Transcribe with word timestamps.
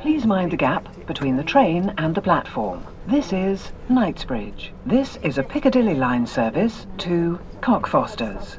Please 0.00 0.26
mind 0.26 0.50
the 0.50 0.56
gap 0.56 1.06
between 1.06 1.36
the 1.36 1.44
train 1.44 1.94
and 1.96 2.14
the 2.14 2.20
platform. 2.20 2.84
This 3.06 3.32
is 3.32 3.72
Knightsbridge. 3.88 4.72
This 4.84 5.16
is 5.22 5.38
a 5.38 5.42
Piccadilly 5.42 5.94
line 5.94 6.26
service 6.26 6.86
to 6.98 7.38
Cockfosters. 7.60 8.58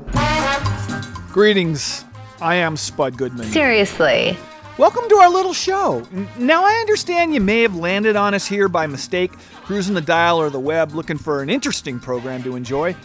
Greetings. 1.31 2.05
I 2.41 2.55
am 2.55 2.75
Spud 2.75 3.17
Goodman. 3.17 3.47
Seriously. 3.47 4.37
Welcome 4.77 5.07
to 5.09 5.15
our 5.15 5.29
little 5.29 5.53
show. 5.53 6.07
Now, 6.37 6.65
I 6.65 6.73
understand 6.81 7.33
you 7.33 7.39
may 7.39 7.61
have 7.61 7.75
landed 7.75 8.15
on 8.15 8.33
us 8.33 8.47
here 8.47 8.67
by 8.67 8.87
mistake, 8.87 9.31
cruising 9.63 9.93
the 9.93 10.01
dial 10.01 10.41
or 10.41 10.49
the 10.49 10.59
web 10.59 10.93
looking 10.93 11.17
for 11.17 11.41
an 11.41 11.49
interesting 11.49 11.99
program 11.99 12.41
to 12.43 12.55
enjoy. 12.55 12.95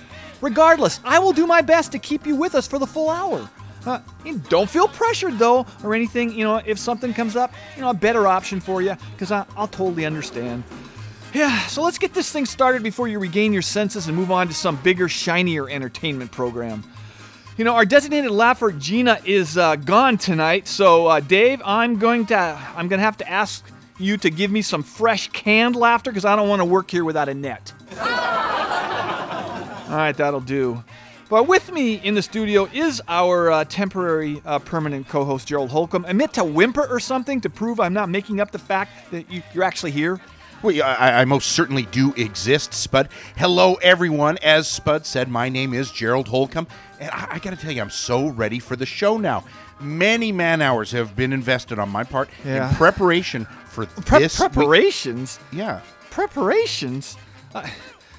Regardless, 0.41 1.01
I 1.05 1.19
will 1.19 1.33
do 1.33 1.47
my 1.47 1.61
best 1.61 1.93
to 1.93 1.99
keep 1.99 2.27
you 2.27 2.35
with 2.35 2.55
us 2.55 2.67
for 2.67 2.79
the 2.79 2.87
full 2.87 3.11
hour. 3.11 3.49
Uh, 3.85 4.01
don't 4.49 4.69
feel 4.69 4.89
pressured 4.89 5.39
though, 5.39 5.67
or 5.85 5.95
anything. 5.95 6.33
You 6.33 6.45
know, 6.45 6.63
if 6.65 6.79
something 6.79 7.15
comes 7.15 7.37
up, 7.37 7.53
you 7.77 7.83
know, 7.83 7.91
a 7.91 7.95
better 7.95 8.27
option 8.27 8.61
for 8.61 8.83
you, 8.83 8.97
because 9.13 9.31
I'll 9.31 9.69
totally 9.69 10.05
understand. 10.05 10.65
Yeah, 11.33 11.67
so 11.67 11.83
let's 11.83 11.99
get 11.99 12.15
this 12.15 12.33
thing 12.33 12.47
started 12.47 12.83
before 12.83 13.09
you 13.09 13.19
regain 13.19 13.53
your 13.53 13.63
senses 13.63 14.09
and 14.09 14.17
move 14.17 14.31
on 14.31 14.49
to 14.49 14.55
some 14.55 14.77
bigger, 14.77 15.09
shinier 15.09 15.69
entertainment 15.69 16.33
program. 16.33 16.83
You 17.57 17.65
know, 17.65 17.75
our 17.75 17.87
designated 17.87 18.31
laugher 18.31 18.71
Gina 18.71 19.19
is 19.25 19.57
uh, 19.57 19.77
gone 19.77 20.19
tonight, 20.19 20.69
so 20.69 21.07
uh, 21.07 21.21
Dave, 21.21 21.63
I'm 21.65 21.99
going 21.99 22.27
to 22.27 22.37
I'm 22.37 22.87
going 22.87 22.99
to 22.99 23.05
have 23.05 23.17
to 23.17 23.31
ask 23.31 23.65
you 23.99 24.19
to 24.19 24.29
give 24.29 24.51
me 24.51 24.61
some 24.61 24.83
fresh 24.83 25.29
canned 25.29 25.75
laughter 25.75 26.11
because 26.11 26.27
I 26.27 26.37
don't 26.37 26.51
want 26.51 26.61
to 26.61 26.67
work 26.67 26.91
here 26.91 27.03
without 27.03 27.31
a 27.31 27.35
net. 27.35 27.73
All 27.99 29.97
right, 29.97 30.15
that'll 30.15 30.43
do. 30.43 30.85
But 31.31 31.49
with 31.49 31.73
me 31.73 31.95
in 31.95 32.15
the 32.15 32.21
studio 32.21 32.69
is 32.75 33.01
our 33.09 33.51
uh, 33.51 33.65
temporary 33.65 34.43
uh, 34.45 34.59
permanent 34.59 35.09
co-host 35.09 35.49
Gerald 35.49 35.71
Holcomb. 35.71 36.05
Admit 36.05 36.35
to 36.35 36.45
whimper 36.45 36.87
or 36.87 37.01
something 37.01 37.41
to 37.41 37.49
prove 37.49 37.81
I'm 37.81 37.95
not 37.95 38.11
making 38.11 38.39
up 38.39 38.51
the 38.51 38.59
fact 38.59 39.11
that 39.13 39.33
you, 39.33 39.43
you're 39.55 39.65
actually 39.65 39.93
here. 39.93 40.21
Well, 40.67 40.83
I, 40.83 41.21
I 41.21 41.25
most 41.27 41.53
certainly 41.53 41.85
do 41.85 42.13
exist, 42.17 42.75
Spud. 42.75 43.09
Hello, 43.37 43.75
everyone. 43.75 44.37
As 44.39 44.67
Spud 44.67 45.07
said, 45.07 45.29
my 45.29 45.49
name 45.49 45.73
is 45.73 45.93
Gerald 45.93 46.27
Holcomb, 46.27 46.67
and 46.99 47.09
I, 47.13 47.29
I 47.35 47.39
got 47.39 47.51
to 47.51 47.57
tell 47.57 47.71
you, 47.71 47.81
I'm 47.81 47.89
so 47.89 48.27
ready 48.31 48.59
for 48.59 48.75
the 48.75 48.85
show 48.85 49.17
now. 49.17 49.45
Many 49.79 50.33
man 50.33 50.61
hours 50.61 50.91
have 50.91 51.15
been 51.15 51.33
invested 51.33 51.79
on 51.79 51.89
my 51.89 52.03
part 52.03 52.29
Yeah. 52.45 52.69
in 52.69 52.75
preparation 52.75 53.45
for 53.69 53.87
Pre- 53.87 54.19
this. 54.19 54.41
week- 54.41 54.51
preparations. 54.51 55.39
Yeah, 55.53 55.83
Preparations. 56.11 57.17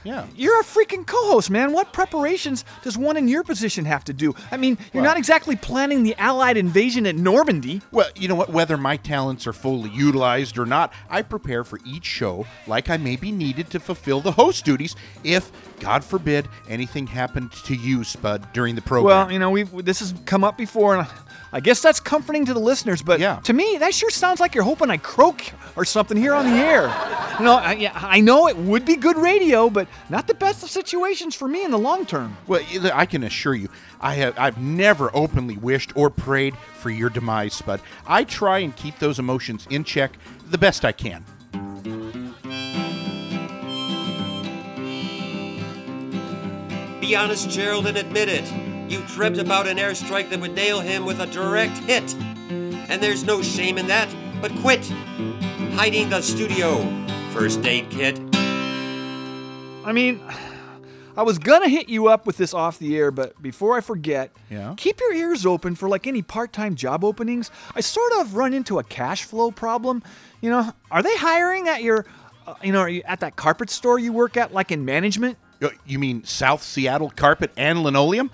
Yeah. 0.07 0.25
You're 0.35 0.59
a 0.59 0.63
freaking 0.63 1.05
co-host, 1.05 1.49
man. 1.49 1.73
What 1.73 1.91
preparations 1.91 2.63
does 2.81 2.97
one 2.97 3.17
in 3.17 3.27
your 3.27 3.43
position 3.43 3.83
have 3.85 4.03
to 4.05 4.13
do? 4.13 4.33
I 4.51 4.57
mean, 4.57 4.77
you're 4.93 5.03
Well- 5.03 5.11
not 5.11 5.17
exactly 5.17 5.55
planning 5.57 6.03
the 6.03 6.15
Allied 6.17 6.55
invasion 6.55 7.05
at 7.05 7.15
Normandy. 7.15 7.81
Well, 7.91 8.07
you 8.15 8.27
know 8.29 8.35
what? 8.35 8.49
Whether 8.49 8.77
my 8.77 8.95
talents 8.97 9.45
are 9.45 9.53
fully 9.53 9.89
utilized 9.89 10.57
or 10.57 10.65
not, 10.65 10.93
I 11.09 11.21
prepare 11.23 11.63
for 11.65 11.79
each 11.85 12.05
show 12.05 12.45
like 12.67 12.89
I 12.89 12.95
may 12.97 13.17
be 13.17 13.31
needed 13.31 13.69
to 13.71 13.79
fulfill 13.79 14.21
the 14.21 14.31
host 14.31 14.63
duties 14.63 14.95
if, 15.23 15.51
God 15.81 16.03
forbid, 16.05 16.47
anything 16.69 17.07
happened 17.07 17.51
to 17.65 17.75
you, 17.75 18.03
Spud, 18.03 18.53
during 18.53 18.75
the 18.75 18.81
program. 18.81 19.05
Well, 19.27 19.31
you 19.31 19.39
know, 19.39 19.49
we've 19.49 19.69
this 19.85 19.99
has 19.99 20.13
come 20.25 20.43
up 20.45 20.57
before, 20.57 20.95
and 20.95 21.07
I 21.53 21.59
guess 21.61 21.81
that's 21.81 21.99
comforting 21.99 22.45
to 22.45 22.53
the 22.53 22.59
listeners. 22.59 23.01
But 23.01 23.19
Yeah. 23.19 23.37
to 23.43 23.53
me, 23.53 23.77
that 23.79 23.93
sure 23.93 24.09
sounds 24.09 24.39
like 24.39 24.53
you're 24.53 24.63
hoping 24.65 24.89
I 24.89 24.97
croak 24.97 25.41
or 25.75 25.85
something 25.85 26.17
here 26.17 26.33
on 26.33 26.45
the 26.45 26.57
air. 26.57 26.93
You 27.37 27.43
know, 27.45 27.53
I, 27.53 27.73
yeah, 27.73 27.91
I 27.93 28.19
know 28.19 28.47
it 28.47 28.57
would 28.57 28.83
be 28.83 28.95
good 28.95 29.15
radio, 29.15 29.69
but 29.69 29.87
not 30.09 30.25
the 30.25 30.33
best 30.33 30.63
of 30.63 30.71
situations 30.71 31.35
for 31.35 31.47
me 31.47 31.63
in 31.63 31.69
the 31.69 31.77
long 31.77 32.03
term. 32.07 32.35
Well, 32.47 32.63
I 32.91 33.05
can 33.05 33.21
assure 33.23 33.53
you, 33.53 33.69
I 34.01 34.15
have 34.15 34.39
I've 34.39 34.57
never 34.57 35.15
openly 35.15 35.55
wished 35.55 35.95
or 35.95 36.09
prayed 36.09 36.57
for 36.79 36.89
your 36.89 37.11
demise, 37.11 37.53
Spud. 37.53 37.79
I 38.07 38.23
try 38.23 38.57
and 38.59 38.75
keep 38.75 38.97
those 38.97 39.19
emotions 39.19 39.67
in 39.69 39.83
check 39.83 40.17
the 40.49 40.57
best 40.57 40.83
I 40.83 40.93
can. 40.93 41.25
Be 46.99 47.15
honest, 47.15 47.49
Gerald, 47.49 47.85
and 47.87 47.97
admit 47.97 48.27
it. 48.29 48.76
You 48.87 49.01
dreamt 49.07 49.37
about 49.37 49.67
an 49.67 49.77
airstrike 49.77 50.29
that 50.29 50.39
would 50.39 50.55
nail 50.55 50.79
him 50.79 51.05
with 51.05 51.19
a 51.19 51.25
direct 51.27 51.77
hit. 51.79 52.13
And 52.89 53.01
there's 53.03 53.23
no 53.23 53.41
shame 53.41 53.77
in 53.77 53.87
that, 53.87 54.07
but 54.41 54.51
quit 54.61 54.85
hiding 55.73 56.09
the 56.09 56.21
studio. 56.21 56.77
First 57.33 57.65
aid 57.65 57.89
kit. 57.89 58.17
I 59.85 59.91
mean, 59.93 60.21
I 61.17 61.23
was 61.23 61.37
gonna 61.37 61.67
hit 61.69 61.89
you 61.89 62.07
up 62.07 62.25
with 62.25 62.37
this 62.37 62.53
off 62.53 62.79
the 62.79 62.95
air, 62.97 63.11
but 63.11 63.41
before 63.41 63.75
I 63.77 63.81
forget, 63.81 64.31
Yeah? 64.49 64.73
keep 64.77 64.99
your 64.99 65.13
ears 65.13 65.45
open 65.45 65.75
for 65.75 65.89
like 65.89 66.07
any 66.07 66.21
part-time 66.21 66.75
job 66.75 67.03
openings. 67.03 67.51
I 67.75 67.81
sort 67.81 68.11
of 68.13 68.35
run 68.35 68.53
into 68.53 68.79
a 68.79 68.83
cash 68.83 69.23
flow 69.23 69.51
problem. 69.51 70.01
You 70.41 70.49
know, 70.49 70.71
are 70.91 71.03
they 71.03 71.15
hiring 71.17 71.67
at 71.67 71.83
your, 71.83 72.05
uh, 72.45 72.53
you 72.63 72.71
know, 72.71 72.79
are 72.79 72.89
you 72.89 73.01
at 73.05 73.19
that 73.21 73.35
carpet 73.35 73.69
store 73.69 73.99
you 73.99 74.13
work 74.13 74.37
at, 74.37 74.53
like 74.53 74.71
in 74.71 74.85
management? 74.85 75.37
Uh, 75.61 75.69
You 75.85 75.99
mean 75.99 76.23
South 76.23 76.61
Seattle 76.63 77.09
carpet 77.15 77.51
and 77.57 77.81
linoleum? 77.83 78.29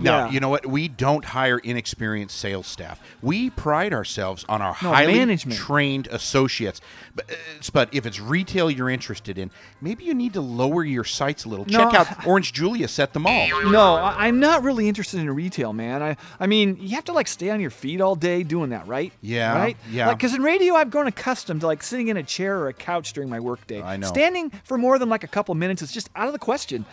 No, 0.00 0.24
Yeah. 0.26 0.30
you 0.30 0.40
know 0.40 0.48
what? 0.48 0.66
We 0.66 0.88
don't 0.88 1.24
hire 1.24 1.58
inexperienced 1.58 2.38
sales 2.38 2.66
staff. 2.66 3.00
We 3.22 3.50
pride 3.50 3.92
ourselves 3.92 4.44
on 4.48 4.62
our 4.62 4.76
No, 4.82 4.90
highly 4.92 5.14
management. 5.14 5.58
trained 5.58 6.06
associates. 6.08 6.80
But, 7.14 7.30
uh, 7.30 7.34
Spud, 7.60 7.88
if 7.92 8.06
it's 8.06 8.18
retail 8.20 8.70
you're 8.70 8.88
interested 8.90 9.36
in, 9.38 9.50
maybe 9.80 10.04
you 10.04 10.14
need 10.14 10.32
to 10.34 10.40
lower 10.40 10.84
your 10.84 11.04
sights 11.04 11.44
a 11.44 11.48
little. 11.48 11.66
No, 11.66 11.90
Check 11.90 11.94
out 11.94 12.26
Orange 12.26 12.52
Julius 12.52 12.98
at 12.98 13.12
the 13.12 13.20
mall. 13.20 13.48
No, 13.70 13.96
I- 13.96 14.26
I'm 14.26 14.40
not 14.40 14.62
really 14.62 14.88
interested 14.88 15.20
in 15.20 15.28
retail, 15.30 15.72
man. 15.72 16.02
I, 16.02 16.16
I 16.38 16.46
mean, 16.46 16.76
you 16.80 16.94
have 16.96 17.04
to 17.06 17.12
like 17.12 17.28
stay 17.28 17.50
on 17.50 17.60
your 17.60 17.70
feet 17.70 18.00
all 18.00 18.14
day 18.14 18.42
doing 18.42 18.70
that, 18.70 18.86
right? 18.86 19.12
Yeah, 19.20 19.54
Right? 19.54 19.76
yeah. 19.90 20.12
Because 20.12 20.34
in 20.34 20.42
radio, 20.42 20.74
I've 20.74 20.90
grown 20.90 21.06
accustomed 21.06 21.60
to 21.62 21.66
like 21.66 21.82
sitting 21.82 22.08
in 22.08 22.16
a 22.16 22.22
chair 22.22 22.58
or 22.58 22.68
a 22.68 22.72
couch 22.72 23.12
during 23.12 23.28
my 23.28 23.40
workday. 23.40 23.82
I 23.82 23.96
know. 23.96 24.06
Standing 24.06 24.50
for 24.64 24.78
more 24.78 24.98
than 24.98 25.08
like 25.08 25.24
a 25.24 25.28
couple 25.28 25.54
minutes 25.54 25.82
is 25.82 25.92
just 25.92 26.08
out 26.16 26.26
of 26.26 26.32
the 26.32 26.38
question. 26.38 26.84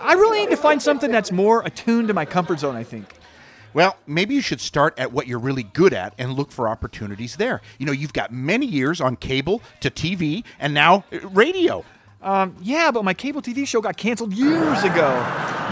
I 0.00 0.14
really 0.14 0.40
need 0.40 0.50
to 0.50 0.56
find 0.56 0.80
something 0.80 1.10
that's 1.10 1.32
more 1.32 1.62
attuned 1.62 2.08
to 2.08 2.14
my 2.14 2.24
comfort 2.24 2.60
zone. 2.60 2.76
I 2.76 2.84
think. 2.84 3.14
Well, 3.74 3.96
maybe 4.06 4.34
you 4.34 4.40
should 4.40 4.60
start 4.60 4.98
at 4.98 5.12
what 5.12 5.26
you're 5.26 5.38
really 5.38 5.62
good 5.62 5.92
at 5.92 6.14
and 6.18 6.32
look 6.32 6.50
for 6.50 6.68
opportunities 6.68 7.36
there. 7.36 7.60
You 7.78 7.86
know, 7.86 7.92
you've 7.92 8.12
got 8.12 8.32
many 8.32 8.66
years 8.66 9.00
on 9.00 9.16
cable 9.16 9.62
to 9.80 9.90
TV 9.90 10.44
and 10.58 10.72
now 10.72 11.04
uh, 11.12 11.28
radio. 11.28 11.84
Um, 12.20 12.56
yeah, 12.60 12.90
but 12.90 13.04
my 13.04 13.14
cable 13.14 13.40
TV 13.40 13.66
show 13.66 13.80
got 13.80 13.96
canceled 13.96 14.32
years 14.32 14.82
ago. 14.82 15.10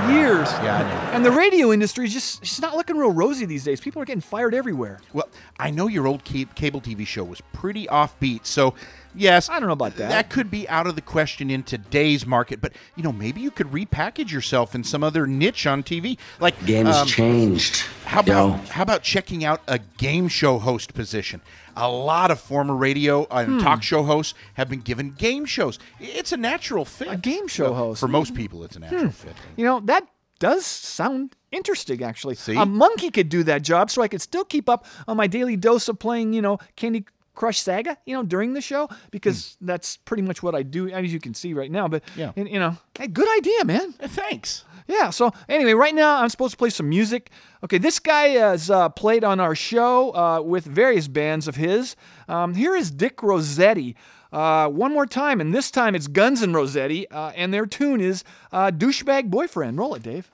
Years. 0.08 0.48
Yeah, 0.62 0.76
I 0.76 0.82
know. 0.82 1.12
And 1.14 1.24
the 1.24 1.32
radio 1.32 1.72
industry 1.72 2.04
is 2.04 2.12
just 2.12 2.42
it's 2.42 2.60
not 2.60 2.76
looking 2.76 2.96
real 2.96 3.10
rosy 3.10 3.46
these 3.46 3.64
days. 3.64 3.80
People 3.80 4.00
are 4.02 4.04
getting 4.04 4.20
fired 4.20 4.54
everywhere. 4.54 5.00
Well, 5.12 5.28
I 5.58 5.70
know 5.70 5.88
your 5.88 6.06
old 6.06 6.22
cable 6.22 6.80
TV 6.80 7.06
show 7.06 7.24
was 7.24 7.40
pretty 7.52 7.86
offbeat, 7.86 8.46
so 8.46 8.74
Yes, 9.16 9.48
I 9.48 9.58
don't 9.58 9.66
know 9.68 9.72
about 9.72 9.96
that. 9.96 10.10
That 10.10 10.30
could 10.30 10.50
be 10.50 10.68
out 10.68 10.86
of 10.86 10.94
the 10.94 11.00
question 11.00 11.50
in 11.50 11.62
today's 11.62 12.26
market, 12.26 12.60
but 12.60 12.72
you 12.96 13.02
know, 13.02 13.12
maybe 13.12 13.40
you 13.40 13.50
could 13.50 13.68
repackage 13.68 14.30
yourself 14.30 14.74
in 14.74 14.84
some 14.84 15.02
other 15.02 15.26
niche 15.26 15.66
on 15.66 15.82
TV. 15.82 16.18
Like 16.38 16.62
Game's 16.66 16.94
um, 16.94 17.06
changed. 17.08 17.84
How 18.04 18.20
about 18.20 18.48
yo. 18.48 18.50
how 18.70 18.82
about 18.82 19.02
checking 19.02 19.44
out 19.44 19.62
a 19.66 19.78
game 19.78 20.28
show 20.28 20.58
host 20.58 20.94
position? 20.94 21.40
A 21.76 21.90
lot 21.90 22.30
of 22.30 22.40
former 22.40 22.74
radio 22.74 23.26
and 23.30 23.46
Hmm. 23.54 23.58
talk 23.58 23.82
show 23.82 24.02
hosts 24.02 24.34
have 24.54 24.68
been 24.68 24.80
given 24.80 25.10
game 25.12 25.44
shows. 25.44 25.78
It's 26.00 26.32
a 26.32 26.36
natural 26.36 26.84
fit. 26.84 27.08
A 27.08 27.16
game 27.16 27.48
show 27.48 27.74
host. 27.74 28.00
for 28.00 28.08
most 28.08 28.34
people. 28.34 28.64
It's 28.64 28.76
a 28.76 28.80
natural 28.80 29.10
fit. 29.10 29.34
You 29.56 29.64
know, 29.64 29.80
that 29.80 30.06
does 30.38 30.66
sound 30.66 31.34
interesting, 31.52 32.02
actually. 32.02 32.34
See? 32.34 32.54
A 32.56 32.66
monkey 32.66 33.10
could 33.10 33.28
do 33.30 33.42
that 33.44 33.62
job 33.62 33.90
so 33.90 34.02
I 34.02 34.08
could 34.08 34.20
still 34.20 34.44
keep 34.44 34.68
up 34.68 34.84
on 35.08 35.16
my 35.16 35.26
daily 35.26 35.56
dose 35.56 35.88
of 35.88 35.98
playing, 35.98 36.34
you 36.34 36.42
know, 36.42 36.58
Candy 36.76 37.06
Crush 37.36 37.60
Saga, 37.60 37.96
you 38.04 38.14
know, 38.14 38.24
during 38.24 38.54
the 38.54 38.60
show, 38.60 38.88
because 39.12 39.56
that's 39.60 39.98
pretty 39.98 40.24
much 40.24 40.42
what 40.42 40.56
I 40.56 40.62
do, 40.64 40.88
as 40.88 41.12
you 41.12 41.20
can 41.20 41.34
see 41.34 41.54
right 41.54 41.70
now. 41.70 41.86
But. 41.86 42.02
Yeah. 42.16 42.32
and, 42.34 42.48
you 42.48 42.58
know, 42.58 42.76
hey, 42.98 43.06
good 43.06 43.28
idea, 43.38 43.64
man. 43.64 43.92
Thanks. 43.92 44.64
Yeah, 44.88 45.10
so 45.10 45.32
anyway, 45.48 45.74
right 45.74 45.94
now 45.94 46.20
I'm 46.20 46.28
supposed 46.28 46.52
to 46.52 46.56
play 46.56 46.70
some 46.70 46.88
music. 46.88 47.30
Okay, 47.64 47.78
this 47.78 47.98
guy 47.98 48.28
has 48.28 48.70
uh, 48.70 48.88
played 48.90 49.24
on 49.24 49.40
our 49.40 49.54
show 49.54 50.14
uh, 50.14 50.40
with 50.40 50.64
various 50.64 51.08
bands 51.08 51.48
of 51.48 51.56
his. 51.56 51.96
Um, 52.28 52.54
here 52.54 52.74
is 52.76 52.90
Dick 52.90 53.22
Rossetti. 53.22 53.96
Uh, 54.32 54.68
one 54.68 54.92
more 54.92 55.06
time, 55.06 55.40
and 55.40 55.54
this 55.54 55.70
time 55.70 55.94
it's 55.94 56.06
Guns 56.08 56.42
and 56.42 56.54
Rossetti, 56.54 57.08
uh, 57.10 57.32
and 57.34 57.52
their 57.52 57.66
tune 57.66 58.00
is 58.00 58.22
uh, 58.52 58.70
Douchebag 58.70 59.30
Boyfriend. 59.30 59.78
Roll 59.78 59.94
it, 59.94 60.02
Dave. 60.02 60.30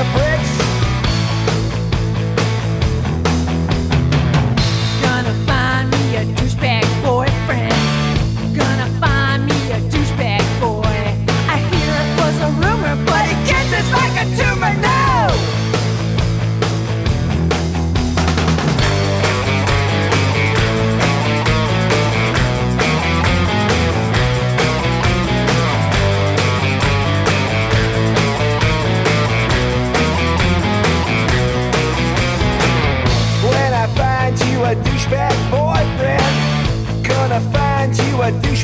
To 0.00 0.06
hit 0.06 0.29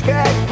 a 0.09 0.46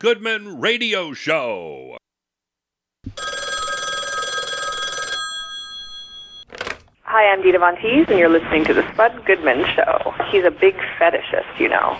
Goodman 0.00 0.60
Radio 0.60 1.12
Show. 1.12 1.96
Hi, 7.02 7.26
I'm 7.32 7.42
Dita 7.42 7.58
Von 7.58 7.76
Teese, 7.76 8.08
and 8.08 8.18
you're 8.18 8.28
listening 8.30 8.64
to 8.64 8.72
the 8.74 8.88
Spud 8.92 9.24
Goodman 9.26 9.64
Show. 9.74 10.14
He's 10.30 10.44
a 10.44 10.50
big 10.50 10.74
fetishist, 10.98 11.58
you 11.58 11.68
know. 11.68 11.98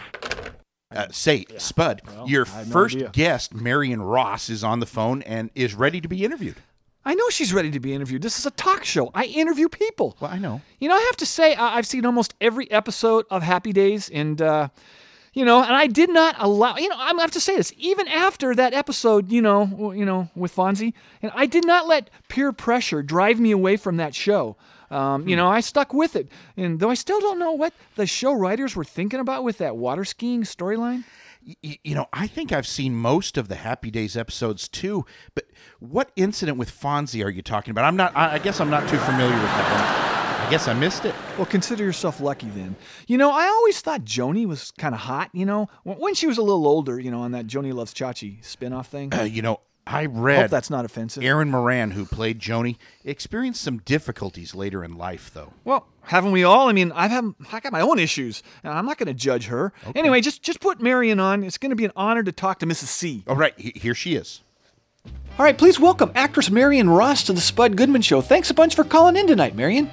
Uh, 0.95 1.09
say, 1.11 1.45
Spud, 1.59 2.01
your 2.27 2.47
I 2.55 2.65
no 2.65 2.71
first 2.71 2.97
idea. 2.97 3.11
guest, 3.13 3.55
Marion 3.55 4.01
Ross, 4.03 4.49
is 4.49 4.65
on 4.65 4.81
the 4.81 4.87
phone 4.87 5.21
and 5.23 5.51
is 5.55 5.75
ready 5.75 6.01
to 6.01 6.09
be 6.09 6.25
interviewed. 6.25 6.57
I 7.05 7.15
know 7.15 7.29
she's 7.29 7.53
ready 7.53 7.71
to 7.71 7.81
be 7.81 7.93
interviewed. 7.95 8.23
This 8.23 8.39
is 8.39 8.47
a 8.47 8.51
talk 8.53 8.85
show. 8.85 9.11
I 9.15 9.25
interview 9.25 9.69
people. 9.69 10.17
Well, 10.21 10.31
I 10.31 10.39
know. 10.39 10.63
You 10.81 10.89
know, 10.89 10.95
I 10.97 11.01
have 11.01 11.17
to 11.19 11.27
say, 11.27 11.55
I- 11.55 11.77
I've 11.77 11.87
seen 11.87 12.07
almost 12.07 12.35
every 12.41 12.71
episode 12.71 13.27
of 13.31 13.43
Happy 13.43 13.73
Days, 13.73 14.09
and 14.11 14.41
uh, 14.41 14.69
you 15.33 15.45
know, 15.45 15.63
and 15.63 15.73
I 15.73 15.87
did 15.87 16.11
not 16.11 16.35
allow. 16.39 16.77
You 16.77 16.89
know, 16.89 16.97
I'm 16.99 17.13
gonna 17.13 17.23
have 17.23 17.31
to 17.33 17.41
say 17.41 17.57
this. 17.57 17.73
Even 17.77 18.09
after 18.09 18.55
that 18.55 18.75
episode, 18.75 19.31
you 19.31 19.41
know, 19.41 19.93
you 19.93 20.05
know, 20.05 20.29
with 20.35 20.55
Fonzie, 20.55 20.93
and 21.23 21.31
I 21.35 21.47
did 21.47 21.67
not 21.67 21.87
let 21.87 22.11
peer 22.29 22.53
pressure 22.53 23.03
drive 23.03 23.39
me 23.39 23.51
away 23.51 23.77
from 23.77 23.97
that 23.99 24.15
show. 24.15 24.57
Um, 24.91 25.29
you 25.29 25.37
know, 25.37 25.49
I 25.49 25.61
stuck 25.61 25.95
with 25.95 26.17
it, 26.17 26.29
and 26.57 26.81
though 26.81 26.91
I 26.91 26.95
still 26.95 27.21
don't 27.21 27.39
know 27.39 27.53
what 27.53 27.73
the 27.95 28.07
show 28.07 28.33
writers 28.33 28.75
were 28.75 28.85
thinking 28.85 29.21
about 29.21 29.45
with 29.45 29.59
that 29.59 29.77
water 29.77 30.05
skiing 30.05 30.43
storyline. 30.43 31.05
You 31.63 31.95
know, 31.95 32.07
I 32.13 32.27
think 32.27 32.53
I've 32.53 32.67
seen 32.67 32.95
most 32.95 33.39
of 33.39 33.49
the 33.49 33.55
Happy 33.55 33.91
Days 33.91 34.15
episodes 34.17 34.69
too. 34.69 35.07
But 35.35 35.47
what 35.79 36.13
incident 36.15 36.59
with 36.59 36.71
Fonzie 36.71 37.25
are 37.25 37.31
you 37.31 37.41
talking 37.41 37.71
about? 37.71 37.87
I'm 37.87 37.97
not. 37.97 38.15
I, 38.15 38.35
I 38.35 38.39
guess 38.39 38.61
I'm 38.61 38.69
not 38.69 38.89
too 38.89 38.99
familiar 38.99 39.33
with 39.33 39.43
that 39.45 40.05
one. 40.05 40.10
I 40.51 40.55
guess 40.55 40.67
I 40.67 40.75
missed 40.75 41.05
it. 41.05 41.15
Well, 41.37 41.47
consider 41.47 41.85
yourself 41.85 42.21
lucky 42.21 42.49
then. 42.49 42.75
You 43.07 43.19
know, 43.19 43.31
I 43.31 43.47
always 43.47 43.81
thought 43.81 44.05
Joanie 44.05 44.47
was 44.47 44.73
kind 44.79 44.97
of 44.97 45.03
hot, 45.03 45.31
you 45.33 45.47
know, 45.47 45.69
when 45.85 45.97
when 45.99 46.15
she 46.15 46.27
was 46.27 46.39
a 46.39 46.43
little 46.43 46.67
older, 46.67 46.99
you 46.99 47.09
know, 47.09 47.21
on 47.21 47.31
that 47.31 47.47
Joanie 47.47 47.71
Loves 47.71 47.95
Chachi 47.95 48.45
spin-off 48.45 48.89
thing. 48.89 49.15
Uh, 49.15 49.23
you 49.31 49.43
know, 49.43 49.61
I 49.87 50.07
read. 50.07 50.11
Hope 50.11 50.25
read 50.25 50.51
that's 50.51 50.69
not 50.69 50.85
offensive. 50.85 51.23
Erin 51.23 51.53
Moran, 51.53 51.93
who 51.93 52.05
played 52.05 52.41
Joanie, 52.41 52.79
experienced 53.05 53.61
some 53.63 53.79
difficulties 53.79 54.53
later 54.53 54.83
in 54.83 54.99
life, 54.99 55.31
though. 55.33 55.53
Well, 55.65 55.87
haven't 56.03 56.33
we 56.33 56.43
all? 56.43 56.69
I 56.69 56.73
mean, 56.73 56.91
I've 56.97 57.13
had, 57.13 57.33
I 57.53 57.61
got 57.61 57.71
my 57.71 57.81
own 57.81 58.01
issues. 58.01 58.43
and 58.65 58.73
I'm 58.73 58.87
not 58.87 58.99
going 58.99 59.07
to 59.07 59.15
judge 59.15 59.47
her. 59.47 59.73
Anyway, 59.95 60.21
just 60.21 60.43
just 60.43 60.59
put 60.59 60.81
Marion 60.83 61.21
on. 61.21 61.45
It's 61.45 61.59
going 61.59 61.71
to 61.71 61.77
be 61.77 61.85
an 61.85 61.93
honor 61.95 62.25
to 62.25 62.33
talk 62.33 62.59
to 62.59 62.67
Mrs. 62.67 62.87
C. 62.89 63.23
All 63.29 63.37
right, 63.37 63.55
he- 63.57 63.79
here 63.79 63.95
she 63.95 64.17
is. 64.17 64.43
All 65.39 65.45
right, 65.45 65.57
please 65.57 65.79
welcome 65.79 66.11
actress 66.17 66.51
Marion 66.51 66.91
Ross 66.91 67.23
to 67.23 67.33
the 67.33 67.41
Spud 67.41 67.77
Goodman 67.77 68.03
Show. 68.03 68.21
Thanks 68.21 68.51
a 68.51 68.55
bunch 68.55 68.75
for 68.75 68.83
calling 68.83 69.17
in 69.17 69.29
tonight, 69.29 69.55
Marion. 69.55 69.89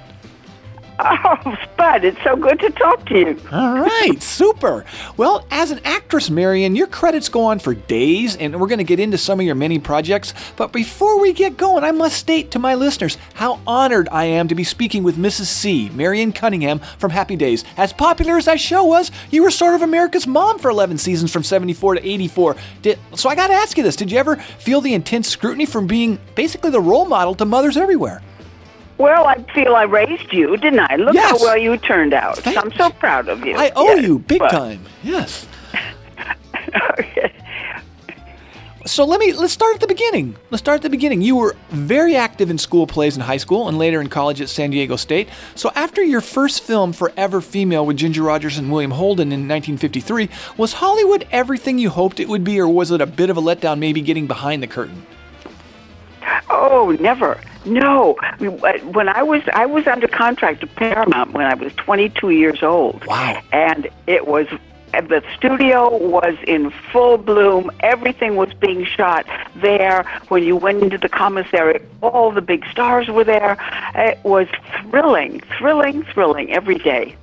Oh, 1.00 1.56
Spud, 1.62 2.04
it's 2.04 2.20
so 2.24 2.34
good 2.34 2.58
to 2.58 2.70
talk 2.70 3.06
to 3.06 3.18
you. 3.18 3.40
All 3.52 3.78
right, 3.78 4.20
super. 4.20 4.84
Well, 5.16 5.46
as 5.50 5.70
an 5.70 5.80
actress, 5.84 6.28
Marion, 6.28 6.74
your 6.74 6.88
credits 6.88 7.28
go 7.28 7.44
on 7.44 7.60
for 7.60 7.74
days, 7.74 8.36
and 8.36 8.60
we're 8.60 8.66
going 8.66 8.78
to 8.78 8.84
get 8.84 8.98
into 8.98 9.16
some 9.16 9.38
of 9.38 9.46
your 9.46 9.54
many 9.54 9.78
projects. 9.78 10.34
But 10.56 10.72
before 10.72 11.20
we 11.20 11.32
get 11.32 11.56
going, 11.56 11.84
I 11.84 11.92
must 11.92 12.16
state 12.16 12.50
to 12.50 12.58
my 12.58 12.74
listeners 12.74 13.16
how 13.34 13.60
honored 13.66 14.08
I 14.10 14.24
am 14.24 14.48
to 14.48 14.56
be 14.56 14.64
speaking 14.64 15.04
with 15.04 15.16
Mrs. 15.16 15.46
C, 15.46 15.88
Marion 15.90 16.32
Cunningham 16.32 16.80
from 16.98 17.10
Happy 17.10 17.36
Days. 17.36 17.64
As 17.76 17.92
popular 17.92 18.36
as 18.36 18.46
that 18.46 18.60
show 18.60 18.82
was, 18.84 19.12
you 19.30 19.44
were 19.44 19.50
sort 19.50 19.74
of 19.74 19.82
America's 19.82 20.26
mom 20.26 20.58
for 20.58 20.68
11 20.68 20.98
seasons 20.98 21.32
from 21.32 21.44
74 21.44 21.94
to 21.94 22.08
84. 22.08 22.56
Did, 22.82 22.98
so 23.14 23.28
I 23.28 23.36
got 23.36 23.48
to 23.48 23.54
ask 23.54 23.76
you 23.76 23.84
this 23.84 23.94
Did 23.96 24.10
you 24.10 24.18
ever 24.18 24.36
feel 24.36 24.80
the 24.80 24.94
intense 24.94 25.28
scrutiny 25.28 25.66
from 25.66 25.86
being 25.86 26.18
basically 26.34 26.70
the 26.70 26.80
role 26.80 27.06
model 27.06 27.34
to 27.36 27.44
mothers 27.44 27.76
everywhere? 27.76 28.20
Well, 28.98 29.26
I 29.26 29.36
feel 29.54 29.74
I 29.76 29.84
raised 29.84 30.32
you, 30.32 30.56
didn't 30.56 30.80
I? 30.80 30.96
Look 30.96 31.14
Yes. 31.14 31.30
how 31.30 31.38
well 31.44 31.56
you 31.56 31.76
turned 31.76 32.12
out. 32.12 32.38
Thank- 32.38 32.56
I'm 32.58 32.72
so 32.72 32.90
proud 32.90 33.28
of 33.28 33.44
you. 33.46 33.54
I 33.56 33.70
owe 33.76 33.94
Yes. 33.94 34.02
you 34.02 34.18
big 34.18 34.40
Well, 34.40 34.50
time. 34.50 34.80
Yes. 35.02 35.46
So 38.86 39.04
let 39.04 39.20
me 39.20 39.34
let's 39.34 39.52
start 39.52 39.74
at 39.74 39.80
the 39.82 39.86
beginning. 39.86 40.34
Let's 40.50 40.62
start 40.62 40.76
at 40.76 40.82
the 40.82 40.88
beginning. 40.88 41.20
You 41.20 41.36
were 41.36 41.56
very 41.68 42.16
active 42.16 42.48
in 42.48 42.56
school 42.56 42.86
plays 42.86 43.16
in 43.16 43.20
high 43.22 43.36
school 43.36 43.68
and 43.68 43.76
later 43.76 44.00
in 44.00 44.08
college 44.08 44.40
at 44.40 44.48
San 44.48 44.70
Diego 44.70 44.96
State. 44.96 45.28
So 45.56 45.70
after 45.74 46.02
your 46.02 46.22
first 46.22 46.62
film 46.62 46.94
Forever 46.94 47.42
Female 47.42 47.84
with 47.84 47.98
Ginger 47.98 48.22
Rogers 48.22 48.56
and 48.56 48.72
William 48.72 48.92
Holden 48.92 49.28
in 49.30 49.40
1953, 49.46 50.30
was 50.56 50.72
Hollywood 50.74 51.26
everything 51.30 51.78
you 51.78 51.90
hoped 51.90 52.18
it 52.18 52.28
would 52.30 52.44
be 52.44 52.58
or 52.58 52.66
was 52.68 52.90
it 52.90 53.02
a 53.02 53.06
bit 53.06 53.28
of 53.28 53.36
a 53.36 53.42
letdown 53.42 53.78
maybe 53.78 54.00
getting 54.00 54.26
behind 54.26 54.62
the 54.62 54.66
curtain? 54.66 55.04
Oh, 56.50 56.96
never. 57.00 57.40
No. 57.64 58.16
We- 58.40 58.48
When 58.48 59.08
I 59.08 59.22
was 59.22 59.42
I 59.54 59.66
was 59.66 59.86
under 59.86 60.08
contract 60.08 60.60
to 60.60 60.66
Paramount 60.66 61.32
when 61.32 61.46
I 61.46 61.54
was 61.54 61.72
22 61.74 62.30
years 62.30 62.62
old. 62.62 63.04
Wow. 63.06 63.40
And 63.52 63.88
it 64.06 64.26
was 64.26 64.46
the 64.92 65.22
studio 65.36 65.94
was 65.98 66.34
in 66.46 66.70
full 66.92 67.18
bloom. 67.18 67.70
Everything 67.80 68.36
was 68.36 68.52
being 68.54 68.84
shot 68.86 69.26
there. 69.56 70.04
When 70.28 70.42
you 70.44 70.56
went 70.56 70.82
into 70.82 70.96
the 70.98 71.10
commissary, 71.10 71.80
all 72.00 72.30
the 72.30 72.40
big 72.40 72.66
stars 72.70 73.08
were 73.08 73.24
there. 73.24 73.58
It 73.94 74.18
was 74.24 74.46
thrilling, 74.90 75.42
thrilling, 75.58 76.04
thrilling 76.04 76.50
every 76.52 76.78
day. 76.78 77.14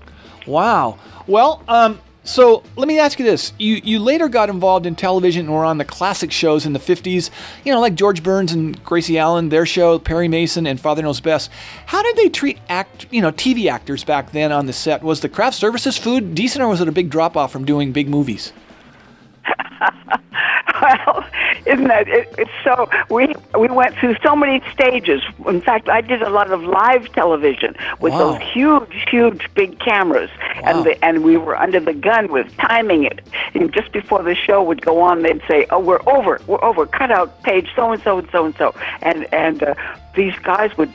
Wow. 0.45 0.99
Well, 1.27 1.63
um, 1.67 1.99
so 2.25 2.63
let 2.75 2.87
me 2.87 2.99
ask 2.99 3.19
you 3.19 3.25
this: 3.25 3.53
you 3.57 3.75
you 3.83 3.99
later 3.99 4.27
got 4.27 4.49
involved 4.49 4.85
in 4.85 4.95
television 4.95 5.45
and 5.45 5.53
were 5.53 5.63
on 5.63 5.77
the 5.77 5.85
classic 5.85 6.31
shows 6.31 6.65
in 6.65 6.73
the 6.73 6.79
'50s, 6.79 7.29
you 7.63 7.71
know, 7.71 7.79
like 7.79 7.95
George 7.95 8.23
Burns 8.23 8.51
and 8.51 8.83
Gracie 8.83 9.17
Allen, 9.17 9.49
their 9.49 9.65
show, 9.65 9.99
Perry 9.99 10.27
Mason 10.27 10.67
and 10.67 10.79
Father 10.81 11.01
Knows 11.01 11.21
Best. 11.21 11.51
How 11.85 12.01
did 12.01 12.17
they 12.17 12.27
treat 12.27 12.57
act, 12.67 13.05
you 13.11 13.21
know, 13.21 13.31
TV 13.31 13.71
actors 13.71 14.03
back 14.03 14.31
then 14.31 14.51
on 14.51 14.65
the 14.65 14.73
set? 14.73 15.03
Was 15.03 15.21
the 15.21 15.29
craft 15.29 15.55
services 15.55 15.97
food 15.97 16.35
decent, 16.35 16.63
or 16.63 16.67
was 16.67 16.81
it 16.81 16.87
a 16.87 16.91
big 16.91 17.09
drop 17.09 17.37
off 17.37 17.51
from 17.51 17.63
doing 17.63 17.91
big 17.91 18.09
movies? 18.09 18.51
Well, 20.81 21.25
isn't 21.65 21.87
that 21.87 22.07
it, 22.07 22.33
it's 22.37 22.51
so? 22.63 22.89
We 23.09 23.33
we 23.57 23.67
went 23.67 23.95
through 23.97 24.15
so 24.23 24.35
many 24.35 24.61
stages. 24.73 25.21
In 25.47 25.61
fact, 25.61 25.89
I 25.89 26.01
did 26.01 26.21
a 26.21 26.29
lot 26.29 26.51
of 26.51 26.63
live 26.63 27.11
television 27.13 27.75
with 27.99 28.13
Wow. 28.13 28.19
those 28.33 28.41
huge, 28.41 29.05
huge, 29.09 29.49
big 29.55 29.79
cameras, 29.79 30.29
Wow. 30.61 30.61
and 30.69 30.85
the, 30.85 31.05
and 31.05 31.23
we 31.23 31.37
were 31.37 31.57
under 31.57 31.79
the 31.79 31.93
gun 31.93 32.27
with 32.31 32.55
timing 32.57 33.03
it. 33.03 33.21
And 33.53 33.73
just 33.73 33.91
before 33.91 34.23
the 34.23 34.35
show 34.35 34.61
would 34.63 34.81
go 34.81 35.01
on, 35.01 35.23
they'd 35.23 35.41
say, 35.47 35.65
"Oh, 35.69 35.79
we're 35.79 36.01
over, 36.07 36.39
we're 36.47 36.63
over. 36.63 36.85
Cut 36.85 37.11
out 37.11 37.41
page 37.43 37.69
so 37.75 37.91
and 37.91 38.01
so 38.03 38.19
and 38.19 38.29
so 38.31 38.45
and 38.45 38.55
so," 38.57 38.73
and 39.01 39.27
and. 39.33 39.63
Uh, 39.63 39.75
these 40.15 40.39
guys 40.43 40.71
would 40.77 40.93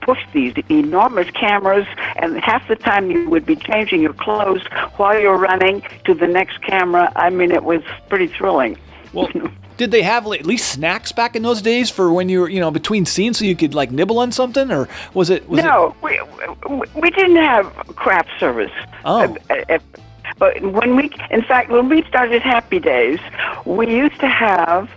push 0.00 0.20
these 0.32 0.54
enormous 0.70 1.30
cameras, 1.32 1.86
and 2.16 2.40
half 2.40 2.66
the 2.68 2.74
time 2.74 3.10
you 3.10 3.28
would 3.28 3.44
be 3.44 3.54
changing 3.54 4.00
your 4.00 4.14
clothes 4.14 4.62
while 4.96 5.20
you're 5.20 5.36
running 5.36 5.82
to 6.06 6.14
the 6.14 6.26
next 6.26 6.62
camera. 6.62 7.12
I 7.14 7.28
mean, 7.28 7.50
it 7.52 7.64
was 7.64 7.82
pretty 8.08 8.28
thrilling. 8.28 8.78
Well, 9.12 9.28
did 9.82 9.90
they 9.90 10.02
have 10.02 10.26
at 10.26 10.46
least 10.46 10.70
snacks 10.70 11.10
back 11.10 11.34
in 11.34 11.42
those 11.42 11.60
days 11.60 11.90
for 11.90 12.12
when 12.12 12.28
you 12.28 12.42
were, 12.42 12.48
you 12.48 12.60
know, 12.60 12.70
between 12.70 13.04
scenes, 13.04 13.38
so 13.38 13.44
you 13.44 13.56
could 13.56 13.74
like 13.74 13.90
nibble 13.90 14.20
on 14.20 14.30
something, 14.30 14.70
or 14.70 14.88
was 15.12 15.28
it? 15.28 15.48
Was 15.48 15.60
no, 15.60 15.96
we, 16.02 16.20
we 16.70 16.86
we 16.94 17.10
didn't 17.10 17.42
have 17.42 17.66
craft 17.96 18.30
service. 18.38 18.70
Oh. 19.04 19.36
But 20.38 20.62
when 20.62 20.94
we, 20.94 21.10
in 21.30 21.42
fact, 21.42 21.70
when 21.70 21.88
we 21.88 22.04
started 22.04 22.42
Happy 22.42 22.78
Days, 22.78 23.18
we 23.64 23.90
used 23.90 24.18
to 24.20 24.28
have, 24.28 24.88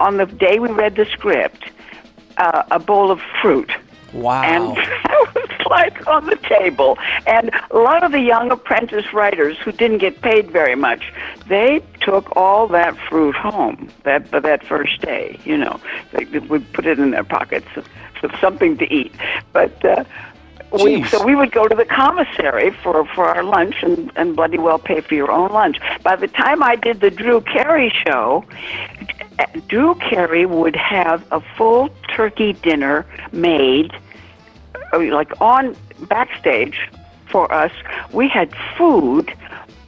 on 0.00 0.16
the 0.16 0.26
day 0.26 0.58
we 0.58 0.70
read 0.70 0.96
the 0.96 1.06
script, 1.06 1.70
uh, 2.36 2.64
a 2.72 2.80
bowl 2.80 3.12
of 3.12 3.20
fruit. 3.40 3.70
Wow. 4.16 4.42
And 4.46 4.76
that 4.76 5.32
was 5.34 5.66
like 5.66 6.06
on 6.06 6.26
the 6.26 6.36
table. 6.36 6.98
And 7.26 7.50
a 7.70 7.78
lot 7.78 8.02
of 8.02 8.12
the 8.12 8.20
young 8.20 8.50
apprentice 8.50 9.12
writers 9.12 9.56
who 9.58 9.72
didn't 9.72 9.98
get 9.98 10.22
paid 10.22 10.50
very 10.50 10.74
much, 10.74 11.12
they 11.48 11.82
took 12.00 12.34
all 12.36 12.66
that 12.68 12.96
fruit 13.08 13.34
home 13.34 13.90
that 14.04 14.30
that 14.30 14.64
first 14.66 15.00
day. 15.00 15.38
You 15.44 15.58
know, 15.58 15.80
they 16.12 16.38
would 16.38 16.72
put 16.72 16.86
it 16.86 16.98
in 16.98 17.10
their 17.10 17.24
pockets 17.24 17.66
for 18.20 18.30
something 18.40 18.76
to 18.78 18.92
eat. 18.92 19.12
But 19.52 19.84
uh, 19.84 20.04
we, 20.72 21.04
so 21.04 21.24
we 21.24 21.34
would 21.34 21.52
go 21.52 21.68
to 21.68 21.74
the 21.74 21.84
commissary 21.84 22.70
for 22.82 23.06
for 23.06 23.26
our 23.26 23.42
lunch 23.42 23.76
and 23.82 24.10
and 24.16 24.36
bloody 24.36 24.58
well 24.58 24.78
pay 24.78 25.00
for 25.00 25.14
your 25.14 25.30
own 25.30 25.50
lunch. 25.50 25.78
By 26.02 26.16
the 26.16 26.28
time 26.28 26.62
I 26.62 26.76
did 26.76 27.00
the 27.00 27.10
Drew 27.10 27.40
Carey 27.40 27.92
show, 28.06 28.44
Drew 29.68 29.94
Carey 29.96 30.46
would 30.46 30.76
have 30.76 31.24
a 31.30 31.40
full 31.56 31.90
turkey 32.14 32.52
dinner 32.54 33.06
made, 33.32 33.92
like 34.92 35.32
on 35.40 35.76
backstage 36.08 36.88
for 37.26 37.52
us. 37.52 37.72
We 38.12 38.28
had 38.28 38.52
food 38.76 39.32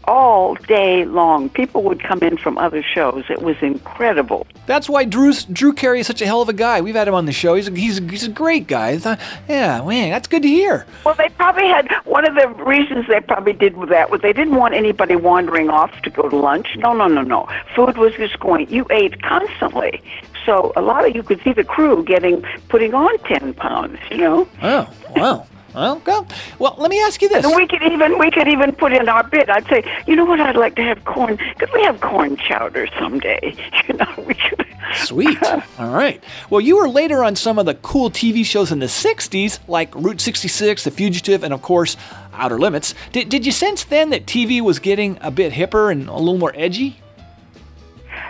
all 0.09 0.55
day 0.55 1.05
long. 1.05 1.51
People 1.51 1.83
would 1.85 2.03
come 2.03 2.21
in 2.21 2.39
from 2.39 2.57
other 2.59 2.83
shows. 2.83 3.25
It 3.29 3.43
was 3.43 3.57
incredible. 3.61 4.47
That's 4.67 4.89
why 4.89 5.05
Drew's 5.05 5.45
Drew 5.45 5.73
Carey 5.73 6.01
is 6.01 6.07
such 6.07 6.23
a 6.23 6.27
hell 6.27 6.41
of 6.43 6.49
a 6.49 6.53
guy. 6.55 6.81
We've 6.81 6.95
had 6.95 7.07
him 7.07 7.15
on 7.15 7.27
the 7.27 7.33
show. 7.33 7.55
He's 7.55 7.69
a, 7.69 7.71
he's 7.73 7.99
a, 7.99 8.03
he's 8.03 8.25
a 8.25 8.31
great 8.31 8.67
guy. 8.67 8.99
Thought, 8.99 9.21
yeah, 9.49 9.83
man, 9.83 10.11
that's 10.11 10.27
good 10.27 10.43
to 10.43 10.49
hear. 10.49 10.87
Well, 11.05 11.15
they 11.15 11.29
probably 11.29 11.69
had 11.69 11.89
one 12.05 12.27
of 12.27 12.35
the 12.35 12.49
reasons 12.65 13.07
they 13.07 13.21
probably 13.21 13.53
did 13.53 13.77
that 13.89 14.11
was 14.11 14.21
they 14.23 14.33
didn't 14.33 14.57
want 14.57 14.75
anybody 14.75 15.15
wandering 15.15 15.69
off 15.71 16.03
to 16.03 16.11
go 16.11 16.29
to 16.29 16.37
lunch. 16.37 16.77
No, 16.77 16.93
no, 16.95 17.07
no, 17.07 17.23
no. 17.23 17.49
Food 17.75 17.99
was 17.99 18.15
just 18.15 18.41
going. 18.41 18.69
You 18.71 18.87
ate 18.91 19.23
constantly, 19.23 20.03
so 20.45 20.73
a 20.75 20.83
lot 20.83 21.07
of 21.07 21.15
you 21.15 21.23
could 21.23 21.41
see 21.43 21.53
the 21.53 21.65
crew 21.65 22.03
getting 22.03 22.43
putting 22.69 22.95
on 22.95 23.17
ten 23.21 23.53
pounds. 23.55 23.99
You 24.11 24.19
know. 24.19 24.49
Oh, 24.63 24.91
wow. 25.15 25.47
Well, 25.75 25.97
go. 26.01 26.27
Well, 26.59 26.75
let 26.79 26.91
me 26.91 27.01
ask 27.03 27.21
you 27.21 27.29
this. 27.29 27.47
We 27.47 27.67
could 27.67 27.83
even 27.83 28.19
we 28.19 28.31
could 28.31 28.49
even 28.49 28.73
put 28.73 28.93
in 28.93 29.09
our 29.09 29.23
bid. 29.25 29.51
I'd 29.51 29.67
say, 29.67 29.85
you 30.07 30.17
know 30.17 30.25
what? 30.25 30.41
I'd 30.41 30.57
like 30.57 30.75
to 30.77 30.83
have 30.83 31.05
corn. 31.05 31.37
Could 31.59 31.71
we 31.73 31.83
have 31.83 32.01
corn 32.01 32.37
chowder 32.37 32.87
someday? 32.99 33.55
You 33.89 33.95
know, 33.95 34.25
we 34.27 34.35
could. 34.35 34.67
Sweet. 34.95 35.43
All 35.79 35.91
right. 35.91 36.23
Well, 36.51 36.61
you 36.61 36.77
were 36.77 36.89
later 36.89 37.25
on 37.25 37.37
some 37.37 37.59
of 37.59 37.65
the 37.65 37.75
cool 37.75 38.11
TV 38.11 38.45
shows 38.45 38.71
in 38.71 38.81
the 38.81 38.87
60s, 38.87 39.59
like 39.67 39.95
Route 39.95 40.21
66, 40.21 40.85
The 40.85 40.91
Fugitive, 40.91 41.43
and 41.43 41.55
of 41.55 41.63
course, 41.63 41.97
Outer 42.35 42.59
Limits. 42.59 42.95
Did, 43.13 43.31
did 43.31 43.47
you 43.47 43.53
sense 43.53 43.85
then 43.85 44.11
that 44.11 44.27
TV 44.27 44.61
was 44.61 44.79
getting 44.79 45.17
a 45.23 45.31
bit 45.31 45.55
hipper 45.55 45.91
and 45.91 46.09
a 46.09 46.15
little 46.17 46.37
more 46.37 46.53
edgy? 46.55 46.99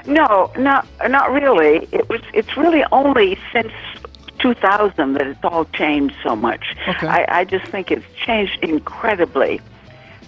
No, 0.07 0.51
not 0.57 0.87
not 1.09 1.33
really. 1.33 1.89
It 1.93 2.09
was. 2.09 2.21
It's 2.33 2.57
really 2.57 2.85
only 2.93 3.39
since 3.53 3.73
2000 4.39 5.15
that 5.15 5.27
it's 5.27 5.45
all 5.45 5.65
changed 5.67 6.15
so 6.23 6.35
much. 6.37 6.77
Okay. 6.89 7.07
I, 7.07 7.41
I 7.41 7.45
just 7.45 7.67
think 7.67 7.91
it's 7.91 8.07
changed 8.15 8.59
incredibly, 8.63 9.61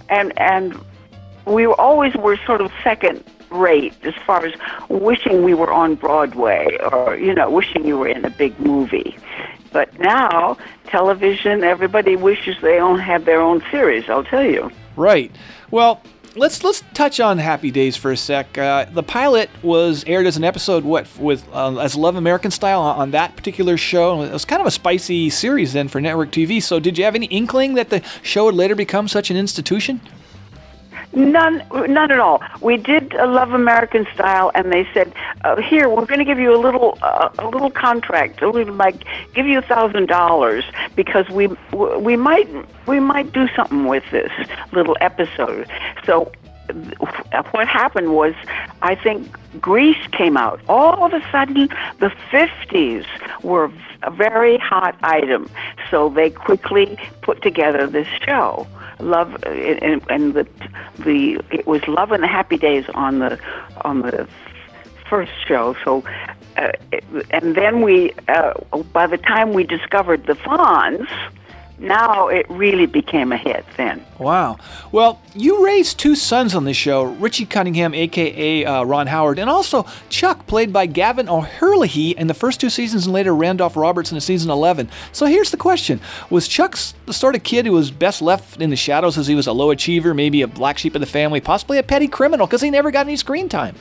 and 0.08 0.38
and 0.38 0.78
we 1.46 1.66
were 1.66 1.80
always 1.80 2.14
were 2.14 2.36
sort 2.46 2.60
of 2.60 2.72
second 2.82 3.24
rate 3.50 3.94
as 4.04 4.14
far 4.26 4.44
as 4.46 4.54
wishing 4.88 5.42
we 5.42 5.54
were 5.54 5.72
on 5.72 5.94
Broadway 5.96 6.78
or 6.92 7.16
you 7.16 7.34
know 7.34 7.50
wishing 7.50 7.84
you 7.84 7.98
were 7.98 8.08
in 8.08 8.24
a 8.24 8.30
big 8.30 8.58
movie. 8.60 9.16
But 9.72 9.98
now 9.98 10.56
television, 10.86 11.62
everybody 11.62 12.16
wishes 12.16 12.56
they 12.60 12.80
own 12.80 12.98
have 12.98 13.24
their 13.24 13.40
own 13.40 13.62
series. 13.70 14.08
I'll 14.08 14.24
tell 14.24 14.44
you. 14.44 14.70
Right. 14.96 15.34
Well, 15.70 16.02
let's 16.36 16.62
let's 16.64 16.82
touch 16.94 17.20
on 17.20 17.38
Happy 17.38 17.70
Days 17.70 17.96
for 17.96 18.10
a 18.10 18.16
sec. 18.16 18.56
Uh, 18.56 18.86
the 18.86 19.02
pilot 19.02 19.50
was 19.62 20.04
aired 20.06 20.26
as 20.26 20.36
an 20.36 20.44
episode, 20.44 20.84
what 20.84 21.06
with 21.18 21.46
uh, 21.52 21.76
as 21.78 21.96
Love 21.96 22.16
American 22.16 22.50
style 22.50 22.80
on, 22.80 22.96
on 22.96 23.10
that 23.12 23.36
particular 23.36 23.76
show. 23.76 24.22
It 24.22 24.32
was 24.32 24.44
kind 24.44 24.60
of 24.60 24.66
a 24.66 24.70
spicy 24.70 25.30
series 25.30 25.72
then 25.72 25.88
for 25.88 26.00
network 26.00 26.30
TV. 26.30 26.62
So, 26.62 26.80
did 26.80 26.98
you 26.98 27.04
have 27.04 27.14
any 27.14 27.26
inkling 27.26 27.74
that 27.74 27.90
the 27.90 28.02
show 28.22 28.46
would 28.46 28.54
later 28.54 28.74
become 28.74 29.08
such 29.08 29.30
an 29.30 29.36
institution? 29.36 30.00
None, 31.12 31.64
none 31.72 32.12
at 32.12 32.20
all. 32.20 32.40
We 32.60 32.76
did 32.76 33.16
uh, 33.16 33.26
Love 33.26 33.52
American 33.52 34.06
Style, 34.14 34.52
and 34.54 34.72
they 34.72 34.86
said, 34.94 35.12
uh, 35.42 35.56
"Here, 35.60 35.88
we're 35.88 36.06
going 36.06 36.20
to 36.20 36.24
give 36.24 36.38
you 36.38 36.54
a 36.54 36.60
little, 36.60 36.98
uh, 37.02 37.30
a 37.38 37.48
little 37.48 37.70
contract. 37.70 38.40
We 38.40 38.64
might 38.64 39.02
give 39.34 39.46
you 39.46 39.58
a 39.58 39.62
thousand 39.62 40.06
dollars 40.06 40.64
because 40.94 41.28
we, 41.28 41.48
we 41.72 42.16
might, 42.16 42.48
we 42.86 43.00
might 43.00 43.32
do 43.32 43.48
something 43.56 43.86
with 43.86 44.04
this 44.12 44.30
little 44.72 44.96
episode." 45.00 45.68
So, 46.06 46.30
what 47.50 47.66
happened 47.66 48.14
was, 48.14 48.34
I 48.82 48.94
think 48.94 49.36
Grease 49.60 50.06
came 50.12 50.36
out. 50.36 50.60
All 50.68 51.04
of 51.04 51.12
a 51.12 51.22
sudden, 51.32 51.70
the 51.98 52.12
'50s 52.30 53.04
were 53.42 53.68
a 54.04 54.12
very 54.12 54.58
hot 54.58 54.96
item, 55.02 55.50
so 55.90 56.08
they 56.08 56.30
quickly 56.30 56.96
put 57.22 57.42
together 57.42 57.88
this 57.88 58.06
show 58.24 58.68
love 59.02 59.42
and, 59.44 60.02
and 60.08 60.34
the 60.34 60.46
the 60.98 61.40
it 61.50 61.66
was 61.66 61.86
love 61.88 62.12
and 62.12 62.22
the 62.22 62.28
happy 62.28 62.56
days 62.56 62.84
on 62.94 63.18
the 63.18 63.38
on 63.82 64.02
the 64.02 64.28
first 65.08 65.32
show 65.46 65.74
so 65.84 66.04
uh, 66.56 66.72
and 67.30 67.54
then 67.54 67.82
we 67.82 68.12
uh, 68.28 68.54
by 68.92 69.06
the 69.06 69.18
time 69.18 69.52
we 69.52 69.64
discovered 69.64 70.26
the 70.26 70.34
Fonz 70.34 71.08
now 71.80 72.28
it 72.28 72.46
really 72.50 72.86
became 72.86 73.32
a 73.32 73.36
hit 73.36 73.64
then. 73.76 74.04
Wow. 74.18 74.58
Well, 74.92 75.20
you 75.34 75.64
raised 75.64 75.98
two 75.98 76.14
sons 76.14 76.54
on 76.54 76.64
this 76.64 76.76
show 76.76 77.04
Richie 77.04 77.46
Cunningham, 77.46 77.94
aka 77.94 78.64
uh, 78.64 78.84
Ron 78.84 79.06
Howard, 79.06 79.38
and 79.38 79.48
also 79.48 79.86
Chuck, 80.10 80.46
played 80.46 80.72
by 80.72 80.86
Gavin 80.86 81.28
O'Herlihy 81.28 82.10
in 82.10 82.26
the 82.26 82.34
first 82.34 82.60
two 82.60 82.70
seasons, 82.70 83.06
and 83.06 83.14
later 83.14 83.34
Randolph 83.34 83.76
Roberts 83.76 84.12
in 84.12 84.20
season 84.20 84.50
11. 84.50 84.90
So 85.12 85.26
here's 85.26 85.50
the 85.50 85.56
question 85.56 86.00
Was 86.28 86.46
Chuck 86.46 86.76
the 87.06 87.12
sort 87.12 87.34
of 87.34 87.42
kid 87.42 87.66
who 87.66 87.72
was 87.72 87.90
best 87.90 88.20
left 88.20 88.60
in 88.60 88.70
the 88.70 88.76
shadows 88.76 89.16
as 89.16 89.26
he 89.26 89.34
was 89.34 89.46
a 89.46 89.52
low 89.52 89.70
achiever, 89.70 90.12
maybe 90.12 90.42
a 90.42 90.46
black 90.46 90.78
sheep 90.78 90.94
of 90.94 91.00
the 91.00 91.06
family, 91.06 91.40
possibly 91.40 91.78
a 91.78 91.82
petty 91.82 92.06
criminal 92.06 92.46
because 92.46 92.60
he 92.60 92.70
never 92.70 92.90
got 92.90 93.06
any 93.06 93.16
screen 93.16 93.48
time? 93.48 93.74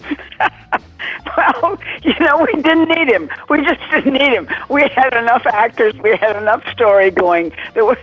well, 1.36 1.78
you 2.02 2.14
know, 2.20 2.46
we 2.52 2.62
didn't 2.62 2.88
need 2.88 3.08
him. 3.08 3.30
We 3.48 3.62
just 3.62 3.80
didn't 3.90 4.12
need 4.12 4.32
him. 4.32 4.48
We 4.68 4.88
had 4.88 5.14
enough 5.14 5.46
actors. 5.46 5.94
We 6.02 6.16
had 6.16 6.36
enough 6.36 6.66
story 6.72 7.10
going. 7.10 7.52
There 7.74 7.84
was, 7.84 7.98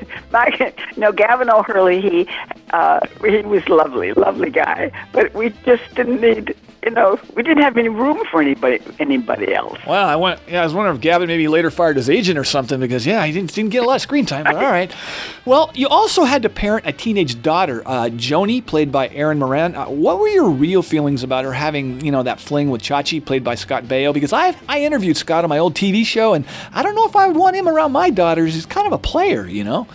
know, 1.01 1.11
Gavin 1.11 1.49
O'Hurley. 1.49 2.01
He, 2.01 2.27
uh, 2.71 2.99
he 3.23 3.41
was 3.41 3.67
lovely, 3.69 4.13
lovely 4.13 4.49
guy. 4.49 4.91
But 5.11 5.33
we 5.33 5.49
just 5.65 5.95
didn't 5.95 6.21
need 6.21 6.55
you 6.83 6.91
know, 6.91 7.19
we 7.35 7.43
didn't 7.43 7.63
have 7.63 7.77
any 7.77 7.89
room 7.89 8.21
for 8.29 8.41
anybody 8.41 8.79
anybody 8.99 9.53
else. 9.53 9.79
Well, 9.87 10.05
I 10.05 10.15
went. 10.15 10.39
Yeah, 10.47 10.61
I 10.61 10.63
was 10.65 10.73
wondering 10.73 10.95
if 10.95 11.01
Gavin 11.01 11.27
maybe 11.27 11.47
later 11.47 11.71
fired 11.71 11.95
his 11.95 12.09
agent 12.09 12.37
or 12.37 12.43
something 12.43 12.79
because 12.79 13.05
yeah, 13.05 13.25
he 13.25 13.31
didn't 13.31 13.53
didn't 13.53 13.71
get 13.71 13.83
a 13.83 13.85
lot 13.87 13.95
of 13.95 14.01
screen 14.01 14.25
time. 14.25 14.43
But 14.43 14.55
all 14.55 14.63
right. 14.63 14.93
Well, 15.45 15.71
you 15.73 15.89
also 15.89 16.23
had 16.23 16.43
to 16.43 16.49
parent 16.49 16.87
a 16.87 16.93
teenage 16.93 17.41
daughter, 17.41 17.83
uh, 17.85 18.07
Joanie, 18.07 18.61
played 18.61 18.93
by 18.93 19.09
Erin 19.09 19.39
Moran. 19.39 19.75
Uh, 19.75 19.87
what 19.87 20.19
were 20.19 20.29
your 20.29 20.49
real 20.49 20.81
feelings 20.81 21.21
about 21.21 21.43
her 21.43 21.51
having 21.51 21.99
you 21.99 22.13
know 22.13 22.23
that 22.23 22.39
fling 22.39 22.69
with 22.69 22.81
Chachi, 22.81 23.23
played 23.23 23.43
by 23.43 23.55
Scott 23.55 23.83
Baio? 23.83 24.13
Because 24.13 24.31
I 24.31 24.55
I 24.69 24.83
interviewed 24.83 25.17
Scott 25.17 25.43
on 25.43 25.49
my 25.49 25.57
old 25.57 25.75
TV 25.75 26.05
show, 26.05 26.33
and 26.33 26.45
I 26.71 26.81
don't 26.81 26.95
know 26.95 27.05
if 27.05 27.15
I 27.17 27.27
would 27.27 27.35
want 27.35 27.57
him 27.57 27.67
around 27.67 27.91
my 27.91 28.09
daughters. 28.09 28.53
He's 28.53 28.65
kind 28.65 28.87
of 28.87 28.93
a 28.93 28.97
player, 28.97 29.45
you 29.45 29.65
know. 29.65 29.85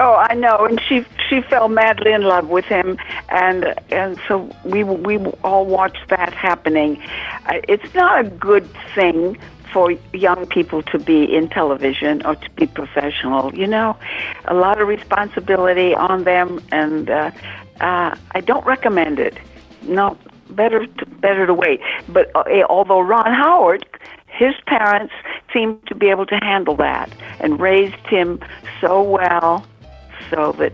Oh, 0.00 0.14
I 0.14 0.34
know, 0.34 0.58
and 0.58 0.80
she 0.80 1.04
she 1.28 1.40
fell 1.40 1.68
madly 1.68 2.12
in 2.12 2.22
love 2.22 2.48
with 2.48 2.66
him, 2.66 2.98
and 3.30 3.74
and 3.90 4.18
so 4.28 4.48
we 4.64 4.84
we 4.84 5.16
all 5.42 5.66
watched 5.66 6.08
that 6.08 6.32
happening. 6.32 7.02
Uh, 7.46 7.60
it's 7.68 7.92
not 7.94 8.20
a 8.24 8.28
good 8.28 8.68
thing 8.94 9.36
for 9.72 9.90
young 10.12 10.46
people 10.46 10.82
to 10.82 10.98
be 11.00 11.24
in 11.24 11.48
television 11.48 12.24
or 12.24 12.36
to 12.36 12.50
be 12.50 12.66
professional. 12.66 13.52
You 13.52 13.66
know, 13.66 13.96
a 14.44 14.54
lot 14.54 14.80
of 14.80 14.86
responsibility 14.86 15.96
on 15.96 16.22
them, 16.22 16.62
and 16.70 17.10
uh, 17.10 17.32
uh, 17.80 18.14
I 18.30 18.40
don't 18.40 18.64
recommend 18.64 19.18
it. 19.18 19.36
No, 19.82 20.16
better 20.50 20.86
to, 20.86 21.06
better 21.06 21.44
to 21.44 21.54
wait. 21.54 21.80
But 22.08 22.30
uh, 22.36 22.44
although 22.68 23.00
Ron 23.00 23.34
Howard 23.34 23.84
his 24.28 24.54
parents 24.66 25.12
seemed 25.52 25.84
to 25.88 25.96
be 25.96 26.10
able 26.10 26.26
to 26.26 26.36
handle 26.36 26.76
that 26.76 27.10
and 27.40 27.58
raised 27.58 28.06
him 28.06 28.38
so 28.80 29.02
well 29.02 29.66
so 30.30 30.52
that 30.52 30.72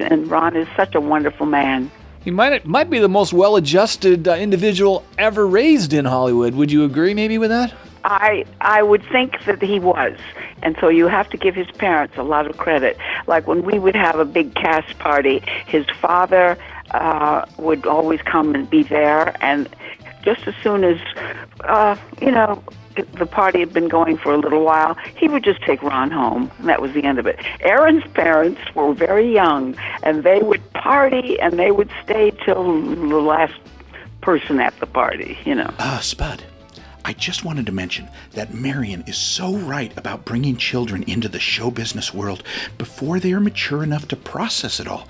and 0.00 0.30
Ron 0.30 0.56
is 0.56 0.68
such 0.76 0.94
a 0.94 1.00
wonderful 1.00 1.46
man. 1.46 1.90
He 2.24 2.30
might 2.30 2.64
might 2.64 2.88
be 2.88 2.98
the 2.98 3.08
most 3.08 3.32
well-adjusted 3.32 4.28
uh, 4.28 4.34
individual 4.34 5.04
ever 5.18 5.46
raised 5.46 5.92
in 5.92 6.04
Hollywood. 6.04 6.54
Would 6.54 6.70
you 6.70 6.84
agree, 6.84 7.14
maybe, 7.14 7.36
with 7.38 7.50
that? 7.50 7.74
I 8.04 8.44
I 8.60 8.82
would 8.82 9.04
think 9.10 9.44
that 9.44 9.60
he 9.62 9.78
was, 9.80 10.16
and 10.62 10.76
so 10.80 10.88
you 10.88 11.08
have 11.08 11.28
to 11.30 11.36
give 11.36 11.54
his 11.54 11.70
parents 11.72 12.16
a 12.16 12.22
lot 12.22 12.46
of 12.46 12.56
credit. 12.58 12.96
Like 13.26 13.46
when 13.46 13.62
we 13.62 13.78
would 13.78 13.96
have 13.96 14.18
a 14.18 14.24
big 14.24 14.54
cast 14.54 14.98
party, 14.98 15.42
his 15.66 15.86
father 16.00 16.56
uh, 16.92 17.44
would 17.58 17.86
always 17.86 18.20
come 18.22 18.54
and 18.54 18.68
be 18.68 18.82
there, 18.82 19.36
and 19.40 19.68
just 20.22 20.46
as 20.46 20.54
soon 20.62 20.84
as 20.84 20.98
uh, 21.64 21.96
you 22.20 22.30
know 22.30 22.62
the 22.94 23.26
party 23.26 23.60
had 23.60 23.72
been 23.72 23.88
going 23.88 24.16
for 24.16 24.32
a 24.32 24.38
little 24.38 24.64
while, 24.64 24.96
he 25.16 25.28
would 25.28 25.44
just 25.44 25.62
take 25.62 25.82
Ron 25.82 26.10
home, 26.10 26.50
and 26.58 26.68
that 26.68 26.80
was 26.80 26.92
the 26.92 27.04
end 27.04 27.18
of 27.18 27.26
it. 27.26 27.38
Erin's 27.60 28.04
parents 28.12 28.60
were 28.74 28.92
very 28.94 29.32
young, 29.32 29.74
and 30.02 30.22
they 30.22 30.40
would 30.40 30.72
party, 30.72 31.40
and 31.40 31.58
they 31.58 31.70
would 31.70 31.90
stay 32.02 32.30
till 32.44 32.80
the 32.82 33.20
last 33.20 33.54
person 34.20 34.60
at 34.60 34.78
the 34.80 34.86
party, 34.86 35.38
you 35.44 35.54
know. 35.54 35.72
Ah, 35.78 36.00
Spud. 36.02 36.44
I 37.04 37.12
just 37.12 37.44
wanted 37.44 37.66
to 37.66 37.72
mention 37.72 38.08
that 38.32 38.54
Marion 38.54 39.02
is 39.06 39.16
so 39.16 39.56
right 39.56 39.96
about 39.98 40.24
bringing 40.24 40.56
children 40.56 41.02
into 41.04 41.28
the 41.28 41.40
show 41.40 41.70
business 41.70 42.14
world 42.14 42.42
before 42.78 43.18
they 43.18 43.32
are 43.32 43.40
mature 43.40 43.82
enough 43.82 44.06
to 44.08 44.16
process 44.16 44.78
it 44.78 44.86
all. 44.86 45.08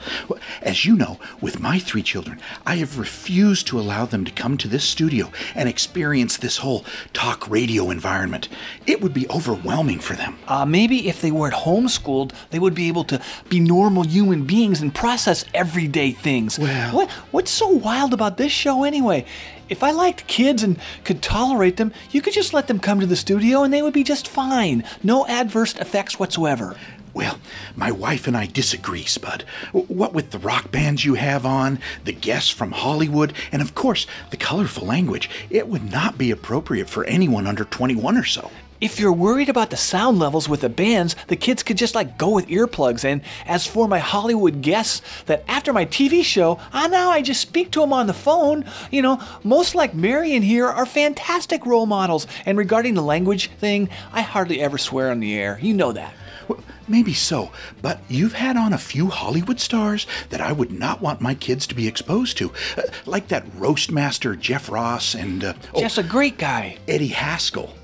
As 0.62 0.84
you 0.84 0.96
know, 0.96 1.18
with 1.40 1.60
my 1.60 1.78
three 1.78 2.02
children, 2.02 2.40
I 2.64 2.76
have 2.76 2.98
refused 2.98 3.66
to 3.68 3.78
allow 3.78 4.06
them 4.06 4.24
to 4.24 4.32
come 4.32 4.56
to 4.58 4.68
this 4.68 4.84
studio 4.84 5.30
and 5.54 5.68
experience 5.68 6.36
this 6.36 6.58
whole 6.58 6.84
talk 7.12 7.48
radio 7.50 7.90
environment. 7.90 8.48
It 8.86 9.00
would 9.00 9.12
be 9.12 9.28
overwhelming 9.28 9.98
for 10.00 10.14
them. 10.14 10.38
Uh, 10.48 10.64
maybe 10.64 11.08
if 11.08 11.20
they 11.20 11.30
weren't 11.30 11.54
homeschooled, 11.54 12.32
they 12.50 12.58
would 12.58 12.74
be 12.74 12.88
able 12.88 13.04
to 13.04 13.20
be 13.48 13.60
normal 13.60 14.04
human 14.04 14.44
beings 14.44 14.80
and 14.80 14.94
process 14.94 15.44
everyday 15.52 16.12
things. 16.12 16.58
Well, 16.58 16.94
what, 16.94 17.10
what's 17.32 17.50
so 17.50 17.68
wild 17.68 18.14
about 18.14 18.38
this 18.38 18.52
show 18.52 18.84
anyway? 18.84 19.26
If 19.68 19.82
I 19.82 19.90
liked 19.90 20.26
kids 20.26 20.62
and 20.62 20.78
could 21.04 21.22
tolerate 21.22 21.76
them, 21.76 21.92
you 22.10 22.20
could 22.20 22.34
just 22.34 22.52
let 22.52 22.66
them 22.66 22.78
come 22.78 23.00
to 23.00 23.06
the 23.06 23.16
studio 23.16 23.62
and 23.62 23.72
they 23.72 23.82
would 23.82 23.94
be 23.94 24.04
just 24.04 24.28
fine. 24.28 24.84
No 25.02 25.26
adverse 25.26 25.74
effects 25.76 26.18
whatsoever. 26.18 26.76
Well, 27.14 27.38
my 27.76 27.90
wife 27.90 28.26
and 28.26 28.36
I 28.36 28.46
disagree, 28.46 29.04
Spud. 29.04 29.44
What 29.72 30.14
with 30.14 30.30
the 30.30 30.38
rock 30.38 30.70
bands 30.70 31.04
you 31.04 31.14
have 31.14 31.44
on, 31.44 31.78
the 32.04 32.12
guests 32.12 32.50
from 32.50 32.72
Hollywood, 32.72 33.34
and 33.50 33.60
of 33.60 33.74
course, 33.74 34.06
the 34.30 34.38
colorful 34.38 34.86
language, 34.86 35.28
it 35.50 35.68
would 35.68 35.90
not 35.90 36.16
be 36.16 36.30
appropriate 36.30 36.88
for 36.88 37.04
anyone 37.04 37.46
under 37.46 37.64
21 37.64 38.16
or 38.16 38.24
so. 38.24 38.50
If 38.82 38.98
you're 38.98 39.12
worried 39.12 39.48
about 39.48 39.70
the 39.70 39.76
sound 39.76 40.18
levels 40.18 40.48
with 40.48 40.62
the 40.62 40.68
bands, 40.68 41.14
the 41.28 41.36
kids 41.36 41.62
could 41.62 41.76
just 41.76 41.94
like 41.94 42.18
go 42.18 42.30
with 42.30 42.48
earplugs. 42.48 43.04
And 43.04 43.20
as 43.46 43.64
for 43.64 43.86
my 43.86 44.00
Hollywood 44.00 44.60
guests, 44.60 45.02
that 45.26 45.44
after 45.46 45.72
my 45.72 45.86
TV 45.86 46.24
show, 46.24 46.58
I 46.72 46.88
now 46.88 47.08
I 47.08 47.22
just 47.22 47.40
speak 47.40 47.70
to 47.70 47.80
them 47.80 47.92
on 47.92 48.08
the 48.08 48.12
phone. 48.12 48.64
You 48.90 49.02
know, 49.02 49.22
most 49.44 49.76
like 49.76 49.94
Marion 49.94 50.42
here 50.42 50.66
are 50.66 50.84
fantastic 50.84 51.64
role 51.64 51.86
models. 51.86 52.26
And 52.44 52.58
regarding 52.58 52.94
the 52.94 53.02
language 53.02 53.52
thing, 53.52 53.88
I 54.12 54.22
hardly 54.22 54.60
ever 54.60 54.78
swear 54.78 55.12
on 55.12 55.20
the 55.20 55.38
air. 55.38 55.60
You 55.62 55.74
know 55.74 55.92
that. 55.92 56.12
Well, 56.48 56.58
maybe 56.88 57.14
so, 57.14 57.52
but 57.82 58.00
you've 58.08 58.32
had 58.32 58.56
on 58.56 58.72
a 58.72 58.78
few 58.78 59.10
Hollywood 59.10 59.60
stars 59.60 60.08
that 60.30 60.40
I 60.40 60.50
would 60.50 60.72
not 60.72 61.00
want 61.00 61.20
my 61.20 61.36
kids 61.36 61.68
to 61.68 61.76
be 61.76 61.86
exposed 61.86 62.36
to, 62.38 62.52
uh, 62.76 62.82
like 63.06 63.28
that 63.28 63.44
roast 63.54 63.92
master 63.92 64.34
Jeff 64.34 64.68
Ross 64.68 65.14
and 65.14 65.44
uh, 65.44 65.54
Jeff's 65.76 65.98
oh, 65.98 66.00
a 66.00 66.04
great 66.04 66.36
guy. 66.36 66.78
Eddie 66.88 67.06
Haskell. 67.06 67.76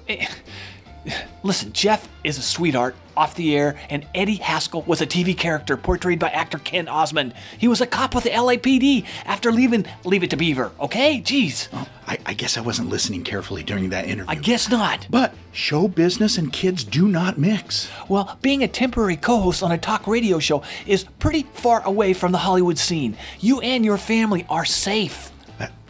Listen, 1.43 1.73
Jeff 1.73 2.09
is 2.25 2.39
a 2.39 2.43
sweetheart 2.43 2.97
off 3.17 3.35
the 3.35 3.57
air, 3.57 3.77
and 3.91 4.07
Eddie 4.15 4.37
Haskell 4.37 4.83
was 4.83 5.01
a 5.01 5.07
TV 5.07 5.37
character 5.37 5.77
portrayed 5.77 6.19
by 6.19 6.29
actor 6.29 6.59
Ken 6.59 6.89
Osmond. 6.89 7.35
He 7.59 7.67
was 7.67 7.81
a 7.81 7.87
cop 7.87 8.15
with 8.15 8.25
the 8.25 8.31
LAPD 8.31 9.05
after 9.25 9.51
leaving 9.51 9.87
Leave 10.05 10.23
It 10.23 10.31
to 10.31 10.37
Beaver, 10.37 10.71
okay? 10.79 11.21
Jeez. 11.21 11.69
Oh, 11.73 11.89
I, 12.07 12.19
I, 12.27 12.35
guess 12.35 12.57
I 12.57 12.61
wasn't 12.61 12.89
listening 12.89 13.25
carefully 13.25 13.63
during 13.63 13.91
that 13.91 14.07
interview. 14.07 14.31
I 14.31 14.37
guess 14.37 14.71
not. 14.71 15.07
But 15.11 15.35
show 15.53 15.89
business 15.89 16.39
and 16.39 16.53
kids 16.53 16.85
do 16.85 17.09
not 17.09 17.39
mix. 17.39 17.91
Well, 18.09 18.39
being 18.41 18.63
a 18.63 18.69
temporary 18.69 19.17
co 19.17 19.41
host 19.41 19.63
on 19.63 19.73
a 19.73 19.79
talk 19.79 20.07
radio 20.07 20.39
show 20.39 20.63
is 20.87 21.05
pretty 21.19 21.43
far 21.55 21.85
away 21.85 22.13
from 22.13 22.33
the 22.33 22.39
Hollywood 22.39 22.79
scene. 22.79 23.17
You 23.41 23.61
and 23.61 23.85
your 23.85 23.99
family 23.99 24.47
are 24.49 24.65
safe 24.65 25.28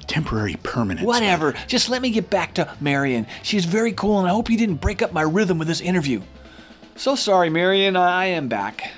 temporary 0.09 0.57
permanence. 0.63 1.07
Whatever. 1.07 1.55
Just 1.69 1.89
let 1.89 2.03
me 2.03 2.11
get 2.11 2.29
back 2.31 2.55
to 2.55 2.75
Marion. 2.81 3.27
She's 3.43 3.65
very 3.65 3.93
cool, 3.93 4.19
and 4.19 4.27
I 4.27 4.33
hope 4.33 4.51
you 4.51 4.59
didn't 4.59 4.77
break 4.77 5.03
up 5.03 5.13
my 5.13 5.23
rhythm 5.23 5.59
with 5.59 5.69
this 5.69 5.81
interview. 5.81 6.23
So 6.97 7.15
sorry, 7.15 7.51
Marion. 7.51 7.95
I 7.97 8.27
am 8.27 8.49
back. 8.49 8.91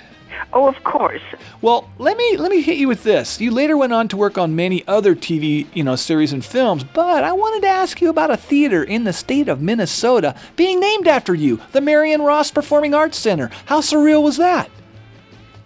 Oh, 0.53 0.67
of 0.67 0.83
course. 0.85 1.23
Well, 1.61 1.91
let 1.99 2.17
me 2.17 2.37
let 2.37 2.51
me 2.51 2.63
hit 2.63 2.79
you 2.79 2.89
with 2.89 3.03
this. 3.05 3.41
You 3.41 3.51
later 3.51 3.77
went 3.77 3.93
on 3.93 4.09
to 4.09 4.17
work 4.17 4.39
on 4.39 4.57
many 4.57 4.87
other 4.89 5.15
TV, 5.15 5.67
you 5.75 5.85
know, 5.85 5.97
series 5.97 6.33
and 6.33 6.45
films, 6.45 6.83
but 6.83 7.23
I 7.23 7.33
wanted 7.33 7.63
to 7.63 7.69
ask 7.69 8.01
you 8.01 8.09
about 8.09 8.31
a 8.31 8.37
theater 8.37 8.83
in 8.83 9.05
the 9.05 9.13
state 9.13 9.49
of 9.49 9.61
Minnesota 9.61 10.35
being 10.57 10.81
named 10.81 11.07
after 11.07 11.35
you, 11.35 11.61
the 11.73 11.81
Marion 11.81 12.23
Ross 12.23 12.51
Performing 12.51 12.95
Arts 12.95 13.19
Center. 13.19 13.51
How 13.67 13.81
surreal 13.81 14.23
was 14.23 14.39
that? 14.39 14.71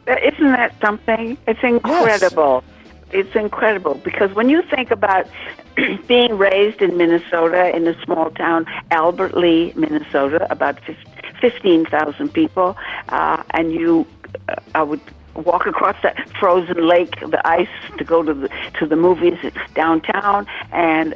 Uh, 0.07 0.16
isn't 0.22 0.52
that 0.52 0.74
something? 0.80 1.38
It's 1.46 1.62
incredible. 1.62 2.64
It's 3.14 3.37
incredible 3.37 3.94
because 3.94 4.35
when 4.35 4.48
you 4.48 4.61
think 4.62 4.90
about 4.90 5.29
being 6.09 6.37
raised 6.37 6.83
in 6.83 6.96
Minnesota 6.96 7.74
in 7.74 7.87
a 7.87 7.94
small 8.03 8.31
town, 8.31 8.66
Albert 8.90 9.37
Lea, 9.37 9.72
Minnesota, 9.77 10.46
about 10.50 10.81
fif- 10.81 10.96
15,000 11.40 12.33
people, 12.33 12.77
uh, 13.11 13.42
and 13.50 13.72
you, 13.72 14.05
uh, 14.48 14.57
I 14.74 14.83
would 14.83 15.00
walk 15.35 15.66
across 15.66 15.96
that 16.03 16.29
frozen 16.40 16.87
lake, 16.87 17.20
the 17.20 17.40
ice, 17.46 17.68
to 17.98 18.05
go 18.05 18.24
to 18.24 18.35
the 18.35 18.48
to 18.81 18.87
the 18.87 18.96
movies 18.96 19.38
downtown, 19.74 20.46
and 20.72 21.14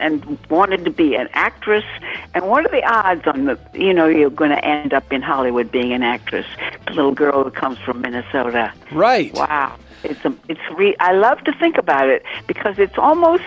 and 0.00 0.38
wanted 0.48 0.84
to 0.86 0.90
be 0.90 1.14
an 1.14 1.28
actress. 1.34 1.84
And 2.32 2.48
what 2.48 2.64
are 2.64 2.70
the 2.70 2.84
odds 2.90 3.26
on 3.26 3.44
the 3.44 3.58
you 3.74 3.92
know 3.92 4.06
you're 4.06 4.30
going 4.30 4.50
to 4.50 4.64
end 4.64 4.94
up 4.94 5.12
in 5.12 5.20
Hollywood 5.20 5.70
being 5.70 5.92
an 5.92 6.02
actress? 6.02 6.46
The 6.86 6.94
little 6.94 7.12
girl 7.12 7.44
who 7.44 7.50
comes 7.50 7.78
from 7.80 8.00
Minnesota. 8.00 8.72
Right. 8.92 9.34
Wow. 9.34 9.76
It's 10.04 10.24
a, 10.24 10.34
it's 10.48 10.60
re- 10.76 10.96
I 11.00 11.12
love 11.12 11.42
to 11.44 11.52
think 11.52 11.78
about 11.78 12.08
it 12.08 12.24
because 12.46 12.78
it's 12.78 12.98
almost 12.98 13.44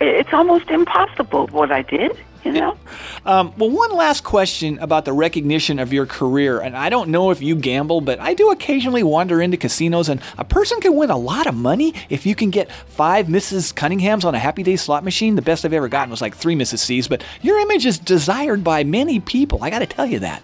it's 0.00 0.32
almost 0.32 0.70
impossible 0.70 1.48
what 1.48 1.72
I 1.72 1.82
did. 1.82 2.16
You 2.44 2.52
know. 2.52 2.78
Um, 3.26 3.52
well, 3.58 3.68
one 3.68 3.90
last 3.92 4.22
question 4.22 4.78
about 4.78 5.04
the 5.04 5.12
recognition 5.12 5.80
of 5.80 5.92
your 5.92 6.06
career. 6.06 6.60
And 6.60 6.76
I 6.76 6.88
don't 6.88 7.10
know 7.10 7.30
if 7.32 7.42
you 7.42 7.56
gamble, 7.56 8.00
but 8.00 8.20
I 8.20 8.32
do 8.32 8.52
occasionally 8.52 9.02
wander 9.02 9.42
into 9.42 9.56
casinos, 9.56 10.08
and 10.08 10.20
a 10.38 10.44
person 10.44 10.80
can 10.80 10.94
win 10.94 11.10
a 11.10 11.16
lot 11.16 11.48
of 11.48 11.54
money 11.54 11.94
if 12.08 12.24
you 12.24 12.36
can 12.36 12.50
get 12.50 12.70
five 12.70 13.26
Mrs. 13.26 13.74
Cunninghams 13.74 14.24
on 14.24 14.36
a 14.36 14.38
Happy 14.38 14.62
Day 14.62 14.76
slot 14.76 15.02
machine. 15.02 15.34
The 15.34 15.42
best 15.42 15.64
I've 15.64 15.72
ever 15.72 15.88
gotten 15.88 16.10
was 16.10 16.22
like 16.22 16.36
three 16.36 16.54
Mrs. 16.54 16.78
C's, 16.78 17.08
but 17.08 17.24
your 17.42 17.58
image 17.58 17.84
is 17.84 17.98
desired 17.98 18.62
by 18.62 18.84
many 18.84 19.18
people. 19.18 19.64
I 19.64 19.70
got 19.70 19.80
to 19.80 19.86
tell 19.86 20.06
you 20.06 20.20
that. 20.20 20.42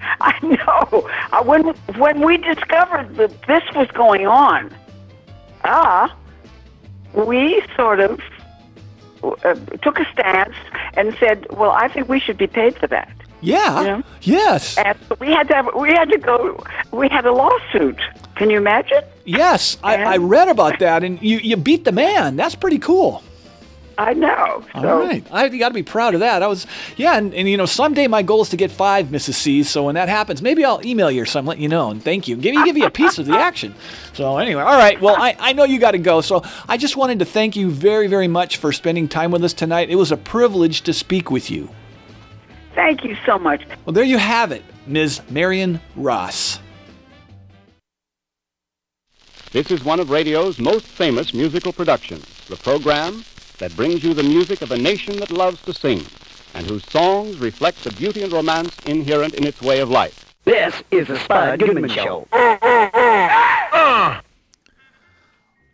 I 0.20 0.38
know. 0.42 1.08
Uh, 1.32 1.42
when 1.42 1.68
when 1.96 2.24
we 2.24 2.36
discovered 2.36 3.16
that 3.16 3.42
this 3.42 3.62
was 3.74 3.88
going 3.92 4.26
on, 4.26 4.74
ah, 5.64 6.14
we 7.14 7.62
sort 7.76 8.00
of 8.00 8.20
uh, 9.22 9.54
took 9.82 9.98
a 9.98 10.06
stance 10.12 10.54
and 10.94 11.14
said, 11.18 11.46
"Well, 11.50 11.70
I 11.70 11.88
think 11.88 12.08
we 12.08 12.20
should 12.20 12.38
be 12.38 12.46
paid 12.46 12.76
for 12.78 12.86
that." 12.88 13.10
Yeah. 13.42 13.82
Yeah. 13.82 14.02
Yes. 14.22 14.76
And 14.78 14.98
we 15.18 15.28
had 15.28 15.48
to 15.48 15.54
have, 15.54 15.68
we 15.74 15.90
had 15.90 16.10
to 16.10 16.18
go. 16.18 16.62
We 16.92 17.08
had 17.08 17.24
a 17.24 17.32
lawsuit. 17.32 17.98
Can 18.34 18.50
you 18.50 18.58
imagine? 18.58 19.02
Yes. 19.24 19.78
I, 19.82 19.96
I 19.96 20.16
read 20.16 20.48
about 20.48 20.78
that, 20.80 21.02
and 21.04 21.20
you, 21.22 21.38
you 21.38 21.56
beat 21.56 21.84
the 21.84 21.92
man. 21.92 22.36
That's 22.36 22.54
pretty 22.54 22.78
cool. 22.78 23.22
I 24.00 24.14
know. 24.14 24.64
All 24.74 24.82
So 24.82 24.98
right, 25.00 25.22
I 25.30 25.44
you 25.44 25.58
got 25.58 25.68
to 25.68 25.74
be 25.74 25.82
proud 25.82 26.14
of 26.14 26.20
that. 26.20 26.42
I 26.42 26.46
was, 26.46 26.66
yeah, 26.96 27.18
and, 27.18 27.34
and 27.34 27.46
you 27.46 27.58
know, 27.58 27.66
someday 27.66 28.06
my 28.06 28.22
goal 28.22 28.40
is 28.40 28.48
to 28.48 28.56
get 28.56 28.70
five 28.70 29.08
Mrs. 29.08 29.34
C's. 29.34 29.68
So 29.68 29.84
when 29.84 29.94
that 29.94 30.08
happens, 30.08 30.40
maybe 30.40 30.64
I'll 30.64 30.84
email 30.86 31.10
you 31.10 31.22
or 31.22 31.26
something, 31.26 31.48
let 31.50 31.58
you 31.58 31.68
know, 31.68 31.90
and 31.90 32.02
thank 32.02 32.26
you, 32.26 32.36
give 32.36 32.54
you 32.54 32.64
give 32.64 32.78
you 32.78 32.86
a 32.86 32.90
piece 32.90 33.18
of 33.18 33.26
the 33.26 33.38
action. 33.38 33.74
So 34.14 34.38
anyway, 34.38 34.62
all 34.62 34.78
right. 34.78 34.98
Well, 35.00 35.16
I, 35.18 35.36
I 35.38 35.52
know 35.52 35.64
you 35.64 35.78
got 35.78 35.90
to 35.90 35.98
go, 35.98 36.22
so 36.22 36.42
I 36.66 36.78
just 36.78 36.96
wanted 36.96 37.18
to 37.18 37.26
thank 37.26 37.56
you 37.56 37.70
very 37.70 38.06
very 38.06 38.28
much 38.28 38.56
for 38.56 38.72
spending 38.72 39.06
time 39.06 39.32
with 39.32 39.44
us 39.44 39.52
tonight. 39.52 39.90
It 39.90 39.96
was 39.96 40.12
a 40.12 40.16
privilege 40.16 40.80
to 40.82 40.94
speak 40.94 41.30
with 41.30 41.50
you. 41.50 41.68
thank 42.74 43.04
you 43.04 43.16
so 43.26 43.38
much. 43.38 43.62
Well, 43.84 43.92
there 43.92 44.04
you 44.04 44.16
have 44.16 44.50
it, 44.50 44.64
Ms. 44.86 45.20
Marion 45.28 45.78
Ross. 45.94 46.58
This 49.52 49.70
is 49.70 49.84
one 49.84 49.98
of 50.00 50.10
radio's 50.10 50.58
most 50.58 50.86
famous 50.86 51.34
musical 51.34 51.72
productions, 51.72 52.24
the 52.46 52.56
program 52.56 53.24
that 53.60 53.76
brings 53.76 54.02
you 54.02 54.14
the 54.14 54.22
music 54.22 54.62
of 54.62 54.72
a 54.72 54.76
nation 54.76 55.16
that 55.18 55.30
loves 55.30 55.62
to 55.62 55.72
sing 55.72 56.02
and 56.54 56.66
whose 56.66 56.84
songs 56.86 57.38
reflect 57.38 57.84
the 57.84 57.92
beauty 57.92 58.22
and 58.22 58.32
romance 58.32 58.76
inherent 58.86 59.34
in 59.34 59.46
its 59.46 59.62
way 59.62 59.80
of 59.80 59.90
life. 59.90 60.34
This 60.44 60.82
is 60.90 61.06
the 61.06 61.18
Spud 61.18 61.60
Goodman 61.60 61.88
Show. 61.90 62.26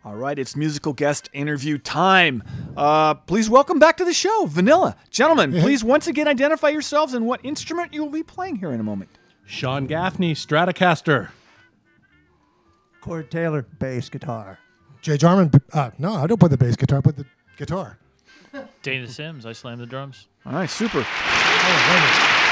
All 0.05 0.15
right, 0.15 0.39
it's 0.39 0.55
musical 0.55 0.93
guest 0.93 1.31
interview 1.33 1.79
time. 1.79 2.43
Uh, 2.77 3.15
please 3.15 3.49
welcome 3.49 3.79
back 3.79 3.97
to 3.97 4.05
the 4.05 4.13
show, 4.13 4.47
Vanilla. 4.47 4.97
Gentlemen, 5.11 5.53
please 5.53 5.83
once 5.83 6.07
again 6.09 6.29
identify 6.29 6.69
yourselves 6.69 7.15
and 7.15 7.27
what 7.27 7.45
instrument 7.45 7.95
you 7.95 8.05
will 8.05 8.11
be 8.11 8.23
playing 8.23 8.57
here 8.57 8.73
in 8.73 8.81
a 8.81 8.85
moment. 8.85 9.11
Sean 9.47 9.87
Gaffney, 9.87 10.35
Stratocaster. 10.35 11.31
Corey 13.01 13.25
Taylor, 13.25 13.63
bass 13.63 14.09
guitar. 14.09 14.59
Jay 15.03 15.17
Jarman, 15.17 15.53
uh, 15.73 15.91
no, 15.99 16.15
I 16.15 16.27
don't 16.27 16.39
play 16.39 16.49
the 16.49 16.59
bass 16.59 16.75
guitar, 16.75 16.99
I 16.99 17.01
play 17.01 17.13
the 17.13 17.27
guitar. 17.57 17.99
Dana 18.83 19.07
Sims, 19.09 19.45
I 19.45 19.53
slam 19.53 19.79
the 19.79 19.87
drums. 19.87 20.27
All 20.47 20.53
right, 20.53 20.71
super. 20.71 21.05
Oh, 21.05 22.43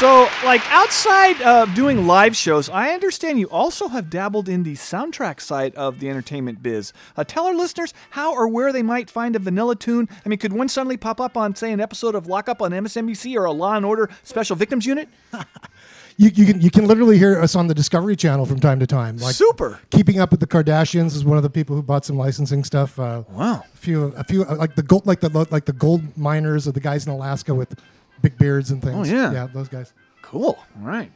So, 0.00 0.28
like 0.44 0.60
outside 0.72 1.40
of 1.42 1.72
doing 1.72 2.06
live 2.08 2.36
shows, 2.36 2.68
I 2.68 2.90
understand 2.90 3.38
you 3.38 3.48
also 3.48 3.86
have 3.88 4.10
dabbled 4.10 4.48
in 4.48 4.64
the 4.64 4.74
soundtrack 4.74 5.40
side 5.40 5.72
of 5.76 6.00
the 6.00 6.10
entertainment 6.10 6.64
biz. 6.64 6.92
Uh, 7.16 7.22
tell 7.22 7.46
our 7.46 7.54
listeners 7.54 7.94
how 8.10 8.34
or 8.34 8.48
where 8.48 8.72
they 8.72 8.82
might 8.82 9.08
find 9.08 9.36
a 9.36 9.38
vanilla 9.38 9.76
tune. 9.76 10.08
I 10.26 10.28
mean, 10.28 10.40
could 10.40 10.52
one 10.52 10.68
suddenly 10.68 10.96
pop 10.96 11.20
up 11.20 11.36
on, 11.36 11.54
say, 11.54 11.70
an 11.70 11.80
episode 11.80 12.16
of 12.16 12.26
Lock 12.26 12.48
Up 12.48 12.60
on 12.60 12.72
MSNBC 12.72 13.36
or 13.36 13.44
a 13.44 13.52
Law 13.52 13.76
and 13.76 13.86
Order 13.86 14.10
Special 14.24 14.56
Victims 14.56 14.84
Unit? 14.84 15.08
You, 16.16 16.30
you 16.30 16.46
can 16.46 16.60
you 16.60 16.70
can 16.70 16.86
literally 16.86 17.18
hear 17.18 17.40
us 17.40 17.56
on 17.56 17.66
the 17.66 17.74
Discovery 17.74 18.14
Channel 18.14 18.46
from 18.46 18.60
time 18.60 18.78
to 18.78 18.86
time. 18.86 19.16
Like 19.16 19.34
Super. 19.34 19.80
Keeping 19.90 20.20
up 20.20 20.30
with 20.30 20.38
the 20.38 20.46
Kardashians 20.46 21.06
is 21.06 21.24
one 21.24 21.36
of 21.36 21.42
the 21.42 21.50
people 21.50 21.74
who 21.74 21.82
bought 21.82 22.04
some 22.04 22.16
licensing 22.16 22.62
stuff. 22.62 23.00
Uh, 23.00 23.24
wow. 23.30 23.64
A 23.74 23.76
few 23.76 24.04
a 24.16 24.22
few 24.22 24.44
uh, 24.44 24.54
like 24.54 24.76
the 24.76 24.84
gold 24.84 25.08
like 25.08 25.18
the 25.18 25.28
like 25.50 25.64
the 25.64 25.72
gold 25.72 26.16
miners 26.16 26.68
or 26.68 26.70
the 26.70 26.78
guys 26.78 27.04
in 27.04 27.12
Alaska 27.12 27.52
with 27.52 27.74
big 28.24 28.38
beards 28.38 28.70
and 28.70 28.82
things. 28.82 29.10
Oh, 29.10 29.14
yeah. 29.14 29.32
yeah, 29.32 29.46
those 29.52 29.68
guys. 29.68 29.92
Cool. 30.22 30.58
All 30.80 30.86
right. 30.86 31.12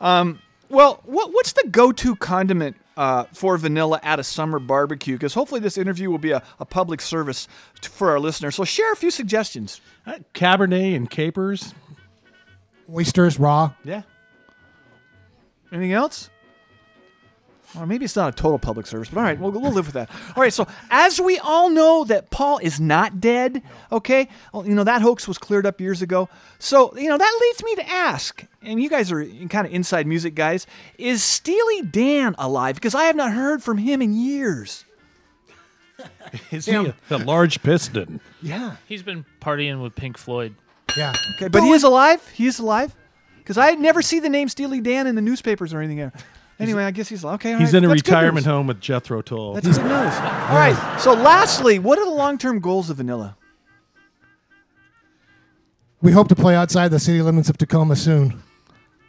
Um, 0.00 0.38
well, 0.68 1.00
what 1.04 1.32
what's 1.32 1.52
the 1.52 1.66
go-to 1.68 2.14
condiment 2.14 2.76
uh, 2.96 3.24
for 3.32 3.58
vanilla 3.58 3.98
at 4.04 4.20
a 4.20 4.24
summer 4.24 4.60
barbecue? 4.60 5.16
Because 5.16 5.34
hopefully 5.34 5.60
this 5.60 5.76
interview 5.76 6.08
will 6.08 6.18
be 6.18 6.30
a, 6.30 6.42
a 6.60 6.64
public 6.64 7.00
service 7.00 7.48
t- 7.80 7.88
for 7.88 8.10
our 8.12 8.20
listeners. 8.20 8.54
So 8.54 8.64
share 8.64 8.92
a 8.92 8.96
few 8.96 9.10
suggestions. 9.10 9.80
Uh, 10.06 10.20
Cabernet 10.34 10.94
and 10.94 11.10
capers. 11.10 11.74
Oysters 12.94 13.40
raw. 13.40 13.72
Yeah. 13.82 14.02
Anything 15.72 15.92
else? 15.92 16.30
Or 17.76 17.86
maybe 17.86 18.06
it's 18.06 18.16
not 18.16 18.32
a 18.32 18.36
total 18.36 18.58
public 18.58 18.86
service, 18.86 19.08
but 19.10 19.18
all 19.18 19.24
right, 19.24 19.38
we'll, 19.38 19.50
we'll 19.50 19.72
live 19.72 19.86
with 19.86 19.94
that. 19.94 20.08
All 20.34 20.42
right, 20.42 20.52
so 20.52 20.66
as 20.90 21.20
we 21.20 21.38
all 21.38 21.68
know 21.68 22.04
that 22.04 22.30
Paul 22.30 22.58
is 22.58 22.80
not 22.80 23.20
dead, 23.20 23.62
okay? 23.92 24.28
Well, 24.54 24.66
you 24.66 24.74
know, 24.74 24.84
that 24.84 25.02
hoax 25.02 25.28
was 25.28 25.36
cleared 25.36 25.66
up 25.66 25.80
years 25.80 26.00
ago. 26.00 26.30
So, 26.58 26.96
you 26.96 27.08
know, 27.08 27.18
that 27.18 27.38
leads 27.40 27.62
me 27.62 27.74
to 27.76 27.90
ask, 27.90 28.44
and 28.62 28.82
you 28.82 28.88
guys 28.88 29.12
are 29.12 29.24
kind 29.48 29.66
of 29.66 29.72
inside 29.72 30.06
music 30.06 30.34
guys, 30.34 30.66
is 30.96 31.22
Steely 31.22 31.82
Dan 31.82 32.34
alive? 32.38 32.74
Because 32.74 32.94
I 32.94 33.04
have 33.04 33.16
not 33.16 33.32
heard 33.32 33.62
from 33.62 33.76
him 33.76 34.00
in 34.00 34.14
years. 34.14 34.84
Is 36.52 36.66
he 36.66 36.74
a, 36.74 36.94
a 37.10 37.18
large 37.18 37.60
piston? 37.60 38.20
Yeah. 38.40 38.76
He's 38.86 39.02
been 39.02 39.24
partying 39.40 39.82
with 39.82 39.96
Pink 39.96 40.16
Floyd. 40.16 40.54
Yeah. 40.96 41.12
Okay, 41.34 41.48
but 41.48 41.62
he 41.64 41.70
is 41.70 41.82
alive? 41.82 42.26
He 42.28 42.46
is 42.46 42.60
alive? 42.60 42.94
Because 43.38 43.58
I 43.58 43.72
never 43.72 44.00
see 44.00 44.20
the 44.20 44.28
name 44.28 44.48
Steely 44.48 44.80
Dan 44.80 45.08
in 45.08 45.16
the 45.16 45.22
newspapers 45.22 45.74
or 45.74 45.80
anything. 45.80 46.12
Anyway, 46.60 46.82
I 46.84 46.90
guess 46.90 47.08
he's 47.08 47.24
okay. 47.24 47.52
all 47.52 47.58
He's 47.60 47.72
right, 47.72 47.78
in 47.78 47.84
a 47.84 47.88
that's 47.88 48.02
good 48.02 48.08
retirement 48.10 48.46
news. 48.46 48.52
home 48.52 48.66
with 48.66 48.80
Jethro 48.80 49.22
Tull. 49.22 49.54
That's 49.54 49.66
good 49.66 49.76
news. 49.84 49.84
All 49.92 50.56
right. 50.56 50.98
So, 51.00 51.12
lastly, 51.14 51.78
what 51.78 51.98
are 52.00 52.04
the 52.04 52.10
long-term 52.10 52.58
goals 52.58 52.90
of 52.90 52.96
Vanilla? 52.96 53.36
We 56.02 56.12
hope 56.12 56.28
to 56.28 56.34
play 56.36 56.54
outside 56.54 56.88
the 56.90 56.98
city 56.98 57.22
limits 57.22 57.48
of 57.48 57.58
Tacoma 57.58 57.96
soon. 57.96 58.42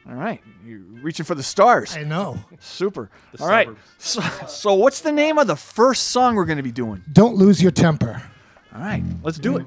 All 0.07 0.15
right, 0.15 0.41
you're 0.65 0.79
reaching 1.03 1.23
for 1.23 1.35
the 1.35 1.43
stars. 1.43 1.95
I 1.95 2.03
know. 2.03 2.39
Super. 2.59 3.11
The 3.33 3.43
All 3.43 3.49
right. 3.49 3.67
suburbs. 3.99 4.39
So, 4.39 4.45
so, 4.47 4.73
what's 4.73 5.01
the 5.01 5.11
name 5.11 5.37
of 5.37 5.45
the 5.47 5.55
first 5.55 6.07
song 6.07 6.35
we're 6.35 6.45
going 6.45 6.57
to 6.57 6.63
be 6.63 6.71
doing? 6.71 7.03
Don't 7.11 7.35
lose 7.35 7.61
your 7.61 7.71
temper. 7.71 8.21
All 8.73 8.81
right, 8.81 9.03
let's 9.23 9.37
do 9.37 9.57
it. 9.57 9.65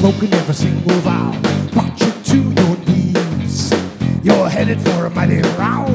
Broken 0.00 0.32
every 0.32 0.54
single 0.54 0.96
vow, 1.00 1.30
brought 1.72 2.00
you 2.00 2.10
to 2.24 2.36
your 2.38 2.76
knees. 2.86 3.70
You're 4.22 4.48
headed 4.48 4.80
for 4.80 5.04
a 5.04 5.10
mighty 5.10 5.42
row, 5.58 5.86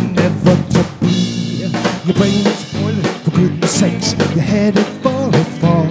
inevitably. 0.00 1.68
Your 2.06 2.14
brain 2.14 2.46
is 2.46 2.72
boiling, 2.72 3.02
for 3.22 3.30
goodness 3.32 3.70
sakes. 3.70 4.14
You're 4.34 4.40
headed 4.40 4.86
for 5.02 5.28
a 5.28 5.44
fall. 5.60 5.84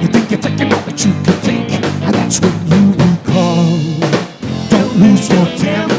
You 0.00 0.06
think 0.06 0.30
you're 0.30 0.40
taking 0.40 0.72
all 0.72 0.80
that 0.82 1.04
you 1.04 1.12
can 1.24 1.40
take, 1.42 1.72
and 1.72 2.14
that's 2.14 2.40
when 2.40 2.54
you 2.70 2.92
recall. 2.92 3.76
Don't 4.70 4.96
lose 5.00 5.28
your 5.28 5.46
temper. 5.58 5.89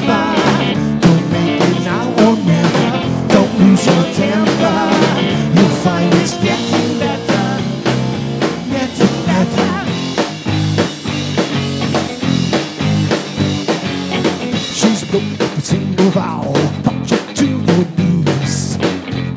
Vow, 16.11 16.51
brought 16.83 17.09
you 17.09 17.17
to 17.33 17.45
your 17.47 17.85
knees. 17.95 18.77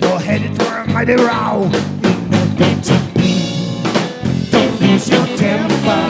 You're 0.02 0.18
headed 0.18 0.56
for 0.56 0.78
a 0.78 0.86
mighty 0.88 1.14
row. 1.14 1.70
Inevitably. 2.02 3.38
Don't 4.50 4.80
lose 4.80 5.08
your 5.08 5.26
temper. 5.38 6.02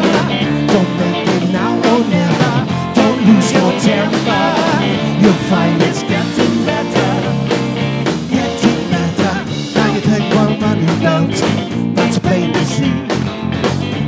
Don't 0.73 0.91
make 1.01 1.29
it 1.37 1.53
now 1.53 1.77
or 1.91 2.01
never. 2.09 2.55
Don't 2.95 3.21
lose 3.29 3.53
your 3.53 3.73
temper. 3.89 4.45
You'll 5.21 5.43
find 5.53 5.83
it's 5.83 6.03
getting 6.03 6.57
better. 6.65 7.13
Getting 8.33 8.83
better. 8.91 9.35
Now 9.77 9.89
you 9.95 10.01
take 10.01 10.27
one 10.35 10.59
money 10.61 10.87
belt. 11.05 11.37
That's 11.95 12.19
plain 12.19 12.53
to 12.55 12.65
see. 12.65 12.95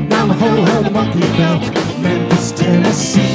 Now 0.08 0.26
the 0.26 0.34
whole 0.34 0.64
hell 0.64 0.90
monkey 0.90 1.20
belt. 1.36 1.64
Memphis, 2.00 2.52
Tennessee. 2.52 3.25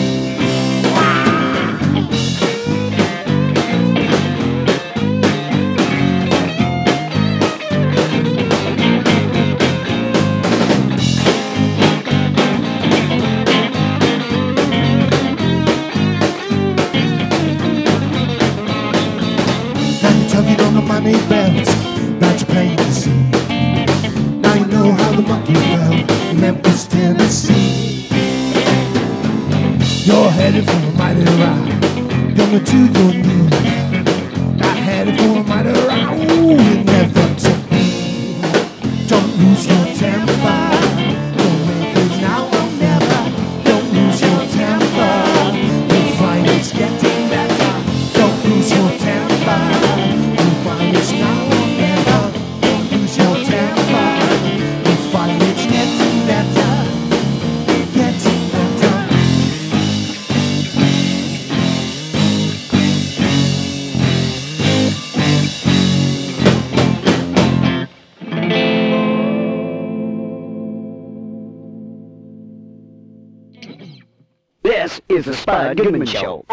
Is 75.15 75.25
the 75.25 75.33
Spud 75.33 75.75
Goodman 75.75 76.05
Show. 76.05 76.45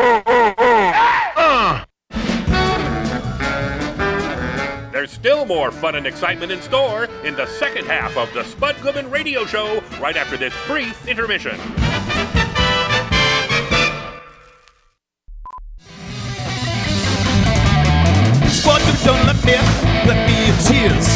There's 4.91 5.13
still 5.13 5.47
more 5.47 5.71
fun 5.71 5.95
and 5.95 6.07
excitement 6.07 6.51
in 6.51 6.61
store 6.61 7.05
in 7.25 7.37
the 7.37 7.47
second 7.47 7.87
half 7.87 8.17
of 8.17 8.33
the 8.35 8.43
Spud 8.43 8.77
Goodman 8.83 9.11
Radio 9.11 9.45
Show 9.45 9.81
right 10.01 10.17
after 10.17 10.37
this 10.37 10.53
brief 10.67 11.07
intermission. 11.07 11.55
Spud 18.51 18.81
could 18.81 18.95
have 18.95 19.05
done 19.05 19.27
let 19.27 19.45
me, 19.45 19.55
let 20.05 20.27
me 20.27 20.51
in 20.51 20.57
tears. 20.67 21.07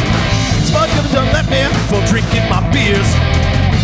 Spud 0.68 0.88
could 0.90 1.06
have 1.06 1.12
done 1.12 1.32
let 1.32 1.50
me 1.50 1.66
for 1.90 2.00
drinking 2.06 2.48
my 2.48 2.62
beers. 2.70 3.08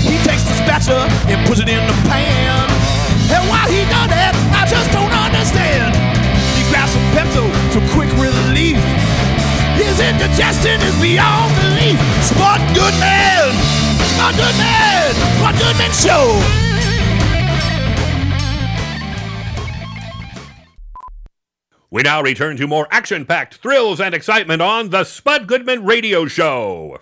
He 0.07 0.17
takes 0.23 0.45
the 0.45 0.55
spatula 0.63 1.09
and 1.27 1.45
puts 1.49 1.61
it 1.61 1.69
in 1.69 1.85
the 1.87 2.09
pan. 2.09 2.78
And 3.29 3.45
why 3.49 3.69
he 3.69 3.85
done 3.93 4.09
that, 4.09 4.33
I 4.57 4.65
just 4.65 4.89
don't 4.91 5.13
understand. 5.13 5.93
He 6.57 6.65
grabs 6.73 6.93
some 6.93 7.05
Pepto 7.13 7.45
for 7.73 7.83
quick 7.93 8.11
relief. 8.17 8.81
His 9.77 10.01
indigestion 10.01 10.81
is 10.81 10.97
beyond 11.01 11.55
belief. 11.61 12.01
Spud 12.25 12.61
Goodman! 12.75 13.53
Spud 14.17 14.35
Goodman! 14.35 15.13
Spud 15.39 15.55
Goodman 15.61 15.93
Show! 15.93 16.69
We 21.91 22.03
now 22.03 22.21
return 22.23 22.57
to 22.59 22.67
more 22.67 22.87
action 22.91 23.25
packed 23.25 23.55
thrills 23.57 24.01
and 24.01 24.15
excitement 24.15 24.61
on 24.61 24.91
the 24.91 25.05
Spud 25.05 25.47
Goodman 25.47 25.85
Radio 25.85 26.27
Show. 26.27 26.99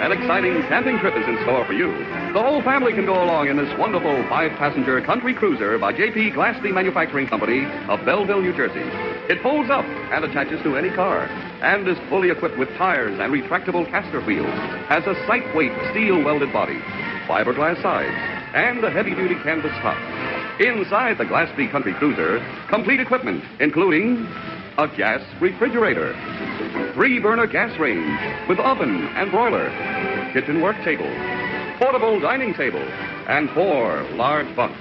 An 0.00 0.12
exciting 0.12 0.62
camping 0.62 0.98
trip 0.98 1.14
is 1.14 1.28
in 1.28 1.36
store 1.42 1.62
for 1.66 1.74
you. 1.74 1.92
The 2.32 2.40
whole 2.40 2.62
family 2.62 2.94
can 2.94 3.04
go 3.04 3.22
along 3.22 3.48
in 3.48 3.58
this 3.58 3.68
wonderful 3.78 4.16
five-passenger 4.30 5.02
country 5.02 5.34
cruiser 5.34 5.78
by 5.78 5.92
J.P. 5.92 6.30
Glassby 6.30 6.72
Manufacturing 6.72 7.26
Company 7.26 7.66
of 7.86 8.02
Belleville, 8.06 8.40
New 8.40 8.56
Jersey. 8.56 8.80
It 9.28 9.42
folds 9.42 9.68
up 9.68 9.84
and 9.84 10.24
attaches 10.24 10.62
to 10.62 10.74
any 10.74 10.88
car 10.88 11.26
and 11.60 11.86
is 11.86 11.98
fully 12.08 12.30
equipped 12.30 12.56
with 12.56 12.70
tires 12.78 13.20
and 13.20 13.30
retractable 13.30 13.84
caster 13.90 14.22
wheels, 14.22 14.48
has 14.88 15.04
a 15.06 15.12
sight-weight 15.26 15.76
steel-welded 15.90 16.50
body, 16.50 16.80
fiberglass 17.28 17.82
sides, 17.82 18.16
and 18.54 18.82
a 18.82 18.90
heavy-duty 18.90 19.34
canvas 19.42 19.76
top. 19.82 20.00
Inside 20.58 21.18
the 21.18 21.26
Glassby 21.26 21.70
Country 21.70 21.92
Cruiser, 21.92 22.40
complete 22.70 23.00
equipment, 23.00 23.44
including 23.60 24.26
a 24.78 24.88
gas 24.88 25.22
refrigerator, 25.40 26.14
three 26.94 27.18
burner 27.18 27.46
gas 27.46 27.78
range 27.78 28.48
with 28.48 28.58
oven 28.58 29.06
and 29.16 29.30
broiler, 29.30 29.68
kitchen 30.32 30.60
work 30.60 30.76
table, 30.84 31.10
portable 31.78 32.20
dining 32.20 32.54
table, 32.54 32.82
and 33.28 33.50
four 33.50 34.02
large 34.14 34.54
bunks. 34.56 34.80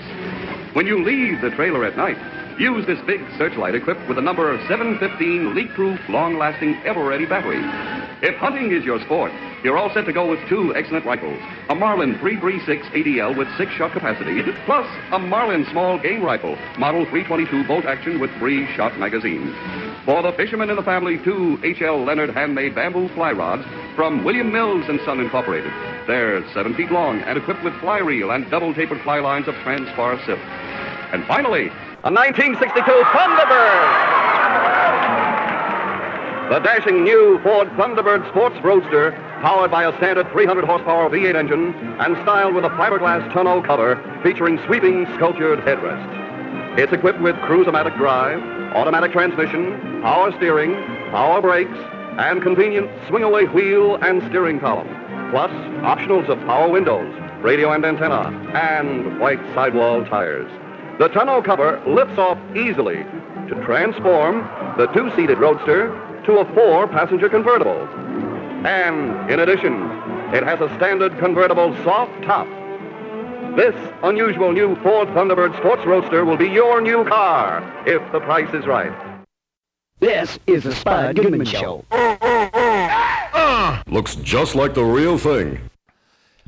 When 0.73 0.87
you 0.87 1.03
leave 1.03 1.41
the 1.41 1.49
trailer 1.51 1.85
at 1.85 1.97
night, 1.97 2.17
use 2.59 2.85
this 2.85 2.99
big 3.07 3.21
searchlight 3.37 3.73
equipped 3.73 4.07
with 4.07 4.17
a 4.17 4.21
number 4.21 4.51
of 4.51 4.59
715 4.67 5.55
leak 5.55 5.69
proof, 5.73 5.99
long 6.09 6.37
lasting, 6.37 6.75
ever 6.85 7.03
ready 7.05 7.25
battery. 7.25 7.61
If 8.21 8.35
hunting 8.35 8.73
is 8.73 8.83
your 8.83 8.99
sport, 9.01 9.31
you're 9.63 9.77
all 9.77 9.89
set 9.93 10.05
to 10.05 10.13
go 10.13 10.29
with 10.29 10.39
two 10.49 10.75
excellent 10.75 11.05
rifles 11.05 11.39
a 11.69 11.75
Marlin 11.75 12.19
336 12.19 12.85
ADL 12.87 13.37
with 13.37 13.47
six 13.57 13.71
shot 13.73 13.93
capacity, 13.93 14.41
plus 14.65 14.85
a 15.13 15.19
Marlin 15.19 15.65
small 15.71 15.97
game 15.99 16.21
rifle, 16.21 16.57
model 16.77 17.05
322 17.05 17.65
bolt 17.65 17.85
action 17.85 18.19
with 18.19 18.29
three 18.39 18.67
shot 18.75 18.97
magazines. 18.99 19.55
For 20.05 20.21
the 20.21 20.33
fishermen 20.33 20.69
in 20.69 20.75
the 20.75 20.83
family, 20.83 21.17
two 21.23 21.59
H.L. 21.63 22.03
Leonard 22.03 22.31
handmade 22.31 22.75
bamboo 22.75 23.07
fly 23.15 23.31
rods 23.31 23.63
from 23.95 24.23
William 24.25 24.51
Mills 24.51 24.85
and 24.89 24.99
Son 25.05 25.19
Incorporated. 25.19 25.71
They're 26.07 26.43
seven 26.53 26.73
feet 26.73 26.91
long 26.91 27.19
and 27.21 27.37
equipped 27.37 27.63
with 27.63 27.79
fly 27.79 27.99
reel 27.99 28.31
and 28.31 28.49
double 28.49 28.73
tapered 28.73 29.01
fly 29.01 29.19
lines 29.19 29.47
of 29.47 29.55
Transpar 29.63 30.19
silk. 30.25 30.39
And 31.11 31.25
finally, 31.25 31.69
a 32.01 32.09
1962 32.09 32.79
Thunderbird. 33.11 33.89
The 36.49 36.59
dashing 36.59 37.03
new 37.03 37.37
Ford 37.43 37.67
Thunderbird 37.71 38.25
Sports 38.29 38.55
Roadster, 38.63 39.11
powered 39.41 39.69
by 39.69 39.83
a 39.83 39.91
standard 39.97 40.31
300 40.31 40.63
horsepower 40.63 41.09
V8 41.09 41.35
engine 41.35 41.73
and 41.99 42.15
styled 42.23 42.55
with 42.55 42.63
a 42.63 42.69
fiberglass 42.69 43.29
tonneau 43.33 43.61
cover 43.61 43.99
featuring 44.23 44.61
sweeping 44.65 45.07
sculptured 45.15 45.59
headrest. 45.59 46.79
It's 46.79 46.93
equipped 46.93 47.19
with 47.19 47.35
cruise-o-matic 47.41 47.97
drive, 47.97 48.41
automatic 48.73 49.11
transmission, 49.11 50.01
power 50.01 50.31
steering, 50.37 50.75
power 51.11 51.41
brakes, 51.41 51.77
and 52.17 52.41
convenient 52.41 52.89
swing-away 53.09 53.47
wheel 53.47 53.97
and 53.97 54.23
steering 54.29 54.61
column. 54.61 54.87
Plus, 55.31 55.51
optionals 55.83 56.29
of 56.29 56.39
power 56.45 56.69
windows, 56.69 57.13
radio 57.41 57.73
and 57.73 57.83
antenna, 57.83 58.29
and 58.53 59.19
white 59.19 59.41
sidewall 59.53 60.05
tires. 60.05 60.49
The 60.99 61.07
tonneau 61.07 61.41
cover 61.41 61.81
lifts 61.87 62.17
off 62.17 62.37
easily 62.57 63.05
to 63.47 63.63
transform 63.65 64.41
the 64.77 64.87
two-seated 64.87 65.37
roadster 65.37 65.91
to 66.25 66.39
a 66.39 66.53
four-passenger 66.53 67.29
convertible. 67.29 67.87
And 68.67 69.31
in 69.31 69.39
addition, 69.39 69.75
it 70.33 70.43
has 70.43 70.59
a 70.59 70.67
standard 70.75 71.17
convertible 71.17 71.73
soft 71.85 72.21
top. 72.25 72.47
This 73.55 73.73
unusual 74.03 74.51
new 74.51 74.75
Ford 74.83 75.07
Thunderbird 75.09 75.57
Sports 75.59 75.85
Roadster 75.85 76.25
will 76.25 76.35
be 76.35 76.49
your 76.49 76.81
new 76.81 77.05
car 77.05 77.63
if 77.87 78.01
the 78.11 78.19
price 78.19 78.53
is 78.53 78.67
right. 78.67 78.91
This 80.01 80.37
is 80.47 80.63
the 80.63 80.75
Spud 80.75 81.15
Goodman 81.15 81.45
Show. 81.45 81.85
Ah, 81.91 83.81
looks 83.87 84.15
just 84.15 84.53
like 84.53 84.73
the 84.73 84.83
real 84.83 85.17
thing. 85.17 85.68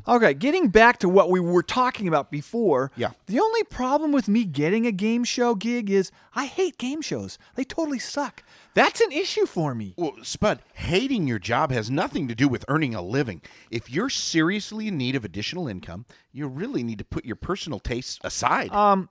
Okay, 0.08 0.34
getting 0.34 0.70
back 0.70 1.00
to 1.00 1.10
what 1.10 1.30
we 1.30 1.40
were 1.40 1.64
talking 1.64 2.08
about 2.08 2.32
before. 2.32 2.92
Yeah. 2.96 3.12
The 3.28 3.40
only 3.40 3.64
problem 3.64 4.12
with 4.12 4.28
me 4.28 4.46
getting 4.46 4.86
a 4.86 4.92
game 4.92 5.24
show 5.24 5.56
gig 5.56 5.90
is 5.90 6.12
I 6.36 6.46
hate 6.46 6.78
game 6.78 7.02
shows. 7.02 7.38
They 7.56 7.64
totally 7.64 8.00
suck. 8.00 8.44
That's 8.74 9.02
an 9.02 9.12
issue 9.12 9.46
for 9.46 9.76
me. 9.76 9.94
Well, 9.98 10.14
Spud, 10.24 10.60
hating 10.74 11.28
your 11.28 11.40
job 11.40 11.72
has 11.72 11.92
nothing 11.92 12.28
to 12.28 12.36
do 12.36 12.48
with 12.48 12.66
earning 12.68 12.96
a 12.96 13.02
living. 13.02 13.42
If 13.70 13.92
you're 13.92 14.10
seriously 14.10 14.88
in 14.88 14.98
need 14.98 15.16
of 15.16 15.26
additional 15.26 15.68
income, 15.68 16.06
you 16.32 16.48
really 16.48 16.84
need 16.84 17.00
to 17.00 17.06
put 17.06 17.26
your 17.26 17.36
personal 17.36 17.80
tastes 17.80 18.20
aside. 18.24 18.72
Um, 18.72 19.10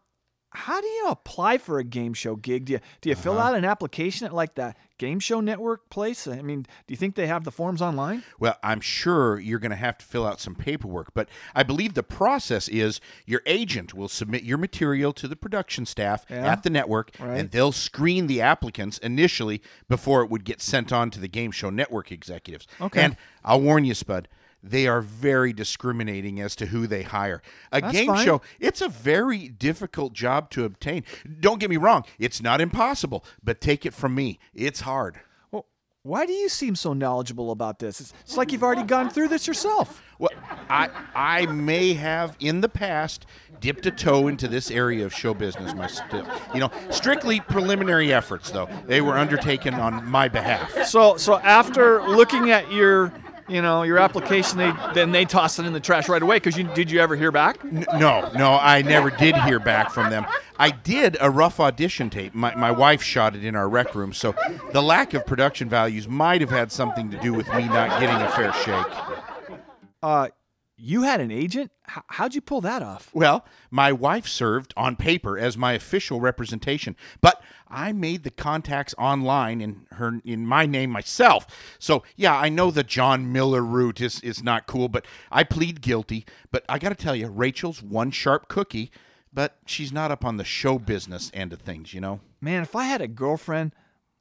how 0.53 0.81
do 0.81 0.87
you 0.87 1.07
apply 1.09 1.59
for 1.59 1.79
a 1.79 1.85
game 1.85 2.13
show 2.13 2.35
gig? 2.35 2.65
Do 2.65 2.73
you 2.75 2.81
do 3.01 3.09
you 3.09 3.15
fill 3.15 3.39
uh-huh. 3.39 3.51
out 3.51 3.55
an 3.55 3.65
application 3.65 4.27
at 4.27 4.35
like 4.35 4.57
the 4.57 4.75
game 4.99 5.21
show 5.21 5.41
network 5.41 5.89
place? 5.91 6.27
I 6.27 6.43
mean, 6.43 6.63
do 6.63 6.69
you 6.89 6.97
think 6.97 7.15
they 7.15 7.29
have 7.29 7.45
the 7.45 7.53
forms 7.53 7.81
online? 7.81 8.25
Well, 8.39 8.57
I'm 8.63 8.81
sure 8.81 9.39
you're 9.39 9.61
going 9.61 9.71
to 9.71 9.77
have 9.77 9.99
to 9.99 10.05
fill 10.05 10.27
out 10.27 10.41
some 10.41 10.57
paperwork, 10.57 11.15
but 11.15 11.29
I 11.55 11.63
believe 11.63 11.95
the 11.95 12.03
process 12.03 12.69
is 12.69 13.01
your 13.27 13.43
agent 13.47 13.95
will 13.95 14.09
submit 14.09 14.43
your 14.43 14.59
material 14.59 15.13
to 15.15 15.29
the 15.29 15.37
production 15.37 15.87
staff 15.87 16.27
Yeah. 16.29 16.53
at 16.53 16.65
the 16.65 16.71
network, 16.71 17.13
Right. 17.21 17.39
and 17.39 17.51
they'll 17.51 17.73
screen 17.73 18.27
the 18.27 18.41
applicants 18.41 18.99
initially 18.99 19.63
before 19.89 20.23
it 20.23 20.31
would 20.31 20.45
get 20.45 20.61
sent 20.61 20.93
on 20.93 21.11
to 21.11 21.21
the 21.21 21.29
game 21.29 21.53
show 21.53 21.71
network 21.71 22.11
executives. 22.11 22.67
Okay. 22.81 23.03
And 23.03 23.17
I'll 23.45 23.61
warn 23.61 23.85
you, 23.85 23.95
Spud. 23.95 24.29
They 24.63 24.87
are 24.87 25.01
very 25.01 25.53
discriminating 25.53 26.41
as 26.41 26.55
to 26.57 26.67
who 26.67 26.87
they 26.87 27.03
hire. 27.03 27.43
A 27.73 27.81
That's 27.81 27.93
game 27.93 28.09
fine. 28.09 28.25
show, 28.25 28.43
it's 28.59 28.81
a 28.81 28.89
very 28.89 29.49
difficult 29.49 30.13
job 30.13 30.51
to 30.51 30.65
obtain. 30.65 31.05
Don't 31.41 31.61
get 31.61 31.71
me 31.71 31.77
wrong, 31.77 32.05
it's 32.19 32.43
not 32.43 32.61
impossible, 32.61 33.25
but 33.43 33.61
take 33.61 33.87
it 33.87 33.95
from 33.95 34.15
me, 34.15 34.39
it's 34.55 34.81
hard. 34.81 35.21
Well, 35.51 35.67
why 36.03 36.27
do 36.27 36.33
you 36.33 36.49
seem 36.49 36.75
so 36.77 36.93
knowledgeable 36.93 37.51
about 37.51 37.79
this? 37.79 38.01
It's, 38.01 38.13
it's 38.23 38.37
like 38.37 38.53
you've 38.53 38.63
already 38.63 38.83
gone 38.85 39.11
through 39.11 39.29
this 39.29 39.47
yourself. 39.47 40.03
Well, 40.19 40.31
I 40.69 40.91
I 41.15 41.47
may 41.47 41.95
have 41.95 42.37
in 42.41 42.61
the 42.61 42.69
past 42.69 43.25
dipped 43.61 43.87
a 43.87 43.91
toe 43.91 44.29
into 44.29 44.47
this 44.49 44.71
area 44.71 45.07
of 45.07 45.15
show 45.15 45.33
business 45.33 45.75
myself. 45.75 46.13
Uh, 46.13 46.39
you 46.53 46.61
know, 46.61 46.71
strictly 46.91 47.41
preliminary 47.41 48.13
efforts 48.13 48.51
though. 48.51 48.69
They 48.87 49.01
were 49.01 49.17
undertaken 49.17 49.75
on 49.75 50.07
my 50.07 50.29
behalf. 50.29 50.85
So 50.85 51.17
so 51.17 51.39
after 51.39 52.03
looking 52.03 52.51
at 52.51 52.71
your 52.71 53.15
you 53.51 53.61
know 53.63 53.83
your 53.83 53.99
application, 53.99 54.59
they 54.59 54.73
then 54.95 55.13
they 55.13 55.25
toss 55.25 55.59
it 55.59 55.67
in 55.67 55.73
the 55.73 55.81
trash 55.81 56.09
right 56.09 56.23
away. 56.23 56.37
Because 56.37 56.57
you 56.57 56.65
did 56.65 56.91
you 56.91 57.01
ever 57.01 57.17
hear 57.17 57.33
back? 57.33 57.63
N- 57.65 57.85
No, 57.99 58.31
no, 58.35 58.53
I 58.61 58.83
never 58.83 59.11
did 59.11 59.37
hear 59.37 59.59
back 59.59 59.91
from 59.91 60.11
them. 60.11 60.25
I 60.59 60.71
did 60.71 61.17
a 61.21 61.31
rough 61.31 61.59
audition 61.61 62.11
tape. 62.11 62.35
My, 62.35 62.55
my 62.55 62.71
wife 62.71 63.03
shot 63.03 63.35
it 63.35 63.45
in 63.45 63.57
our 63.57 63.69
rec 63.69 63.95
room, 63.95 64.13
so 64.13 64.35
the 64.73 64.83
lack 64.83 65.15
of 65.15 65.27
production 65.27 65.69
values 65.69 66.07
might 66.07 66.41
have 66.43 66.51
had 66.51 66.71
something 66.71 67.11
to 67.11 67.17
do 67.19 67.33
with 67.33 67.49
me 67.55 67.67
not 67.67 67.99
getting 68.01 68.17
a 68.17 68.29
fair 68.33 68.53
shake. 68.53 69.59
Uh, 70.03 70.29
you 70.77 71.03
had 71.03 71.21
an 71.21 71.31
agent? 71.31 71.71
H- 71.91 72.03
how'd 72.09 72.35
you 72.35 72.41
pull 72.41 72.61
that 72.63 72.83
off? 72.83 73.11
Well, 73.13 73.45
my 73.71 73.93
wife 73.93 74.27
served 74.27 74.73
on 74.77 74.97
paper 74.97 75.39
as 75.39 75.57
my 75.57 75.73
official 75.75 76.21
representation, 76.21 76.97
but 77.21 77.43
I 77.71 77.93
made 77.93 78.25
the 78.25 78.31
contacts 78.31 78.95
online 78.99 79.61
in 79.61 79.87
her 79.93 80.21
in 80.25 80.47
my 80.47 80.67
name 80.67 80.91
myself. 80.91 81.47
So 81.79 82.03
yeah, 82.17 82.37
I 82.37 82.49
know 82.49 82.71
the 82.71 82.83
John 82.83 83.33
Miller 83.33 83.63
route 83.63 84.01
is 84.01 84.21
is 84.21 84.43
not 84.43 84.67
cool, 84.67 84.89
but 84.89 85.07
I 85.31 85.45
plead 85.45 85.81
guilty. 85.81 86.27
But 86.51 86.65
I 86.69 86.79
got 86.79 86.89
to 86.89 86.95
tell 86.95 87.15
you, 87.15 87.29
Rachel's 87.29 87.83
one 87.83 88.11
sharp 88.11 88.49
cookie, 88.49 88.91
but 89.33 89.59
she's 89.67 89.93
not 89.93 90.11
up 90.11 90.25
on 90.25 90.37
the 90.37 90.45
show 90.45 90.79
business 90.79 91.31
end 91.33 91.53
of 91.53 91.61
things, 91.61 91.95
you 91.95 92.01
know. 92.01 92.21
Man, 92.41 92.63
if 92.63 92.75
I 92.75 92.85
had 92.85 93.01
a 93.01 93.09
girlfriend, 93.09 93.73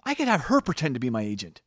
I 0.04 0.14
could 0.14 0.28
have 0.28 0.42
her 0.42 0.62
pretend 0.62 0.94
to 0.94 1.00
be 1.00 1.10
my 1.10 1.24
agent. 1.24 1.62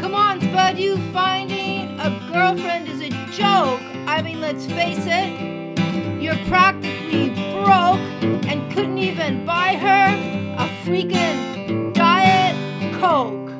Come 0.00 0.14
on, 0.14 0.40
Spud, 0.40 0.78
you 0.78 0.96
finding 1.12 1.98
a 2.00 2.10
girlfriend 2.32 2.88
is 2.88 3.00
a 3.00 3.10
joke. 3.32 3.80
I 4.06 4.22
mean, 4.22 4.40
let's 4.40 4.66
face 4.66 5.04
it, 5.06 5.59
you're 6.20 6.36
practically 6.46 7.30
broke 7.30 7.98
and 8.46 8.70
couldn't 8.72 8.98
even 8.98 9.46
buy 9.46 9.74
her 9.74 10.54
a 10.58 10.68
freaking 10.84 11.94
Diet 11.94 12.54
Coke. 13.00 13.50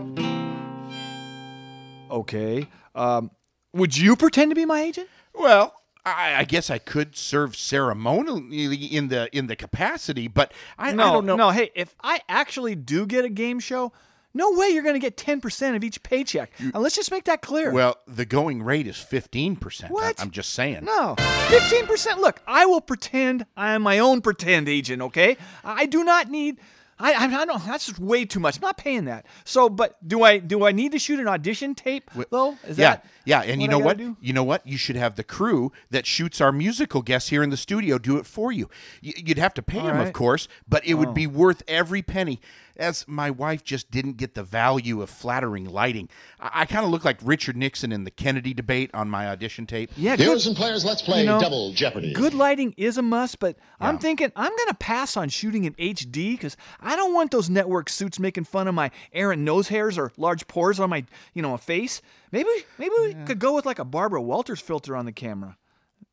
Okay. 2.11 2.69
Um, 2.95 3.31
would 3.73 3.97
you 3.97 4.15
pretend 4.15 4.51
to 4.51 4.55
be 4.55 4.67
my 4.67 4.81
agent? 4.81 5.09
Well, 5.35 5.75
I, 6.05 6.37
I 6.39 6.45
guess 6.45 6.71
I 6.71 6.79
could 6.79 7.17
serve 7.17 7.57
ceremonially 7.57 8.87
in 8.87 9.09
the 9.09 9.35
in 9.37 9.47
the 9.47 9.57
capacity, 9.57 10.29
but 10.29 10.53
I, 10.79 10.93
no, 10.93 11.03
I 11.03 11.13
don't 11.13 11.27
know. 11.27 11.37
No, 11.37 11.51
hey, 11.51 11.71
if 11.75 11.95
I 12.03 12.21
actually 12.29 12.75
do 12.75 13.07
get 13.07 13.25
a 13.25 13.29
game 13.29 13.61
show, 13.61 13.93
no 14.33 14.53
way 14.53 14.69
you're 14.69 14.83
going 14.83 14.95
to 14.95 15.01
get 15.01 15.17
10% 15.17 15.77
of 15.77 15.83
each 15.83 16.03
paycheck. 16.03 16.53
And 16.59 16.75
let's 16.75 16.95
just 16.95 17.11
make 17.11 17.25
that 17.25 17.43
clear. 17.43 17.73
Well, 17.73 17.97
the 18.07 18.25
going 18.25 18.63
rate 18.63 18.87
is 18.87 18.97
fifteen 18.97 19.57
percent. 19.57 19.93
What? 19.93 20.21
I'm 20.21 20.31
just 20.31 20.51
saying. 20.51 20.85
No, 20.85 21.17
15%. 21.17 22.19
Look, 22.19 22.41
I 22.47 22.67
will 22.67 22.81
pretend 22.81 23.47
I 23.57 23.73
am 23.73 23.83
my 23.83 23.99
own 23.99 24.21
pretend 24.21 24.69
agent, 24.69 25.03
okay? 25.03 25.37
I 25.65 25.87
do 25.87 26.05
not 26.05 26.31
need. 26.31 26.59
I, 26.99 27.13
I, 27.13 27.41
I 27.41 27.45
don't. 27.47 27.65
That's 27.65 27.87
just 27.87 27.99
way 27.99 28.25
too 28.25 28.41
much. 28.41 28.57
I'm 28.57 28.63
not 28.63 28.77
paying 28.77 29.07
that. 29.07 29.27
So, 29.45 29.69
but 29.69 29.97
do 30.07 30.23
I? 30.23 30.39
Do 30.39 30.67
I 30.67 30.73
need 30.73 30.93
to 30.93 30.99
shoot 30.99 31.19
an 31.19 31.29
audition 31.29 31.75
tape 31.75 32.11
though? 32.31 32.57
Is 32.67 32.79
yeah, 32.79 32.97
that? 32.97 33.07
Yeah, 33.25 33.43
and 33.43 33.61
you 33.61 33.69
know 33.69 33.79
what? 33.79 33.97
do? 33.99 34.17
You 34.21 34.33
know 34.33 34.45
what? 34.45 34.67
You 34.67 34.77
should 34.79 34.97
have 34.97 35.17
the 35.17 35.25
crew 35.25 35.73
that 35.91 36.07
shoots 36.07 36.41
our 36.41 36.53
musical 36.53 37.03
guests 37.03 37.29
here 37.31 37.43
in 37.43 37.51
the 37.51 37.57
studio 37.57 37.99
do 37.99 38.17
it 38.17 38.27
for 38.27 38.51
you. 38.53 38.69
You'd 39.01 39.39
have 39.39 39.55
to 39.55 39.63
pay 39.63 39.81
All 39.81 39.87
them, 39.87 40.01
of 40.01 40.13
course, 40.13 40.49
but 40.69 40.85
it 40.87 40.95
Oh. 40.95 40.97
would 40.99 41.15
be 41.15 41.27
oh. 41.27 41.31
worth 41.31 41.63
every 41.69 42.03
penny. 42.03 42.41
As 42.77 43.07
my 43.07 43.31
wife 43.31 43.63
just 43.63 43.91
didn't 43.91 44.17
get 44.17 44.35
the 44.35 44.43
value 44.43 45.03
of 45.03 45.11
flattering 45.11 45.67
lighting. 45.67 46.09
I, 46.41 46.63
I 46.63 46.65
kind 46.65 46.83
of 46.83 46.91
look 46.91 47.05
like 47.05 47.19
Richard 47.23 47.55
Nixon 47.55 47.93
in 47.93 48.05
the 48.05 48.11
Kennedy 48.11 48.55
debate 48.55 48.91
on 48.95 49.11
my 49.11 49.29
audition 49.29 49.67
tape. 49.67 49.91
Yeah, 49.99 50.17
Viewers 50.17 50.47
and 50.47 50.57
players, 50.57 50.83
let's 50.83 51.03
play 51.03 51.21
you 51.21 51.27
know, 51.27 51.39
Double 51.39 51.73
Jeopardy. 51.75 52.15
Good 52.15 52.33
lighting 52.33 52.73
is 52.79 52.97
a 52.97 53.03
must, 53.03 53.39
but 53.39 53.57
I'm 53.81 53.99
thinking 53.99 54.33
I'm 54.35 54.57
going 54.57 54.69
to 54.69 54.75
pass 54.75 55.19
on 55.19 55.29
shooting 55.29 55.65
in 55.65 55.75
HD 55.75 56.33
because 56.33 56.57
I 56.81 56.97
don't 56.97 57.13
want 57.13 57.33
those 57.33 57.51
network 57.51 57.91
suits 57.91 58.19
making 58.19 58.45
fun 58.45 58.67
of 58.67 58.75
my 58.75 58.91
errant 59.13 59.43
nose 59.43 59.69
hairs 59.69 59.99
or 59.99 60.11
large 60.17 60.47
pores 60.47 60.81
on 60.81 60.89
my, 60.89 61.05
you 61.35 61.43
know, 61.43 61.55
face. 61.59 62.01
Maybe 62.33 62.49
maybe 62.79 62.95
we 63.01 63.15
could 63.27 63.39
go 63.39 63.55
with 63.55 63.67
like 63.67 63.79
a 63.79 63.85
Barbara 63.85 64.23
Walters 64.23 64.61
filter 64.61 64.95
on 64.97 65.05
the 65.07 65.13
camera. 65.13 65.57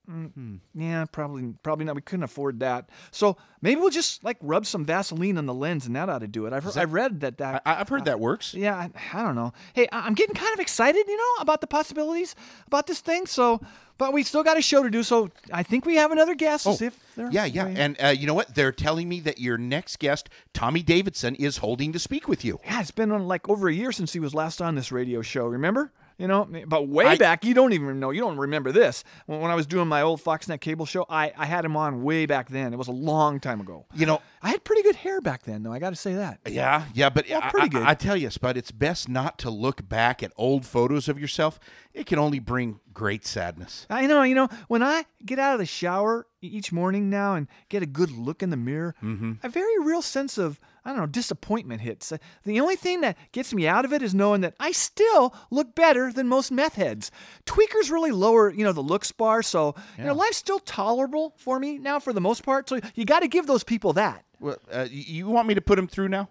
Mm, 0.10 0.62
Yeah, 0.73 1.03
probably 1.12 1.53
probably 1.63 1.84
not. 1.84 1.95
We 1.95 2.01
couldn't 2.01 2.23
afford 2.23 2.62
that. 2.62 2.89
So 3.12 3.36
maybe 3.62 3.82
we'll 3.82 3.89
just 3.89 4.23
like 4.23 4.38
rub 4.41 4.65
some 4.65 4.86
Vaseline 4.86 5.38
on 5.38 5.45
the 5.47 5.53
lens, 5.53 5.86
and 5.86 5.97
that 5.97 6.08
ought 6.08 6.19
to 6.19 6.27
do 6.30 6.45
it. 6.45 6.53
I've, 6.53 6.63
heard, 6.63 6.73
that- 6.75 6.80
I've 6.82 6.93
read 6.93 7.19
that 7.19 7.38
that 7.39 7.62
I, 7.65 7.82
I've 7.82 7.89
heard 7.89 8.06
that 8.06 8.17
works. 8.19 8.53
yeah, 8.53 8.73
I, 8.77 8.89
I 9.13 9.21
don't 9.23 9.36
know. 9.36 9.51
Hey, 9.73 9.86
I- 9.91 10.08
I'm 10.08 10.13
getting 10.13 10.34
kind 10.34 10.53
of 10.53 10.62
excited, 10.62 11.03
you 11.10 11.17
know, 11.17 11.41
about 11.41 11.60
the 11.60 11.67
possibilities 11.67 12.36
about 12.67 12.88
this 12.88 13.01
thing. 13.01 13.25
So, 13.25 13.60
but 13.97 14.13
we 14.13 14.23
still 14.23 14.43
got 14.43 14.58
a 14.58 14.62
show 14.62 14.82
to 14.82 14.89
do. 14.89 15.03
So 15.03 15.30
I 15.51 15.63
think 15.63 15.86
we 15.86 15.95
have 15.95 16.13
another 16.13 16.36
guest. 16.36 16.65
Oh, 16.67 16.75
See 16.75 16.86
if 16.86 16.97
they're- 17.17 17.30
yeah, 17.30 17.43
yeah. 17.43 17.65
And 17.67 18.01
uh, 18.01 18.08
you 18.08 18.27
know 18.27 18.34
what? 18.34 18.56
They're 18.56 18.71
telling 18.71 19.10
me 19.10 19.19
that 19.21 19.39
your 19.39 19.58
next 19.58 19.99
guest, 19.99 20.30
Tommy 20.53 20.84
Davidson, 20.84 21.36
is 21.36 21.58
holding 21.58 21.91
to 21.91 21.99
speak 21.99 22.30
with 22.30 22.45
you. 22.45 22.62
Yeah, 22.63 22.80
it's 22.80 22.91
been 22.91 23.12
on 23.12 23.27
like 23.27 23.49
over 23.49 23.67
a 23.67 23.73
year 23.73 23.91
since 23.91 24.13
he 24.13 24.21
was 24.21 24.34
last 24.34 24.62
on 24.62 24.75
this 24.75 24.89
radio 24.89 25.21
show. 25.21 25.47
Remember? 25.47 25.91
You 26.17 26.27
know, 26.27 26.49
eh, 26.53 26.63
but 26.67 26.88
way 26.88 27.06
I- 27.06 27.17
back, 27.17 27.45
you 27.45 27.53
don't 27.53 27.73
even 27.73 27.99
know. 27.99 28.10
You 28.10 28.21
don't 28.21 28.38
remember 28.38 28.71
this. 28.71 29.03
When, 29.27 29.39
when 29.39 29.51
I 29.51 29.56
was 29.56 29.67
doing 29.67 29.88
my 29.88 30.01
old 30.01 30.21
Foxnet 30.21 30.62
cable 30.62 30.86
show, 30.86 31.06
I, 31.10 31.32
I 31.38 31.45
had 31.45 31.63
him 31.63 31.77
on 31.77 32.03
way 32.03 32.25
back 32.25 32.49
then. 32.49 32.73
It 32.73 32.77
was 32.77 32.88
a 32.88 32.93
long 32.93 33.39
time 33.39 33.62
ago. 33.62 33.86
You 33.93 34.08
know, 34.08 34.21
I 34.41 34.49
had 34.49 34.63
pretty 34.63 34.82
good 34.82 34.95
hair 34.95 35.21
back 35.21 35.43
then, 35.43 35.63
though. 35.63 35.71
I 35.71 35.80
got 35.80 35.91
to 35.91 35.95
say 35.95 36.15
that. 36.15 36.39
Yeah, 36.47 36.86
yeah, 36.93 37.10
but 37.10 37.30
yeah, 37.30 37.39
I- 37.43 37.51
pretty 37.51 37.69
good. 37.69 37.84
I, 37.84 37.93
tell 37.93 38.17
you, 38.17 38.30
Spud, 38.30 38.58
it's 38.58 38.71
best 38.71 39.08
not 39.08 39.38
to 39.39 39.49
look 39.51 39.88
back 39.88 40.23
at 40.23 40.32
old 40.38 40.65
photos 40.65 41.08
of 41.08 41.19
yourself. 41.19 41.60
It 41.93 42.06
can 42.06 42.17
only 42.19 42.39
bring 42.39 42.80
great 42.93 43.25
sadness. 43.25 43.86
I 43.89 44.08
know, 44.08 44.23
you 44.23 44.34
know, 44.36 44.49
when 44.67 44.82
I 44.82 45.06
get 45.23 45.38
out 45.38 45.53
of 45.53 45.60
the 45.60 45.65
shower 45.65 46.27
each 46.41 46.71
morning 46.71 47.10
now 47.10 47.36
and 47.36 47.47
get 47.69 47.84
a 47.84 47.88
good 47.88 48.12
look 48.12 48.41
in 48.41 48.49
the 48.49 48.58
mirror, 48.58 48.95
mm-hmm. 49.03 49.34
a 49.43 49.49
very 49.49 49.80
real 49.80 50.01
sense 50.01 50.38
of, 50.38 50.60
I 50.88 50.91
don't 50.91 51.00
know, 51.00 51.06
disappointment 51.06 51.82
hits. 51.82 52.13
Uh, 52.13 52.17
The 52.45 52.62
only 52.62 52.78
thing 52.78 53.02
that 53.02 53.17
gets 53.34 53.54
me 53.54 53.67
out 53.67 53.84
of 53.84 53.91
it 53.91 54.02
is 54.02 54.15
knowing 54.15 54.39
that 54.39 54.54
I 54.58 54.71
still 54.71 55.36
look 55.52 55.76
better 55.76 56.13
than 56.13 56.30
most 56.30 56.50
meth 56.50 56.76
heads. 56.76 57.12
Tweakers 57.45 57.91
really 57.91 58.12
lower, 58.12 58.50
you 58.50 58.63
know, 58.63 58.71
the 58.71 58.80
looks 58.80 59.12
bar, 59.12 59.43
so, 59.43 59.76
you 59.97 60.06
know, 60.06 60.13
life's 60.13 60.38
still 60.38 60.60
tolerable 60.60 61.34
for 61.36 61.60
me 61.60 61.78
now 61.78 62.00
for 62.00 62.13
the 62.13 62.21
most 62.21 62.41
part. 62.41 62.69
So 62.69 62.80
you 62.95 63.04
got 63.04 63.19
to 63.19 63.28
give 63.28 63.47
those 63.47 63.65
people 63.65 63.91
that. 63.93 64.23
Well, 64.39 64.56
uh, 64.71 64.88
you 64.89 65.28
want 65.28 65.50
me 65.50 65.56
to 65.56 65.62
put 65.62 65.78
him 65.78 65.88
through 65.89 66.08
now? 66.08 66.30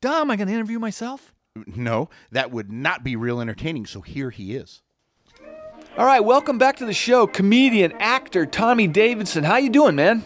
Duh, 0.00 0.22
am 0.22 0.30
I 0.30 0.36
going 0.36 0.48
to 0.48 0.54
interview 0.54 0.78
myself? 0.78 1.34
No, 1.66 2.08
that 2.30 2.50
would 2.50 2.72
not 2.72 3.04
be 3.04 3.16
real 3.16 3.38
entertaining. 3.38 3.84
So 3.84 4.00
here 4.00 4.30
he 4.30 4.56
is. 4.56 4.80
All 5.98 6.06
right, 6.06 6.24
welcome 6.24 6.56
back 6.56 6.76
to 6.76 6.86
the 6.86 6.94
show, 6.94 7.26
comedian, 7.26 7.92
actor 7.98 8.46
Tommy 8.46 8.86
Davidson. 8.86 9.44
How 9.44 9.58
you 9.58 9.68
doing, 9.68 9.94
man? 9.94 10.24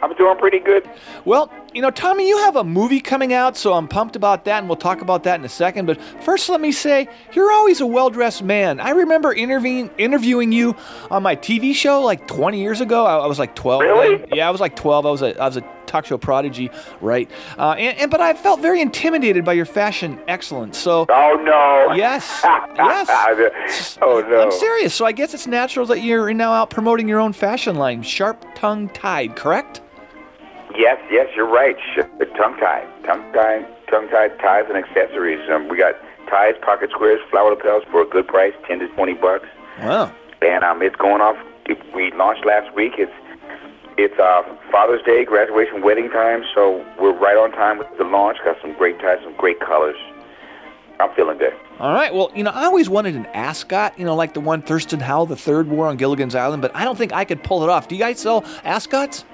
I'm 0.00 0.14
doing 0.14 0.36
pretty 0.38 0.60
good. 0.60 0.88
Well, 1.24 1.52
you 1.78 1.82
know, 1.82 1.92
Tommy, 1.92 2.26
you 2.26 2.36
have 2.38 2.56
a 2.56 2.64
movie 2.64 2.98
coming 2.98 3.32
out, 3.32 3.56
so 3.56 3.72
I'm 3.72 3.86
pumped 3.86 4.16
about 4.16 4.46
that, 4.46 4.58
and 4.58 4.68
we'll 4.68 4.74
talk 4.74 5.00
about 5.00 5.22
that 5.22 5.38
in 5.38 5.46
a 5.46 5.48
second. 5.48 5.86
But 5.86 6.02
first, 6.24 6.48
let 6.48 6.60
me 6.60 6.72
say, 6.72 7.08
you're 7.34 7.52
always 7.52 7.80
a 7.80 7.86
well 7.86 8.10
dressed 8.10 8.42
man. 8.42 8.80
I 8.80 8.90
remember 8.90 9.32
interviewing 9.32 9.88
interviewing 9.96 10.50
you 10.50 10.74
on 11.08 11.22
my 11.22 11.36
TV 11.36 11.72
show 11.72 12.02
like 12.02 12.26
20 12.26 12.60
years 12.60 12.80
ago. 12.80 13.06
I, 13.06 13.18
I 13.18 13.26
was 13.28 13.38
like 13.38 13.54
12. 13.54 13.82
Really? 13.82 14.24
Yeah, 14.32 14.48
I 14.48 14.50
was 14.50 14.60
like 14.60 14.74
12. 14.74 15.06
I 15.06 15.10
was 15.10 15.22
a, 15.22 15.40
I 15.40 15.46
was 15.46 15.56
a 15.56 15.60
talk 15.86 16.04
show 16.04 16.18
prodigy, 16.18 16.68
right? 17.00 17.30
Uh, 17.56 17.76
and, 17.78 17.96
and 17.96 18.10
but 18.10 18.20
I 18.20 18.34
felt 18.34 18.58
very 18.58 18.80
intimidated 18.80 19.44
by 19.44 19.52
your 19.52 19.64
fashion 19.64 20.18
excellence. 20.26 20.78
So. 20.78 21.06
Oh 21.08 21.40
no. 21.44 21.94
Yes. 21.94 22.40
yes. 22.76 23.98
oh 24.02 24.26
no. 24.28 24.42
I'm 24.42 24.50
serious. 24.50 24.96
So 24.96 25.06
I 25.06 25.12
guess 25.12 25.32
it's 25.32 25.46
natural 25.46 25.86
that 25.86 26.00
you're 26.00 26.34
now 26.34 26.50
out 26.50 26.70
promoting 26.70 27.08
your 27.08 27.20
own 27.20 27.32
fashion 27.32 27.76
line, 27.76 28.02
Sharp 28.02 28.44
Tongue 28.56 28.88
Tied, 28.88 29.36
correct? 29.36 29.80
Yes, 30.76 30.98
yes, 31.10 31.26
you're 31.34 31.48
right. 31.48 31.76
Tongue 32.36 32.56
tied, 32.58 32.86
tongue 33.04 33.32
tied, 33.32 33.66
tongue 33.90 34.08
tied 34.08 34.38
ties 34.38 34.64
and 34.68 34.76
accessories. 34.76 35.40
Um, 35.50 35.68
we 35.68 35.76
got 35.78 35.94
ties, 36.28 36.54
pocket 36.62 36.90
squares, 36.90 37.20
flower 37.30 37.50
lapels 37.50 37.82
for 37.90 38.02
a 38.02 38.06
good 38.06 38.26
price, 38.28 38.52
ten 38.66 38.78
to 38.80 38.88
twenty 38.88 39.14
bucks. 39.14 39.46
Wow. 39.80 40.12
and 40.42 40.64
um, 40.64 40.82
it's 40.82 40.96
going 40.96 41.20
off. 41.20 41.36
We 41.94 42.12
launched 42.12 42.44
last 42.44 42.74
week. 42.74 42.92
It's 42.98 43.12
it's 43.96 44.18
uh, 44.20 44.42
Father's 44.70 45.02
Day, 45.02 45.24
graduation, 45.24 45.82
wedding 45.82 46.10
time, 46.10 46.44
so 46.54 46.84
we're 47.00 47.16
right 47.18 47.36
on 47.36 47.50
time 47.52 47.78
with 47.78 47.88
the 47.98 48.04
launch. 48.04 48.36
Got 48.44 48.56
some 48.60 48.74
great 48.78 48.98
ties, 49.00 49.18
some 49.24 49.34
great 49.36 49.58
colors. 49.60 49.96
I'm 51.00 51.14
feeling 51.14 51.38
good. 51.38 51.52
All 51.78 51.92
right. 51.94 52.12
Well, 52.12 52.30
you 52.34 52.42
know, 52.44 52.50
I 52.50 52.64
always 52.64 52.88
wanted 52.88 53.14
an 53.14 53.26
ascot, 53.26 53.96
you 53.98 54.04
know, 54.04 54.16
like 54.16 54.34
the 54.34 54.40
one 54.40 54.62
Thurston 54.62 54.98
Howell 55.00 55.26
the 55.26 55.36
third 55.36 55.68
wore 55.68 55.86
on 55.86 55.96
Gilligan's 55.96 56.34
Island, 56.34 56.60
but 56.60 56.74
I 56.74 56.84
don't 56.84 56.98
think 56.98 57.12
I 57.12 57.24
could 57.24 57.42
pull 57.44 57.62
it 57.62 57.68
off. 57.70 57.86
Do 57.88 57.94
you 57.94 58.00
guys 58.00 58.18
sell 58.20 58.44
ascots? 58.64 59.24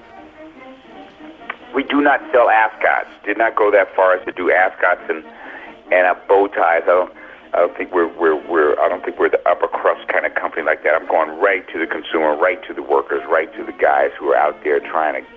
We 1.75 1.83
do 1.83 1.99
not 1.99 2.21
sell 2.31 2.49
ascots. 2.49 3.09
Did 3.25 3.37
not 3.37 3.55
go 3.55 3.69
that 3.69 3.93
far 3.95 4.15
as 4.15 4.25
to 4.25 4.31
do 4.31 4.49
ascots 4.51 5.01
and 5.09 5.23
and 5.91 6.07
uh, 6.07 6.15
bow 6.27 6.47
ties. 6.47 6.83
I 6.83 6.87
don't. 6.87 7.13
I 7.53 7.59
don't 7.59 7.77
think 7.77 7.93
we're 7.93 8.07
we're 8.17 8.39
we're. 8.49 8.79
I 8.79 8.87
don't 8.87 9.03
think 9.03 9.19
we're 9.19 9.29
the 9.29 9.43
upper 9.47 9.67
crust 9.67 10.07
kind 10.07 10.25
of 10.25 10.33
company 10.35 10.63
like 10.63 10.83
that. 10.83 10.95
I'm 10.95 11.07
going 11.07 11.37
right 11.39 11.67
to 11.73 11.79
the 11.79 11.85
consumer, 11.85 12.35
right 12.35 12.63
to 12.67 12.73
the 12.73 12.81
workers, 12.81 13.21
right 13.29 13.53
to 13.55 13.63
the 13.63 13.73
guys 13.73 14.11
who 14.17 14.31
are 14.31 14.37
out 14.37 14.63
there 14.63 14.79
trying 14.79 15.21
to 15.21 15.29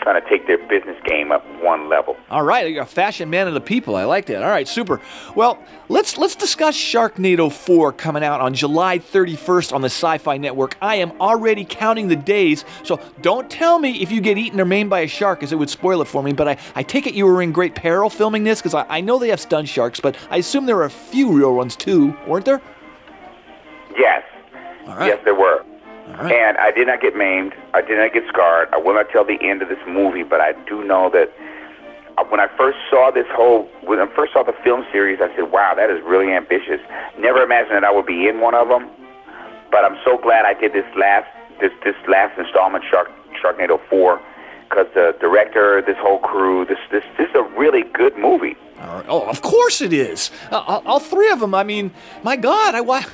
trying 0.00 0.22
to 0.22 0.28
take 0.28 0.46
their 0.46 0.58
business 0.68 0.96
game 1.04 1.32
up 1.32 1.44
one 1.62 1.88
level. 1.88 2.16
All 2.30 2.42
right, 2.42 2.70
you're 2.70 2.82
a 2.82 2.86
fashion 2.86 3.30
man 3.30 3.48
of 3.48 3.54
the 3.54 3.60
people. 3.60 3.96
I 3.96 4.04
like 4.04 4.26
that. 4.26 4.42
All 4.42 4.48
right, 4.48 4.66
super. 4.66 5.00
Well, 5.34 5.62
let's 5.88 6.16
let's 6.16 6.34
discuss 6.34 6.76
Sharknado 6.76 7.52
4 7.52 7.92
coming 7.92 8.22
out 8.22 8.40
on 8.40 8.54
July 8.54 8.98
31st 8.98 9.72
on 9.72 9.82
the 9.82 9.88
Syfy 9.88 10.40
Network. 10.40 10.76
I 10.80 10.96
am 10.96 11.12
already 11.20 11.64
counting 11.64 12.08
the 12.08 12.16
days, 12.16 12.64
so 12.84 13.00
don't 13.20 13.50
tell 13.50 13.78
me 13.78 14.02
if 14.02 14.10
you 14.10 14.20
get 14.20 14.38
eaten 14.38 14.60
or 14.60 14.64
maimed 14.64 14.90
by 14.90 15.00
a 15.00 15.08
shark, 15.08 15.42
as 15.42 15.52
it 15.52 15.56
would 15.56 15.70
spoil 15.70 16.00
it 16.00 16.08
for 16.08 16.22
me. 16.22 16.32
But 16.32 16.48
I, 16.48 16.56
I 16.74 16.82
take 16.82 17.06
it 17.06 17.14
you 17.14 17.26
were 17.26 17.42
in 17.42 17.52
great 17.52 17.74
peril 17.74 18.10
filming 18.10 18.44
this, 18.44 18.60
because 18.60 18.74
I, 18.74 18.86
I 18.88 19.00
know 19.00 19.18
they 19.18 19.28
have 19.28 19.40
stun 19.40 19.66
sharks, 19.66 20.00
but 20.00 20.16
I 20.30 20.38
assume 20.38 20.66
there 20.66 20.78
are 20.78 20.84
a 20.84 20.90
few 20.90 21.30
real 21.32 21.54
ones 21.54 21.76
too, 21.76 22.16
weren't 22.26 22.44
there? 22.44 22.62
Yes. 23.98 24.22
Yes, 24.86 25.20
there 25.24 25.34
were. 25.34 25.64
And 26.26 26.56
I 26.58 26.70
did 26.72 26.86
not 26.86 27.00
get 27.00 27.14
maimed. 27.16 27.54
I 27.74 27.80
did 27.80 27.98
not 27.98 28.12
get 28.12 28.24
scarred. 28.28 28.68
I 28.72 28.78
will 28.78 28.94
not 28.94 29.08
tell 29.10 29.24
the 29.24 29.38
end 29.40 29.62
of 29.62 29.68
this 29.68 29.78
movie, 29.86 30.24
but 30.24 30.40
I 30.40 30.52
do 30.66 30.82
know 30.82 31.10
that 31.10 31.32
uh, 32.18 32.24
when 32.24 32.40
I 32.40 32.48
first 32.56 32.78
saw 32.90 33.10
this 33.12 33.26
whole, 33.30 33.68
when 33.84 34.00
I 34.00 34.06
first 34.14 34.32
saw 34.32 34.42
the 34.42 34.54
film 34.64 34.84
series, 34.90 35.20
I 35.20 35.34
said, 35.36 35.52
"Wow, 35.52 35.74
that 35.76 35.90
is 35.90 36.02
really 36.02 36.32
ambitious." 36.32 36.80
Never 37.18 37.42
imagined 37.42 37.76
that 37.76 37.84
I 37.84 37.92
would 37.92 38.06
be 38.06 38.26
in 38.26 38.40
one 38.40 38.54
of 38.54 38.68
them. 38.68 38.90
But 39.70 39.84
I'm 39.84 39.96
so 40.04 40.18
glad 40.18 40.44
I 40.44 40.54
did 40.54 40.72
this 40.72 40.86
last, 40.96 41.28
this 41.60 41.72
this 41.84 41.94
last 42.08 42.38
installment, 42.38 42.84
Shark 42.90 43.10
Sharknado 43.40 43.78
Four, 43.88 44.20
because 44.68 44.86
the 44.94 45.14
director, 45.20 45.82
this 45.86 45.96
whole 45.98 46.18
crew, 46.18 46.64
this 46.64 46.78
this 46.90 47.04
this 47.16 47.28
is 47.28 47.36
a 47.36 47.42
really 47.56 47.84
good 47.94 48.16
movie. 48.18 48.56
Oh, 49.08 49.22
of 49.28 49.42
course 49.42 49.80
it 49.80 49.92
is. 49.92 50.30
Uh, 50.50 50.58
all, 50.58 50.82
all 50.86 51.00
three 51.00 51.30
of 51.30 51.40
them. 51.40 51.54
I 51.54 51.64
mean, 51.64 51.92
my 52.22 52.36
God, 52.36 52.74
I 52.74 52.80
why. 52.80 53.04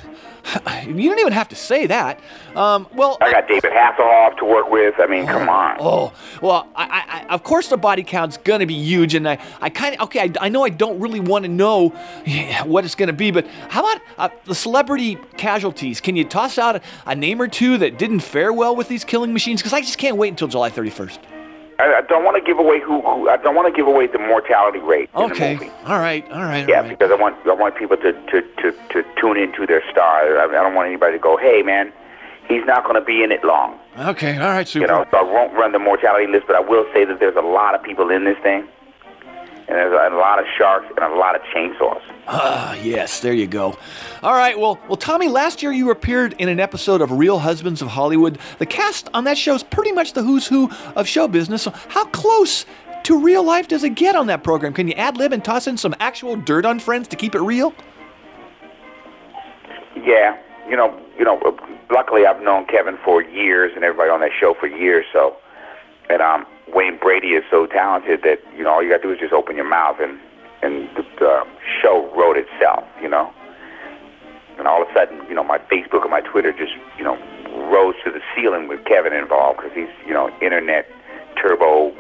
You 0.85 1.09
don't 1.09 1.19
even 1.19 1.33
have 1.33 1.49
to 1.49 1.57
say 1.57 1.87
that. 1.87 2.21
Um, 2.55 2.87
well, 2.95 3.17
I 3.21 3.31
got 3.31 3.49
David 3.49 3.73
Hasselhoff 3.73 4.37
to 4.39 4.45
work 4.45 4.71
with. 4.71 4.95
I 4.99 5.07
mean, 5.07 5.27
come 5.27 5.49
on. 5.49 5.77
Oh, 5.81 6.13
well, 6.43 6.69
I, 6.77 6.85
I, 6.85 7.21
I, 7.21 7.35
of 7.35 7.43
course 7.43 7.69
the 7.69 7.77
body 7.77 8.03
count's 8.03 8.37
gonna 8.37 8.67
be 8.67 8.75
huge, 8.75 9.15
and 9.15 9.29
I, 9.29 9.39
I 9.61 9.71
kind 9.71 9.95
of, 9.95 10.03
okay, 10.03 10.21
I, 10.21 10.33
I 10.41 10.49
know 10.51 10.63
I 10.65 10.69
don't 10.69 11.01
really 11.01 11.21
want 11.21 11.45
to 11.45 11.51
know 11.51 11.89
what 12.65 12.85
it's 12.85 12.95
gonna 12.95 13.15
be, 13.15 13.31
but 13.31 13.47
how 13.71 13.81
about 13.81 14.03
uh, 14.19 14.29
the 14.45 14.55
celebrity 14.55 15.17
casualties? 15.37 16.01
Can 16.01 16.17
you 16.17 16.25
toss 16.25 16.59
out 16.59 16.77
a, 16.77 16.83
a 17.07 17.15
name 17.15 17.41
or 17.41 17.49
two 17.49 17.79
that 17.79 17.99
didn't 17.99 18.21
fare 18.21 18.53
well 18.53 18.77
with 18.77 18.89
these 18.89 19.05
killing 19.05 19.33
machines? 19.33 19.61
Because 19.63 19.73
I 19.73 19.81
just 19.81 19.99
can't 19.99 20.17
wait 20.17 20.29
until 20.29 20.49
July 20.49 20.71
31st. 20.71 21.34
I, 21.79 21.97
I 21.97 22.01
don't 22.09 22.25
want 22.25 22.37
to 22.37 22.45
give 22.45 22.59
away 22.59 22.81
who, 22.81 23.01
who. 23.03 23.29
I 23.29 23.37
don't 23.37 23.55
want 23.55 23.73
to 23.73 23.77
give 23.77 23.87
away 23.87 24.07
the 24.07 24.19
mortality 24.19 24.79
rate. 24.79 25.11
Okay, 25.15 25.55
movie. 25.55 25.71
all 25.87 25.99
right, 25.99 26.25
all 26.31 26.45
right. 26.45 26.69
Yeah, 26.69 26.83
because 26.83 27.11
I 27.11 27.15
want 27.15 27.37
I 27.47 27.55
want 27.55 27.77
people 27.77 27.97
to 27.97 28.13
to, 28.13 28.43
to, 28.43 28.73
to 28.91 29.05
tune 29.21 29.37
into 29.37 29.67
their 29.67 29.83
star. 29.91 30.39
I, 30.39 30.45
I 30.45 30.63
don't 30.63 30.75
want 30.75 30.89
anybody 30.89 31.15
to 31.15 31.19
go, 31.19 31.37
hey 31.37 31.63
man, 31.63 31.93
he's 32.49 32.65
not 32.67 32.85
going 32.85 32.95
to 32.97 33.05
be 33.05 33.23
in 33.23 33.33
it 33.33 33.45
long. 33.45 33.79
Okay, 33.99 34.39
all 34.39 34.51
right, 34.51 34.67
super. 34.67 34.87
You 34.87 34.89
know, 34.89 35.07
so 35.11 35.19
I 35.19 35.23
won't 35.23 35.53
run 35.55 35.73
the 35.73 35.79
mortality 35.79 36.27
list, 36.31 36.47
but 36.47 36.57
I 36.57 36.61
will 36.61 36.87
say 36.93 37.05
that 37.05 37.19
there's 37.21 37.37
a 37.37 37.47
lot 37.47 37.75
of 37.75 37.83
people 37.83 38.11
in 38.11 38.25
this 38.25 38.39
thing, 38.43 38.67
and 39.25 39.69
there's 39.69 39.93
a, 39.93 40.15
a 40.15 40.19
lot 40.19 40.39
of 40.39 40.47
sharks 40.57 40.87
and 40.97 41.05
a 41.05 41.17
lot 41.17 41.35
of 41.35 41.43
chainsaws. 41.55 42.03
Ah, 42.27 42.75
yes, 42.75 43.21
there 43.21 43.35
you 43.35 43.47
go. 43.47 43.77
All 44.23 44.33
right, 44.33 44.59
well, 44.59 44.79
well, 44.89 44.97
Tommy, 44.97 45.29
last 45.29 45.63
year 45.63 45.73
you 45.73 45.91
appeared 45.91 46.35
in 46.39 46.49
an 46.49 46.59
episode 46.59 47.03
of 47.03 47.13
Real 47.13 47.39
Husbands 47.39 47.83
of 47.83 47.89
Hollywood. 47.89 48.39
The 48.59 48.67
cast 48.67 49.11
on 49.13 49.25
that 49.25 49.37
show 49.37 49.55
is 49.55 49.63
pretty 49.63 49.93
much 49.93 50.15
the 50.15 50.23
who's 50.23 50.47
who 50.47 50.71
of 50.97 51.07
show 51.07 51.29
business. 51.29 51.63
So, 51.63 51.73
how 51.89 52.07
close 52.07 52.65
to 53.05 53.19
real 53.19 53.43
life 53.43 53.69
does 53.69 53.85
it 53.85 53.91
get 53.91 54.17
on 54.17 54.27
that 54.29 54.43
program? 54.43 54.73
Can 54.73 54.89
you 54.89 54.95
ad 54.95 55.19
lib 55.19 55.33
and 55.33 55.45
toss 55.45 55.67
in 55.67 55.77
some 55.77 55.95
actual 56.01 56.37
dirt 56.37 56.65
on 56.65 56.81
friends 56.81 57.09
to 57.09 57.17
keep 57.17 57.35
it 57.35 57.41
real? 57.41 57.75
Yeah, 59.95 60.37
you 60.69 60.77
know, 60.77 60.99
you 61.19 61.25
know. 61.25 61.59
Luckily, 61.91 62.25
I've 62.25 62.43
known 62.43 62.65
Kevin 62.65 62.99
for 63.05 63.23
years, 63.23 63.73
and 63.75 63.85
everybody 63.85 64.11
on 64.11 64.21
that 64.21 64.33
show 64.39 64.55
for 64.59 64.67
years. 64.67 65.05
So, 65.13 65.37
and 66.09 66.23
um, 66.23 66.47
Wayne 66.73 66.99
Brady 66.99 67.29
is 67.29 67.45
so 67.51 67.67
talented 67.67 68.23
that 68.23 68.41
you 68.57 68.65
know 68.65 68.71
all 68.71 68.83
you 68.83 68.89
got 68.89 69.03
to 69.03 69.03
do 69.03 69.13
is 69.13 69.21
just 69.21 69.35
open 69.35 69.57
your 69.57 69.69
mouth, 69.69 69.97
and 70.01 70.19
and 70.65 70.89
the, 70.97 71.03
the 71.19 71.45
show 71.83 72.11
wrote 72.17 72.37
itself. 72.37 72.85
You 73.03 73.09
know, 73.09 73.33
and 74.59 74.67
all 74.67 74.83
of 74.83 74.89
a 74.89 74.93
sudden, 74.95 75.27
you 75.29 75.35
know, 75.35 75.45
my 75.45 75.59
Facebook 75.59 76.03
and 76.03 76.11
my 76.11 76.21
Twitter 76.21 76.53
just 76.53 76.73
you 76.99 77.05
know 77.05 77.17
rose 77.71 77.95
to 78.05 78.11
the 78.11 78.21
ceiling 78.35 78.69
with 78.69 78.85
Kevin 78.85 79.13
involved 79.13 79.61
because 79.61 79.73
he's 79.75 79.93
you 80.07 80.15
know 80.15 80.31
internet 80.41 80.89
turbo 81.41 81.93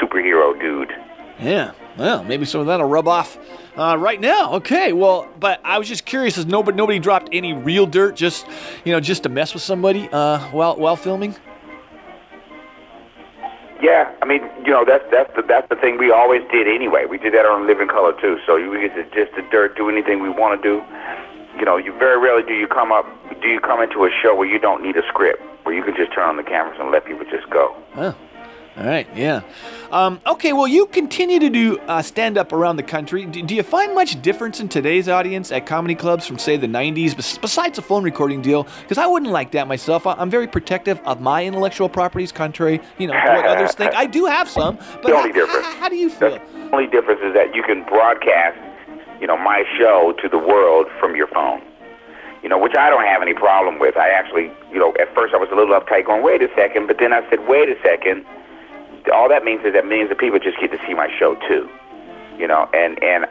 superhero 0.00 0.58
dude. 0.58 0.92
Yeah, 1.40 1.72
well, 1.96 2.22
maybe 2.22 2.44
some 2.44 2.60
of 2.60 2.66
that'll 2.68 2.88
rub 2.88 3.08
off 3.08 3.38
uh, 3.76 3.96
right 3.98 4.20
now. 4.20 4.54
Okay, 4.54 4.92
well, 4.92 5.28
but 5.38 5.60
I 5.64 5.78
was 5.78 5.88
just 5.88 6.04
curious, 6.04 6.38
as 6.38 6.46
nobody 6.46 6.76
nobody 6.76 6.98
dropped 6.98 7.28
any 7.32 7.52
real 7.52 7.86
dirt, 7.86 8.16
just 8.16 8.46
you 8.84 8.92
know, 8.92 9.00
just 9.00 9.24
to 9.24 9.28
mess 9.28 9.52
with 9.52 9.62
somebody 9.62 10.08
uh, 10.12 10.38
while 10.50 10.76
while 10.76 10.96
filming. 10.96 11.34
Yeah, 13.84 14.08
I 14.22 14.24
mean, 14.24 14.40
you 14.64 14.72
know, 14.72 14.82
that's 14.88 15.04
that's 15.12 15.28
the 15.36 15.42
that's 15.42 15.68
the 15.68 15.76
thing 15.76 15.98
we 15.98 16.10
always 16.10 16.40
did 16.50 16.66
anyway. 16.66 17.04
We 17.04 17.18
did 17.18 17.34
that 17.34 17.44
on 17.44 17.66
Living 17.66 17.88
Color 17.88 18.16
too. 18.18 18.40
So 18.46 18.56
you 18.56 18.72
get 18.80 18.96
to 18.96 19.04
just 19.12 19.36
the 19.36 19.44
dirt, 19.52 19.76
do 19.76 19.90
anything 19.90 20.22
we 20.22 20.30
want 20.30 20.56
to 20.56 20.62
do. 20.64 20.80
You 21.58 21.66
know, 21.68 21.76
you 21.76 21.92
very 21.98 22.18
rarely 22.18 22.42
do 22.48 22.54
you 22.54 22.66
come 22.66 22.92
up 22.92 23.04
do 23.42 23.48
you 23.48 23.60
come 23.60 23.82
into 23.82 24.06
a 24.06 24.10
show 24.22 24.34
where 24.34 24.48
you 24.48 24.58
don't 24.58 24.82
need 24.82 24.96
a 24.96 25.06
script, 25.08 25.42
where 25.64 25.74
you 25.74 25.84
can 25.84 25.94
just 25.94 26.14
turn 26.14 26.24
on 26.24 26.38
the 26.38 26.42
cameras 26.42 26.78
and 26.80 26.90
let 26.90 27.04
people 27.04 27.26
just 27.28 27.48
go. 27.50 27.76
All 28.76 28.84
right, 28.84 29.06
yeah. 29.14 29.42
Um, 29.92 30.20
okay, 30.26 30.52
well, 30.52 30.66
you 30.66 30.86
continue 30.86 31.38
to 31.38 31.48
do 31.48 31.78
uh, 31.86 32.02
stand 32.02 32.36
up 32.36 32.52
around 32.52 32.74
the 32.74 32.82
country. 32.82 33.24
Do, 33.24 33.40
do 33.40 33.54
you 33.54 33.62
find 33.62 33.94
much 33.94 34.20
difference 34.20 34.58
in 34.58 34.68
today's 34.68 35.08
audience 35.08 35.52
at 35.52 35.64
comedy 35.64 35.94
clubs 35.94 36.26
from, 36.26 36.38
say, 36.38 36.56
the 36.56 36.66
90s, 36.66 37.14
bes- 37.14 37.38
besides 37.38 37.78
a 37.78 37.82
phone 37.82 38.02
recording 38.02 38.42
deal? 38.42 38.66
Because 38.82 38.98
I 38.98 39.06
wouldn't 39.06 39.30
like 39.30 39.52
that 39.52 39.68
myself. 39.68 40.08
I- 40.08 40.14
I'm 40.14 40.28
very 40.28 40.48
protective 40.48 40.98
of 41.04 41.20
my 41.20 41.44
intellectual 41.44 41.88
properties, 41.88 42.32
contrary, 42.32 42.80
you 42.98 43.06
know, 43.06 43.12
to 43.12 43.32
what 43.32 43.46
others 43.46 43.72
think. 43.74 43.94
I 43.94 44.06
do 44.06 44.24
have 44.24 44.48
some, 44.48 44.76
but 44.94 45.04
the 45.04 45.14
only 45.14 45.30
how, 45.30 45.46
difference. 45.46 45.66
how 45.66 45.88
do 45.88 45.96
you 45.96 46.10
feel? 46.10 46.30
The 46.30 46.70
only 46.72 46.88
difference 46.88 47.20
is 47.22 47.32
that 47.34 47.54
you 47.54 47.62
can 47.62 47.84
broadcast, 47.84 48.58
you 49.20 49.28
know, 49.28 49.36
my 49.36 49.62
show 49.78 50.14
to 50.20 50.28
the 50.28 50.38
world 50.38 50.86
from 50.98 51.14
your 51.14 51.28
phone. 51.28 51.62
You 52.42 52.48
know, 52.50 52.58
which 52.58 52.74
I 52.76 52.90
don't 52.90 53.06
have 53.06 53.22
any 53.22 53.32
problem 53.32 53.78
with. 53.78 53.96
I 53.96 54.08
actually, 54.10 54.50
you 54.70 54.78
know, 54.78 54.92
at 55.00 55.14
first 55.14 55.32
I 55.32 55.38
was 55.38 55.48
a 55.50 55.54
little 55.54 55.78
uptight, 55.78 56.04
going, 56.04 56.22
"Wait 56.22 56.42
a 56.42 56.48
second, 56.54 56.88
but 56.88 56.98
then 56.98 57.10
I 57.12 57.26
said, 57.30 57.48
"Wait 57.48 57.70
a 57.70 57.80
second. 57.80 58.26
All 59.12 59.28
that 59.28 59.44
means 59.44 59.64
is 59.64 59.72
that 59.74 59.86
millions 59.86 60.10
of 60.10 60.18
people 60.18 60.38
just 60.38 60.58
get 60.60 60.70
to 60.72 60.78
see 60.86 60.94
my 60.94 61.08
show 61.18 61.34
too. 61.48 61.68
You 62.38 62.48
know, 62.48 62.68
and 62.72 63.02
and 63.02 63.26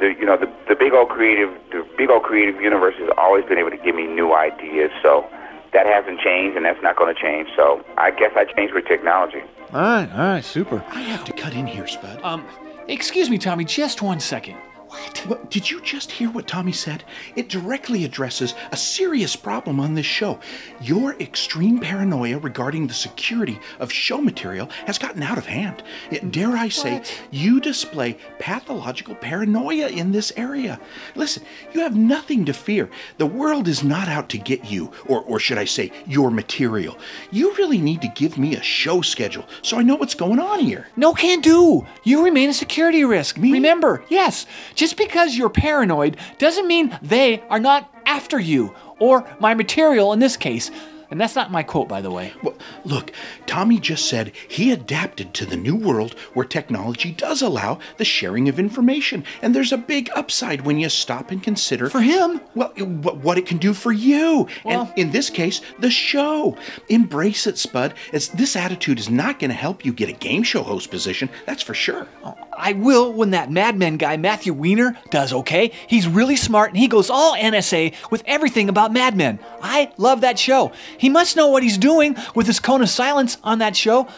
the 0.00 0.14
you 0.18 0.24
know 0.24 0.36
the 0.36 0.50
the 0.68 0.74
big 0.74 0.92
old 0.92 1.08
creative 1.08 1.50
the 1.70 1.86
big 1.96 2.10
old 2.10 2.22
creative 2.22 2.60
universe 2.60 2.94
has 2.98 3.10
always 3.18 3.44
been 3.44 3.58
able 3.58 3.70
to 3.70 3.76
give 3.76 3.94
me 3.94 4.06
new 4.06 4.34
ideas. 4.34 4.90
So 5.02 5.28
that 5.72 5.86
hasn't 5.86 6.20
changed, 6.20 6.56
and 6.56 6.64
that's 6.64 6.82
not 6.82 6.96
going 6.96 7.14
to 7.14 7.20
change. 7.20 7.48
So 7.54 7.84
I 7.96 8.10
guess 8.10 8.32
I 8.36 8.44
changed 8.44 8.74
with 8.74 8.86
technology. 8.86 9.42
All 9.72 9.80
right, 9.80 10.10
all 10.12 10.18
right, 10.18 10.44
super. 10.44 10.82
I 10.88 11.00
have 11.02 11.24
to 11.26 11.32
cut 11.32 11.54
in 11.54 11.66
here, 11.66 11.86
Spud. 11.86 12.20
Um, 12.24 12.44
excuse 12.88 13.30
me, 13.30 13.38
Tommy, 13.38 13.64
just 13.64 14.02
one 14.02 14.18
second. 14.18 14.56
What? 14.90 15.50
Did 15.50 15.70
you 15.70 15.80
just 15.82 16.10
hear 16.10 16.30
what 16.30 16.48
Tommy 16.48 16.72
said? 16.72 17.04
It 17.36 17.48
directly 17.48 18.04
addresses 18.04 18.54
a 18.72 18.76
serious 18.76 19.36
problem 19.36 19.78
on 19.78 19.94
this 19.94 20.04
show. 20.06 20.40
Your 20.82 21.14
extreme 21.20 21.78
paranoia 21.78 22.38
regarding 22.38 22.88
the 22.88 22.94
security 22.94 23.60
of 23.78 23.92
show 23.92 24.20
material 24.20 24.68
has 24.86 24.98
gotten 24.98 25.22
out 25.22 25.38
of 25.38 25.46
hand. 25.46 25.84
It- 26.10 26.32
dare 26.32 26.56
I 26.56 26.68
say, 26.70 27.02
you 27.30 27.60
display 27.60 28.16
pathological 28.40 29.14
paranoia 29.14 29.88
in 29.88 30.10
this 30.10 30.32
area. 30.36 30.80
Listen, 31.14 31.44
you 31.72 31.80
have 31.82 31.94
nothing 31.96 32.44
to 32.46 32.52
fear. 32.52 32.90
The 33.18 33.26
world 33.26 33.68
is 33.68 33.84
not 33.84 34.08
out 34.08 34.28
to 34.30 34.38
get 34.38 34.64
you, 34.64 34.90
or, 35.06 35.22
or 35.22 35.38
should 35.38 35.58
I 35.58 35.66
say, 35.66 35.92
your 36.04 36.32
material. 36.32 36.98
You 37.30 37.54
really 37.54 37.78
need 37.78 38.02
to 38.02 38.08
give 38.08 38.38
me 38.38 38.56
a 38.56 38.62
show 38.62 39.02
schedule 39.02 39.46
so 39.62 39.78
I 39.78 39.82
know 39.82 39.94
what's 39.94 40.14
going 40.14 40.40
on 40.40 40.58
here. 40.58 40.88
No 40.96 41.12
can 41.14 41.40
do. 41.40 41.86
You 42.02 42.24
remain 42.24 42.48
a 42.48 42.54
security 42.54 43.04
risk. 43.04 43.36
Remember, 43.36 44.02
yes, 44.08 44.46
just 44.80 44.96
because 44.96 45.36
you're 45.36 45.50
paranoid 45.50 46.16
doesn't 46.38 46.66
mean 46.66 46.98
they 47.02 47.42
are 47.50 47.60
not 47.60 47.92
after 48.06 48.40
you 48.40 48.74
or 48.98 49.28
my 49.38 49.52
material 49.52 50.14
in 50.14 50.20
this 50.20 50.38
case. 50.38 50.70
And 51.10 51.20
that's 51.20 51.36
not 51.36 51.50
my 51.50 51.62
quote, 51.62 51.86
by 51.86 52.00
the 52.00 52.10
way. 52.10 52.32
Well, 52.42 52.54
look, 52.84 53.12
Tommy 53.44 53.78
just 53.78 54.08
said 54.08 54.32
he 54.48 54.70
adapted 54.70 55.34
to 55.34 55.44
the 55.44 55.56
new 55.56 55.76
world 55.76 56.14
where 56.32 56.46
technology 56.46 57.10
does 57.12 57.42
allow 57.42 57.78
the 57.98 58.06
sharing 58.06 58.48
of 58.48 58.58
information, 58.58 59.24
and 59.42 59.54
there's 59.54 59.72
a 59.72 59.76
big 59.76 60.08
upside 60.14 60.62
when 60.62 60.78
you 60.78 60.88
stop 60.88 61.30
and 61.30 61.42
consider 61.42 61.90
for 61.90 62.00
him. 62.00 62.40
Well, 62.54 62.68
what, 62.68 63.18
what 63.18 63.38
it 63.38 63.46
can 63.46 63.58
do 63.58 63.74
for 63.74 63.92
you, 63.92 64.46
and 64.64 64.90
in 64.96 65.10
this 65.10 65.28
case, 65.28 65.60
the 65.80 65.90
show. 65.90 66.56
Embrace 66.88 67.46
it, 67.46 67.58
Spud. 67.58 67.92
As 68.12 68.28
this 68.28 68.54
attitude 68.54 69.00
is 69.00 69.10
not 69.10 69.40
going 69.40 69.50
to 69.50 69.56
help 69.56 69.84
you 69.84 69.92
get 69.92 70.08
a 70.08 70.12
game 70.12 70.44
show 70.44 70.62
host 70.62 70.90
position. 70.90 71.28
That's 71.44 71.62
for 71.62 71.74
sure. 71.74 72.06
Oh, 72.24 72.36
I 72.60 72.72
will 72.72 73.12
when 73.12 73.30
that 73.30 73.50
Mad 73.50 73.76
Men 73.76 73.96
guy, 73.96 74.16
Matthew 74.16 74.52
Weiner, 74.52 74.96
does, 75.10 75.32
okay? 75.32 75.72
He's 75.86 76.06
really 76.06 76.36
smart 76.36 76.70
and 76.70 76.78
he 76.78 76.88
goes 76.88 77.10
all 77.10 77.34
NSA 77.36 77.94
with 78.10 78.22
everything 78.26 78.68
about 78.68 78.92
Mad 78.92 79.16
Men. 79.16 79.38
I 79.62 79.92
love 79.96 80.20
that 80.20 80.38
show. 80.38 80.72
He 80.98 81.08
must 81.08 81.36
know 81.36 81.48
what 81.48 81.62
he's 81.62 81.78
doing 81.78 82.16
with 82.34 82.46
his 82.46 82.60
cone 82.60 82.82
of 82.82 82.90
silence 82.90 83.38
on 83.42 83.58
that 83.58 83.76
show. 83.76 84.08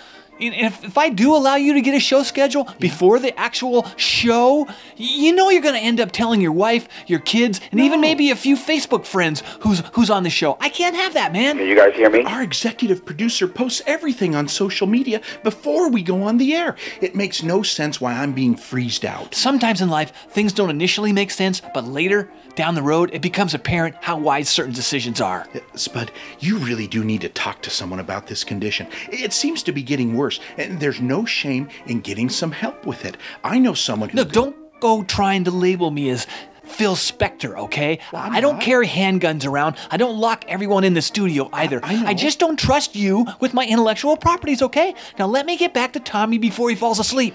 And 0.42 0.54
If, 0.54 0.84
if 0.84 0.98
I 0.98 1.08
do 1.08 1.34
allow 1.34 1.54
you 1.54 1.74
to 1.74 1.80
get 1.80 1.94
a 1.94 2.00
show 2.00 2.22
schedule 2.24 2.68
before 2.80 3.20
the 3.20 3.38
actual 3.38 3.86
show, 3.96 4.66
you 4.96 5.34
know 5.34 5.50
you're 5.50 5.62
going 5.62 5.74
to 5.74 5.80
end 5.80 6.00
up 6.00 6.10
telling 6.10 6.40
your 6.40 6.52
wife, 6.52 6.88
your 7.06 7.20
kids, 7.20 7.60
and 7.70 7.80
even 7.80 8.00
maybe 8.00 8.30
a 8.30 8.36
few 8.36 8.56
Facebook 8.56 9.06
friends 9.06 9.42
who's 9.60 9.82
who's 9.92 10.10
on 10.10 10.24
the 10.24 10.30
show. 10.30 10.56
I 10.60 10.68
can't 10.68 10.96
have 10.96 11.14
that, 11.14 11.32
man. 11.32 11.58
Can 11.58 11.68
you 11.68 11.76
guys 11.76 11.94
hear 11.94 12.10
me? 12.10 12.24
Our 12.24 12.42
executive 12.42 13.04
producer 13.04 13.46
posts 13.46 13.82
everything 13.86 14.34
on 14.34 14.48
social 14.48 14.86
media 14.86 15.20
before 15.44 15.88
we 15.90 16.02
go 16.02 16.22
on 16.24 16.38
the 16.38 16.54
air. 16.54 16.76
It 17.00 17.14
makes 17.14 17.42
no 17.42 17.62
sense 17.62 18.00
why 18.00 18.14
I'm 18.14 18.32
being 18.32 18.56
freezed 18.56 19.04
out. 19.04 19.34
Sometimes 19.34 19.80
in 19.80 19.88
life, 19.88 20.12
things 20.30 20.52
don't 20.52 20.70
initially 20.70 21.12
make 21.12 21.30
sense, 21.30 21.62
but 21.72 21.84
later, 21.86 22.30
down 22.54 22.74
the 22.74 22.82
road, 22.82 23.10
it 23.12 23.22
becomes 23.22 23.54
apparent 23.54 23.94
how 24.00 24.18
wise 24.18 24.48
certain 24.48 24.74
decisions 24.74 25.20
are. 25.20 25.46
Spud, 25.74 26.10
you 26.40 26.58
really 26.58 26.86
do 26.86 27.04
need 27.04 27.22
to 27.22 27.28
talk 27.28 27.62
to 27.62 27.70
someone 27.70 28.00
about 28.00 28.26
this 28.26 28.44
condition. 28.44 28.86
It 29.10 29.32
seems 29.32 29.62
to 29.62 29.72
be 29.72 29.82
getting 29.82 30.14
worse, 30.14 30.31
and 30.56 30.80
there's 30.80 31.00
no 31.00 31.24
shame 31.24 31.68
in 31.86 32.00
getting 32.00 32.28
some 32.28 32.52
help 32.52 32.86
with 32.86 33.04
it. 33.04 33.16
I 33.44 33.58
know 33.58 33.74
someone 33.74 34.08
who. 34.08 34.16
No, 34.16 34.24
don't 34.24 34.56
go 34.80 35.04
trying 35.04 35.44
to 35.44 35.50
label 35.50 35.90
me 35.90 36.10
as 36.10 36.26
Phil 36.64 36.94
Spector, 36.94 37.56
okay? 37.56 37.98
I 38.12 38.40
don't 38.40 38.60
carry 38.60 38.86
handguns 38.86 39.46
around. 39.46 39.76
I 39.90 39.96
don't 39.96 40.18
lock 40.18 40.44
everyone 40.48 40.84
in 40.84 40.94
the 40.94 41.02
studio 41.02 41.48
either. 41.52 41.80
I, 41.82 42.14
just 42.14 42.38
don't 42.38 42.58
trust 42.58 42.94
you 42.94 43.26
with 43.40 43.52
my 43.52 43.66
intellectual 43.66 44.16
properties, 44.16 44.62
okay? 44.62 44.94
Now 45.18 45.26
let 45.26 45.44
me 45.44 45.56
get 45.56 45.74
back 45.74 45.92
to 45.94 46.00
Tommy 46.00 46.38
before 46.38 46.70
he 46.70 46.76
falls 46.76 46.98
asleep. 46.98 47.34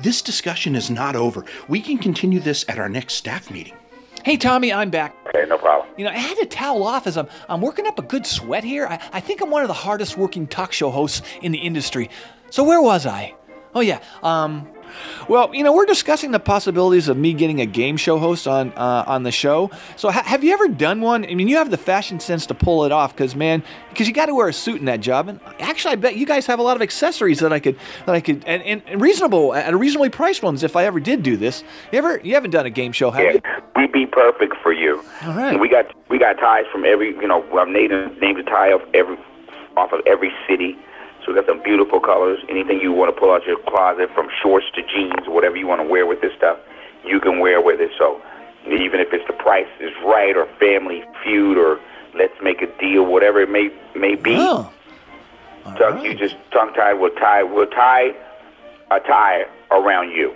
This 0.00 0.22
discussion 0.22 0.74
is 0.76 0.90
not 0.90 1.16
over. 1.16 1.44
We 1.68 1.80
can 1.80 1.98
continue 1.98 2.40
this 2.40 2.64
at 2.68 2.78
our 2.78 2.88
next 2.88 3.14
staff 3.14 3.50
meeting. 3.50 3.74
Hey, 4.24 4.36
Tommy, 4.36 4.72
I'm 4.72 4.90
back. 4.90 5.14
Okay, 5.28 5.46
no 5.48 5.58
problem. 5.58 5.88
You 5.96 6.04
know, 6.04 6.10
I 6.10 6.16
had 6.16 6.36
to 6.38 6.46
towel 6.46 6.82
off 6.84 7.06
as 7.06 7.16
I'm, 7.16 7.28
I'm 7.48 7.60
working 7.60 7.86
up 7.86 7.98
a 7.98 8.02
good 8.02 8.26
sweat 8.26 8.64
here. 8.64 8.86
I, 8.86 9.00
I 9.12 9.20
think 9.20 9.40
I'm 9.40 9.50
one 9.50 9.62
of 9.62 9.68
the 9.68 9.74
hardest 9.74 10.16
working 10.16 10.46
talk 10.46 10.72
show 10.72 10.90
hosts 10.90 11.22
in 11.40 11.52
the 11.52 11.58
industry. 11.58 12.10
So 12.50 12.64
where 12.64 12.80
was 12.82 13.06
I? 13.06 13.34
Oh 13.74 13.80
yeah, 13.80 14.00
um, 14.22 14.66
well, 15.28 15.54
you 15.54 15.62
know, 15.62 15.72
we're 15.72 15.86
discussing 15.86 16.30
the 16.30 16.40
possibilities 16.40 17.08
of 17.08 17.16
me 17.16 17.32
getting 17.32 17.60
a 17.60 17.66
game 17.66 17.96
show 17.96 18.18
host 18.18 18.46
on 18.46 18.72
uh, 18.72 19.04
on 19.06 19.22
the 19.22 19.30
show. 19.30 19.70
So 19.96 20.10
ha- 20.10 20.22
have 20.22 20.42
you 20.42 20.52
ever 20.52 20.68
done 20.68 21.00
one? 21.00 21.24
I 21.24 21.34
mean, 21.34 21.48
you 21.48 21.56
have 21.56 21.70
the 21.70 21.76
fashion 21.76 22.20
sense 22.20 22.46
to 22.46 22.54
pull 22.54 22.84
it 22.84 22.92
off, 22.92 23.14
because 23.14 23.36
man, 23.36 23.62
because 23.90 24.08
you 24.08 24.14
got 24.14 24.26
to 24.26 24.34
wear 24.34 24.48
a 24.48 24.52
suit 24.52 24.80
in 24.80 24.86
that 24.86 25.00
job. 25.00 25.28
And 25.28 25.40
actually, 25.58 25.92
I 25.92 25.96
bet 25.96 26.16
you 26.16 26.26
guys 26.26 26.46
have 26.46 26.58
a 26.58 26.62
lot 26.62 26.76
of 26.76 26.82
accessories 26.82 27.40
that 27.40 27.52
I 27.52 27.60
could 27.60 27.78
that 28.06 28.14
I 28.14 28.20
could 28.20 28.44
and, 28.46 28.62
and, 28.62 28.82
and 28.86 29.00
reasonable 29.00 29.54
at 29.54 29.74
reasonably 29.76 30.10
priced 30.10 30.42
ones 30.42 30.62
if 30.62 30.76
I 30.76 30.84
ever 30.84 31.00
did 31.00 31.22
do 31.22 31.36
this. 31.36 31.62
You 31.92 31.98
ever 31.98 32.20
you 32.22 32.34
haven't 32.34 32.50
done 32.50 32.66
a 32.66 32.70
game 32.70 32.92
show, 32.92 33.10
have 33.10 33.34
you? 33.34 33.40
We'd 33.76 33.92
be 33.92 34.06
perfect 34.06 34.56
for 34.62 34.72
you. 34.72 35.04
All 35.24 35.34
right. 35.34 35.52
And 35.52 35.60
we 35.60 35.68
got 35.68 35.86
we 36.08 36.18
got 36.18 36.38
ties 36.38 36.64
from 36.72 36.84
every 36.84 37.08
you 37.08 37.28
know 37.28 37.44
I've 37.58 37.68
named 37.68 37.92
named 38.20 38.38
a 38.38 38.44
tie 38.44 38.72
of 38.72 38.80
every 38.94 39.18
off 39.76 39.92
of 39.92 40.00
every 40.06 40.32
city. 40.48 40.76
So 41.28 41.34
we 41.34 41.40
got 41.40 41.46
some 41.46 41.62
beautiful 41.62 42.00
colors. 42.00 42.38
Anything 42.48 42.80
you 42.80 42.90
want 42.90 43.14
to 43.14 43.20
pull 43.20 43.30
out 43.30 43.44
your 43.44 43.58
closet, 43.58 44.08
from 44.14 44.28
shorts 44.42 44.64
to 44.74 44.82
jeans, 44.82 45.26
whatever 45.26 45.56
you 45.56 45.66
want 45.66 45.82
to 45.82 45.86
wear 45.86 46.06
with 46.06 46.22
this 46.22 46.32
stuff, 46.34 46.58
you 47.04 47.20
can 47.20 47.38
wear 47.38 47.60
with 47.60 47.82
it. 47.82 47.90
So 47.98 48.22
even 48.66 48.98
if 48.98 49.12
it's 49.12 49.26
the 49.26 49.34
price 49.34 49.68
is 49.78 49.92
right, 50.02 50.34
or 50.34 50.46
Family 50.58 51.04
Feud, 51.22 51.58
or 51.58 51.80
Let's 52.14 52.32
Make 52.42 52.62
a 52.62 52.66
Deal, 52.80 53.04
whatever 53.04 53.42
it 53.42 53.50
may 53.50 53.70
may 53.94 54.14
be. 54.14 54.36
Oh. 54.38 54.72
so 55.76 56.02
you 56.02 56.14
just 56.14 56.36
tongue 56.50 56.72
tied. 56.72 56.94
We'll 56.94 57.10
tie. 57.10 57.42
We'll 57.42 57.66
tie 57.66 58.14
a 58.90 58.98
tie 59.00 59.44
around 59.70 60.12
you. 60.12 60.34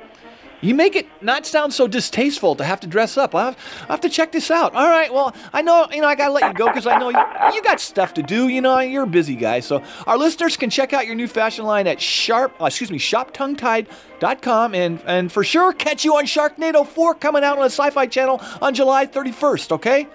You 0.62 0.74
make 0.74 0.94
it 0.96 1.06
not 1.20 1.44
sound 1.44 1.74
so 1.74 1.86
distasteful 1.88 2.54
to 2.54 2.64
have 2.64 2.80
to 2.80 2.86
dress 2.86 3.18
up. 3.18 3.34
I'll 3.34 3.46
have, 3.46 3.58
I'll 3.82 3.86
have 3.88 4.00
to 4.02 4.08
check 4.08 4.30
this 4.32 4.50
out. 4.50 4.74
All 4.74 4.88
right. 4.88 5.12
Well, 5.12 5.34
I 5.52 5.60
know 5.60 5.86
you 5.92 6.00
know 6.00 6.06
I 6.06 6.14
gotta 6.14 6.32
let 6.32 6.44
you 6.46 6.54
go 6.54 6.66
because 6.68 6.86
I 6.86 6.98
know 6.98 7.08
you, 7.10 7.18
you 7.54 7.62
got 7.62 7.80
stuff 7.80 8.14
to 8.14 8.22
do. 8.22 8.46
You 8.48 8.60
know 8.60 8.78
you're 8.78 9.02
a 9.02 9.06
busy 9.08 9.34
guy. 9.34 9.58
So 9.60 9.82
our 10.06 10.16
listeners 10.16 10.56
can 10.56 10.70
check 10.70 10.92
out 10.92 11.04
your 11.06 11.16
new 11.16 11.26
fashion 11.28 11.64
line 11.64 11.86
at 11.88 12.00
sharp. 12.00 12.54
Uh, 12.62 12.66
excuse 12.66 12.90
me, 12.92 12.98
shoptonguetied.com 12.98 14.74
and 14.74 15.02
and 15.06 15.32
for 15.32 15.44
sure 15.44 15.72
catch 15.72 16.04
you 16.04 16.16
on 16.16 16.24
Sharknado 16.24 16.86
4 16.86 17.14
coming 17.16 17.42
out 17.44 17.58
on 17.58 17.64
the 17.64 17.68
Syfy 17.68 18.10
Channel 18.10 18.40
on 18.60 18.72
July 18.74 19.06
31st. 19.06 19.72
Okay. 19.72 20.06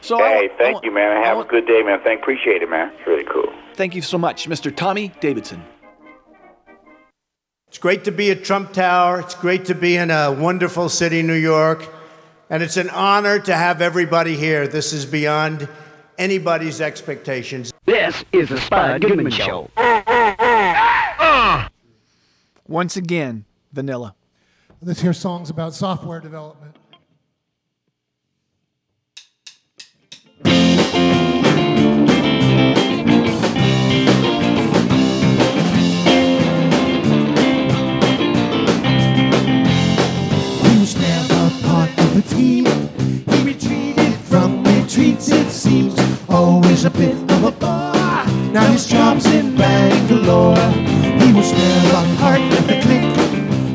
So 0.00 0.18
hey, 0.18 0.22
wa- 0.48 0.54
I 0.54 0.58
thank 0.58 0.74
wa- 0.76 0.80
you, 0.84 0.92
man. 0.92 1.24
Have 1.24 1.36
wa- 1.38 1.42
a 1.42 1.46
good 1.46 1.66
day, 1.66 1.82
man. 1.82 2.00
Thank, 2.04 2.20
appreciate 2.22 2.62
it, 2.62 2.70
man. 2.70 2.92
It's 2.98 3.06
really 3.06 3.24
cool. 3.24 3.52
Thank 3.74 3.94
you 3.94 4.02
so 4.02 4.18
much, 4.18 4.48
Mr. 4.48 4.74
Tommy 4.74 5.12
Davidson. 5.20 5.64
It's 7.72 7.78
great 7.78 8.04
to 8.04 8.12
be 8.12 8.30
at 8.30 8.44
Trump 8.44 8.74
Tower. 8.74 9.20
It's 9.20 9.34
great 9.34 9.64
to 9.64 9.74
be 9.74 9.96
in 9.96 10.10
a 10.10 10.30
wonderful 10.30 10.90
city, 10.90 11.22
New 11.22 11.32
York. 11.32 11.88
And 12.50 12.62
it's 12.62 12.76
an 12.76 12.90
honor 12.90 13.38
to 13.38 13.56
have 13.56 13.80
everybody 13.80 14.36
here. 14.36 14.68
This 14.68 14.92
is 14.92 15.06
beyond 15.06 15.66
anybody's 16.18 16.82
expectations. 16.82 17.72
This 17.86 18.26
is 18.30 18.50
the 18.50 18.60
Spud 18.60 19.00
Goodman 19.00 19.30
Show. 19.30 19.70
Once 22.68 22.98
again, 22.98 23.46
vanilla. 23.72 24.16
Let's 24.82 25.00
hear 25.00 25.14
songs 25.14 25.48
about 25.48 25.72
software 25.72 26.20
development. 26.20 26.76
Of. 42.16 42.32
He 42.32 43.44
retreated 43.44 44.14
from 44.14 44.62
retreats, 44.64 45.28
it 45.30 45.50
seems. 45.50 45.94
Always 46.28 46.84
a 46.84 46.90
bit 46.90 47.16
of 47.32 47.44
a 47.44 47.50
bar. 47.52 48.26
Now 48.52 48.66
his 48.70 48.86
job's 48.86 49.26
in 49.26 49.56
Bangalore. 49.56 50.56
He 51.20 51.32
was 51.32 51.52
never 51.52 52.16
part 52.18 52.40
of 52.40 52.66
the 52.66 52.80
clique. 52.82 53.16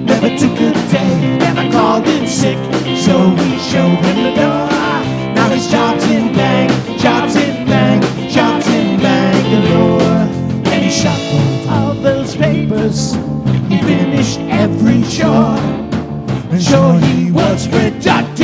Never 0.06 0.30
took 0.38 0.58
a 0.60 0.72
day, 0.92 1.38
never 1.38 1.72
called 1.72 2.08
in 2.08 2.28
sick. 2.28 2.58
So 2.98 3.30
we 3.30 3.58
showed 3.60 4.00
him 4.06 4.24
the 4.24 4.34
door. 4.36 4.70
Now 5.36 5.50
his 5.50 5.68
job's 5.70 6.04
in 6.06 6.34
Bang, 6.34 6.70
job's 6.98 7.36
in 7.36 7.66
Bang, 7.66 8.02
job's 8.30 8.68
in 8.68 9.00
Bangalore. 9.00 10.02
And 10.72 10.84
he 10.84 10.90
shuffled 10.90 11.70
all 11.70 11.94
those 11.94 12.36
papers. 12.36 13.14
He 13.70 13.78
finished 13.82 14.40
every 14.40 15.02
chore. 15.04 15.58
And 16.50 16.64
sure 16.64 17.00
he 17.00 17.32
was 17.32 17.68
productive, 17.68 17.87
but 18.08 18.37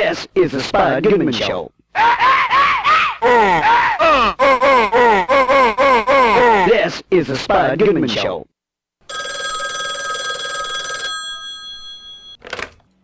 is 0.00 0.52
the 0.52 0.62
Spud 0.62 1.02
Goodman 1.04 1.32
Show. 1.32 1.70
This 6.66 7.02
is 7.10 7.26
the 7.26 7.36
Spud 7.36 7.78
Goodman 7.78 8.08
Show. 8.08 8.46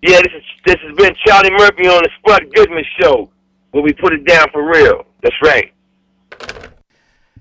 Yeah, 0.02 0.20
this 0.22 0.32
is 0.32 0.42
this 0.64 0.76
has 0.80 0.96
been 0.96 1.14
Charlie 1.26 1.50
Murphy 1.50 1.86
on 1.86 2.02
the 2.02 2.10
Spud 2.18 2.54
Goodman 2.54 2.84
Show, 3.00 3.28
where 3.72 3.82
we 3.82 3.92
put 3.92 4.14
it 4.14 4.24
down 4.24 4.46
for 4.50 4.66
real. 4.66 5.04
That's 5.22 5.36
right. 5.42 5.72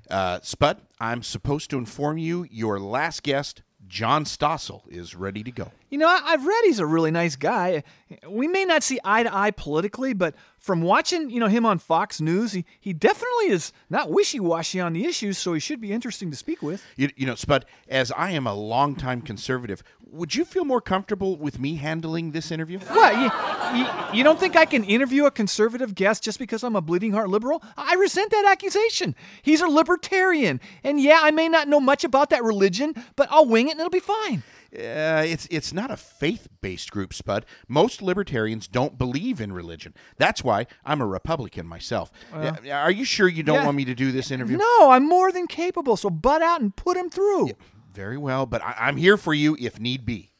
Uh, 0.09 0.39
Spud, 0.41 0.81
I'm 0.99 1.23
supposed 1.23 1.69
to 1.69 1.77
inform 1.77 2.17
you 2.17 2.45
your 2.51 2.79
last 2.79 3.23
guest, 3.23 3.63
John 3.87 4.25
Stossel, 4.25 4.81
is 4.89 5.15
ready 5.15 5.43
to 5.43 5.51
go. 5.51 5.71
You 5.89 5.99
know, 5.99 6.07
I- 6.07 6.21
I've 6.25 6.45
read 6.45 6.61
he's 6.63 6.79
a 6.79 6.85
really 6.85 7.11
nice 7.11 7.35
guy. 7.35 7.83
We 8.27 8.47
may 8.47 8.65
not 8.65 8.81
see 8.83 8.99
eye 9.03 9.23
to 9.23 9.33
eye 9.35 9.51
politically, 9.51 10.13
but 10.13 10.35
from 10.57 10.81
watching, 10.81 11.29
you 11.29 11.39
know, 11.39 11.47
him 11.47 11.65
on 11.65 11.77
Fox 11.77 12.19
News, 12.19 12.53
he, 12.53 12.65
he 12.79 12.91
definitely 12.91 13.49
is 13.49 13.71
not 13.89 14.09
wishy-washy 14.09 14.79
on 14.79 14.93
the 14.93 15.05
issues, 15.05 15.37
so 15.37 15.53
he 15.53 15.59
should 15.59 15.79
be 15.79 15.91
interesting 15.91 16.31
to 16.31 16.37
speak 16.37 16.61
with. 16.61 16.83
You, 16.97 17.09
you 17.15 17.25
know, 17.27 17.35
Spud, 17.35 17.65
as 17.87 18.11
I 18.11 18.31
am 18.31 18.47
a 18.47 18.53
longtime 18.53 19.21
conservative, 19.21 19.83
would 20.11 20.33
you 20.33 20.43
feel 20.43 20.65
more 20.65 20.81
comfortable 20.81 21.35
with 21.37 21.59
me 21.59 21.75
handling 21.75 22.31
this 22.31 22.51
interview? 22.51 22.79
What? 22.79 23.15
You, 23.15 23.79
you, 23.79 23.87
you 24.17 24.23
don't 24.23 24.39
think 24.39 24.55
I 24.55 24.65
can 24.65 24.83
interview 24.83 25.25
a 25.25 25.31
conservative 25.31 25.93
guest 25.93 26.23
just 26.23 26.39
because 26.39 26.63
I'm 26.63 26.75
a 26.75 26.81
bleeding 26.81 27.11
heart 27.11 27.29
liberal? 27.29 27.61
I 27.77 27.93
resent 27.95 28.31
that 28.31 28.45
accusation. 28.45 29.13
He's 29.43 29.61
a 29.61 29.67
libertarian. 29.67 30.61
And 30.83 30.99
yeah, 30.99 31.19
I 31.21 31.31
may 31.31 31.47
not 31.47 31.67
know 31.67 31.79
much 31.79 32.03
about 32.03 32.29
that 32.31 32.43
religion, 32.43 32.95
but 33.15 33.27
I'll 33.29 33.45
wing 33.45 33.67
it 33.67 33.71
and 33.71 33.79
it'll 33.79 33.89
be 33.89 33.99
fine. 33.99 34.43
Uh, 34.73 35.23
it's 35.25 35.47
it's 35.51 35.71
not 35.73 35.91
a 35.91 35.97
faith-based 35.97 36.91
group, 36.91 37.13
Spud. 37.13 37.45
Most 37.67 38.01
libertarians 38.01 38.67
don't 38.67 38.97
believe 38.97 39.39
in 39.41 39.53
religion. 39.53 39.93
That's 40.17 40.43
why 40.43 40.67
I'm 40.85 41.01
a 41.01 41.05
Republican 41.05 41.65
myself. 41.67 42.11
Well, 42.33 42.57
Uh, 42.65 42.69
are 42.71 42.91
you 42.91 43.05
sure 43.05 43.27
you 43.27 43.43
don't 43.43 43.57
yeah. 43.57 43.65
want 43.65 43.77
me 43.77 43.85
to 43.85 43.95
do 43.95 44.11
this 44.11 44.31
interview? 44.31 44.57
No, 44.57 44.91
I'm 44.91 45.07
more 45.07 45.31
than 45.31 45.47
capable, 45.47 45.95
so 45.97 46.09
butt 46.09 46.41
out 46.41 46.61
and 46.61 46.75
put 46.75 46.97
him 46.97 47.09
through. 47.09 47.51
Very 47.93 48.17
well, 48.17 48.45
but 48.45 48.61
I, 48.61 48.75
I'm 48.79 48.97
here 48.97 49.17
for 49.17 49.33
you 49.33 49.55
if 49.59 49.79
need 49.79 50.05
be. 50.05 50.31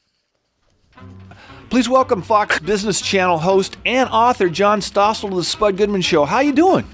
Please 1.69 1.89
welcome 1.89 2.21
Fox 2.21 2.59
Business 2.59 3.01
Channel 3.01 3.38
host 3.39 3.78
and 3.86 4.07
author 4.09 4.49
John 4.49 4.80
Stossel 4.80 5.30
to 5.30 5.36
the 5.36 5.43
Spud 5.43 5.76
Goodman 5.78 6.01
Show. 6.01 6.26
How 6.26 6.39
you 6.39 6.53
doing? 6.53 6.86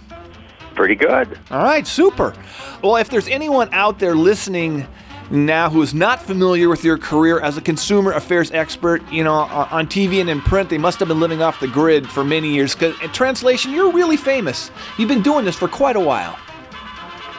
Pretty 0.73 0.95
good. 0.95 1.38
All 1.51 1.63
right, 1.63 1.86
super. 1.86 2.34
Well, 2.82 2.95
if 2.95 3.09
there's 3.09 3.27
anyone 3.27 3.69
out 3.73 3.99
there 3.99 4.15
listening 4.15 4.88
now 5.32 5.69
who 5.69 5.82
is 5.82 5.93
not 5.93 6.21
familiar 6.21 6.69
with 6.69 6.84
your 6.84 6.97
career 6.97 7.39
as 7.39 7.57
a 7.57 7.61
consumer 7.61 8.11
affairs 8.11 8.51
expert, 8.51 9.01
you 9.11 9.23
know, 9.23 9.34
uh, 9.34 9.67
on 9.71 9.82
on 9.82 9.88
TV 9.88 10.21
and 10.21 10.29
in 10.29 10.39
print, 10.41 10.69
they 10.69 10.77
must 10.77 10.99
have 10.99 11.07
been 11.07 11.19
living 11.19 11.41
off 11.41 11.59
the 11.59 11.67
grid 11.67 12.07
for 12.07 12.23
many 12.23 12.53
years. 12.53 12.75
Because 12.75 12.95
uh, 12.99 13.05
in 13.05 13.11
translation, 13.11 13.71
you're 13.71 13.91
really 13.91 14.15
famous. 14.15 14.69
You've 14.97 15.09
been 15.09 15.23
doing 15.23 15.43
this 15.43 15.55
for 15.55 15.67
quite 15.67 15.95
a 15.95 15.99
while. 15.99 16.38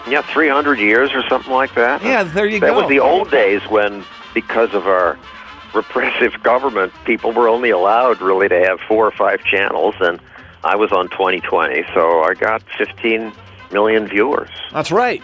Yeah, 0.09 0.23
300 0.23 0.81
years 0.81 1.13
or 1.13 1.23
something 1.29 1.53
like 1.53 1.73
that. 1.77 2.03
Yeah, 2.03 2.25
there 2.25 2.47
you 2.47 2.59
that 2.59 2.67
go. 2.67 2.75
That 2.75 2.81
was 2.81 2.89
the 2.89 2.99
old 2.99 3.31
days 3.31 3.63
when, 3.69 4.05
because 4.35 4.75
of 4.75 4.89
our 4.89 5.17
repressive 5.75 6.43
government, 6.43 6.93
people 7.05 7.31
were 7.31 7.49
only 7.49 7.71
allowed 7.71 8.21
really 8.21 8.49
to 8.49 8.59
have 8.59 8.81
four 8.81 9.07
or 9.07 9.13
five 9.13 9.45
channels, 9.45 9.95
and 10.01 10.21
I 10.65 10.75
was 10.75 10.91
on 10.91 11.09
2020, 11.11 11.85
so 11.95 12.25
I 12.25 12.35
got 12.35 12.63
15 12.77 13.33
million 13.73 14.07
viewers. 14.07 14.51
That's 14.73 14.91
right. 14.91 15.23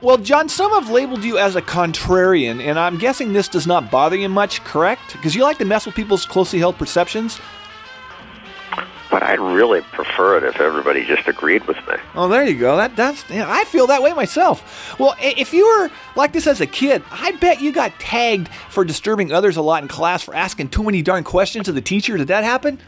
Well, 0.00 0.18
John, 0.18 0.48
some 0.48 0.72
have 0.72 0.90
labeled 0.90 1.24
you 1.24 1.38
as 1.38 1.56
a 1.56 1.62
contrarian, 1.62 2.60
and 2.60 2.78
I'm 2.78 2.98
guessing 2.98 3.32
this 3.32 3.48
does 3.48 3.66
not 3.66 3.90
bother 3.90 4.16
you 4.16 4.28
much, 4.28 4.62
correct? 4.64 5.12
Because 5.12 5.34
you 5.34 5.42
like 5.42 5.58
to 5.58 5.64
mess 5.64 5.86
with 5.86 5.94
people's 5.94 6.26
closely 6.26 6.58
held 6.58 6.76
perceptions. 6.76 7.40
But 9.10 9.22
I'd 9.22 9.38
really 9.38 9.80
prefer 9.92 10.38
it 10.38 10.44
if 10.44 10.60
everybody 10.60 11.04
just 11.04 11.28
agreed 11.28 11.64
with 11.66 11.76
me. 11.86 11.94
Oh, 12.16 12.26
there 12.26 12.44
you 12.44 12.58
go. 12.58 12.76
That 12.76 12.96
that's 12.96 13.28
yeah, 13.30 13.44
I 13.48 13.64
feel 13.64 13.86
that 13.86 14.02
way 14.02 14.12
myself. 14.12 14.98
Well, 14.98 15.14
if 15.20 15.52
you 15.52 15.64
were 15.64 15.90
like 16.16 16.32
this 16.32 16.48
as 16.48 16.60
a 16.60 16.66
kid, 16.66 17.00
I 17.12 17.30
bet 17.32 17.60
you 17.60 17.70
got 17.70 17.92
tagged 18.00 18.48
for 18.70 18.84
disturbing 18.84 19.30
others 19.32 19.56
a 19.56 19.62
lot 19.62 19.82
in 19.82 19.88
class 19.88 20.24
for 20.24 20.34
asking 20.34 20.70
too 20.70 20.82
many 20.82 21.00
darn 21.00 21.22
questions 21.22 21.66
to 21.66 21.72
the 21.72 21.80
teacher. 21.80 22.16
Did 22.16 22.26
that 22.26 22.42
happen? 22.42 22.80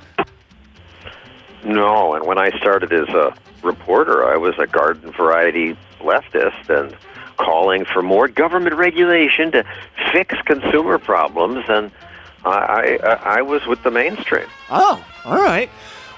No, 1.65 2.15
and 2.15 2.27
when 2.27 2.39
I 2.39 2.51
started 2.59 2.93
as 2.93 3.09
a 3.09 3.33
reporter, 3.67 4.25
I 4.25 4.37
was 4.37 4.59
a 4.59 4.67
garden 4.67 5.13
variety 5.13 5.77
leftist 6.01 6.71
and 6.71 6.97
calling 7.37 7.85
for 7.85 8.03
more 8.03 8.29
government 8.29 8.77
regulation 8.77 9.53
to 9.53 9.65
fix 10.13 10.35
consumer 10.47 10.99
problems, 10.99 11.65
and 11.69 11.91
I, 12.45 12.99
I, 13.03 13.39
I 13.39 13.43
was 13.43 13.67
with 13.67 13.83
the 13.83 13.91
mainstream. 13.91 14.47
Oh, 14.71 15.05
all 15.25 15.37
right. 15.37 15.69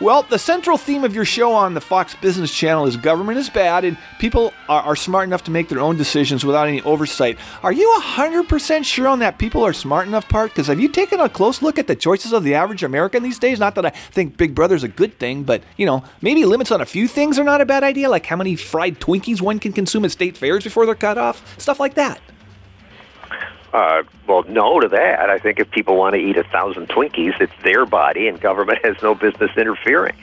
Well, 0.00 0.22
the 0.22 0.38
central 0.38 0.78
theme 0.78 1.02
of 1.02 1.12
your 1.12 1.24
show 1.24 1.52
on 1.52 1.74
the 1.74 1.80
Fox 1.80 2.14
Business 2.14 2.54
Channel 2.54 2.86
is 2.86 2.96
government 2.96 3.36
is 3.36 3.50
bad 3.50 3.84
and 3.84 3.98
people 4.20 4.52
are, 4.68 4.82
are 4.82 4.94
smart 4.94 5.26
enough 5.26 5.42
to 5.44 5.50
make 5.50 5.68
their 5.68 5.80
own 5.80 5.96
decisions 5.96 6.44
without 6.44 6.68
any 6.68 6.80
oversight. 6.82 7.36
Are 7.64 7.72
you 7.72 7.92
100% 8.00 8.84
sure 8.84 9.08
on 9.08 9.18
that 9.18 9.40
people 9.40 9.66
are 9.66 9.72
smart 9.72 10.06
enough 10.06 10.28
part? 10.28 10.52
Because 10.52 10.68
have 10.68 10.78
you 10.78 10.88
taken 10.88 11.18
a 11.18 11.28
close 11.28 11.62
look 11.62 11.80
at 11.80 11.88
the 11.88 11.96
choices 11.96 12.32
of 12.32 12.44
the 12.44 12.54
average 12.54 12.84
American 12.84 13.24
these 13.24 13.40
days? 13.40 13.58
Not 13.58 13.74
that 13.74 13.86
I 13.86 13.90
think 13.90 14.36
Big 14.36 14.54
Brother's 14.54 14.84
a 14.84 14.88
good 14.88 15.18
thing, 15.18 15.42
but, 15.42 15.64
you 15.76 15.84
know, 15.84 16.04
maybe 16.22 16.44
limits 16.44 16.70
on 16.70 16.80
a 16.80 16.86
few 16.86 17.08
things 17.08 17.36
are 17.36 17.44
not 17.44 17.60
a 17.60 17.66
bad 17.66 17.82
idea, 17.82 18.08
like 18.08 18.26
how 18.26 18.36
many 18.36 18.54
fried 18.54 19.00
Twinkies 19.00 19.40
one 19.40 19.58
can 19.58 19.72
consume 19.72 20.04
at 20.04 20.12
state 20.12 20.36
fairs 20.36 20.62
before 20.62 20.86
they're 20.86 20.94
cut 20.94 21.18
off, 21.18 21.60
stuff 21.60 21.80
like 21.80 21.94
that. 21.94 22.20
Uh, 23.72 24.02
well, 24.26 24.44
no 24.48 24.80
to 24.80 24.88
that. 24.88 25.28
I 25.28 25.38
think 25.38 25.60
if 25.60 25.70
people 25.70 25.96
want 25.96 26.14
to 26.14 26.20
eat 26.20 26.36
a 26.36 26.44
thousand 26.44 26.88
Twinkies, 26.88 27.38
it's 27.40 27.52
their 27.62 27.84
body, 27.84 28.26
and 28.26 28.40
government 28.40 28.78
has 28.84 28.96
no 29.02 29.14
business 29.14 29.50
interfering. 29.56 30.16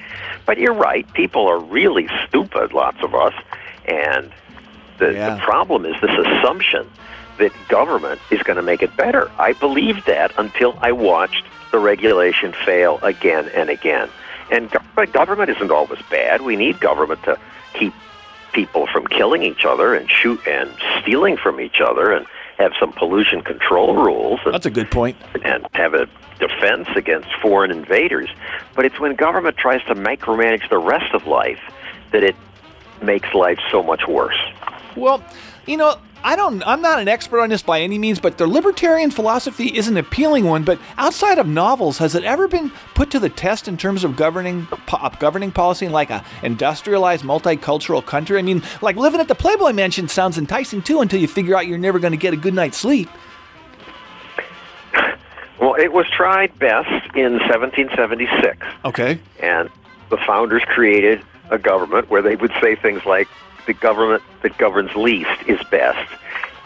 But 0.46 0.58
you're 0.58 0.74
right. 0.74 1.12
People 1.14 1.48
are 1.48 1.60
really 1.60 2.08
stupid, 2.28 2.74
lots 2.74 3.02
of 3.04 3.14
us, 3.14 3.34
and 3.88 4.32
the, 4.98 5.12
the 5.36 5.42
problem 5.44 5.86
is 5.86 6.00
this 6.02 6.12
assumption 6.12 6.90
that 7.38 7.52
government 7.68 8.22
is 8.32 8.42
going 8.44 8.56
to 8.58 8.64
make 8.64 8.82
it 8.82 8.96
better. 8.96 9.30
I 9.38 9.54
believed 9.54 10.06
that 10.08 10.32
until 10.38 10.78
I 10.82 10.92
watched 10.94 11.44
the 11.72 11.80
regulation 11.80 12.54
fail 12.66 13.00
again 13.02 13.50
and 13.50 13.70
again. 13.70 14.10
And 14.52 14.72
gov- 14.72 15.12
government 15.12 15.50
isn't 15.50 15.72
always 15.72 16.02
bad. 16.10 16.42
We 16.42 16.56
need 16.56 16.80
government 16.80 17.22
to 17.24 17.38
keep 17.74 17.94
people 18.54 18.88
from 18.88 19.06
killing 19.08 19.44
each 19.44 19.66
other 19.66 19.94
and 19.94 20.10
shoot 20.10 20.40
and 20.48 20.72
stealing 21.02 21.36
from 21.36 21.60
each 21.60 21.82
other 21.82 22.14
and 22.14 22.26
have 22.58 22.74
some 22.80 22.92
pollution 22.94 23.42
control 23.42 23.96
rules. 23.96 24.40
And, 24.46 24.54
That's 24.54 24.66
a 24.66 24.72
good 24.72 24.90
point. 24.90 25.18
And 25.44 25.68
have 25.74 25.94
a 25.94 26.08
defense 26.40 26.88
against 26.96 27.28
foreign 27.42 27.72
invaders. 27.72 28.30
But 28.76 28.86
it's 28.86 29.00
when 29.00 29.16
government 29.16 29.58
tries 29.58 29.84
to 29.86 29.96
micromanage 29.96 30.70
the 30.70 30.78
rest 30.78 31.14
of 31.14 31.28
life 31.28 31.60
that 32.12 32.24
it 32.24 32.36
makes 33.02 33.34
life 33.34 33.60
so 33.72 33.84
much 33.84 34.08
worse. 34.08 34.38
Well, 34.96 35.24
you 35.66 35.78
know, 35.78 35.98
I 36.26 36.36
don't. 36.36 36.66
I'm 36.66 36.82
not 36.82 36.98
an 36.98 37.08
expert 37.08 37.40
on 37.40 37.50
this 37.50 37.62
by 37.62 37.82
any 37.82 38.00
means, 38.00 38.20
but 38.20 38.40
the 38.40 38.48
libertarian 38.48 39.12
philosophy 39.12 39.68
is 39.68 39.88
an 39.88 39.96
appealing 39.96 40.46
one. 40.46 40.64
But 40.64 40.80
outside 40.98 41.38
of 41.38 41.46
novels, 41.46 42.00
has 42.00 42.16
it 42.16 42.24
ever 42.24 42.48
been 42.48 42.72
put 42.96 43.12
to 43.12 43.20
the 43.20 43.30
test 43.30 43.68
in 43.68 43.78
terms 43.78 44.04
of 44.04 44.16
governing 44.16 44.66
po- 44.66 44.98
uh, 44.98 45.10
governing 45.10 45.52
policy 45.52 45.86
in 45.86 45.92
like 45.92 46.10
a 46.10 46.26
industrialized, 46.42 47.24
multicultural 47.24 48.04
country? 48.04 48.40
I 48.40 48.42
mean, 48.42 48.64
like 48.82 48.96
living 48.96 49.22
at 49.22 49.28
the 49.28 49.36
Playboy 49.36 49.74
Mansion 49.74 50.08
sounds 50.08 50.40
enticing 50.40 50.82
too, 50.82 51.00
until 51.02 51.22
you 51.22 51.28
figure 51.28 51.56
out 51.56 51.68
you're 51.68 51.78
never 51.78 52.00
going 52.00 52.12
to 52.14 52.18
get 52.18 52.34
a 52.34 52.38
good 52.38 52.56
night's 52.56 52.78
sleep. 52.78 53.08
Well, 55.60 55.76
it 55.76 55.94
was 55.94 56.08
tried 56.10 56.58
best 56.58 56.90
in 57.16 57.34
1776. 57.34 58.58
Okay. 58.84 59.20
And 59.42 59.70
the 60.10 60.18
founders 60.18 60.64
created 60.66 61.22
a 61.52 61.60
government 61.60 62.10
where 62.10 62.24
they 62.24 62.36
would 62.36 62.52
say 62.60 62.76
things 62.76 63.06
like, 63.06 63.28
the 63.66 63.74
government 63.74 64.24
that 64.42 64.58
governs 64.58 64.96
least 64.96 65.44
is 65.48 65.62
best. 65.70 66.10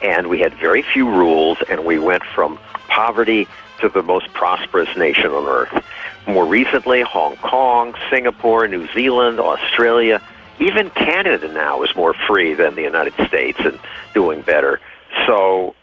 And 0.02 0.28
we 0.28 0.40
had 0.40 0.54
very 0.56 0.82
few 0.82 1.10
rules, 1.10 1.58
and 1.70 1.86
we 1.86 2.00
went 2.00 2.24
from 2.24 2.58
poverty 2.88 3.48
to 3.82 3.90
the 3.90 4.04
most 4.04 4.34
prosperous 4.34 4.96
nation 4.98 5.32
on 5.32 5.46
earth. 5.48 5.84
More 6.28 6.46
recently, 6.46 7.02
Hong 7.02 7.36
Kong, 7.38 7.96
Singapore, 8.10 8.68
New 8.68 8.88
Zealand, 8.94 9.40
Australia, 9.40 10.22
even 10.60 10.90
Canada 10.92 11.52
now 11.52 11.84
is 11.84 11.96
more 11.96 12.14
free 12.14 12.54
than 12.54 12.76
the 12.76 12.82
United 12.82 13.14
States 13.28 13.60
and 13.64 13.80
doing 14.14 14.42
better. 14.42 14.80
So 15.26 15.76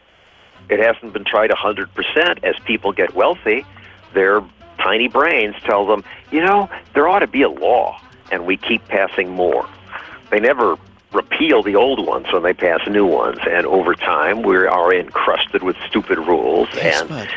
it 0.69 0.79
hasn't 0.81 1.13
been 1.13 1.25
tried 1.25 1.51
100%. 1.51 2.45
As 2.45 2.55
people 2.65 2.93
get 2.93 3.15
wealthy, 3.15 3.65
their 4.13 4.43
tiny 4.79 5.09
brains 5.09 5.55
tell 5.65 5.87
them, 5.87 6.05
you 6.31 6.45
know, 6.45 6.69
there 6.95 7.09
ought 7.09 7.21
to 7.21 7.27
be 7.27 7.43
a 7.43 7.49
law, 7.49 8.01
and 8.31 8.47
we 8.47 8.57
keep 8.57 8.87
passing 8.89 9.31
more. 9.31 9.67
They 10.31 10.41
never 10.41 10.77
repeal 11.13 11.63
the 11.63 11.77
old 11.77 12.05
ones 12.07 12.27
when 12.33 12.43
they 12.43 12.53
pass 12.53 12.81
new 12.89 13.07
ones, 13.07 13.39
and 13.49 13.67
over 13.67 13.95
time, 13.95 14.43
we 14.43 14.57
are 14.57 14.93
encrusted 14.93 15.63
with 15.63 15.77
stupid 15.89 16.19
rules. 16.19 16.69
Yes, 16.75 17.01
and 17.01 17.09
Bud. 17.09 17.29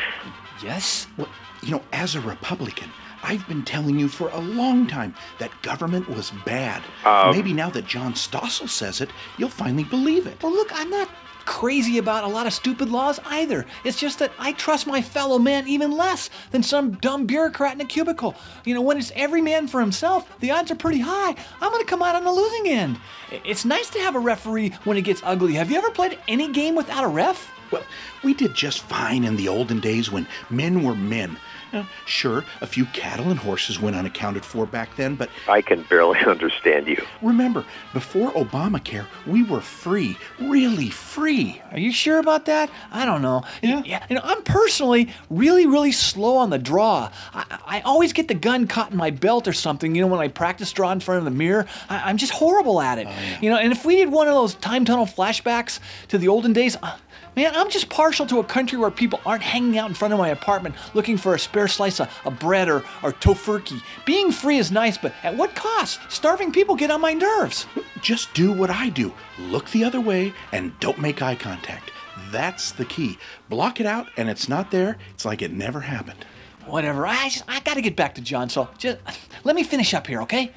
Yes? 0.62 1.06
Well, 1.16 1.28
you 1.62 1.72
know, 1.72 1.82
as 1.92 2.14
a 2.14 2.20
Republican, 2.20 2.90
I've 3.22 3.46
been 3.48 3.64
telling 3.64 3.98
you 3.98 4.08
for 4.08 4.28
a 4.30 4.38
long 4.38 4.86
time 4.86 5.14
that 5.38 5.50
government 5.62 6.08
was 6.08 6.32
bad. 6.44 6.82
Um, 7.04 7.34
Maybe 7.34 7.52
now 7.52 7.70
that 7.70 7.86
John 7.86 8.14
Stossel 8.14 8.68
says 8.68 9.00
it, 9.00 9.10
you'll 9.36 9.50
finally 9.50 9.84
believe 9.84 10.26
it. 10.26 10.42
Well, 10.42 10.52
look, 10.52 10.70
I'm 10.72 10.90
not 10.90 11.08
crazy 11.50 11.98
about 11.98 12.22
a 12.22 12.28
lot 12.28 12.46
of 12.46 12.52
stupid 12.52 12.88
laws 12.88 13.18
either. 13.26 13.66
It's 13.84 13.98
just 13.98 14.20
that 14.20 14.30
I 14.38 14.52
trust 14.52 14.86
my 14.86 15.02
fellow 15.02 15.36
man 15.36 15.66
even 15.66 15.90
less 15.90 16.30
than 16.52 16.62
some 16.62 16.92
dumb 16.92 17.26
bureaucrat 17.26 17.74
in 17.74 17.80
a 17.80 17.84
cubicle. 17.84 18.36
You 18.64 18.72
know, 18.72 18.80
when 18.80 18.96
it's 18.96 19.10
every 19.16 19.42
man 19.42 19.66
for 19.66 19.80
himself, 19.80 20.30
the 20.38 20.52
odds 20.52 20.70
are 20.70 20.76
pretty 20.76 21.00
high. 21.00 21.34
I'm 21.60 21.72
going 21.72 21.84
to 21.84 21.90
come 21.90 22.04
out 22.04 22.14
on 22.14 22.22
the 22.22 22.30
losing 22.30 22.68
end. 22.68 23.00
It's 23.44 23.64
nice 23.64 23.90
to 23.90 23.98
have 23.98 24.14
a 24.14 24.20
referee 24.20 24.70
when 24.84 24.96
it 24.96 25.02
gets 25.02 25.22
ugly. 25.24 25.54
Have 25.54 25.72
you 25.72 25.78
ever 25.78 25.90
played 25.90 26.20
any 26.28 26.52
game 26.52 26.76
without 26.76 27.02
a 27.02 27.08
ref? 27.08 27.50
Well, 27.72 27.84
we 28.22 28.32
did 28.32 28.54
just 28.54 28.82
fine 28.82 29.24
in 29.24 29.34
the 29.34 29.48
olden 29.48 29.80
days 29.80 30.10
when 30.10 30.28
men 30.50 30.84
were 30.84 30.94
men. 30.94 31.36
Uh, 31.72 31.84
sure, 32.06 32.44
a 32.60 32.66
few 32.66 32.84
cattle 32.86 33.30
and 33.30 33.38
horses 33.38 33.80
went 33.80 33.96
unaccounted 33.96 34.44
for 34.44 34.66
back 34.66 34.94
then, 34.96 35.14
but 35.14 35.30
I 35.48 35.62
can 35.62 35.82
barely 35.82 36.18
understand 36.26 36.88
you. 36.88 37.02
remember, 37.22 37.64
before 37.92 38.30
Obamacare, 38.32 39.06
we 39.26 39.42
were 39.42 39.60
free, 39.60 40.16
really 40.40 40.90
free. 40.90 41.62
Are 41.70 41.78
you 41.78 41.92
sure 41.92 42.18
about 42.18 42.46
that? 42.46 42.70
I 42.90 43.04
don't 43.04 43.22
know. 43.22 43.42
Yeah. 43.62 43.82
yeah 43.84 44.04
you 44.08 44.16
know, 44.16 44.22
I'm 44.24 44.42
personally 44.42 45.10
really, 45.28 45.66
really 45.66 45.92
slow 45.92 46.36
on 46.36 46.50
the 46.50 46.58
draw. 46.58 47.10
I, 47.32 47.58
I 47.66 47.80
always 47.82 48.12
get 48.12 48.28
the 48.28 48.34
gun 48.34 48.66
caught 48.66 48.90
in 48.90 48.96
my 48.96 49.10
belt 49.10 49.46
or 49.46 49.52
something, 49.52 49.94
you 49.94 50.02
know, 50.02 50.08
when 50.08 50.20
I 50.20 50.28
practice 50.28 50.72
draw 50.72 50.90
in 50.92 51.00
front 51.00 51.18
of 51.18 51.24
the 51.24 51.30
mirror. 51.30 51.66
I, 51.88 52.10
I'm 52.10 52.16
just 52.16 52.32
horrible 52.32 52.80
at 52.80 52.98
it. 52.98 53.06
Oh, 53.06 53.10
yeah. 53.10 53.38
You 53.40 53.50
know, 53.50 53.56
and 53.56 53.72
if 53.72 53.84
we 53.84 53.96
did 53.96 54.10
one 54.10 54.28
of 54.28 54.34
those 54.34 54.54
time 54.54 54.84
tunnel 54.84 55.06
flashbacks 55.06 55.80
to 56.08 56.18
the 56.18 56.28
olden 56.28 56.52
days, 56.52 56.76
uh, 56.82 56.96
man, 57.40 57.56
I'm 57.56 57.70
just 57.70 57.88
partial 57.88 58.26
to 58.26 58.38
a 58.38 58.44
country 58.44 58.76
where 58.78 58.90
people 58.90 59.18
aren't 59.24 59.42
hanging 59.42 59.78
out 59.78 59.88
in 59.88 59.94
front 59.94 60.12
of 60.12 60.18
my 60.18 60.28
apartment 60.28 60.74
looking 60.92 61.16
for 61.16 61.34
a 61.34 61.38
spare 61.38 61.68
slice 61.68 61.98
of, 61.98 62.10
of 62.26 62.38
bread 62.38 62.68
or, 62.68 62.84
or 63.02 63.12
Tofurky. 63.12 63.80
Being 64.04 64.30
free 64.30 64.58
is 64.58 64.70
nice, 64.70 64.98
but 64.98 65.14
at 65.22 65.34
what 65.36 65.54
cost? 65.54 66.00
Starving 66.10 66.52
people 66.52 66.74
get 66.74 66.90
on 66.90 67.00
my 67.00 67.14
nerves. 67.14 67.66
Just 68.02 68.34
do 68.34 68.52
what 68.52 68.68
I 68.68 68.90
do 68.90 69.12
look 69.38 69.70
the 69.70 69.84
other 69.84 70.02
way 70.02 70.34
and 70.52 70.78
don't 70.80 70.98
make 70.98 71.22
eye 71.22 71.34
contact. 71.34 71.92
That's 72.30 72.72
the 72.72 72.84
key. 72.84 73.16
Block 73.48 73.80
it 73.80 73.86
out, 73.86 74.08
and 74.18 74.28
it's 74.28 74.48
not 74.48 74.70
there. 74.70 74.98
It's 75.14 75.24
like 75.24 75.40
it 75.40 75.50
never 75.50 75.80
happened. 75.80 76.26
Whatever. 76.66 77.06
I, 77.06 77.30
just, 77.30 77.44
I 77.48 77.60
gotta 77.60 77.80
get 77.80 77.96
back 77.96 78.14
to 78.16 78.20
John, 78.20 78.50
so 78.50 78.68
just 78.76 78.98
let 79.44 79.56
me 79.56 79.62
finish 79.62 79.94
up 79.94 80.06
here, 80.06 80.20
okay? 80.22 80.52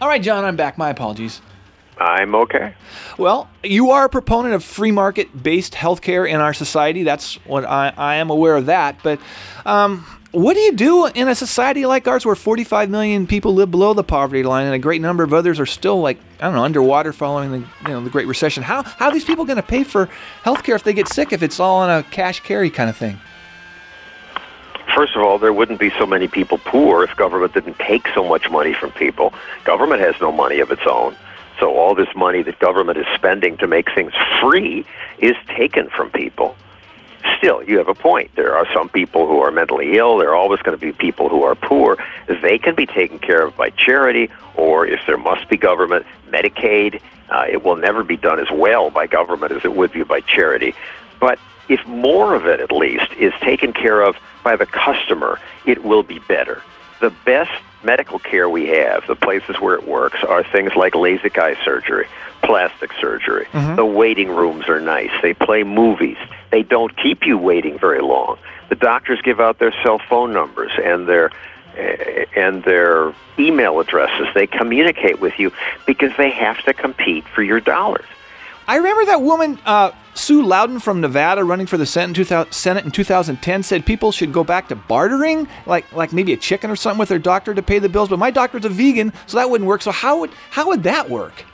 All 0.00 0.08
right, 0.08 0.20
John, 0.20 0.44
I'm 0.44 0.56
back. 0.56 0.76
My 0.76 0.90
apologies. 0.90 1.40
I'm 1.98 2.34
okay. 2.34 2.74
Well, 3.18 3.48
you 3.62 3.90
are 3.90 4.06
a 4.06 4.08
proponent 4.08 4.54
of 4.54 4.64
free 4.64 4.90
market 4.90 5.42
based 5.42 5.74
healthcare 5.74 6.28
in 6.28 6.40
our 6.40 6.54
society. 6.54 7.02
That's 7.02 7.34
what 7.46 7.64
I, 7.64 7.92
I 7.96 8.14
am 8.16 8.30
aware 8.30 8.56
of 8.56 8.66
that. 8.66 8.98
But 9.02 9.20
um, 9.66 10.04
what 10.32 10.54
do 10.54 10.60
you 10.60 10.72
do 10.72 11.06
in 11.06 11.28
a 11.28 11.34
society 11.34 11.84
like 11.84 12.08
ours 12.08 12.24
where 12.24 12.34
45 12.34 12.88
million 12.88 13.26
people 13.26 13.52
live 13.52 13.70
below 13.70 13.92
the 13.92 14.02
poverty 14.02 14.42
line 14.42 14.64
and 14.64 14.74
a 14.74 14.78
great 14.78 15.02
number 15.02 15.22
of 15.22 15.34
others 15.34 15.60
are 15.60 15.66
still 15.66 16.00
like, 16.00 16.18
I 16.40 16.46
don't 16.46 16.54
know, 16.54 16.64
underwater 16.64 17.12
following 17.12 17.50
the, 17.50 17.58
you 17.58 17.88
know, 17.88 18.02
the 18.02 18.08
Great 18.08 18.26
Recession? 18.26 18.62
How, 18.62 18.82
how 18.82 19.08
are 19.08 19.12
these 19.12 19.26
people 19.26 19.44
going 19.44 19.56
to 19.56 19.62
pay 19.62 19.84
for 19.84 20.08
healthcare 20.42 20.74
if 20.74 20.84
they 20.84 20.94
get 20.94 21.08
sick 21.08 21.32
if 21.34 21.42
it's 21.42 21.60
all 21.60 21.76
on 21.76 21.90
a 21.90 22.02
cash 22.04 22.40
carry 22.40 22.70
kind 22.70 22.88
of 22.88 22.96
thing? 22.96 23.20
First 24.94 25.16
of 25.16 25.22
all, 25.22 25.38
there 25.38 25.52
wouldn't 25.52 25.78
be 25.78 25.90
so 25.98 26.06
many 26.06 26.28
people 26.28 26.58
poor 26.58 27.04
if 27.04 27.14
government 27.16 27.52
didn't 27.52 27.78
take 27.78 28.08
so 28.14 28.26
much 28.26 28.50
money 28.50 28.72
from 28.72 28.90
people. 28.92 29.32
Government 29.64 30.00
has 30.00 30.14
no 30.20 30.32
money 30.32 30.60
of 30.60 30.70
its 30.70 30.82
own. 30.86 31.14
So 31.62 31.76
all 31.76 31.94
this 31.94 32.12
money 32.16 32.42
that 32.42 32.58
government 32.58 32.98
is 32.98 33.06
spending 33.14 33.56
to 33.58 33.68
make 33.68 33.94
things 33.94 34.12
free 34.40 34.84
is 35.20 35.36
taken 35.46 35.88
from 35.90 36.10
people. 36.10 36.56
Still, 37.38 37.62
you 37.62 37.78
have 37.78 37.86
a 37.86 37.94
point. 37.94 38.34
There 38.34 38.56
are 38.56 38.66
some 38.74 38.88
people 38.88 39.28
who 39.28 39.38
are 39.38 39.52
mentally 39.52 39.96
ill. 39.96 40.18
There 40.18 40.30
are 40.30 40.34
always 40.34 40.60
going 40.60 40.76
to 40.76 40.84
be 40.84 40.90
people 40.90 41.28
who 41.28 41.44
are 41.44 41.54
poor. 41.54 42.04
They 42.26 42.58
can 42.58 42.74
be 42.74 42.84
taken 42.84 43.20
care 43.20 43.46
of 43.46 43.56
by 43.56 43.70
charity, 43.70 44.28
or 44.56 44.88
if 44.88 45.06
there 45.06 45.16
must 45.16 45.48
be 45.48 45.56
government, 45.56 46.04
Medicaid. 46.30 47.00
Uh, 47.30 47.44
it 47.48 47.62
will 47.62 47.76
never 47.76 48.02
be 48.02 48.16
done 48.16 48.40
as 48.40 48.50
well 48.50 48.90
by 48.90 49.06
government 49.06 49.52
as 49.52 49.64
it 49.64 49.76
would 49.76 49.92
be 49.92 50.02
by 50.02 50.18
charity. 50.20 50.74
But 51.20 51.38
if 51.68 51.86
more 51.86 52.34
of 52.34 52.44
it, 52.44 52.58
at 52.58 52.72
least, 52.72 53.12
is 53.12 53.32
taken 53.40 53.72
care 53.72 54.00
of 54.00 54.16
by 54.42 54.56
the 54.56 54.66
customer, 54.66 55.38
it 55.64 55.84
will 55.84 56.02
be 56.02 56.18
better. 56.18 56.60
The 57.00 57.10
best 57.24 57.52
medical 57.84 58.18
care 58.18 58.48
we 58.48 58.68
have, 58.68 59.06
the 59.06 59.16
places 59.16 59.56
where 59.60 59.74
it 59.74 59.86
works, 59.86 60.22
are 60.24 60.42
things 60.42 60.72
like 60.76 60.94
LASIK 60.94 61.38
eye 61.38 61.56
surgery, 61.64 62.06
plastic 62.42 62.92
surgery. 63.00 63.46
Mhm. 63.52 63.76
The 63.76 63.84
waiting 63.84 64.30
rooms 64.30 64.68
are 64.68 64.80
nice. 64.80 65.10
They 65.22 65.34
play 65.34 65.62
movies. 65.64 66.18
They 66.50 66.62
don't 66.62 66.96
keep 66.96 67.26
you 67.26 67.38
waiting 67.38 67.78
very 67.78 68.00
long. 68.00 68.38
The 68.68 68.76
doctors 68.76 69.20
give 69.22 69.40
out 69.40 69.58
their 69.58 69.72
cell 69.82 69.98
phone 69.98 70.32
numbers 70.32 70.72
and 70.82 71.06
their 71.06 71.30
eh, 71.76 72.24
and 72.36 72.62
their 72.64 73.12
email 73.38 73.80
addresses. 73.80 74.28
They 74.34 74.46
communicate 74.46 75.20
with 75.20 75.38
you 75.38 75.52
because 75.86 76.12
they 76.16 76.30
have 76.30 76.62
to 76.64 76.74
compete 76.74 77.24
for 77.34 77.42
your 77.42 77.60
dollars. 77.60 78.04
I 78.66 78.76
remember 78.76 79.04
that 79.06 79.22
woman, 79.22 79.58
uh, 79.66 79.92
Sue 80.14 80.42
Lowden 80.42 80.78
from 80.78 81.00
Nevada, 81.00 81.42
running 81.44 81.66
for 81.66 81.76
the 81.76 81.86
Senate 81.86 82.10
in, 82.10 82.14
2000, 82.14 82.52
Senate 82.52 82.84
in 82.84 82.90
2010, 82.90 83.62
said 83.62 83.86
people 83.86 84.12
should 84.12 84.32
go 84.32 84.44
back 84.44 84.68
to 84.68 84.76
bartering, 84.76 85.48
like 85.66 85.90
like 85.92 86.12
maybe 86.12 86.32
a 86.32 86.36
chicken 86.36 86.70
or 86.70 86.76
something 86.76 86.98
with 86.98 87.08
their 87.08 87.18
doctor 87.18 87.54
to 87.54 87.62
pay 87.62 87.78
the 87.78 87.88
bills. 87.88 88.08
But 88.08 88.18
my 88.18 88.30
doctor's 88.30 88.64
a 88.64 88.68
vegan, 88.68 89.12
so 89.26 89.38
that 89.38 89.50
wouldn't 89.50 89.68
work. 89.68 89.82
So 89.82 89.90
how 89.90 90.20
would 90.20 90.30
how 90.50 90.68
would 90.68 90.82
that 90.84 91.10
work? 91.10 91.44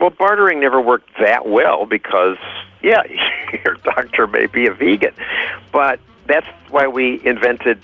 Well, 0.00 0.10
bartering 0.10 0.60
never 0.60 0.80
worked 0.80 1.10
that 1.18 1.48
well 1.48 1.84
because, 1.84 2.36
yeah, 2.82 3.02
your 3.64 3.74
doctor 3.74 4.26
may 4.26 4.46
be 4.46 4.66
a 4.66 4.72
vegan, 4.72 5.12
but 5.72 6.00
that's 6.26 6.46
why 6.70 6.86
we 6.86 7.20
invented 7.26 7.80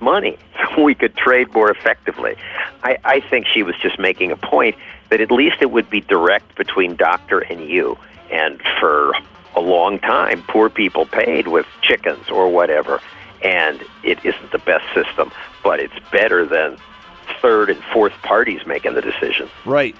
money 0.00 0.38
so 0.76 0.82
we 0.82 0.94
could 0.94 1.16
trade 1.16 1.52
more 1.52 1.70
effectively. 1.70 2.36
I, 2.82 2.98
I 3.04 3.20
think 3.20 3.46
she 3.46 3.62
was 3.62 3.74
just 3.82 3.98
making 3.98 4.32
a 4.32 4.36
point 4.36 4.76
that 5.10 5.20
at 5.20 5.30
least 5.30 5.56
it 5.60 5.70
would 5.70 5.88
be 5.88 6.00
direct 6.00 6.56
between 6.56 6.96
doctor 6.96 7.40
and 7.40 7.68
you. 7.68 7.98
And 8.30 8.60
for 8.78 9.12
a 9.56 9.60
long 9.60 9.98
time, 9.98 10.42
poor 10.48 10.68
people 10.68 11.06
paid 11.06 11.48
with 11.48 11.66
chickens 11.82 12.28
or 12.30 12.48
whatever, 12.48 13.00
and 13.42 13.82
it 14.02 14.24
isn't 14.24 14.52
the 14.52 14.58
best 14.58 14.84
system, 14.94 15.30
but 15.64 15.80
it's 15.80 15.98
better 16.12 16.44
than 16.44 16.76
third 17.40 17.70
and 17.70 17.82
fourth 17.92 18.12
parties 18.22 18.66
making 18.66 18.94
the 18.94 19.02
decision. 19.02 19.48
Right. 19.64 19.96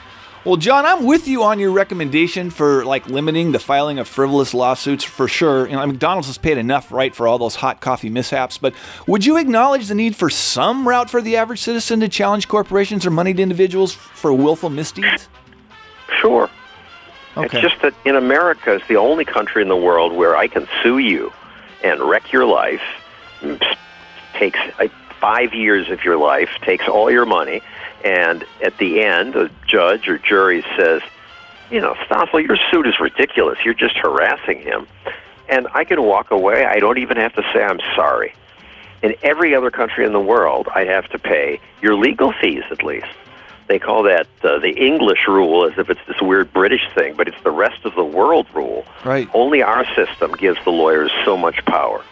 Well, 0.49 0.57
John, 0.57 0.87
I'm 0.87 1.05
with 1.05 1.29
you 1.29 1.43
on 1.43 1.59
your 1.59 1.73
recommendation 1.73 2.49
for 2.49 2.83
like 2.87 3.07
limiting 3.07 3.53
the 3.53 3.59
filing 3.59 3.99
of 3.99 4.09
frivolous 4.09 4.55
lawsuits 4.55 5.05
for 5.05 5.29
sure. 5.29 5.69
You 5.69 5.77
know, 5.77 5.87
McDonald's 5.87 6.27
has 6.29 6.39
paid 6.39 6.57
enough, 6.57 6.91
right, 6.91 7.15
for 7.15 7.29
all 7.29 7.37
those 7.37 7.57
hot 7.57 7.83
coffee 7.83 8.09
mishaps. 8.09 8.57
But 8.57 8.73
would 9.07 9.27
you 9.27 9.37
acknowledge 9.37 9.89
the 9.89 9.95
need 9.95 10.17
for 10.17 10.31
some 10.31 10.89
route 10.89 11.11
for 11.11 11.21
the 11.21 11.37
average 11.37 11.61
citizen 11.61 12.01
to 12.01 12.09
challenge 12.09 12.49
corporations 12.49 13.05
or 13.05 13.11
moneyed 13.11 13.39
individuals 13.39 13.93
for 13.93 14.33
willful 14.33 14.71
misdeeds? 14.71 15.29
Sure. 16.19 16.49
Okay. 17.37 17.45
It's 17.45 17.61
just 17.61 17.83
that 17.83 17.93
in 18.07 18.17
America 18.17 18.73
is 18.73 18.83
the 18.89 18.97
only 18.97 19.27
country 19.27 19.61
in 19.61 19.69
the 19.69 19.77
world 19.77 20.15
where 20.15 20.35
I 20.35 20.49
can 20.49 20.67
sue 20.83 20.97
you 20.97 21.31
and 21.85 22.01
wreck 22.01 22.33
your 22.33 22.47
life. 22.47 22.81
mm, 23.43 23.63
Takes 24.33 24.61
five 25.21 25.53
years 25.53 25.91
of 25.91 26.05
your 26.05 26.17
life, 26.17 26.49
takes 26.63 26.89
all 26.89 27.11
your 27.11 27.27
money, 27.27 27.61
and 28.05 28.45
at 28.63 28.77
the 28.79 29.03
end, 29.03 29.37
a 29.37 29.51
judge 29.67 30.09
or 30.09 30.19
jury 30.19 30.65
says, 30.77 31.03
"You 31.71 31.81
know, 31.81 31.95
Stossel, 32.07 32.47
your 32.47 32.57
suit 32.71 32.87
is 32.87 32.99
ridiculous. 33.01 33.59
You're 33.65 33.75
just 33.75 33.97
harassing 33.97 34.61
him," 34.61 34.87
and 35.49 35.69
I 35.75 35.85
can 35.85 36.03
walk 36.03 36.31
away. 36.31 36.65
I 36.65 36.79
don't 36.81 36.99
even 36.99 37.17
have 37.17 37.35
to 37.35 37.43
say 37.53 37.63
I'm 37.63 37.81
sorry. 37.95 38.35
In 39.03 39.15
every 39.23 39.55
other 39.55 39.71
country 39.71 40.05
in 40.05 40.13
the 40.13 40.21
world, 40.21 40.69
I 40.75 40.85
have 40.85 41.09
to 41.11 41.19
pay 41.19 41.61
your 41.81 41.95
legal 41.95 42.33
fees 42.33 42.65
at 42.71 42.83
least. 42.83 43.07
They 43.69 43.79
call 43.79 44.03
that 44.05 44.27
uh, 44.43 44.59
the 44.59 44.71
English 44.71 45.29
rule 45.29 45.67
as 45.67 45.79
if 45.79 45.91
it's 45.91 46.01
this 46.09 46.21
weird 46.23 46.53
British 46.53 46.89
thing, 46.95 47.15
but 47.15 47.29
it's 47.29 47.41
the 47.45 47.51
rest 47.51 47.85
of 47.85 47.95
the 47.95 48.05
world 48.05 48.47
rule. 48.55 48.87
Right. 49.05 49.29
Only 49.35 49.63
our 49.63 49.85
system 49.95 50.33
gives 50.33 50.59
the 50.65 50.71
lawyers 50.71 51.13
so 51.25 51.37
much 51.37 51.65
power. 51.67 52.03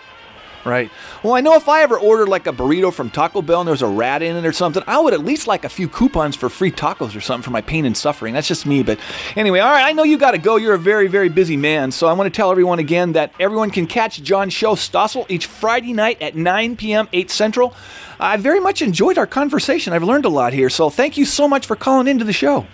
Right. 0.67 0.91
Well, 1.23 1.35
I 1.35 1.43
know 1.43 1.55
if 1.55 1.69
I 1.69 1.83
ever 1.83 1.97
ordered 1.97 2.29
like 2.29 2.49
a 2.49 2.53
burrito 2.53 2.93
from 2.93 3.09
Taco 3.09 3.41
Bell 3.41 3.61
and 3.61 3.69
there 3.69 3.73
was 3.73 3.83
a 3.83 3.87
rat 3.87 4.21
in 4.21 4.35
it 4.35 4.45
or 4.45 4.51
something, 4.51 4.83
I 4.89 4.99
would 4.99 5.15
at 5.15 5.25
least 5.25 5.47
like 5.47 5.65
a 5.65 5.69
few 5.69 5.89
coupons 5.89 6.35
for 6.35 6.49
free 6.49 6.73
tacos 6.73 7.15
or 7.15 7.21
something 7.21 7.45
for 7.45 7.53
my 7.53 7.61
pain 7.61 7.85
and 7.85 7.97
suffering. 7.97 8.35
That's 8.35 8.49
just 8.49 8.67
me. 8.67 8.83
But 8.83 8.99
anyway, 9.37 9.61
all 9.61 9.71
right, 9.71 9.85
I 9.85 9.93
know 9.93 10.03
you 10.03 10.19
got 10.19 10.33
to 10.33 10.39
go. 10.39 10.57
You're 10.57 10.75
a 10.75 10.79
very, 10.79 11.07
very 11.07 11.29
busy 11.29 11.57
man. 11.57 11.93
So 11.93 12.09
I 12.09 12.15
want 12.15 12.27
to 12.27 12.37
tell 12.37 12.51
everyone 12.51 12.81
again 12.81 13.13
that 13.13 13.33
everyone 13.39 13.71
can 13.71 13.87
catch 13.87 14.21
John's 14.21 14.53
show, 14.53 14.75
Stossel, 14.75 15.25
each 15.29 15.47
Friday 15.47 15.93
night 15.93 16.21
at 16.21 16.35
9 16.35 16.75
p.m., 16.75 17.09
8 17.13 17.31
Central. 17.31 17.73
I 18.19 18.37
very 18.37 18.59
much 18.59 18.83
enjoyed 18.83 19.19
our 19.19 19.27
conversation. 19.29 19.93
I've 19.93 20.03
learned 20.03 20.25
a 20.25 20.31
lot 20.31 20.53
here. 20.53 20.69
So 20.69 20.91
thank 20.91 21.17
you 21.17 21.27
so 21.27 21.47
much 21.47 21.65
for 21.65 21.77
calling 21.77 22.09
into 22.09 22.25
the 22.25 22.33
show. 22.33 22.67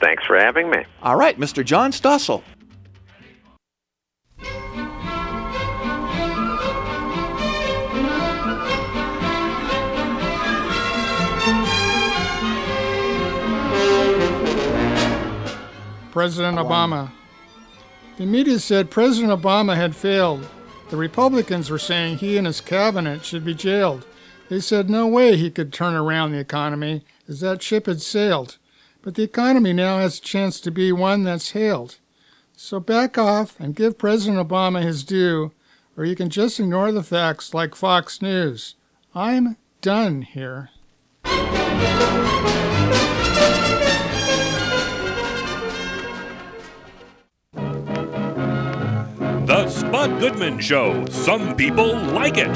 Thanks 0.00 0.26
for 0.26 0.38
having 0.38 0.68
me. 0.68 0.84
All 1.02 1.16
right, 1.16 1.40
Mr. 1.40 1.64
John 1.64 1.92
Stossel. 1.92 2.42
President 16.14 16.58
Obama. 16.58 17.10
The 18.18 18.24
media 18.24 18.60
said 18.60 18.88
President 18.88 19.32
Obama 19.32 19.74
had 19.74 19.96
failed. 19.96 20.48
The 20.90 20.96
Republicans 20.96 21.70
were 21.70 21.78
saying 21.80 22.18
he 22.18 22.36
and 22.36 22.46
his 22.46 22.60
cabinet 22.60 23.24
should 23.24 23.44
be 23.44 23.52
jailed. 23.52 24.06
They 24.48 24.60
said 24.60 24.88
no 24.88 25.08
way 25.08 25.36
he 25.36 25.50
could 25.50 25.72
turn 25.72 25.94
around 25.94 26.30
the 26.30 26.38
economy, 26.38 27.04
as 27.26 27.40
that 27.40 27.64
ship 27.64 27.86
had 27.86 28.00
sailed. 28.00 28.58
But 29.02 29.16
the 29.16 29.24
economy 29.24 29.72
now 29.72 29.98
has 29.98 30.18
a 30.18 30.22
chance 30.22 30.60
to 30.60 30.70
be 30.70 30.92
one 30.92 31.24
that's 31.24 31.50
hailed. 31.50 31.96
So 32.56 32.78
back 32.78 33.18
off 33.18 33.58
and 33.58 33.74
give 33.74 33.98
President 33.98 34.48
Obama 34.48 34.84
his 34.84 35.02
due, 35.02 35.50
or 35.96 36.04
you 36.04 36.14
can 36.14 36.30
just 36.30 36.60
ignore 36.60 36.92
the 36.92 37.02
facts 37.02 37.52
like 37.52 37.74
Fox 37.74 38.22
News. 38.22 38.76
I'm 39.16 39.56
done 39.80 40.22
here. 40.22 40.70
The 49.94 50.06
Spud 50.08 50.20
Goodman 50.20 50.58
Show. 50.58 51.06
Some 51.06 51.54
people 51.54 51.94
like 51.96 52.34
it. 52.36 52.48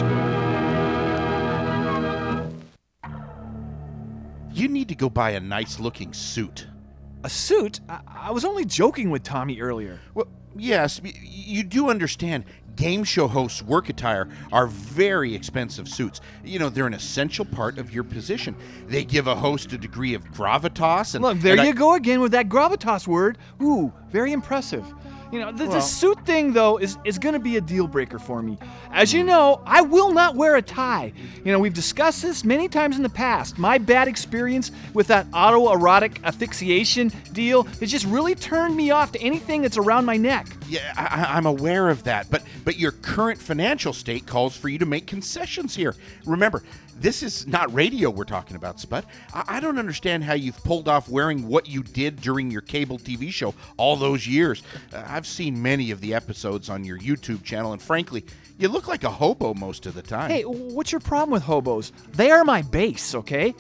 You 4.53 4.67
need 4.67 4.89
to 4.89 4.97
go 4.97 5.09
buy 5.09 5.31
a 5.31 5.41
nice 5.41 5.79
looking 5.79 6.13
suit. 6.13 6.67
A 7.23 7.31
suit? 7.31 7.79
I, 7.89 8.01
I 8.09 8.31
was 8.33 8.45
only 8.45 8.65
joking 8.65 9.11
with 9.11 9.23
Tommy 9.23 9.61
earlier. 9.61 10.01
Well, 10.15 10.27
yes, 10.57 11.01
you 11.05 11.63
do 11.63 11.91
understand 11.91 12.45
game 12.75 13.05
show 13.05 13.29
hosts' 13.29 13.63
work 13.63 13.89
attire 13.89 14.29
are 14.51 14.67
very 14.67 15.33
expensive 15.35 15.89
suits. 15.89 16.21
You 16.45 16.59
know, 16.59 16.69
they're 16.71 16.89
an 16.89 16.95
essential 16.95 17.45
part 17.45 17.79
of 17.79 17.93
your 17.95 18.03
position. 18.03 18.57
They 18.89 19.05
give 19.05 19.29
a 19.29 19.37
host 19.37 19.73
a 19.73 19.79
degree 19.79 20.15
of 20.15 20.25
gravitas 20.33 21.15
and 21.15 21.23
Look, 21.23 21.39
there 21.39 21.53
and 21.53 21.61
I- 21.61 21.67
you 21.67 21.75
go 21.75 21.95
again 21.95 22.21
with 22.21 22.33
that 22.33 22.49
gravitas 22.49 23.07
word. 23.07 23.39
Ooh, 23.63 23.93
very 24.11 24.33
impressive. 24.33 24.85
You 25.31 25.41
know, 25.41 25.53
the, 25.53 25.67
the 25.67 25.81
suit 25.81 26.25
thing 26.25 26.53
though 26.55 26.79
is 26.79 26.97
is 27.05 27.19
going 27.19 27.35
to 27.35 27.39
be 27.39 27.57
a 27.57 27.61
deal 27.61 27.87
breaker 27.87 28.19
for 28.19 28.43
me. 28.43 28.57
As 28.93 29.13
you 29.13 29.23
know, 29.25 29.61
I 29.67 29.83
will 29.83 30.11
not 30.13 30.37
wear 30.37 30.57
a 30.57 30.63
tie. 30.63 31.13
You 31.45 31.53
know, 31.53 31.59
we've 31.59 31.75
discussed 31.75 32.23
this 32.23 32.45
many 32.45 32.67
times 32.69 32.97
in 32.97 33.03
the 33.03 33.11
past. 33.11 33.59
My 33.59 33.77
bad 33.77 34.09
experience 34.09 34.71
with 34.95 35.07
that 35.09 35.31
autoerotic 35.33 36.23
asphyxiation 36.25 37.13
deal 37.33 37.65
has 37.65 37.91
just 37.91 38.07
really 38.07 38.35
turned 38.35 38.75
me 38.75 38.91
off 38.91 39.13
to 39.13 39.21
anything 39.21 39.61
that's 39.63 39.77
around 39.77 40.07
my 40.07 40.17
neck. 40.17 40.47
Yeah, 40.69 40.93
I- 40.97 41.37
I'm 41.37 41.45
aware 41.47 41.91
of 41.91 42.05
that, 42.05 42.31
but 42.31 42.43
but 42.65 42.79
your 42.79 42.93
current 42.93 43.39
financial 43.39 43.93
state 43.93 44.27
calls 44.27 44.57
for 44.57 44.69
you 44.71 44.79
to 44.79 44.87
make 44.87 45.07
concessions 45.07 45.75
here. 45.75 45.95
Remember, 46.25 46.63
this 47.01 47.23
is 47.23 47.47
not 47.47 47.73
radio 47.73 48.11
we're 48.11 48.25
talking 48.25 48.57
about, 48.57 48.81
Spud. 48.81 49.07
I, 49.33 49.45
I 49.49 49.61
don't 49.61 49.79
understand 49.79 50.25
how 50.25 50.35
you've 50.35 50.63
pulled 50.65 50.89
off 50.89 51.09
wearing 51.09 51.47
what 51.47 51.69
you 51.69 51.83
did 51.83 52.21
during 52.21 52.51
your 52.51 52.61
cable 52.61 52.99
TV 52.99 53.33
show 53.33 53.55
all 53.77 53.97
those 53.97 54.27
years. 54.27 54.63
Uh, 54.93 55.05
I've 55.07 55.27
seen 55.27 55.61
many 55.61 55.91
of 55.91 56.01
the 56.01 56.15
episodes 56.15 56.69
on 56.69 56.85
your 56.85 56.99
YouTube 56.99 57.43
channel, 57.45 57.73
and 57.73 57.81
frankly, 57.81 58.25
you 58.59 58.69
look 58.69 58.89
like 58.89 59.05
a 59.05 59.11
hobo 59.11 59.55
most 59.55 59.87
of 59.87 59.95
the 59.95 60.03
time. 60.03 60.31
Hey, 60.31 60.43
what's 60.43 60.93
your 60.93 61.01
problem 61.01 61.31
with 61.31 61.43
hobos? 61.43 61.93
They 62.13 62.31
are 62.31 62.45
my 62.45 62.63
base, 62.63 63.15
okay? 63.15 63.55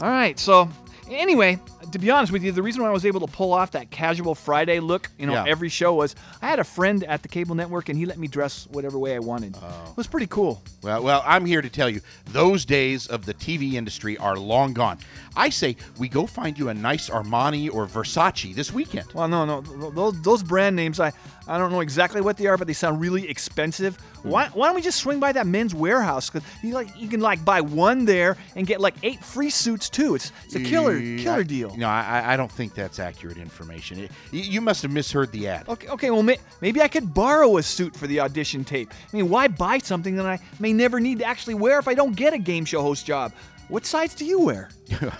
All 0.00 0.10
right, 0.10 0.38
so 0.38 0.68
anyway, 1.10 1.58
to 1.92 1.98
be 1.98 2.10
honest 2.10 2.32
with 2.32 2.42
you, 2.42 2.52
the 2.52 2.62
reason 2.62 2.82
why 2.82 2.88
I 2.88 2.92
was 2.92 3.06
able 3.06 3.20
to 3.20 3.26
pull 3.26 3.52
off 3.52 3.70
that 3.72 3.90
casual 3.90 4.34
Friday 4.34 4.80
look, 4.80 5.10
you 5.18 5.26
know, 5.26 5.32
Yeah. 5.34 5.44
every 5.46 5.68
show 5.68 5.94
was 5.94 6.14
I 6.42 6.48
had 6.48 6.58
a 6.58 6.64
friend 6.64 7.04
at 7.04 7.22
the 7.22 7.28
cable 7.28 7.54
network 7.54 7.88
and 7.88 7.98
he 7.98 8.06
let 8.06 8.18
me 8.18 8.28
dress 8.28 8.66
whatever 8.70 8.98
way 8.98 9.14
I 9.14 9.18
wanted. 9.18 9.56
Oh. 9.60 9.66
It 9.90 9.96
was 9.96 10.06
pretty 10.06 10.26
cool. 10.26 10.62
Well, 10.82 11.02
well, 11.02 11.22
I'm 11.26 11.44
here 11.46 11.62
to 11.62 11.68
tell 11.68 11.88
you, 11.90 12.00
those 12.26 12.64
days 12.64 13.06
of 13.06 13.24
the 13.26 13.34
TV 13.34 13.74
industry 13.74 14.16
are 14.18 14.36
long 14.36 14.72
gone. 14.72 14.98
I 15.36 15.50
say 15.50 15.76
we 15.98 16.08
go 16.08 16.26
find 16.26 16.58
you 16.58 16.68
a 16.70 16.74
nice 16.74 17.08
Armani 17.10 17.72
or 17.72 17.86
Versace 17.86 18.54
this 18.54 18.72
weekend. 18.72 19.12
Well, 19.12 19.28
no, 19.28 19.44
no, 19.44 19.60
those 19.90 20.20
those 20.22 20.42
brand 20.42 20.76
names, 20.76 20.98
I 21.00 21.12
I 21.48 21.58
don't 21.58 21.70
know 21.70 21.80
exactly 21.80 22.20
what 22.20 22.36
they 22.36 22.46
are, 22.46 22.56
but 22.56 22.66
they 22.66 22.72
sound 22.72 23.00
really 23.00 23.28
expensive. 23.28 23.98
Mm-hmm. 24.26 24.32
Why, 24.32 24.48
why 24.52 24.66
don't 24.66 24.74
we 24.76 24.82
just 24.82 24.98
swing 24.98 25.20
by 25.20 25.32
that 25.32 25.46
Men's 25.46 25.72
Wearhouse? 25.72 26.30
Cause 26.30 26.42
you 26.62 26.74
like 26.74 26.88
you 27.00 27.08
can 27.08 27.20
like 27.20 27.44
buy 27.44 27.60
one 27.60 28.04
there 28.04 28.36
and 28.56 28.66
get 28.66 28.80
like 28.80 28.94
eight 29.02 29.22
free 29.24 29.50
suits 29.50 29.88
too. 29.88 30.14
It's 30.14 30.32
it's 30.44 30.54
a 30.56 30.60
killer 30.60 30.98
killer 31.18 31.44
deal. 31.44 31.76
No, 31.76 31.88
I, 31.88 32.34
I 32.34 32.36
don't 32.36 32.50
think 32.50 32.74
that's 32.74 32.98
accurate 32.98 33.38
information. 33.38 34.00
It- 34.00 34.10
you, 34.32 34.40
you 34.40 34.60
must 34.60 34.82
have 34.82 34.90
misheard 34.90 35.30
the 35.32 35.48
ad. 35.48 35.68
Okay, 35.68 35.88
okay. 35.88 36.10
Well, 36.10 36.22
may, 36.22 36.38
maybe 36.60 36.82
I 36.82 36.88
could 36.88 37.14
borrow 37.14 37.56
a 37.58 37.62
suit 37.62 37.94
for 37.96 38.06
the 38.06 38.20
audition 38.20 38.64
tape. 38.64 38.92
I 39.12 39.16
mean, 39.16 39.28
why 39.30 39.48
buy 39.48 39.78
something 39.78 40.16
that 40.16 40.26
I 40.26 40.38
may 40.58 40.72
never 40.72 40.98
need 41.00 41.20
to 41.20 41.24
actually 41.24 41.54
wear 41.54 41.78
if 41.78 41.86
I 41.88 41.94
don't 41.94 42.14
get 42.16 42.34
a 42.34 42.38
game 42.38 42.64
show 42.64 42.82
host 42.82 43.06
job? 43.06 43.32
What 43.68 43.84
size 43.84 44.14
do 44.14 44.24
you 44.24 44.40
wear? 44.40 44.68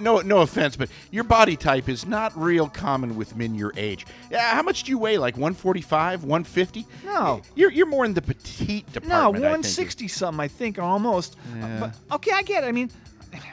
No, 0.00 0.20
no 0.20 0.38
offense, 0.38 0.76
but 0.76 0.88
your 1.10 1.24
body 1.24 1.54
type 1.56 1.88
is 1.90 2.06
not 2.06 2.34
real 2.38 2.68
common 2.68 3.16
with 3.16 3.36
men 3.36 3.54
your 3.54 3.72
age. 3.76 4.06
Yeah, 4.30 4.54
how 4.54 4.62
much 4.62 4.84
do 4.84 4.90
you 4.90 4.98
weigh? 4.98 5.18
Like 5.18 5.34
145, 5.36 6.24
150? 6.24 6.86
No. 7.04 7.42
You're, 7.54 7.70
you're 7.70 7.86
more 7.86 8.06
in 8.06 8.14
the 8.14 8.22
petite 8.22 8.86
No, 8.86 8.92
department. 8.94 9.10
I 9.18 9.22
think. 9.26 9.42
160 9.42 10.08
something, 10.08 10.40
I 10.40 10.48
think, 10.48 10.78
almost. 10.78 11.36
Yeah. 11.54 11.80
But 11.80 12.14
okay, 12.16 12.30
I 12.32 12.42
get 12.42 12.64
it. 12.64 12.68
I 12.68 12.72
mean, 12.72 12.90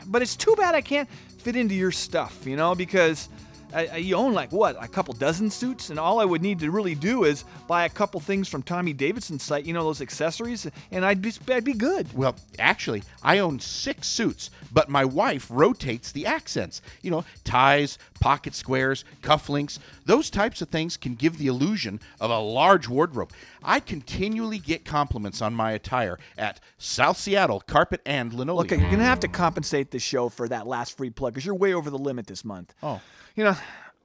but 0.07 0.21
it's 0.21 0.37
too 0.37 0.55
bad 0.55 0.73
I 0.73 0.79
can't 0.81 1.09
fit 1.37 1.57
into 1.57 1.75
your 1.75 1.91
stuff, 1.91 2.45
you 2.45 2.55
know, 2.55 2.75
because 2.75 3.27
uh, 3.75 3.95
you 3.97 4.15
own 4.15 4.33
like 4.33 4.51
what 4.51 4.81
a 4.81 4.87
couple 4.87 5.13
dozen 5.13 5.51
suits, 5.51 5.89
and 5.89 5.99
all 5.99 6.19
I 6.19 6.25
would 6.25 6.41
need 6.41 6.59
to 6.59 6.71
really 6.71 6.95
do 6.95 7.25
is 7.25 7.43
buy 7.67 7.85
a 7.85 7.89
couple 7.89 8.19
things 8.19 8.47
from 8.47 8.63
Tommy 8.63 8.93
Davidson's 8.93 9.43
site, 9.43 9.65
you 9.65 9.73
know, 9.73 9.83
those 9.83 10.01
accessories, 10.01 10.67
and 10.91 11.05
I'd 11.05 11.21
be 11.21 11.33
I'd 11.49 11.63
be 11.63 11.73
good. 11.73 12.11
Well, 12.13 12.35
actually, 12.57 13.03
I 13.21 13.39
own 13.39 13.59
six 13.59 14.07
suits, 14.07 14.49
but 14.71 14.89
my 14.89 15.03
wife 15.03 15.47
rotates 15.49 16.11
the 16.11 16.25
accents. 16.25 16.81
You 17.01 17.11
know, 17.11 17.25
ties, 17.43 17.97
pocket 18.19 18.55
squares, 18.55 19.03
cufflinks, 19.21 19.79
those 20.05 20.29
types 20.29 20.61
of 20.61 20.69
things 20.69 20.97
can 20.97 21.15
give 21.15 21.37
the 21.37 21.47
illusion 21.47 21.99
of 22.21 22.31
a 22.31 22.39
large 22.39 22.87
wardrobe. 22.87 23.31
I 23.63 23.79
continually 23.79 24.59
get 24.59 24.85
compliments 24.85 25.41
on 25.41 25.53
my 25.53 25.71
attire 25.71 26.19
at 26.37 26.59
South 26.77 27.17
Seattle 27.17 27.59
Carpet 27.61 28.01
and 28.05 28.31
Linoleum. 28.31 28.57
Look, 28.57 28.71
you're 28.71 28.91
gonna 28.91 29.03
have 29.03 29.19
to 29.21 29.27
compensate 29.27 29.91
the 29.91 29.99
show 29.99 30.29
for 30.29 30.47
that 30.47 30.67
last 30.67 30.95
free 30.97 31.09
plug 31.09 31.33
because 31.33 31.45
you're 31.45 31.55
way 31.55 31.73
over 31.73 31.89
the 31.89 31.97
limit 31.97 32.27
this 32.27 32.45
month. 32.45 32.73
Oh. 32.81 33.01
You 33.35 33.43
know, 33.43 33.57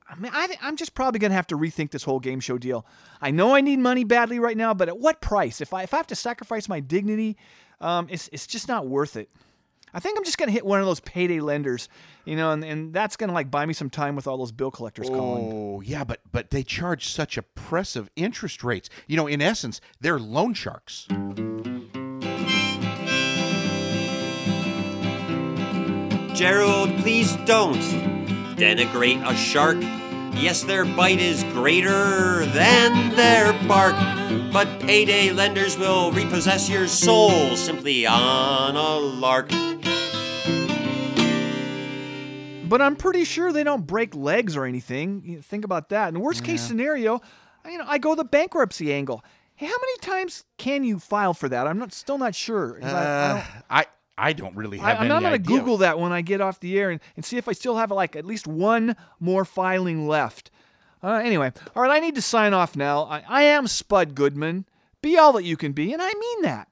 I 0.09 0.17
mean, 0.17 0.33
I, 0.35 0.49
I'm 0.61 0.77
just 0.77 0.95
probably 0.95 1.21
gonna 1.21 1.35
have 1.35 1.47
to 1.49 1.57
rethink 1.57 1.93
this 1.93 2.03
whole 2.03 2.19
game 2.19 2.41
show 2.41 2.59
deal. 2.59 2.85
I 3.21 3.31
know 3.31 3.55
I 3.55 3.61
need 3.61 3.79
money 3.79 4.03
badly 4.03 4.41
right 4.41 4.57
now, 4.57 4.75
but 4.75 4.89
at 4.89 4.99
what 4.99 5.21
price? 5.21 5.61
If 5.61 5.73
I 5.73 5.85
if 5.85 5.95
I 5.95 5.99
have 5.99 6.09
to 6.09 6.17
sacrifice 6.17 6.69
my 6.69 6.81
dignity, 6.81 7.37
um, 7.81 8.09
it's 8.11 8.29
it's 8.33 8.47
just 8.47 8.67
not 8.67 8.89
worth 8.89 9.17
it. 9.17 9.31
I 9.95 10.01
think 10.01 10.19
I'm 10.19 10.25
just 10.25 10.37
gonna 10.37 10.51
hit 10.51 10.67
one 10.67 10.81
of 10.81 10.87
those 10.87 10.99
payday 11.01 11.41
lenders, 11.41 11.89
you 12.25 12.35
know, 12.35 12.51
and, 12.51 12.65
and 12.65 12.93
that's 12.93 13.17
gonna 13.17 13.33
like 13.33 13.53
buy 13.53 13.67
me 13.67 13.73
some 13.73 13.89
time 13.89 14.17
with 14.17 14.27
all 14.27 14.37
those 14.37 14.53
bill 14.53 14.73
collectors 14.73 15.09
calling. 15.09 15.53
Oh, 15.53 15.81
yeah, 15.81 16.03
but 16.03 16.21
but 16.33 16.51
they 16.51 16.65
charge 16.65 17.09
such 17.09 17.39
oppressive 17.39 18.11
interest 18.17 18.65
rates. 18.65 18.91
You 19.07 19.17
know, 19.17 19.29
in 19.29 19.41
essence, 19.41 19.81
they're 20.01 20.19
loan 20.19 20.55
sharks. 20.55 21.07
Gerald, 26.35 26.97
please 26.99 27.37
don't 27.45 28.20
denigrate 28.61 29.27
a 29.27 29.35
shark. 29.35 29.79
Yes, 30.35 30.63
their 30.63 30.85
bite 30.85 31.19
is 31.19 31.43
greater 31.45 32.45
than 32.47 33.17
their 33.17 33.53
bark, 33.67 33.95
but 34.53 34.69
payday 34.81 35.31
lenders 35.33 35.79
will 35.79 36.13
repossess 36.13 36.69
your 36.69 36.87
soul 36.87 37.57
simply 37.57 38.07
on 38.07 38.77
a 38.77 38.97
lark. 38.99 39.49
But 42.69 42.81
I'm 42.81 42.95
pretty 42.95 43.25
sure 43.25 43.51
they 43.53 43.65
don't 43.65 43.87
break 43.87 44.15
legs 44.15 44.57
or 44.57 44.65
anything. 44.65 45.23
You 45.25 45.43
think 45.43 45.65
about 45.65 45.89
that. 45.89 46.09
In 46.09 46.15
the 46.15 46.21
worst 46.21 46.45
case 46.45 46.61
Yeah. 46.63 46.69
scenario, 46.69 47.21
you 47.65 47.79
know, 47.79 47.85
I 47.89 47.99
go 47.99 48.15
the 48.15 48.25
bankruptcy 48.25 48.93
angle. 48.93 49.25
Hey, 49.57 49.67
how 49.67 49.73
many 49.77 49.99
times 50.01 50.45
can 50.57 50.85
you 50.85 50.99
file 51.01 51.35
for 51.35 51.49
that? 51.49 51.67
I'm 51.67 51.79
not 51.79 51.93
still 51.93 52.17
not 52.19 52.35
sure. 52.35 52.75
'cause 52.81 52.93
I- 52.93 53.25
I 53.25 53.29
don't- 53.29 53.39
Uh, 53.79 53.83
I 54.21 54.29
I 54.29 54.33
don't 54.33 54.55
really 54.55 54.79
have. 54.79 54.87
I, 54.87 54.91
have 54.91 54.99
am 54.99 55.03
any 55.05 55.09
not 55.09 55.21
going 55.21 55.43
to 55.43 55.51
idea. 55.51 55.59
Google 55.59 55.77
that 55.79 55.99
when 55.99 56.13
I 56.13 56.21
get 56.21 56.41
off 56.41 56.61
the 56.61 56.79
air 56.79 56.91
and, 56.91 57.01
and 57.17 57.25
see 57.25 57.37
if 57.37 57.49
I 57.49 57.53
still 57.53 57.77
have 57.77 57.91
like 57.91 58.15
at 58.15 58.25
least 58.25 58.47
one 58.47 58.95
more 59.19 59.45
filing 59.45 60.07
left. 60.07 60.51
Uh, 61.03 61.15
anyway, 61.25 61.53
all 61.75 61.83
right, 61.83 61.91
I 61.91 61.99
need 61.99 62.15
to 62.17 62.23
sign 62.23 62.53
off 62.53 62.77
now. 62.77 63.05
I, 63.05 63.25
I 63.29 63.43
am 63.45 63.67
Spud 63.67 64.15
Goodman. 64.15 64.67
Be 65.03 65.17
all 65.17 65.33
that 65.33 65.45
you 65.45 65.57
can 65.57 65.73
be, 65.73 65.93
and 65.93 66.03
I 66.03 66.13
mean 66.13 66.43
that. 66.43 66.69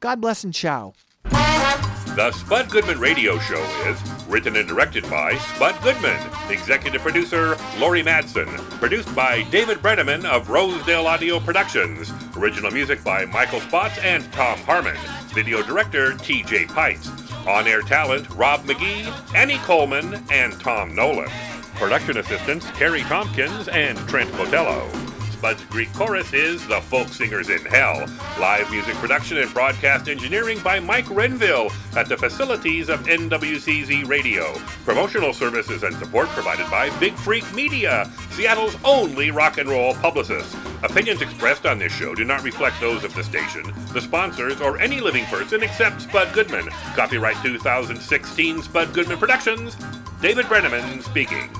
God 0.00 0.20
bless 0.20 0.44
and 0.44 0.52
ciao. 0.52 0.92
The 1.24 2.30
Spud 2.32 2.68
Goodman 2.68 3.00
Radio 3.00 3.38
Show 3.38 3.62
is 3.86 3.98
written 4.32 4.56
and 4.56 4.66
directed 4.66 5.02
by 5.10 5.36
Spud 5.36 5.78
Goodman, 5.82 6.18
executive 6.48 7.02
producer 7.02 7.58
Lori 7.78 8.02
Madsen, 8.02 8.48
produced 8.80 9.14
by 9.14 9.42
David 9.50 9.78
Brenneman 9.78 10.24
of 10.24 10.48
Rosedale 10.48 11.06
Audio 11.06 11.38
Productions, 11.38 12.10
original 12.34 12.70
music 12.70 13.04
by 13.04 13.26
Michael 13.26 13.60
Spots 13.60 13.98
and 13.98 14.24
Tom 14.32 14.58
Harmon, 14.60 14.96
video 15.34 15.62
director 15.62 16.16
T.J. 16.16 16.64
Pites, 16.64 17.10
on-air 17.46 17.82
talent 17.82 18.26
Rob 18.30 18.64
McGee, 18.64 19.34
Annie 19.34 19.58
Coleman, 19.58 20.24
and 20.30 20.58
Tom 20.58 20.94
Nolan, 20.94 21.28
production 21.74 22.16
assistants 22.16 22.64
Carrie 22.70 23.02
Tompkins 23.02 23.68
and 23.68 23.98
Trent 24.08 24.30
Cotello. 24.30 25.11
Spud's 25.42 25.64
Greek 25.64 25.92
chorus 25.92 26.32
is 26.32 26.64
The 26.68 26.80
Folk 26.82 27.08
Singers 27.08 27.48
in 27.50 27.64
Hell. 27.64 28.06
Live 28.38 28.70
music 28.70 28.94
production 28.94 29.38
and 29.38 29.52
broadcast 29.52 30.08
engineering 30.08 30.60
by 30.62 30.78
Mike 30.78 31.10
Renville 31.10 31.68
at 31.96 32.08
the 32.08 32.16
facilities 32.16 32.88
of 32.88 33.00
NWCZ 33.06 34.06
Radio. 34.06 34.54
Promotional 34.84 35.32
services 35.32 35.82
and 35.82 35.96
support 35.96 36.28
provided 36.28 36.70
by 36.70 36.96
Big 37.00 37.14
Freak 37.14 37.52
Media, 37.52 38.08
Seattle's 38.30 38.76
only 38.84 39.32
rock 39.32 39.58
and 39.58 39.68
roll 39.68 39.94
publicist. 39.94 40.56
Opinions 40.84 41.22
expressed 41.22 41.66
on 41.66 41.76
this 41.76 41.92
show 41.92 42.14
do 42.14 42.22
not 42.22 42.44
reflect 42.44 42.80
those 42.80 43.02
of 43.02 43.12
the 43.12 43.24
station, 43.24 43.64
the 43.92 44.00
sponsors, 44.00 44.60
or 44.60 44.78
any 44.78 45.00
living 45.00 45.24
person 45.24 45.64
except 45.64 46.02
Spud 46.02 46.32
Goodman. 46.32 46.68
Copyright 46.94 47.42
2016 47.42 48.62
Spud 48.62 48.94
Goodman 48.94 49.18
Productions. 49.18 49.76
David 50.20 50.46
Brenneman 50.46 51.02
speaking. 51.02 51.50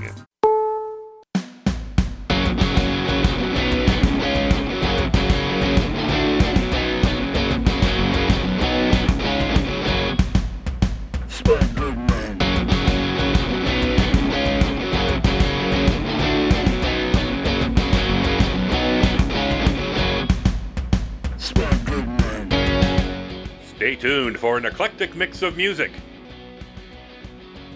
Tuned 23.91 24.39
for 24.39 24.57
an 24.57 24.65
eclectic 24.65 25.17
mix 25.17 25.43
of 25.43 25.57
music. 25.57 25.91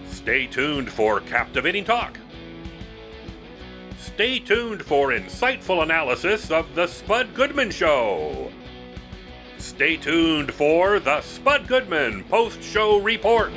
Stay 0.09 0.47
tuned 0.47 0.89
for 0.89 1.19
captivating 1.19 1.83
talk. 1.83 2.17
Stay 3.99 4.39
tuned 4.39 4.81
for 4.83 5.09
insightful 5.09 5.83
analysis 5.83 6.49
of 6.49 6.73
The 6.75 6.87
Spud 6.87 7.33
Goodman 7.33 7.71
Show. 7.71 8.53
Stay 9.57 9.97
tuned 9.97 10.53
for 10.53 11.01
The 11.01 11.19
Spud 11.19 11.67
Goodman 11.67 12.23
Post 12.23 12.63
Show 12.63 12.99
Report. 12.99 13.51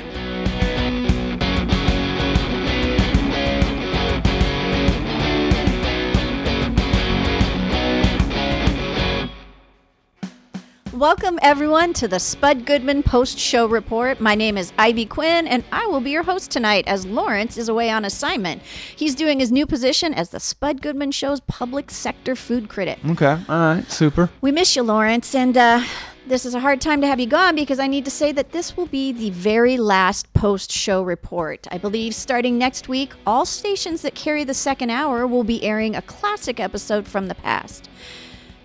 Welcome, 11.01 11.39
everyone, 11.41 11.93
to 11.93 12.07
the 12.07 12.19
Spud 12.19 12.63
Goodman 12.63 13.01
Post 13.01 13.39
Show 13.39 13.65
Report. 13.65 14.19
My 14.19 14.35
name 14.35 14.55
is 14.55 14.71
Ivy 14.77 15.07
Quinn, 15.07 15.47
and 15.47 15.63
I 15.71 15.87
will 15.87 15.99
be 15.99 16.11
your 16.11 16.21
host 16.21 16.51
tonight 16.51 16.83
as 16.85 17.07
Lawrence 17.07 17.57
is 17.57 17.67
away 17.67 17.89
on 17.89 18.05
assignment. 18.05 18.61
He's 18.95 19.15
doing 19.15 19.39
his 19.39 19.51
new 19.51 19.65
position 19.65 20.13
as 20.13 20.29
the 20.29 20.39
Spud 20.39 20.79
Goodman 20.79 21.11
Show's 21.11 21.39
public 21.39 21.89
sector 21.89 22.35
food 22.35 22.69
critic. 22.69 22.99
Okay, 23.03 23.35
all 23.49 23.59
right, 23.73 23.91
super. 23.91 24.29
We 24.41 24.51
miss 24.51 24.75
you, 24.75 24.83
Lawrence, 24.83 25.33
and 25.33 25.57
uh, 25.57 25.83
this 26.27 26.45
is 26.45 26.53
a 26.53 26.59
hard 26.59 26.79
time 26.79 27.01
to 27.01 27.07
have 27.07 27.19
you 27.19 27.25
gone 27.25 27.55
because 27.55 27.79
I 27.79 27.87
need 27.87 28.05
to 28.05 28.11
say 28.11 28.31
that 28.33 28.51
this 28.51 28.77
will 28.77 28.85
be 28.85 29.11
the 29.11 29.31
very 29.31 29.77
last 29.77 30.31
post 30.33 30.71
show 30.71 31.01
report. 31.01 31.67
I 31.71 31.79
believe 31.79 32.13
starting 32.13 32.59
next 32.59 32.87
week, 32.87 33.13
all 33.25 33.47
stations 33.47 34.03
that 34.03 34.13
carry 34.13 34.43
the 34.43 34.53
second 34.53 34.91
hour 34.91 35.25
will 35.25 35.43
be 35.43 35.63
airing 35.63 35.95
a 35.95 36.03
classic 36.03 36.59
episode 36.59 37.07
from 37.07 37.27
the 37.27 37.33
past. 37.33 37.89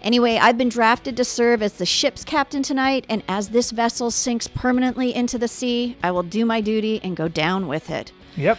Anyway, 0.07 0.39
I've 0.41 0.57
been 0.57 0.69
drafted 0.69 1.17
to 1.17 1.25
serve 1.25 1.63
as 1.63 1.73
the 1.73 1.85
ship's 1.85 2.23
captain 2.23 2.63
tonight, 2.63 3.05
and 3.09 3.25
as 3.27 3.49
this 3.49 3.73
vessel 3.73 4.13
sinks 4.13 4.47
permanently 4.47 5.13
into 5.13 5.37
the 5.37 5.49
sea, 5.49 5.97
I 6.01 6.13
will 6.13 6.23
do 6.23 6.47
my 6.47 6.61
duty 6.61 7.01
and 7.03 7.17
go 7.17 7.27
down 7.27 7.67
with 7.67 7.91
it. 7.91 8.13
Yep. 8.37 8.57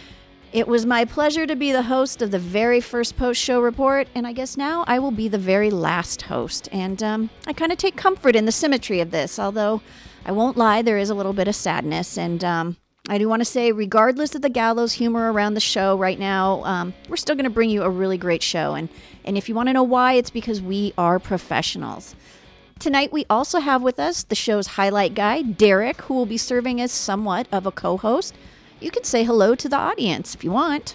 It 0.52 0.68
was 0.68 0.84
my 0.84 1.06
pleasure 1.06 1.46
to 1.46 1.56
be 1.56 1.72
the 1.72 1.84
host 1.84 2.20
of 2.20 2.32
the 2.32 2.38
very 2.38 2.82
first 2.82 3.16
post 3.16 3.40
show 3.40 3.62
report, 3.62 4.08
and 4.14 4.26
I 4.26 4.34
guess 4.34 4.58
now 4.58 4.84
I 4.86 4.98
will 4.98 5.10
be 5.10 5.26
the 5.26 5.38
very 5.38 5.70
last 5.70 6.20
host. 6.20 6.68
And 6.70 7.02
um, 7.02 7.30
I 7.46 7.54
kind 7.54 7.72
of 7.72 7.78
take 7.78 7.96
comfort 7.96 8.36
in 8.36 8.44
the 8.44 8.52
symmetry 8.52 9.00
of 9.00 9.10
this, 9.10 9.38
although 9.38 9.80
I 10.26 10.32
won't 10.32 10.58
lie, 10.58 10.82
there 10.82 10.98
is 10.98 11.08
a 11.08 11.14
little 11.14 11.32
bit 11.32 11.48
of 11.48 11.54
sadness. 11.54 12.18
And 12.18 12.44
um, 12.44 12.76
I 13.10 13.16
do 13.16 13.26
want 13.26 13.40
to 13.40 13.46
say, 13.46 13.72
regardless 13.72 14.34
of 14.34 14.42
the 14.42 14.50
gallows 14.50 14.92
humor 14.92 15.32
around 15.32 15.54
the 15.54 15.60
show 15.60 15.96
right 15.96 16.18
now, 16.18 16.62
um, 16.64 16.92
we're 17.08 17.16
still 17.16 17.34
going 17.34 17.44
to 17.44 17.50
bring 17.50 17.70
you 17.70 17.82
a 17.82 17.88
really 17.88 18.18
great 18.18 18.42
show. 18.42 18.74
And, 18.74 18.90
and 19.24 19.38
if 19.38 19.48
you 19.48 19.54
want 19.54 19.70
to 19.70 19.72
know 19.72 19.82
why, 19.82 20.12
it's 20.12 20.28
because 20.28 20.60
we 20.60 20.92
are 20.98 21.18
professionals. 21.18 22.14
Tonight, 22.78 23.10
we 23.10 23.24
also 23.30 23.60
have 23.60 23.82
with 23.82 23.98
us 23.98 24.24
the 24.24 24.34
show's 24.34 24.66
highlight 24.66 25.14
guy, 25.14 25.40
Derek, 25.40 26.02
who 26.02 26.14
will 26.14 26.26
be 26.26 26.36
serving 26.36 26.82
as 26.82 26.92
somewhat 26.92 27.48
of 27.50 27.64
a 27.64 27.72
co 27.72 27.96
host. 27.96 28.34
You 28.78 28.90
can 28.90 29.04
say 29.04 29.24
hello 29.24 29.54
to 29.54 29.68
the 29.70 29.76
audience 29.76 30.34
if 30.34 30.44
you 30.44 30.52
want. 30.52 30.94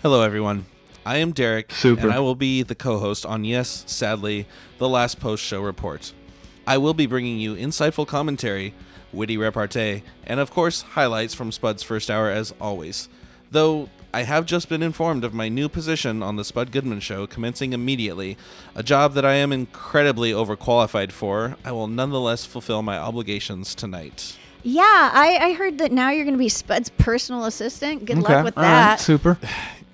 Hello, 0.00 0.22
everyone. 0.22 0.64
I 1.04 1.18
am 1.18 1.32
Derek, 1.32 1.70
Super. 1.72 2.00
and 2.00 2.12
I 2.12 2.20
will 2.20 2.34
be 2.34 2.62
the 2.62 2.74
co 2.74 2.98
host 2.98 3.26
on, 3.26 3.44
yes, 3.44 3.84
sadly, 3.86 4.46
the 4.78 4.88
last 4.88 5.20
post 5.20 5.44
show 5.44 5.60
report. 5.60 6.14
I 6.66 6.78
will 6.78 6.94
be 6.94 7.04
bringing 7.06 7.38
you 7.38 7.54
insightful 7.54 8.06
commentary, 8.06 8.72
witty 9.14 9.36
repartee, 9.36 10.02
and 10.24 10.40
of 10.40 10.50
course, 10.50 10.82
highlights 10.82 11.34
from 11.34 11.52
Spud's 11.52 11.82
first 11.82 12.10
hour 12.10 12.30
as 12.30 12.52
always. 12.60 13.08
Though 13.50 13.88
I 14.12 14.22
have 14.22 14.46
just 14.46 14.68
been 14.68 14.82
informed 14.82 15.24
of 15.24 15.34
my 15.34 15.48
new 15.48 15.68
position 15.68 16.22
on 16.22 16.36
the 16.36 16.44
Spud 16.44 16.70
Goodman 16.72 17.00
Show 17.00 17.26
commencing 17.26 17.72
immediately, 17.72 18.36
a 18.74 18.82
job 18.82 19.14
that 19.14 19.24
I 19.24 19.34
am 19.34 19.52
incredibly 19.52 20.32
overqualified 20.32 21.12
for, 21.12 21.56
I 21.64 21.72
will 21.72 21.86
nonetheless 21.88 22.44
fulfill 22.44 22.82
my 22.82 22.98
obligations 22.98 23.74
tonight. 23.74 24.36
Yeah, 24.62 24.82
I, 25.12 25.38
I 25.40 25.52
heard 25.52 25.78
that 25.78 25.92
now 25.92 26.10
you're 26.10 26.24
going 26.24 26.34
to 26.34 26.38
be 26.38 26.48
Spud's 26.48 26.88
personal 26.90 27.44
assistant. 27.44 28.06
Good 28.06 28.18
Okay, 28.18 28.34
luck 28.34 28.44
with 28.44 28.56
all 28.56 28.62
right, 28.64 28.70
that. 28.70 29.00
super. 29.00 29.38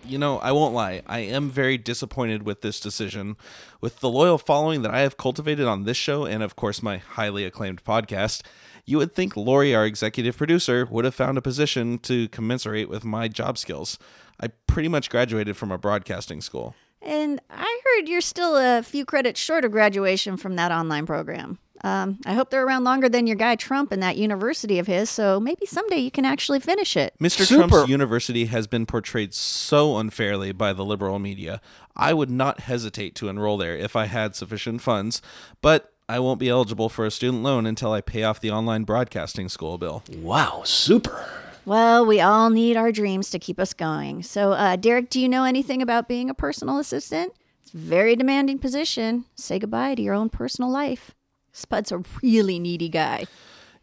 You 0.07 0.19
know, 0.19 0.39
I 0.41 0.51
won't 0.51 0.75
lie. 0.75 1.03
I 1.07 1.21
am 1.21 1.51
very 1.51 1.79
disappointed 1.79 2.43
with 2.43 2.63
this 2.63 2.81
decision. 2.81 3.37
With 3.81 4.01
the 4.01 4.09
loyal 4.09 4.39
following 4.39 4.83
that 4.83 4.93
I 4.93 5.03
have 5.03 5.17
cultivated 5.17 5.67
on 5.69 5.85
this 5.85 5.97
show 5.97 6.25
and, 6.25 6.43
of 6.43 6.57
course, 6.57 6.83
my 6.83 6.97
highly 6.97 7.45
acclaimed 7.45 7.85
podcast, 7.85 8.43
you 8.87 8.99
would 8.99 9.15
think 9.15 9.37
Lori, 9.37 9.75
our 9.75 9.85
executive 9.85 10.37
producer, 10.37 10.87
would 10.91 11.05
have 11.05 11.15
found 11.15 11.39
a 11.39 11.43
position 11.43 11.99
to 12.01 12.29
commensurate 12.29 12.89
with 12.89 13.05
my 13.05 13.29
job 13.29 13.59
skills. 13.59 13.99
I 14.41 14.49
pretty 14.67 14.89
much 14.89 15.11
graduated 15.11 15.57
from 15.57 15.71
a 15.71 15.79
broadcasting 15.79 16.41
school. 16.41 16.75
And 17.03 17.41
I 17.51 17.81
heard 17.85 18.09
you're 18.09 18.21
still 18.21 18.57
a 18.57 18.83
few 18.83 19.05
credits 19.05 19.41
short 19.41 19.65
of 19.65 19.73
graduation 19.73 20.37
from 20.37 20.57
that 20.57 20.71
online 20.73 21.07
program. 21.07 21.59
Um, 21.83 22.19
I 22.27 22.35
hope 22.35 22.51
they're 22.51 22.67
around 22.67 22.85
longer 22.85 23.09
than 23.09 23.27
your 23.27 23.37
guy 23.37 23.57
Trump 23.57 23.91
and 23.91 24.03
that 24.03 24.19
university 24.19 24.79
of 24.79 24.87
his, 24.87 25.09
so 25.09 25.41
maybe 25.41 25.65
someday 25.65 25.97
you 25.97 26.11
can 26.11 26.27
actually 26.27 26.61
finish 26.61 26.95
it. 26.95 27.15
Mr. 27.19 27.47
Trump's 27.49 27.89
university 27.89 28.47
has 28.47 28.67
been 28.67 28.85
portrayed 28.85 29.33
so 29.33 29.97
unfairly 29.97 30.53
by 30.53 30.75
the 30.75 30.85
liberal 30.85 31.19
media. 31.19 31.61
I 31.97 32.13
would 32.13 32.31
not 32.31 32.61
hesitate 32.61 33.15
to 33.17 33.29
enroll 33.29 33.57
there 33.57 33.77
if 33.77 33.97
I 33.97 34.07
had 34.07 34.37
sufficient 34.37 34.83
funds, 34.83 35.23
but 35.63 35.95
I 36.11 36.19
won't 36.19 36.41
be 36.41 36.49
eligible 36.49 36.89
for 36.89 37.07
a 37.07 37.11
student 37.11 37.45
loan 37.45 37.67
until 37.67 37.93
I 37.93 38.01
pay 38.01 38.25
off 38.25 38.41
the 38.41 38.51
online 38.51 38.83
broadcasting 38.83 39.49
school 39.49 39.79
bill. 39.79 40.03
Wow, 40.17 40.63
super. 40.65 41.25
Well, 41.65 42.05
we 42.05 42.21
all 42.21 42.51
need 42.51 42.77
our 42.77 42.91
dreams 42.91 43.31
to 43.31 43.39
keep 43.39 43.61
us 43.61 43.73
going. 43.73 44.25
So, 44.25 44.51
uh, 44.51 44.75
Derek, 44.75 45.09
do 45.09 45.21
you 45.21 45.29
know 45.29 45.45
anything 45.45 45.81
about 45.81 46.09
being 46.09 46.29
a 46.29 46.35
personal 46.35 46.81
assistant? 46.81 47.33
It's 47.63 47.73
a 47.73 47.77
very 47.77 48.17
demanding 48.17 48.59
position. 48.59 49.25
Say 49.37 49.61
goodbye 49.61 49.95
to 49.95 50.03
your 50.03 50.15
own 50.15 50.31
personal 50.31 50.69
life. 50.69 51.13
Spud's 51.53 51.93
a 51.93 52.03
really 52.21 52.59
needy 52.59 52.89
guy. 52.89 53.27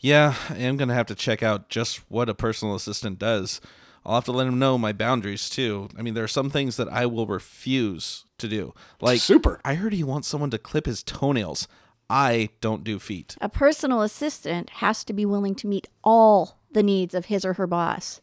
Yeah, 0.01 0.36
I 0.49 0.57
am 0.57 0.75
going 0.75 0.89
to 0.89 0.95
have 0.95 1.07
to 1.07 1.15
check 1.15 1.41
out 1.41 1.69
just 1.69 2.01
what 2.09 2.28
a 2.28 2.36
personal 2.36 2.75
assistant 2.75 3.19
does. 3.19 3.61
I'll 4.05 4.15
have 4.15 4.25
to 4.25 4.34
let 4.34 4.47
him 4.47 4.59
know 4.59 4.78
my 4.78 4.91
boundaries 4.91 5.49
too. 5.49 5.88
I 5.97 6.01
mean, 6.01 6.13
there 6.13 6.25
are 6.25 6.28
some 6.28 6.49
things 6.49 6.75
that 6.75 6.89
I 6.89 7.05
will 7.05 7.25
refuse 7.25 8.25
to 8.38 8.49
do. 8.49 8.73
Like 8.99 9.21
Super. 9.21 9.61
I 9.63 9.75
heard 9.75 9.93
he 9.93 10.03
wants 10.03 10.28
someone 10.28 10.49
to 10.49 10.57
clip 10.57 10.88
his 10.88 11.03
toenails. 11.03 11.69
I 12.10 12.49
don't 12.62 12.84
do 12.84 12.99
feet. 12.99 13.36
A 13.41 13.49
personal 13.49 14.01
assistant 14.01 14.70
has 14.70 15.03
to 15.03 15.14
be 15.14 15.26
willing 15.26 15.55
to 15.55 15.68
meet 15.68 15.88
all 16.03 16.58
the 16.72 16.84
needs 16.84 17.14
of 17.14 17.26
his 17.26 17.43
or 17.43 17.53
her 17.53 17.68
boss. 17.68 18.22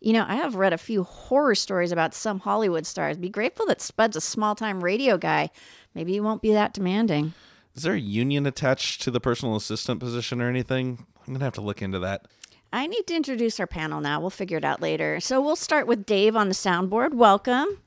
You 0.00 0.14
know, 0.14 0.24
I 0.26 0.36
have 0.36 0.54
read 0.54 0.72
a 0.72 0.78
few 0.78 1.04
horror 1.04 1.54
stories 1.54 1.92
about 1.92 2.14
some 2.14 2.40
Hollywood 2.40 2.86
stars. 2.86 3.18
Be 3.18 3.28
grateful 3.28 3.66
that 3.66 3.82
Spud's 3.82 4.16
a 4.16 4.20
small 4.20 4.54
time 4.54 4.82
radio 4.82 5.18
guy. 5.18 5.50
Maybe 5.94 6.12
he 6.12 6.20
won't 6.20 6.42
be 6.42 6.52
that 6.52 6.72
demanding. 6.72 7.34
Is 7.74 7.82
there 7.82 7.94
a 7.94 8.00
union 8.00 8.46
attached 8.46 9.02
to 9.02 9.10
the 9.10 9.20
personal 9.20 9.56
assistant 9.56 10.00
position 10.00 10.40
or 10.40 10.48
anything? 10.48 11.06
I'm 11.20 11.26
going 11.26 11.38
to 11.40 11.44
have 11.44 11.54
to 11.54 11.60
look 11.60 11.82
into 11.82 11.98
that. 12.00 12.26
I 12.72 12.86
need 12.86 13.06
to 13.08 13.14
introduce 13.14 13.60
our 13.60 13.66
panel 13.66 14.00
now. 14.00 14.20
We'll 14.20 14.30
figure 14.30 14.58
it 14.58 14.64
out 14.64 14.80
later. 14.80 15.20
So 15.20 15.40
we'll 15.40 15.56
start 15.56 15.86
with 15.86 16.06
Dave 16.06 16.36
on 16.36 16.48
the 16.48 16.54
soundboard. 16.54 17.14
Welcome. 17.14 17.78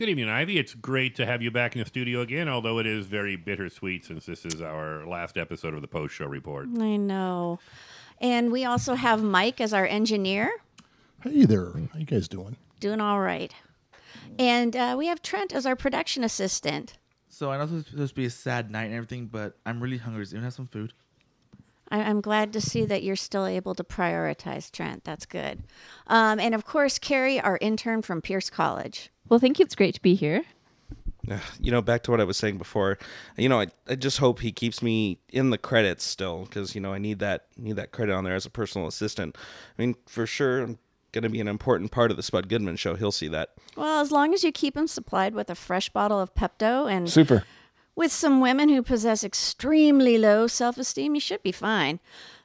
Good 0.00 0.08
evening, 0.08 0.30
Ivy. 0.30 0.58
It's 0.58 0.72
great 0.72 1.14
to 1.16 1.26
have 1.26 1.42
you 1.42 1.50
back 1.50 1.76
in 1.76 1.80
the 1.80 1.86
studio 1.86 2.22
again, 2.22 2.48
although 2.48 2.78
it 2.78 2.86
is 2.86 3.04
very 3.04 3.36
bittersweet 3.36 4.06
since 4.06 4.24
this 4.24 4.46
is 4.46 4.62
our 4.62 5.06
last 5.06 5.36
episode 5.36 5.74
of 5.74 5.82
the 5.82 5.88
post 5.88 6.14
show 6.14 6.24
report. 6.24 6.68
I 6.80 6.96
know. 6.96 7.58
And 8.18 8.50
we 8.50 8.64
also 8.64 8.94
have 8.94 9.22
Mike 9.22 9.60
as 9.60 9.74
our 9.74 9.84
engineer. 9.84 10.52
Hey 11.22 11.44
there. 11.44 11.72
How 11.92 11.98
you 11.98 12.06
guys 12.06 12.28
doing? 12.28 12.56
Doing 12.80 13.02
all 13.02 13.20
right. 13.20 13.52
And 14.38 14.74
uh, 14.74 14.94
we 14.96 15.06
have 15.08 15.20
Trent 15.20 15.52
as 15.54 15.66
our 15.66 15.76
production 15.76 16.24
assistant. 16.24 16.96
So 17.28 17.50
I 17.50 17.58
know 17.58 17.64
it's 17.64 17.90
supposed 17.90 18.14
to 18.14 18.14
be 18.14 18.24
a 18.24 18.30
sad 18.30 18.70
night 18.70 18.84
and 18.84 18.94
everything, 18.94 19.26
but 19.26 19.58
I'm 19.66 19.82
really 19.82 19.98
hungry. 19.98 20.24
Does 20.24 20.32
anyone 20.32 20.44
have 20.44 20.54
some 20.54 20.68
food? 20.68 20.94
I- 21.90 22.04
I'm 22.04 22.22
glad 22.22 22.54
to 22.54 22.60
see 22.62 22.86
that 22.86 23.02
you're 23.02 23.16
still 23.16 23.44
able 23.44 23.74
to 23.74 23.84
prioritize 23.84 24.72
Trent. 24.72 25.04
That's 25.04 25.26
good. 25.26 25.62
Um, 26.06 26.40
and 26.40 26.54
of 26.54 26.64
course, 26.64 26.98
Carrie, 26.98 27.38
our 27.38 27.58
intern 27.60 28.00
from 28.00 28.22
Pierce 28.22 28.48
College. 28.48 29.10
Well, 29.30 29.38
thank 29.40 29.58
you. 29.58 29.64
It's 29.64 29.74
great 29.74 29.94
to 29.94 30.02
be 30.02 30.14
here. 30.14 30.42
Ugh, 31.30 31.40
You 31.60 31.70
know, 31.70 31.80
back 31.80 32.02
to 32.04 32.10
what 32.10 32.20
I 32.20 32.24
was 32.24 32.36
saying 32.36 32.58
before. 32.58 32.98
You 33.36 33.48
know, 33.48 33.60
I, 33.60 33.68
I 33.88 33.94
just 33.94 34.18
hope 34.18 34.40
he 34.40 34.52
keeps 34.52 34.82
me 34.82 35.18
in 35.30 35.50
the 35.50 35.58
credits 35.58 36.04
still 36.04 36.44
because 36.44 36.74
you 36.74 36.80
know 36.80 36.92
I 36.92 36.98
need 36.98 37.20
that 37.20 37.46
need 37.56 37.76
that 37.76 37.92
credit 37.92 38.12
on 38.14 38.24
there 38.24 38.34
as 38.34 38.44
a 38.46 38.50
personal 38.50 38.86
assistant. 38.88 39.36
I 39.78 39.82
mean, 39.82 39.94
for 40.06 40.26
sure, 40.26 40.62
I'm 40.62 40.78
going 41.12 41.22
to 41.24 41.28
be 41.28 41.40
an 41.40 41.48
important 41.48 41.90
part 41.90 42.10
of 42.10 42.16
the 42.16 42.22
Spud 42.22 42.48
Goodman 42.48 42.76
show. 42.76 42.94
He'll 42.96 43.12
see 43.12 43.28
that. 43.28 43.50
Well, 43.76 44.00
as 44.00 44.10
long 44.12 44.32
as 44.34 44.42
you 44.44 44.52
keep 44.52 44.76
him 44.76 44.86
supplied 44.86 45.34
with 45.34 45.50
a 45.50 45.54
fresh 45.54 45.88
bottle 45.90 46.20
of 46.20 46.34
Pepto 46.34 46.90
and 46.90 47.08
Super. 47.10 47.44
with 47.94 48.12
some 48.12 48.40
women 48.40 48.68
who 48.68 48.82
possess 48.82 49.22
extremely 49.22 50.18
low 50.18 50.46
self 50.46 50.78
esteem, 50.78 51.14
you 51.14 51.20
should 51.20 51.42
be 51.42 51.52
fine. 51.52 52.00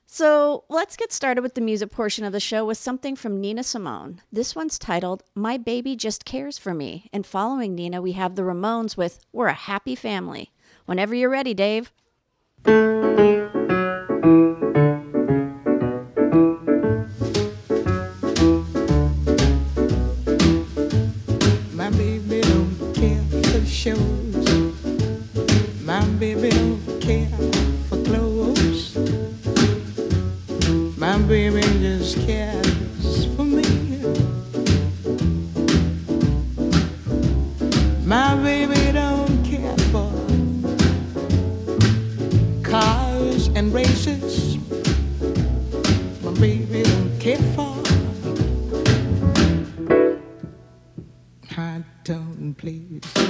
So 0.08 0.64
let's 0.70 0.96
get 0.96 1.12
started 1.12 1.42
with 1.42 1.56
the 1.56 1.62
music 1.62 1.92
portion 1.92 2.24
of 2.26 2.32
the 2.32 2.40
show 2.40 2.66
with 2.66 2.78
something 2.78 3.16
from 3.16 3.42
Nina 3.42 3.64
Simone. 3.64 4.22
This 4.32 4.56
one's 4.56 4.80
titled 4.80 5.24
My 5.34 5.58
Baby 5.58 5.96
Just 5.96 6.26
Cares 6.26 6.58
for 6.58 6.74
Me. 6.74 7.10
And 7.12 7.26
following 7.26 7.76
Nina, 7.76 8.02
we 8.02 8.14
have 8.14 8.36
the 8.36 8.44
Ramones 8.44 8.96
with 8.96 9.26
We're 9.34 9.48
a 9.48 9.54
Happy 9.54 9.96
Family. 9.96 10.52
Whenever 10.86 11.16
you're 11.16 11.30
ready, 11.30 11.54
Dave. 11.54 11.92
Tone 52.58 53.25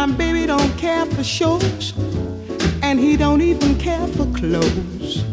my 0.00 0.06
baby 0.16 0.46
don't 0.46 0.78
care 0.78 1.04
for 1.04 1.22
shows, 1.22 1.92
and 2.82 2.98
he 2.98 3.18
don't 3.18 3.42
even 3.42 3.76
care 3.78 4.06
for 4.06 4.24
clothes. 4.32 5.24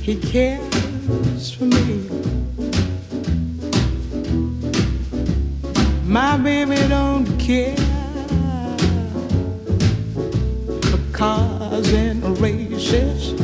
He 0.00 0.16
cares 0.16 1.50
for 1.52 1.66
me. 1.66 2.08
My 6.06 6.38
baby 6.38 6.76
don't 6.88 7.26
care 7.38 7.76
for 10.88 11.00
cars 11.12 11.92
and 11.92 12.22
races. 12.40 13.34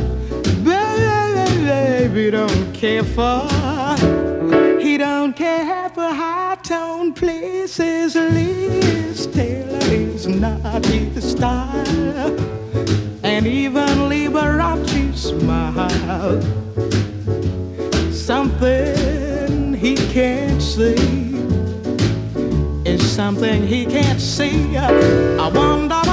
Baby 0.65 2.31
don't 2.31 2.73
care 2.73 3.05
for. 3.05 3.86
Not 10.77 10.87
his 10.87 11.31
style, 11.31 12.37
and 13.23 13.47
even 13.47 14.11
Liberace 14.11 15.17
smile. 15.17 16.43
Something 18.13 19.73
he 19.73 19.95
can't 20.13 20.61
see 20.61 21.35
is 22.85 23.01
something 23.11 23.67
he 23.67 23.87
can't 23.87 24.21
see. 24.21 24.77
I 24.77 25.49
wonder 25.49 26.06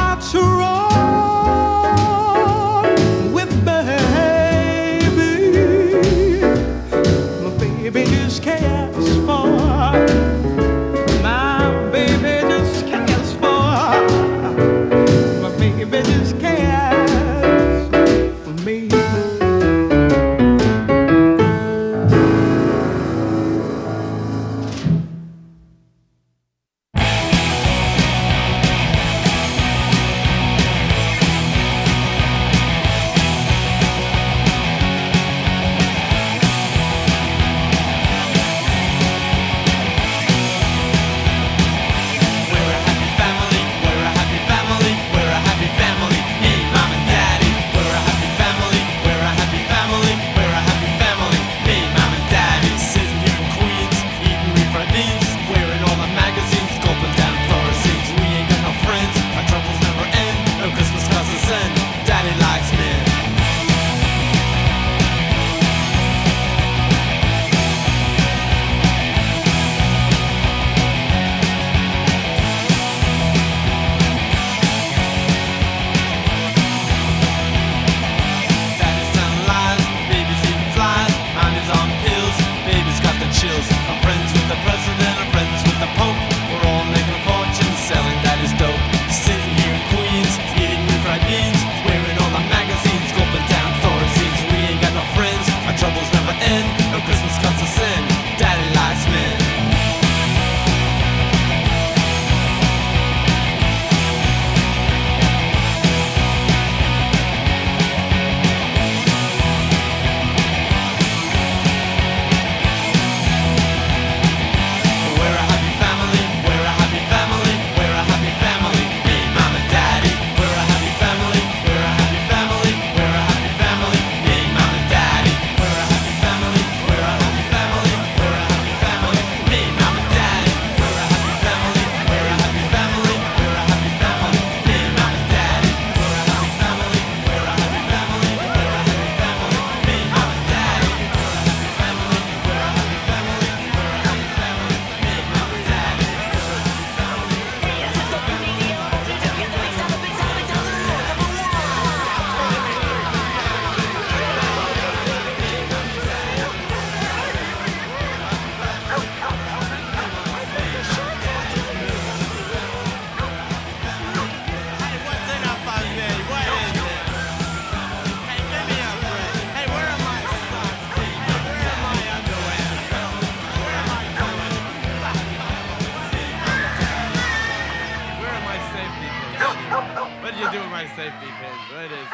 my 180.84 180.90
safety 180.96 181.28
pins? 181.40 181.62
What 181.72 181.92
is 181.92 182.08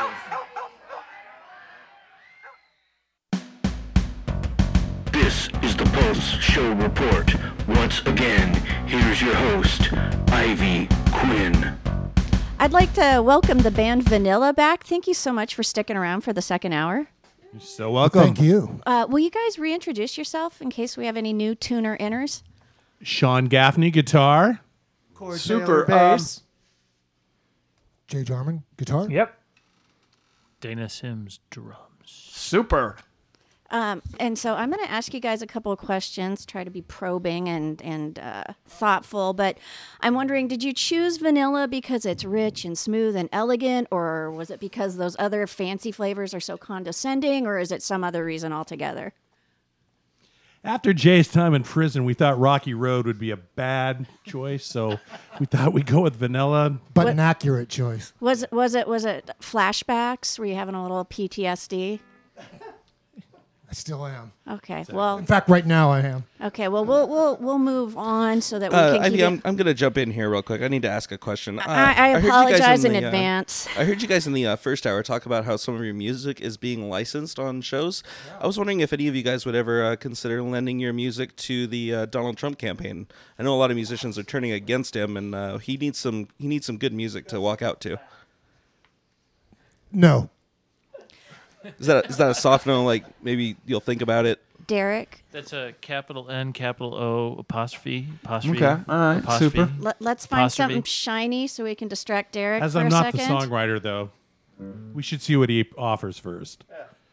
this? 5.11 5.49
This 5.51 5.63
is 5.63 5.75
the 5.75 5.85
Post 5.85 6.41
Show 6.41 6.73
Report. 6.73 7.33
Once 7.67 8.01
again, 8.01 8.53
here's 8.85 9.21
your 9.21 9.33
host, 9.33 9.91
Ivy 10.31 10.87
Quinn. 11.11 11.75
I'd 12.59 12.73
like 12.73 12.93
to 12.93 13.21
welcome 13.23 13.59
the 13.59 13.71
band 13.71 14.03
Vanilla 14.07 14.53
back. 14.53 14.83
Thank 14.83 15.07
you 15.07 15.13
so 15.13 15.31
much 15.31 15.55
for 15.55 15.63
sticking 15.63 15.97
around 15.97 16.21
for 16.21 16.33
the 16.33 16.41
second 16.41 16.73
hour. 16.73 17.07
You're 17.51 17.61
so 17.61 17.89
welcome. 17.89 18.21
Thank 18.21 18.41
you. 18.41 18.81
Uh, 18.85 19.07
will 19.09 19.19
you 19.19 19.31
guys 19.31 19.57
reintroduce 19.57 20.15
yourself 20.17 20.61
in 20.61 20.69
case 20.69 20.95
we 20.95 21.07
have 21.07 21.17
any 21.17 21.33
new 21.33 21.55
tuner 21.55 21.97
inners? 21.97 22.43
Sean 23.01 23.45
Gaffney, 23.45 23.89
guitar. 23.89 24.59
Super. 25.35 25.85
bass. 25.85 26.43
Jay 28.09 28.23
Jarman, 28.23 28.63
guitar. 28.75 29.07
Yep. 29.07 29.35
Dana 30.61 30.89
Sims 30.89 31.39
drums. 31.51 31.77
Super. 32.05 32.97
Um, 33.71 34.01
and 34.19 34.37
so 34.37 34.55
I'm 34.55 34.71
going 34.71 34.83
to 34.83 34.91
ask 34.91 35.13
you 35.13 35.19
guys 35.19 35.43
a 35.43 35.47
couple 35.47 35.71
of 35.71 35.77
questions, 35.77 36.43
try 36.43 36.63
to 36.63 36.71
be 36.71 36.81
probing 36.81 37.47
and 37.47 37.79
and 37.83 38.17
uh, 38.17 38.45
thoughtful. 38.65 39.33
But 39.33 39.59
I'm 40.01 40.15
wondering, 40.15 40.47
did 40.47 40.63
you 40.63 40.73
choose 40.73 41.17
vanilla 41.17 41.67
because 41.67 42.03
it's 42.03 42.25
rich 42.25 42.65
and 42.65 42.75
smooth 42.75 43.15
and 43.15 43.29
elegant, 43.31 43.87
or 43.91 44.31
was 44.31 44.49
it 44.49 44.59
because 44.59 44.97
those 44.97 45.15
other 45.19 45.45
fancy 45.45 45.91
flavors 45.91 46.33
are 46.33 46.39
so 46.39 46.57
condescending, 46.57 47.45
or 47.45 47.59
is 47.59 47.71
it 47.71 47.83
some 47.83 48.03
other 48.03 48.25
reason 48.25 48.51
altogether? 48.51 49.13
After 50.63 50.93
Jay's 50.93 51.29
time 51.29 51.53
in 51.53 51.63
prison, 51.63 52.03
we 52.03 52.13
thought 52.13 52.37
Rocky 52.37 52.73
Road 52.73 53.05
would 53.05 53.17
be 53.17 53.31
a 53.31 53.37
bad 53.37 54.07
choice, 54.25 54.65
so 54.65 54.99
we 55.39 55.45
thought 55.45 55.71
we'd 55.73 55.85
go 55.85 56.01
with 56.01 56.17
vanilla. 56.17 56.79
But 56.93 57.07
an 57.07 57.19
accurate 57.19 57.69
choice. 57.69 58.13
Was 58.19 58.43
it 58.43 58.51
was 58.51 58.75
it 58.75 58.87
was 58.87 59.05
it 59.05 59.29
flashbacks? 59.41 60.37
Were 60.37 60.45
you 60.45 60.55
having 60.55 60.75
a 60.75 60.81
little 60.81 61.05
PTSD? 61.05 61.99
I 63.69 63.73
still 63.73 64.03
am. 64.07 64.31
Okay, 64.49 64.83
well, 64.91 65.19
In 65.19 65.27
fact, 65.27 65.47
right 65.47 65.63
now 65.65 65.91
I 65.91 65.99
am. 65.99 66.23
okay, 66.41 66.67
well 66.69 66.83
we'll 66.83 67.07
we'll 67.07 67.37
we'll 67.37 67.59
move 67.59 67.95
on 67.97 68.41
so 68.41 68.57
that 68.57 68.71
we 68.71 68.75
Uh, 68.75 68.93
can 68.93 69.01
I, 69.03 69.09
keep 69.11 69.21
I'm, 69.21 69.41
I'm 69.45 69.55
going 69.55 69.67
to 69.67 69.75
jump 69.75 69.95
in 69.95 70.09
here 70.09 70.27
real 70.27 70.41
quick. 70.41 70.63
I 70.63 70.67
need 70.69 70.81
to 70.81 70.89
ask 70.89 71.11
a 71.11 71.19
question. 71.19 71.59
Uh, 71.59 71.63
I- 71.67 72.09
I 72.09 72.11
heard 72.13 72.23
you 72.23 72.29
guys 72.31 72.39
apologize 72.59 72.83
in 72.85 72.93
the, 72.93 73.03
uh, 73.03 73.07
advance. 73.07 73.67
I 73.77 73.83
heard 73.85 74.01
you 74.01 74.07
guys 74.07 74.25
in 74.25 74.33
the 74.33 74.47
uh, 74.47 74.55
first 74.55 74.87
hour 74.87 75.03
talk 75.03 75.27
about 75.27 75.45
how 75.45 75.55
some 75.55 75.75
of 75.75 75.83
your 75.85 75.93
music 75.93 76.41
is 76.41 76.57
being 76.57 76.89
licensed 76.89 77.37
on 77.37 77.61
shows. 77.61 78.01
I 78.41 78.47
was 78.47 78.57
wondering 78.57 78.79
if 78.79 78.91
any 78.91 79.07
of 79.07 79.15
you 79.15 79.21
guys 79.21 79.45
would 79.45 79.53
ever 79.55 79.83
uh, 79.85 79.95
consider 79.97 80.41
lending 80.41 80.79
your 80.79 80.93
music 80.93 81.35
to 81.35 81.67
the 81.67 81.93
uh, 81.93 82.05
Donald 82.07 82.37
Trump 82.37 82.57
campaign. 82.57 83.07
I 83.37 83.43
know 83.43 83.53
a 83.53 83.59
lot 83.59 83.69
of 83.69 83.75
musicians 83.75 84.17
are 84.17 84.23
turning 84.23 84.51
against 84.51 84.95
him, 84.95 85.15
and 85.15 85.35
uh, 85.35 85.57
he 85.59 85.77
needs 85.77 85.99
some 85.99 86.27
he 86.39 86.47
needs 86.47 86.65
some 86.65 86.77
good 86.79 86.93
music 86.93 87.27
to 87.27 87.39
walk 87.39 87.61
out 87.61 87.79
to. 87.81 87.99
No. 89.91 90.31
Is 91.79 91.87
that 91.87 92.09
is 92.09 92.17
that 92.17 92.31
a 92.31 92.35
soft 92.35 92.65
no? 92.65 92.83
Like 92.83 93.03
maybe 93.23 93.55
you'll 93.65 93.79
think 93.79 94.01
about 94.01 94.25
it. 94.25 94.39
Derek. 94.67 95.23
That's 95.31 95.51
a 95.51 95.73
capital 95.81 96.29
N, 96.29 96.53
capital 96.53 96.93
O, 96.93 97.35
apostrophe, 97.39 98.07
apostrophe. 98.23 98.57
Okay, 98.63 98.81
all 98.87 98.97
right, 98.97 99.17
apostrophe, 99.17 99.57
super. 99.57 99.71
Let, 99.79 99.99
let's 100.01 100.25
find 100.27 100.41
apostrophe. 100.41 100.73
something 100.73 100.83
shiny 100.83 101.47
so 101.47 101.63
we 101.63 101.73
can 101.73 101.87
distract 101.87 102.33
Derek 102.33 102.61
As 102.61 102.73
for 102.73 102.79
I'm 102.79 102.87
a 102.87 102.89
not 102.89 103.05
second. 103.05 103.19
the 103.19 103.25
songwriter, 103.47 103.81
though, 103.81 104.11
we 104.93 105.01
should 105.01 105.23
see 105.23 105.35
what 105.35 105.49
he 105.49 105.67
offers 105.75 106.19
first. 106.19 106.65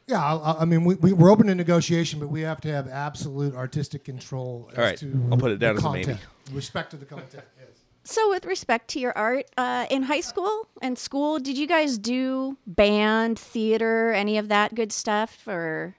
Yeah, 0.07 0.23
I, 0.23 0.61
I 0.61 0.65
mean, 0.67 0.85
we, 0.85 0.97
we, 0.97 1.13
we're 1.15 1.31
open 1.33 1.47
to 1.47 1.55
negotiation, 1.55 2.21
but 2.21 2.29
we 2.29 2.43
have 2.43 2.61
to 2.61 2.69
have 2.69 2.89
absolute 2.89 3.55
artistic 3.55 4.05
control. 4.05 4.69
As 4.73 4.79
All 4.79 4.85
right, 4.85 4.99
to 4.99 5.29
I'll 5.33 5.39
put 5.39 5.51
it 5.51 5.59
down 5.59 5.77
the 5.77 5.81
as 5.81 5.85
a 5.87 5.91
maybe. 5.93 6.05
content, 6.05 6.27
Respect 6.53 6.91
to 6.91 6.97
the 6.99 7.07
content. 7.07 7.43
yes. 7.59 7.76
So, 8.09 8.31
with 8.31 8.47
respect 8.47 8.87
to 8.91 9.01
your 9.01 9.13
art, 9.19 9.47
uh, 9.57 9.87
in 9.91 10.05
high 10.05 10.21
school 10.21 10.69
and 10.81 10.97
school, 10.97 11.41
did 11.41 11.59
you 11.59 11.67
guys 11.67 11.99
do 11.99 12.57
band, 12.65 13.37
theater, 13.37 14.13
any 14.13 14.39
of 14.39 14.47
that 14.47 14.77
good 14.77 14.93
stuff, 14.93 15.47
or? 15.49 15.97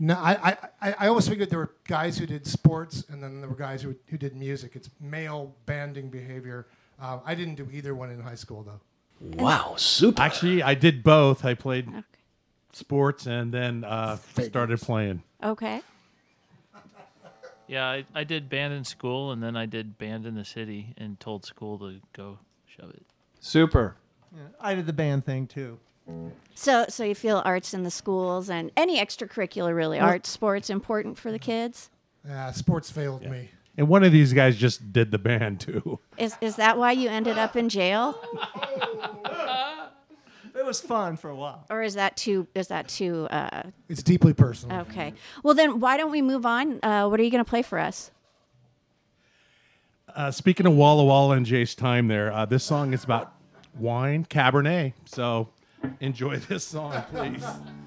No, 0.00 0.14
I, 0.14 0.32
I, 0.32 0.56
I, 0.82 0.94
I 0.98 1.06
always 1.06 1.28
figured 1.28 1.50
there 1.50 1.60
were 1.60 1.72
guys 1.86 2.18
who 2.18 2.26
did 2.26 2.48
sports, 2.48 3.04
and 3.08 3.22
then 3.22 3.40
there 3.40 3.48
were 3.48 3.54
guys 3.54 3.80
who, 3.80 3.94
who 4.08 4.18
did 4.18 4.34
music. 4.34 4.74
It's 4.74 4.90
male 5.00 5.54
banding 5.66 6.10
behavior. 6.10 6.66
Uh, 7.00 7.20
I 7.24 7.36
didn't 7.36 7.54
do 7.54 7.68
either 7.72 7.94
one 7.94 8.10
in 8.10 8.18
high 8.18 8.34
school, 8.34 8.64
though. 8.64 8.80
Wow, 9.20 9.74
super. 9.76 10.20
Actually, 10.20 10.64
I 10.64 10.74
did 10.74 11.04
both. 11.04 11.44
I 11.44 11.54
played 11.54 11.88
sports 12.72 13.26
and 13.26 13.52
then 13.52 13.84
uh, 13.84 14.16
started 14.16 14.80
playing. 14.80 15.22
Okay. 15.44 15.80
Yeah, 17.68 17.86
I, 17.86 18.04
I 18.14 18.24
did 18.24 18.48
band 18.48 18.74
in 18.74 18.84
school, 18.84 19.32
and 19.32 19.42
then 19.42 19.56
I 19.56 19.66
did 19.66 19.98
band 19.98 20.26
in 20.26 20.34
the 20.34 20.44
city, 20.44 20.94
and 20.96 21.18
told 21.18 21.44
school 21.44 21.78
to 21.80 22.00
go 22.12 22.38
shove 22.66 22.90
it. 22.90 23.04
Super. 23.40 23.96
I 24.60 24.74
did 24.74 24.86
the 24.86 24.92
band 24.92 25.24
thing 25.24 25.46
too. 25.46 25.78
So, 26.54 26.86
so 26.88 27.02
you 27.04 27.14
feel 27.14 27.42
arts 27.44 27.74
in 27.74 27.82
the 27.82 27.90
schools 27.90 28.48
and 28.48 28.70
any 28.76 28.98
extracurricular, 28.98 29.74
really, 29.74 29.98
Well- 29.98 30.06
arts, 30.08 30.28
sports, 30.30 30.70
important 30.70 31.18
for 31.18 31.32
the 31.32 31.38
kids? 31.38 31.90
Yeah, 32.26 32.50
sports 32.52 32.90
failed 32.90 33.22
me. 33.28 33.50
And 33.78 33.88
one 33.88 34.02
of 34.04 34.10
these 34.12 34.32
guys 34.32 34.56
just 34.56 34.92
did 34.92 35.10
the 35.10 35.18
band 35.18 35.60
too. 35.60 35.98
Is 36.16 36.34
is 36.40 36.56
that 36.56 36.78
why 36.78 36.92
you 36.92 37.08
ended 37.10 37.36
up 37.38 37.56
in 37.56 37.68
jail, 37.68 38.18
It 38.54 39.10
was 40.66 40.80
fun 40.80 41.16
for 41.16 41.30
a 41.30 41.36
while. 41.36 41.64
or 41.70 41.82
is 41.82 41.94
that 41.94 42.16
too 42.16 42.46
is 42.54 42.68
that 42.68 42.88
too? 42.88 43.26
Uh, 43.30 43.62
It's 43.88 44.02
deeply 44.02 44.34
personal. 44.34 44.80
okay. 44.80 45.14
Well, 45.42 45.54
then 45.54 45.80
why 45.80 45.96
don't 45.96 46.10
we 46.10 46.20
move 46.22 46.44
on? 46.44 46.80
Uh, 46.82 47.08
what 47.08 47.18
are 47.20 47.22
you 47.22 47.30
going 47.30 47.44
to 47.44 47.48
play 47.48 47.62
for 47.62 47.78
us? 47.78 48.10
Uh, 50.14 50.30
speaking 50.30 50.66
of 50.66 50.74
Walla 50.74 51.04
Walla 51.04 51.36
and 51.36 51.44
Jay's 51.46 51.74
time 51.74 52.08
there, 52.08 52.32
uh, 52.32 52.44
this 52.46 52.64
song 52.64 52.92
is 52.94 53.04
about 53.04 53.34
wine, 53.78 54.24
Cabernet. 54.24 54.94
So 55.04 55.48
enjoy 56.00 56.36
this 56.38 56.64
song, 56.64 57.02
please. 57.12 57.44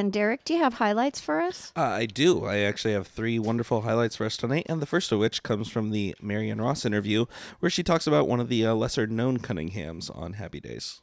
and 0.00 0.12
Derek, 0.12 0.44
do 0.44 0.54
you 0.54 0.60
have 0.60 0.74
highlights 0.74 1.20
for 1.20 1.40
us? 1.40 1.72
Uh, 1.76 1.82
I 1.82 2.06
do. 2.06 2.46
I 2.46 2.60
actually 2.60 2.94
have 2.94 3.06
three 3.06 3.38
wonderful 3.38 3.82
highlights 3.82 4.16
for 4.16 4.24
us 4.24 4.36
tonight, 4.36 4.66
and 4.68 4.80
the 4.80 4.86
first 4.86 5.12
of 5.12 5.18
which 5.18 5.42
comes 5.42 5.68
from 5.68 5.90
the 5.90 6.16
Marion 6.20 6.60
Ross 6.60 6.86
interview, 6.86 7.26
where 7.60 7.70
she 7.70 7.82
talks 7.82 8.06
about 8.06 8.26
one 8.26 8.40
of 8.40 8.48
the 8.48 8.64
uh, 8.64 8.74
lesser 8.74 9.06
known 9.06 9.38
Cunninghams 9.38 10.10
on 10.16 10.32
Happy 10.32 10.58
Days. 10.58 11.02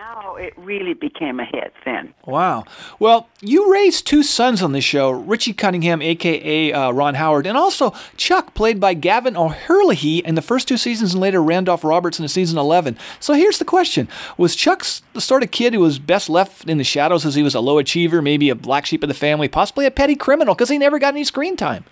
Now 0.00 0.36
it 0.36 0.54
really 0.56 0.94
became 0.94 1.40
a 1.40 1.44
hit 1.44 1.74
then. 1.84 2.14
Wow. 2.24 2.64
Well, 2.98 3.28
you 3.42 3.70
raised 3.70 4.06
two 4.06 4.22
sons 4.22 4.62
on 4.62 4.72
this 4.72 4.82
show 4.82 5.10
Richie 5.10 5.52
Cunningham, 5.52 6.00
aka 6.00 6.72
uh, 6.72 6.90
Ron 6.90 7.16
Howard, 7.16 7.46
and 7.46 7.54
also 7.54 7.92
Chuck, 8.16 8.54
played 8.54 8.80
by 8.80 8.94
Gavin 8.94 9.36
O'Herlihy 9.36 10.20
in 10.20 10.36
the 10.36 10.42
first 10.42 10.66
two 10.66 10.78
seasons, 10.78 11.12
and 11.12 11.20
later 11.20 11.42
Randolph 11.42 11.84
Roberts 11.84 12.18
in 12.18 12.26
season 12.28 12.58
11. 12.58 12.96
So 13.18 13.34
here's 13.34 13.58
the 13.58 13.66
question 13.66 14.08
Was 14.38 14.56
Chuck 14.56 14.86
the 15.12 15.20
sort 15.20 15.42
of 15.42 15.50
kid 15.50 15.74
who 15.74 15.80
was 15.80 15.98
best 15.98 16.30
left 16.30 16.66
in 16.66 16.78
the 16.78 16.84
shadows 16.84 17.26
as 17.26 17.34
he 17.34 17.42
was 17.42 17.54
a 17.54 17.60
low 17.60 17.76
achiever, 17.76 18.22
maybe 18.22 18.48
a 18.48 18.54
black 18.54 18.86
sheep 18.86 19.02
of 19.02 19.08
the 19.08 19.14
family, 19.14 19.48
possibly 19.48 19.84
a 19.84 19.90
petty 19.90 20.16
criminal 20.16 20.54
because 20.54 20.70
he 20.70 20.78
never 20.78 20.98
got 20.98 21.12
any 21.12 21.24
screen 21.24 21.58
time? 21.58 21.84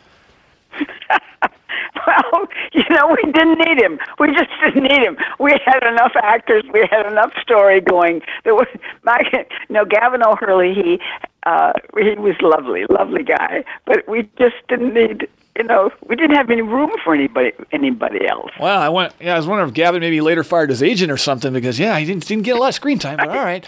Well, 2.32 2.46
you 2.72 2.84
know, 2.90 3.08
we 3.08 3.30
didn't 3.32 3.58
need 3.58 3.80
him. 3.80 3.98
We 4.18 4.28
just 4.28 4.50
didn't 4.62 4.82
need 4.84 5.02
him. 5.02 5.16
We 5.38 5.58
had 5.64 5.82
enough 5.86 6.12
actors. 6.22 6.64
We 6.72 6.86
had 6.90 7.06
enough 7.06 7.32
story 7.40 7.80
going. 7.80 8.22
There 8.44 8.54
was, 8.54 8.66
my, 9.04 9.20
no, 9.68 9.84
Gavin 9.84 10.22
O'Herlihy. 10.22 10.74
He, 10.74 11.00
uh, 11.44 11.72
he 11.96 12.14
was 12.16 12.34
lovely, 12.42 12.84
lovely 12.90 13.22
guy. 13.22 13.64
But 13.86 14.06
we 14.08 14.28
just 14.38 14.56
didn't 14.68 14.94
need. 14.94 15.28
You 15.56 15.64
know, 15.64 15.90
we 16.06 16.14
didn't 16.14 16.36
have 16.36 16.50
any 16.50 16.62
room 16.62 16.90
for 17.02 17.14
anybody, 17.14 17.50
anybody 17.72 18.26
else. 18.28 18.52
Well, 18.60 18.78
I 18.78 18.88
went. 18.88 19.12
Yeah, 19.20 19.34
I 19.34 19.36
was 19.38 19.46
wondering 19.46 19.68
if 19.68 19.74
Gavin 19.74 20.00
maybe 20.00 20.20
later 20.20 20.44
fired 20.44 20.70
his 20.70 20.82
agent 20.84 21.10
or 21.10 21.16
something 21.16 21.52
because 21.52 21.78
yeah, 21.80 21.98
he 21.98 22.04
didn't 22.04 22.26
didn't 22.26 22.44
get 22.44 22.56
a 22.56 22.60
lot 22.60 22.68
of 22.68 22.74
screen 22.74 22.98
time. 23.00 23.16
But 23.16 23.30
all 23.30 23.44
right. 23.44 23.66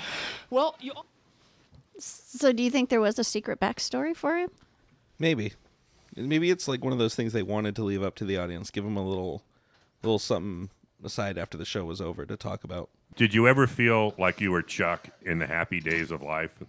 Well, 0.51 0.77
you, 0.81 0.93
So 1.98 2.52
do 2.52 2.62
you 2.62 2.70
think 2.70 2.90
there 2.90 3.01
was 3.01 3.19
a 3.19 3.24
secret 3.24 3.59
backstory 3.59 4.15
for 4.15 4.36
him? 4.36 4.51
Maybe. 5.19 5.55
Maybe 6.16 6.50
it's 6.50 6.68
like 6.68 6.82
one 6.82 6.92
of 6.92 6.98
those 6.98 7.14
things 7.14 7.32
they 7.32 7.42
wanted 7.42 7.76
to 7.76 7.84
leave 7.84 8.02
up 8.02 8.14
to 8.16 8.24
the 8.24 8.36
audience. 8.36 8.70
Give 8.70 8.84
them 8.84 8.96
a 8.96 9.06
little, 9.06 9.42
little 10.02 10.18
something 10.18 10.70
aside 11.04 11.38
after 11.38 11.56
the 11.56 11.64
show 11.64 11.84
was 11.84 12.00
over 12.00 12.26
to 12.26 12.36
talk 12.36 12.64
about. 12.64 12.90
Did 13.16 13.34
you 13.34 13.48
ever 13.48 13.66
feel 13.66 14.14
like 14.18 14.40
you 14.40 14.50
were 14.52 14.62
Chuck 14.62 15.08
in 15.22 15.38
the 15.38 15.46
happy 15.46 15.80
days 15.80 16.10
of 16.10 16.22
life? 16.22 16.62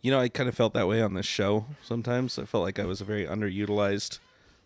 You 0.00 0.10
know, 0.10 0.20
I 0.20 0.28
kind 0.28 0.48
of 0.48 0.54
felt 0.54 0.74
that 0.74 0.86
way 0.86 1.02
on 1.02 1.14
this 1.14 1.26
show 1.26 1.66
sometimes. 1.82 2.38
I 2.38 2.44
felt 2.44 2.64
like 2.64 2.78
I 2.78 2.84
was 2.84 3.00
a 3.00 3.04
very 3.04 3.26
underutilized 3.26 4.18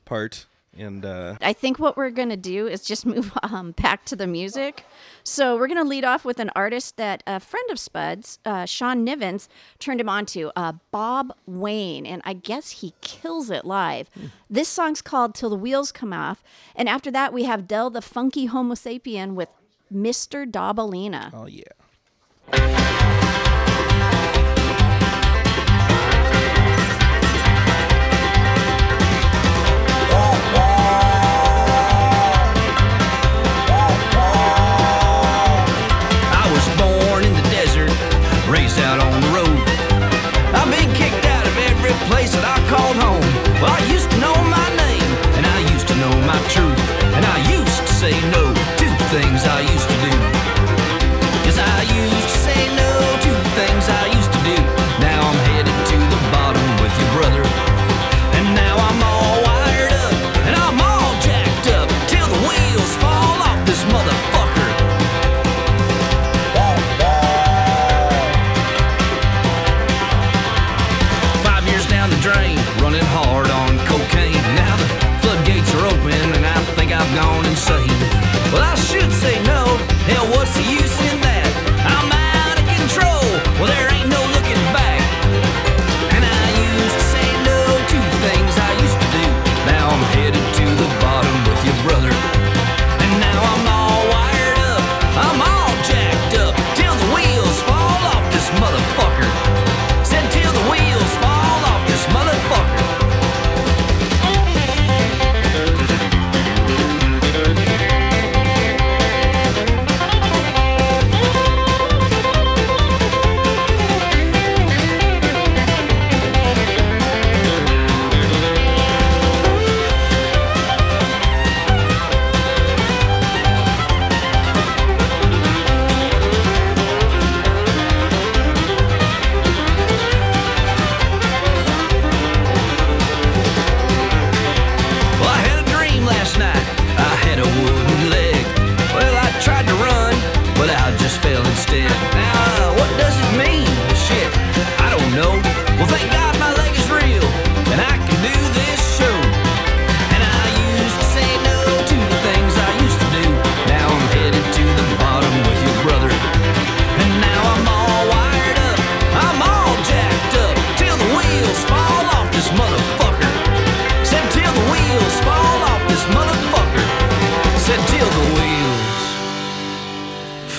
part. 0.05 0.47
And 0.77 1.05
uh, 1.05 1.37
I 1.43 1.53
think 1.53 1.79
what 1.79 1.97
we're 1.97 2.11
going 2.11 2.31
to 2.31 2.37
do 2.37 2.67
is 2.67 2.83
just 2.83 3.05
move 3.15 3.33
um, 3.43 3.73
back 3.73 4.05
to 4.07 4.17
the 4.17 4.27
music. 4.27 4.85
So 5.25 5.57
we're 5.57 5.67
going 5.67 5.83
to 5.83 5.89
lead 5.89 6.05
off 6.05 6.25
with 6.25 6.39
an 6.39 6.51
artist 6.57 6.97
that 6.97 7.23
a 7.27 7.41
friend 7.41 7.71
of 7.71 7.79
Spud's, 7.79 8.39
uh, 8.45 8.65
Sean 8.65 9.07
Nivens, 9.07 9.49
turned 9.79 10.01
him 10.01 10.09
on 10.09 10.27
to, 10.27 10.51
uh, 10.57 10.73
Bob 10.91 11.35
Wayne. 11.47 12.07
And 12.07 12.23
I 12.25 12.33
guess 12.33 12.71
he 12.71 12.95
kills 13.01 13.51
it 13.51 13.65
live. 13.65 14.09
This 14.49 14.69
song's 14.69 15.03
called 15.03 15.35
Till 15.35 15.51
the 15.51 15.57
Wheels 15.57 15.93
Come 15.93 16.13
Off. 16.13 16.43
And 16.75 16.89
after 16.89 17.11
that, 17.11 17.33
we 17.33 17.45
have 17.45 17.69
Del 17.69 17.91
the 17.91 18.03
Funky 18.03 18.49
Homosapien 18.49 19.35
with 19.35 19.49
Mr. 19.93 20.51
Dobalina. 20.51 21.31
Oh, 21.35 21.47
yeah. 21.47 23.01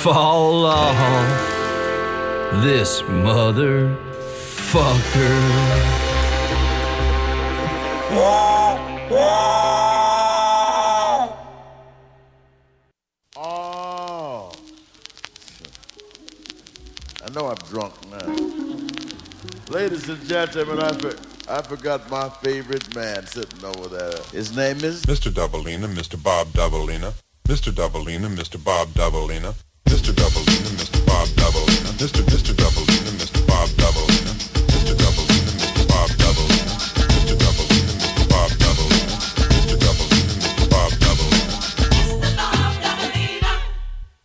Fall 0.03 0.65
off 0.65 1.07
this 2.61 3.01
motherfucker. 3.03 3.95
Oh. 13.37 14.51
I 17.23 17.29
know 17.33 17.47
I'm 17.47 17.55
drunk 17.69 17.93
now. 18.11 18.27
Ladies 19.69 20.09
and 20.09 20.21
gentlemen, 20.27 20.81
I, 20.81 20.91
for, 20.91 21.15
I 21.49 21.61
forgot 21.61 22.09
my 22.11 22.27
favorite 22.27 22.93
man 22.93 23.25
sitting 23.25 23.63
over 23.63 23.87
there. 23.87 24.19
His 24.33 24.53
name 24.53 24.83
is 24.83 25.05
Mr. 25.05 25.31
Dobalina, 25.31 25.87
Mr. 25.87 26.21
Bob 26.21 26.47
Dobalina, 26.47 27.13
Mr. 27.47 27.71
Dobalina, 27.71 28.27
Mr. 28.27 28.61
Bob 28.61 28.89
Dobalina, 28.89 29.55
Mr. 29.93 30.11
Dobalina, 30.11 30.69
Mr. 30.73 31.05
Bob 31.05 31.27
Dobalina, 31.37 31.93
Mr. 32.01 32.23
Mr. 32.25 32.53
Dobalina, 32.57 33.11
Mr. 33.13 33.45
Bob 33.45 33.69
Dobalina, 33.77 34.33
Mr. 34.73 34.93
Dobalina, 34.97 35.53
Mr. 35.61 35.85
Bob 35.85 36.09
Dobalina, 36.17 36.73
Mr. 37.13 37.37
Dobalina, 37.37 37.93
Mr. 38.01 38.25
Bob 38.25 38.49
Dobalina, 38.57 39.13
Mr. 39.53 39.77
Dobalina, 39.77 40.33
Mr. 40.41 40.65
Bob 40.73 40.91
Dobalina. 40.97 41.53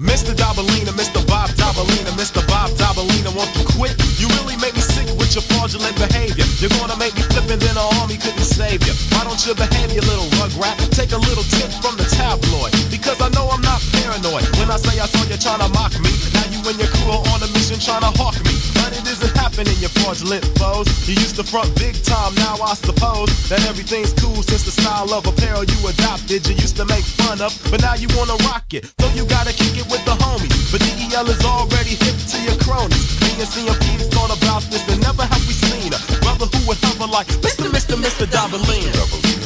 Mr. 0.01 0.33
Dobalina, 0.41 0.93
Mr. 0.97 1.21
Bob 1.29 1.51
Dobalina, 1.61 2.13
Mr. 2.17 2.41
Bob 2.49 2.71
Dobalina, 2.81 3.31
won't 3.37 3.53
you 3.55 3.65
quit? 3.77 3.93
You 4.19 4.29
really 4.41 4.57
make 4.57 4.78
with 5.29 5.45
your 5.45 5.59
fraudulent 5.59 5.97
behavior. 5.97 6.45
You're 6.57 6.73
gonna 6.81 6.97
make 6.97 7.15
me 7.15 7.23
flip 7.29 7.45
and 7.53 7.61
then 7.61 7.77
an 7.77 7.89
army 8.01 8.17
couldn't 8.17 8.49
save 8.49 8.81
you. 8.87 8.95
Why 9.13 9.25
don't 9.25 9.41
you 9.45 9.55
behave, 9.55 9.93
you 9.93 10.01
little 10.01 10.29
rugrat? 10.41 10.77
Take 10.97 11.13
a 11.13 11.21
little 11.21 11.45
tip 11.45 11.71
from 11.85 11.97
the 11.97 12.05
tabloid. 12.09 12.73
Because 12.91 13.21
I 13.21 13.29
know 13.37 13.49
I'm 13.53 13.61
not 13.61 13.83
paranoid. 13.93 14.49
When 14.57 14.71
I 14.71 14.77
say 14.77 14.99
I 14.99 15.07
saw 15.07 15.23
you 15.29 15.37
trying 15.37 15.61
to 15.61 15.69
mock 15.77 15.93
me, 16.01 16.13
now 16.33 16.47
you 16.49 16.61
and 16.65 16.79
your 16.81 16.89
crew 16.97 17.13
are 17.13 17.29
on 17.37 17.43
a 17.45 17.49
mission 17.53 17.79
trying 17.79 18.01
to 18.01 18.13
hawk 18.17 18.37
me. 18.45 18.48
But 18.89 19.05
it 19.05 19.21
isn't 19.21 19.37
happening, 19.37 19.77
you 19.85 19.89
fraudulent 20.01 20.49
foes. 20.57 20.89
You 21.05 21.13
used 21.13 21.37
to 21.37 21.45
front 21.45 21.77
big 21.77 21.93
time, 22.09 22.33
now 22.41 22.57
I 22.57 22.73
suppose 22.73 23.29
that 23.53 23.61
everything's 23.69 24.15
cool 24.17 24.41
since 24.41 24.65
the 24.65 24.73
style 24.73 25.13
of 25.13 25.27
apparel 25.27 25.63
you 25.63 25.77
adopted. 25.93 26.49
You 26.49 26.57
used 26.57 26.81
to 26.81 26.87
make 26.87 27.05
fun 27.05 27.43
of, 27.43 27.53
but 27.69 27.83
now 27.83 28.01
you 28.01 28.09
wanna 28.17 28.41
rock 28.49 28.73
it. 28.73 28.89
So 28.99 29.13
you 29.13 29.29
gotta 29.29 29.53
kick 29.53 29.77
it 29.77 29.85
with 29.93 30.01
the 30.09 30.17
homies. 30.25 30.73
But 30.73 30.81
DEL 30.81 31.29
is 31.29 31.45
already 31.45 32.01
hip 32.01 32.17
to 32.33 32.39
your 32.41 32.57
cronies. 32.65 33.13
Me 33.21 33.37
and 33.37 33.51
CMP's 33.53 34.09
thought 34.09 34.33
about 34.33 34.65
this 34.73 34.81
and 34.89 35.03
never 35.05 35.29
have 35.29 35.45
we 35.45 35.53
seen 35.53 35.93
a 35.93 36.01
brother 36.25 36.49
who 36.49 36.61
would 36.69 36.81
hover 36.81 37.13
like 37.13 37.29
Mr. 37.45 37.69
Mr. 37.69 37.93
Mr. 37.93 38.25
Dobalina. 38.25 39.38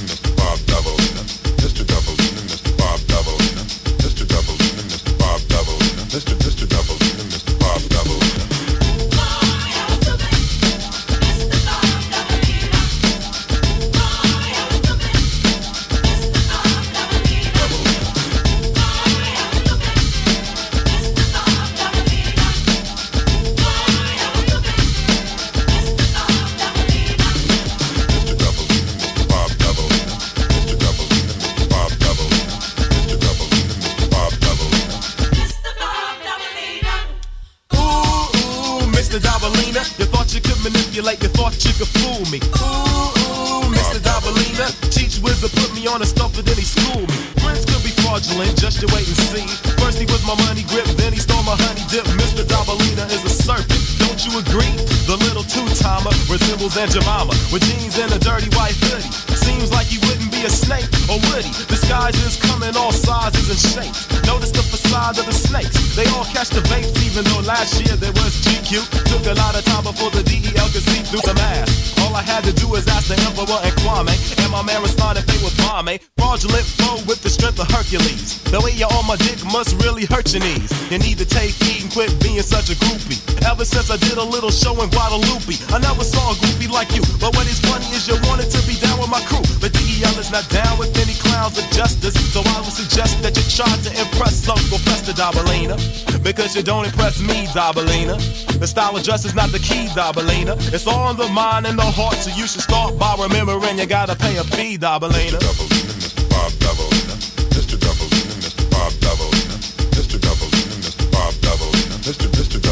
On 45.93 46.01
a 46.01 46.06
stuff 46.06 46.32
and 46.40 46.48
then 46.48 46.56
he 46.56 46.64
schooled 46.64 47.05
me. 47.05 47.20
Friends 47.44 47.69
could 47.69 47.85
be 47.85 47.93
fraudulent, 48.01 48.56
just 48.56 48.81
you 48.81 48.89
wait 48.97 49.05
and 49.05 49.20
see. 49.28 49.44
First 49.77 50.01
he 50.01 50.09
was 50.09 50.24
my 50.24 50.32
money 50.48 50.64
grip, 50.73 50.89
then 50.97 51.12
he 51.12 51.20
stole 51.20 51.44
my 51.44 51.52
honey 51.69 51.85
dip. 51.93 52.09
Mr. 52.16 52.48
Dobalina 52.48 53.05
is 53.12 53.20
a 53.20 53.28
serpent, 53.28 53.77
don't 54.01 54.16
you 54.24 54.32
agree? 54.40 54.73
The 55.05 55.20
little 55.20 55.44
two-timer 55.44 56.16
resembles 56.32 56.81
Aunt 56.81 56.97
Jemima 56.97 57.36
with 57.52 57.60
jeans 57.69 58.01
and 58.01 58.09
a 58.09 58.19
dirty 58.19 58.48
white 58.56 58.73
hoodie. 58.89 59.12
Seems 59.36 59.69
like 59.69 59.85
he 59.85 60.01
wouldn't 60.09 60.32
be 60.32 60.48
a 60.48 60.51
snake, 60.51 60.89
or 61.12 61.20
would 61.28 61.44
he? 61.44 61.52
Disguises 61.69 62.40
come 62.40 62.64
in 62.64 62.73
all 62.73 62.93
sizes 62.97 63.52
and 63.52 63.60
shapes. 63.60 64.09
Notice 64.24 64.48
the 64.48 64.64
facade 64.93 65.19
of 65.19 65.27
the 65.27 65.32
snakes. 65.32 65.97
They 65.97 66.05
all 66.12 66.24
catch 66.24 66.51
the 66.51 66.60
vapes, 66.69 67.01
even 67.05 67.24
though 67.24 67.40
last 67.48 67.81
year 67.81 67.97
there 67.97 68.12
was 68.12 68.36
GQ. 68.44 68.85
Took 69.09 69.24
a 69.24 69.35
lot 69.40 69.56
of 69.56 69.64
time 69.64 69.85
before 69.85 70.10
the 70.10 70.23
DEL 70.23 70.69
could 70.69 70.85
see 70.85 71.01
through 71.09 71.24
the 71.24 71.35
mask. 71.35 71.97
All 72.05 72.14
I 72.14 72.20
had 72.20 72.44
to 72.44 72.52
do 72.52 72.69
was 72.69 72.86
ask 72.89 73.09
the 73.09 73.16
Emperor 73.24 73.60
and 73.64 73.73
Kwame, 73.81 74.12
and 74.12 74.52
my 74.52 74.62
man 74.62 74.82
responded 74.82 75.24
they 75.24 75.40
was 75.40 75.56
bombe. 75.64 75.97
Fraudulent 76.20 76.66
foe 76.77 77.01
with 77.09 77.23
the 77.24 77.31
strength 77.31 77.60
of 77.60 77.69
Hercules. 77.73 78.40
The 78.52 78.60
way 78.60 78.73
you're 78.77 78.93
on 78.93 79.06
my 79.09 79.16
dick 79.16 79.40
must 79.48 79.81
really 79.81 80.05
hurt 80.05 80.28
your 80.32 80.44
knees. 80.44 80.69
You 80.93 80.98
need 81.01 81.16
to 81.19 81.27
take 81.27 81.56
heed 81.64 81.89
and 81.89 81.93
quit 81.93 82.12
being 82.20 82.44
such 82.44 82.69
a 82.69 82.77
groupie. 82.77 83.20
Ever 83.48 83.64
since 83.64 83.90
I 83.90 83.97
did 83.97 84.16
a 84.20 84.24
little 84.24 84.52
show 84.52 84.77
in 84.85 84.89
Guadalupe, 84.93 85.56
I 85.73 85.81
never 85.81 86.05
saw 86.05 86.32
a 86.32 86.35
groupie 86.36 86.69
like 86.69 86.93
you. 86.93 87.02
But 87.16 87.32
what 87.32 87.48
is 87.48 87.60
funny 87.64 87.89
is 87.97 88.09
you 88.09 88.16
wanted 88.28 88.52
to 88.52 88.60
be 88.69 88.77
down 88.77 89.01
with 89.01 89.09
my 89.09 89.20
crew. 89.24 89.44
But 89.60 89.73
DEL 89.73 90.16
is 90.20 90.31
not 90.31 90.44
down 90.52 90.77
with 90.77 90.93
any 91.01 91.16
clowns 91.16 91.56
of 91.56 91.64
justice. 91.73 92.14
So 92.32 92.44
I 92.44 92.60
would 92.60 92.77
suggest 92.77 93.23
that 93.24 93.36
you 93.36 93.44
try 93.48 93.69
to 93.69 93.90
impress 93.97 94.48
Uncle 94.48 94.81
Fester 94.82 95.12
Dobalina. 95.12 95.76
Because 96.22 96.54
you 96.54 96.62
don't 96.62 96.84
impress 96.84 97.20
me, 97.20 97.46
Dobalina. 97.48 98.16
The 98.59 98.66
style 98.66 98.96
of 98.96 99.02
dress 99.02 99.24
is 99.24 99.34
not 99.34 99.50
the 99.50 99.59
key, 99.59 99.86
Dobalina. 99.88 100.54
It's 100.72 100.86
all 100.86 101.10
in 101.10 101.16
the 101.16 101.28
mind 101.28 101.66
and 101.66 101.78
the 101.78 101.82
heart, 101.84 102.14
so 102.16 102.30
you 102.36 102.46
should 102.46 102.62
start 102.62 102.98
by 102.98 103.14
remembering 103.18 103.78
you 103.78 103.86
gotta 103.86 104.16
pay 104.16 104.36
a 104.36 104.44
fee, 104.44 104.78
Dobalina. 104.78 105.38
Mr. 105.38 106.28
Bob 106.30 106.52
Dobalina, 106.62 107.14
Mr. 107.54 107.76
Dobalina, 107.76 108.34
Mr. 108.42 108.64
Bob 108.70 108.92
Dobalina, 109.04 109.56
Mr. 109.96 110.18
Dobalina, 110.18 110.76
Mr. 110.84 111.04
Bob 111.12 111.34
Dobalina. 111.44 111.96
Mr. 112.06 112.26
Mr. 112.36 112.72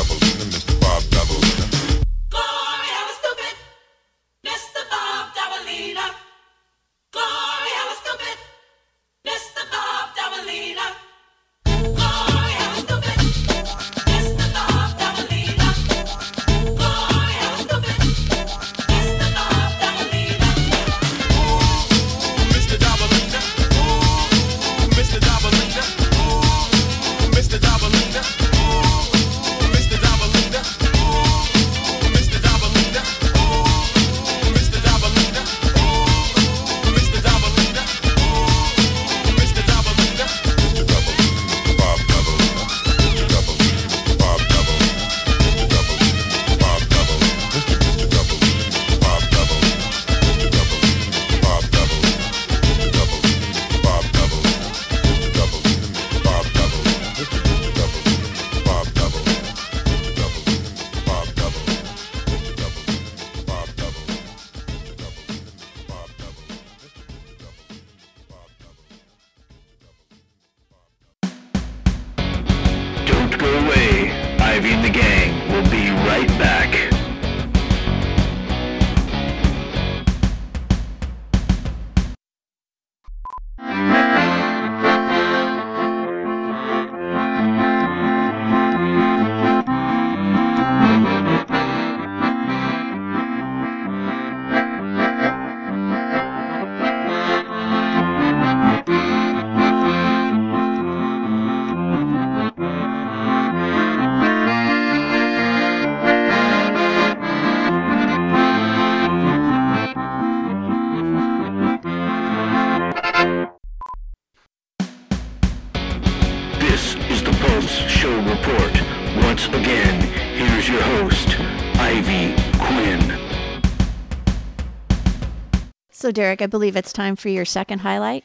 So, 126.10 126.12
Derek, 126.12 126.42
I 126.42 126.48
believe 126.48 126.74
it's 126.74 126.92
time 126.92 127.14
for 127.14 127.28
your 127.28 127.44
second 127.44 127.78
highlight. 127.82 128.24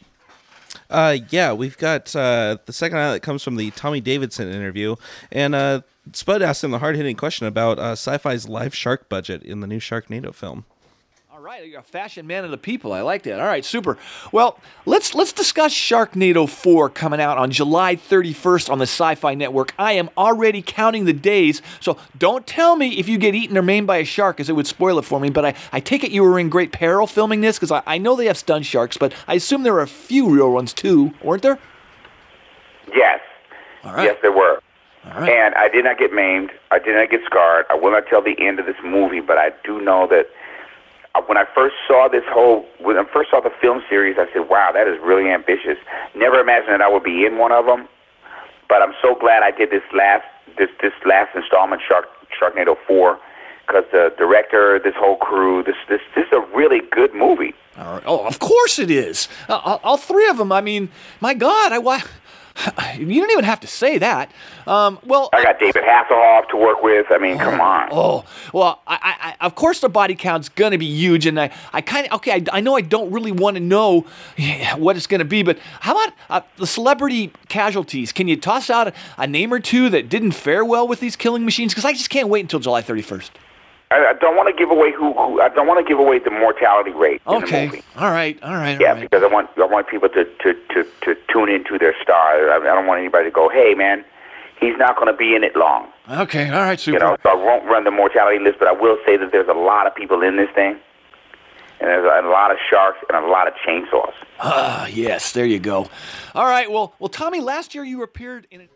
Uh, 0.90 1.18
yeah, 1.30 1.54
we've 1.54 1.78
got 1.78 2.16
uh, 2.16 2.58
the 2.66 2.74
second 2.74 2.98
highlight 2.98 3.22
comes 3.22 3.44
from 3.44 3.58
the 3.58 3.70
Tommy 3.70 4.02
Davidson 4.02 4.52
interview, 4.52 4.96
and 5.32 5.54
uh, 5.54 5.82
Spud 6.12 6.42
asked 6.42 6.64
him 6.64 6.72
the 6.72 6.80
hard 6.80 6.96
hitting 6.96 7.16
question 7.16 7.46
about 7.46 7.78
uh, 7.78 7.94
Syfy's 7.94 8.50
live 8.50 8.74
shark 8.74 9.08
budget 9.08 9.44
in 9.44 9.60
the 9.60 9.68
new 9.68 9.78
Sharknado 9.78 10.34
film. 10.34 10.66
All 11.46 11.52
right, 11.52 11.70
you're 11.70 11.80
a 11.80 11.84
fashion 11.84 12.26
man 12.26 12.44
of 12.44 12.50
the 12.50 12.58
people. 12.58 12.92
I 12.92 13.02
like 13.02 13.22
that. 13.22 13.40
All 13.40 13.46
right, 13.46 13.64
super. 13.64 14.00
Well, 14.32 14.60
let's 14.88 15.14
let's 15.14 15.32
discuss 15.32 15.72
Sharknado 15.72 16.50
4 16.50 16.90
coming 16.90 17.22
out 17.22 17.38
on 17.38 17.52
July 17.52 17.96
31st 17.98 18.68
on 18.68 18.80
the 18.80 18.86
Syfy 18.86 19.38
Network. 19.38 19.72
I 19.78 19.92
am 19.92 20.10
already 20.18 20.64
counting 20.64 21.06
the 21.06 21.14
days, 21.14 21.62
so 21.80 22.00
don't 22.18 22.48
tell 22.48 22.76
me 22.76 22.98
if 22.98 23.08
you 23.08 23.20
get 23.20 23.36
eaten 23.36 23.60
or 23.60 23.62
maimed 23.62 23.86
by 23.86 23.98
a 23.98 24.06
shark, 24.06 24.40
as 24.40 24.50
it 24.50 24.54
would 24.54 24.66
spoil 24.66 24.98
it 24.98 25.06
for 25.06 25.20
me. 25.20 25.30
But 25.30 25.46
I, 25.46 25.54
I 25.72 25.82
take 25.82 26.04
it 26.04 26.10
you 26.10 26.24
were 26.24 26.40
in 26.40 26.50
great 26.50 26.72
peril 26.72 27.06
filming 27.06 27.42
this, 27.42 27.60
because 27.60 27.72
I, 27.72 27.84
I 27.86 28.00
know 28.00 28.16
they 28.16 28.26
have 28.26 28.38
stun 28.38 28.64
sharks, 28.64 28.98
but 28.98 29.14
I 29.28 29.36
assume 29.36 29.62
there 29.62 29.76
are 29.76 29.82
a 29.82 29.88
few 29.88 30.28
real 30.28 30.52
ones 30.52 30.74
too, 30.74 31.14
weren't 31.22 31.44
there? 31.44 31.60
Yes. 32.92 33.20
Yes, 33.84 34.18
there 34.24 34.32
were. 34.32 34.64
And 35.04 35.54
I 35.54 35.70
did 35.70 35.86
not 35.86 36.00
get 36.00 36.12
maimed. 36.12 36.50
I 36.72 36.80
did 36.80 36.96
not 36.96 37.12
get 37.12 37.22
scarred. 37.24 37.68
I 37.70 37.76
will 37.76 37.92
not 37.92 38.08
tell 38.08 38.24
the 38.24 38.36
end 38.40 38.60
of 38.60 38.66
this 38.66 38.78
movie, 38.84 39.20
but 39.20 39.38
I 39.38 39.52
do 39.64 39.80
know 39.80 40.08
that 40.08 40.26
when 41.28 41.38
I 41.38 41.46
first 41.54 41.76
saw 41.88 42.08
this 42.08 42.24
whole, 42.30 42.66
when 42.80 42.98
I 42.98 43.04
first 43.12 43.32
saw 43.32 43.40
the 43.40 43.52
film 43.62 43.82
series, 43.90 44.18
I 44.18 44.32
said, 44.34 44.50
"Wow, 44.50 44.72
that 44.74 44.88
is 44.88 45.00
really 45.02 45.30
ambitious." 45.30 45.78
Never 46.16 46.40
imagined 46.40 46.74
that 46.74 46.82
I 46.82 46.90
would 46.90 47.04
be 47.04 47.26
in 47.26 47.38
one 47.38 47.52
of 47.52 47.66
them. 47.66 47.88
But 48.68 48.82
I'm 48.82 48.94
so 49.02 49.16
glad 49.16 49.44
I 49.44 49.52
did 49.52 49.70
this 49.70 49.84
last, 49.94 50.26
this 50.58 50.70
this 50.82 50.94
last 51.06 51.36
installment, 51.36 51.82
Shark 51.88 52.08
Sharknado 52.40 52.76
Four, 52.88 53.20
because 53.68 53.86
the 53.92 54.14
director, 54.18 54.80
this 54.84 54.96
whole 54.96 55.18
crew, 55.18 55.64
this 55.64 55.76
this 55.88 56.02
this 56.16 56.26
is 56.28 56.34
a 56.34 56.42
really 56.56 56.82
good 56.92 57.14
movie. 57.14 57.54
All 57.78 57.94
right. 57.94 58.04
Oh, 58.06 58.26
of 58.26 58.40
course 58.40 58.80
it 58.80 58.90
is. 58.90 59.28
Uh, 59.50 59.60
all, 59.64 59.82
all 59.84 59.98
three 59.98 60.28
of 60.30 60.38
them. 60.38 60.52
I 60.52 60.62
mean, 60.62 60.90
my 61.20 61.34
God, 61.34 61.72
I 61.72 61.80
why. 61.80 62.04
You 62.98 63.20
don't 63.20 63.32
even 63.32 63.44
have 63.44 63.60
to 63.60 63.68
say 63.68 63.98
that. 63.98 64.32
Um, 64.66 65.00
well, 65.06 65.30
I 65.34 65.44
got 65.44 65.60
David 65.60 65.84
Hasselhoff 65.84 66.48
to 66.50 66.58
work 66.58 66.82
with. 66.82 67.08
I 67.10 67.18
mean, 67.18 67.38
come 67.38 67.60
on. 67.60 67.90
Oh, 67.92 68.24
well, 68.54 68.82
I, 68.88 69.36
I, 69.40 69.46
of 69.46 69.56
course 69.56 69.82
the 69.82 69.90
body 69.90 70.16
count's 70.16 70.48
gonna 70.48 70.78
be 70.78 70.86
huge, 70.86 71.26
and 71.26 71.40
I, 71.40 71.52
I 71.74 71.82
kind 71.82 72.08
of 72.08 72.14
okay. 72.14 72.32
I, 72.32 72.44
I 72.54 72.62
know 72.62 72.78
I 72.78 72.82
don't 72.82 73.12
really 73.12 73.34
want 73.34 73.58
to 73.58 73.62
know 73.62 74.06
what 74.78 74.96
it's 74.96 75.08
gonna 75.08 75.26
be, 75.26 75.44
but 75.44 75.60
how 75.82 75.92
about 75.92 76.14
uh, 76.30 76.42
the 76.56 76.68
celebrity 76.68 77.34
casualties? 77.50 78.14
Can 78.14 78.30
you 78.30 78.38
toss 78.38 78.70
out 78.70 78.88
a, 78.88 78.94
a 79.18 79.28
name 79.28 79.54
or 79.54 79.60
two 79.60 79.90
that 79.90 80.08
didn't 80.08 80.32
fare 80.32 80.64
well 80.64 80.88
with 80.88 81.02
these 81.02 81.18
killing 81.18 81.44
machines? 81.44 81.74
Because 81.74 81.86
I 81.86 81.92
just 81.92 82.10
can't 82.10 82.30
wait 82.30 82.42
until 82.42 82.60
July 82.60 82.82
31st. 82.82 83.32
I, 83.92 84.08
I 84.08 84.14
don't 84.20 84.36
want 84.36 84.50
to 84.50 84.56
give 84.60 84.72
away 84.72 84.92
who, 84.92 85.14
who. 85.14 85.40
I 85.42 85.50
don't 85.50 85.68
want 85.68 85.86
to 85.86 85.88
give 85.90 86.00
away 86.00 86.20
the 86.20 86.32
mortality 86.32 86.92
rate 86.92 87.22
in 87.28 87.40
the 87.40 87.46
Okay. 87.46 87.66
movie. 87.68 87.84
All 87.98 88.12
right. 88.12 88.42
All 88.42 88.56
right. 88.56 88.80
Yeah, 88.80 88.90
all 88.90 88.94
right. 88.96 89.02
because 89.10 89.24
I 89.24 89.28
want 89.28 89.50
I 89.58 89.66
want 89.66 89.88
people 89.88 90.10
to 90.10 90.26
to 90.26 90.54
to, 90.74 90.84
to 91.04 91.16
tune 91.32 91.50
into 91.50 91.78
their 91.78 91.94
star. 92.02 92.50
I, 92.52 92.58
I 92.58 92.60
don't 92.76 92.88
want 92.88 93.00
anybody 93.00 93.26
to 93.26 93.32
go, 93.32 93.48
"Hey, 93.50 93.74
man, 93.76 94.04
he's 94.60 94.76
not 94.78 94.96
going 94.96 95.08
to 95.08 95.14
be 95.18 95.36
in 95.36 95.44
it 95.44 95.56
long." 95.56 95.88
Okay. 96.10 96.50
All 96.50 96.62
right. 96.62 96.80
Super. 96.80 96.98
You 96.98 97.00
know, 97.04 97.18
so 97.24 97.30
I 97.30 97.36
won't 97.36 97.66
run 97.66 97.84
the 97.84 97.92
mortality 97.92 98.40
list, 98.44 98.58
but 98.60 98.68
I 98.68 98.72
will 98.74 98.98
say 99.06 99.18
that 99.18 99.32
there's 99.32 99.48
a 99.48 99.54
lot 99.54 99.86
of 99.88 99.94
people 99.96 100.24
in 100.24 100.36
this 100.38 100.50
thing, 100.56 100.72
and 101.80 101.88
there's 101.90 102.06
a, 102.06 102.28
a 102.28 102.30
lot 102.30 102.50
of 102.52 102.58
sharks 102.70 102.98
and 103.08 103.24
a 103.24 103.28
lot 103.28 103.48
of 103.48 103.54
chainsaws. 103.68 104.14
Ah, 104.40 104.88
yes. 104.88 105.32
There 105.32 105.46
you 105.46 105.60
go. 105.60 105.88
All 106.34 106.46
right. 106.46 106.70
Well, 106.72 106.96
well, 107.00 107.10
Tommy. 107.10 107.40
Last 107.40 107.76
year 107.76 107.84
you 107.84 108.02
appeared 108.02 108.48
in. 108.50 108.68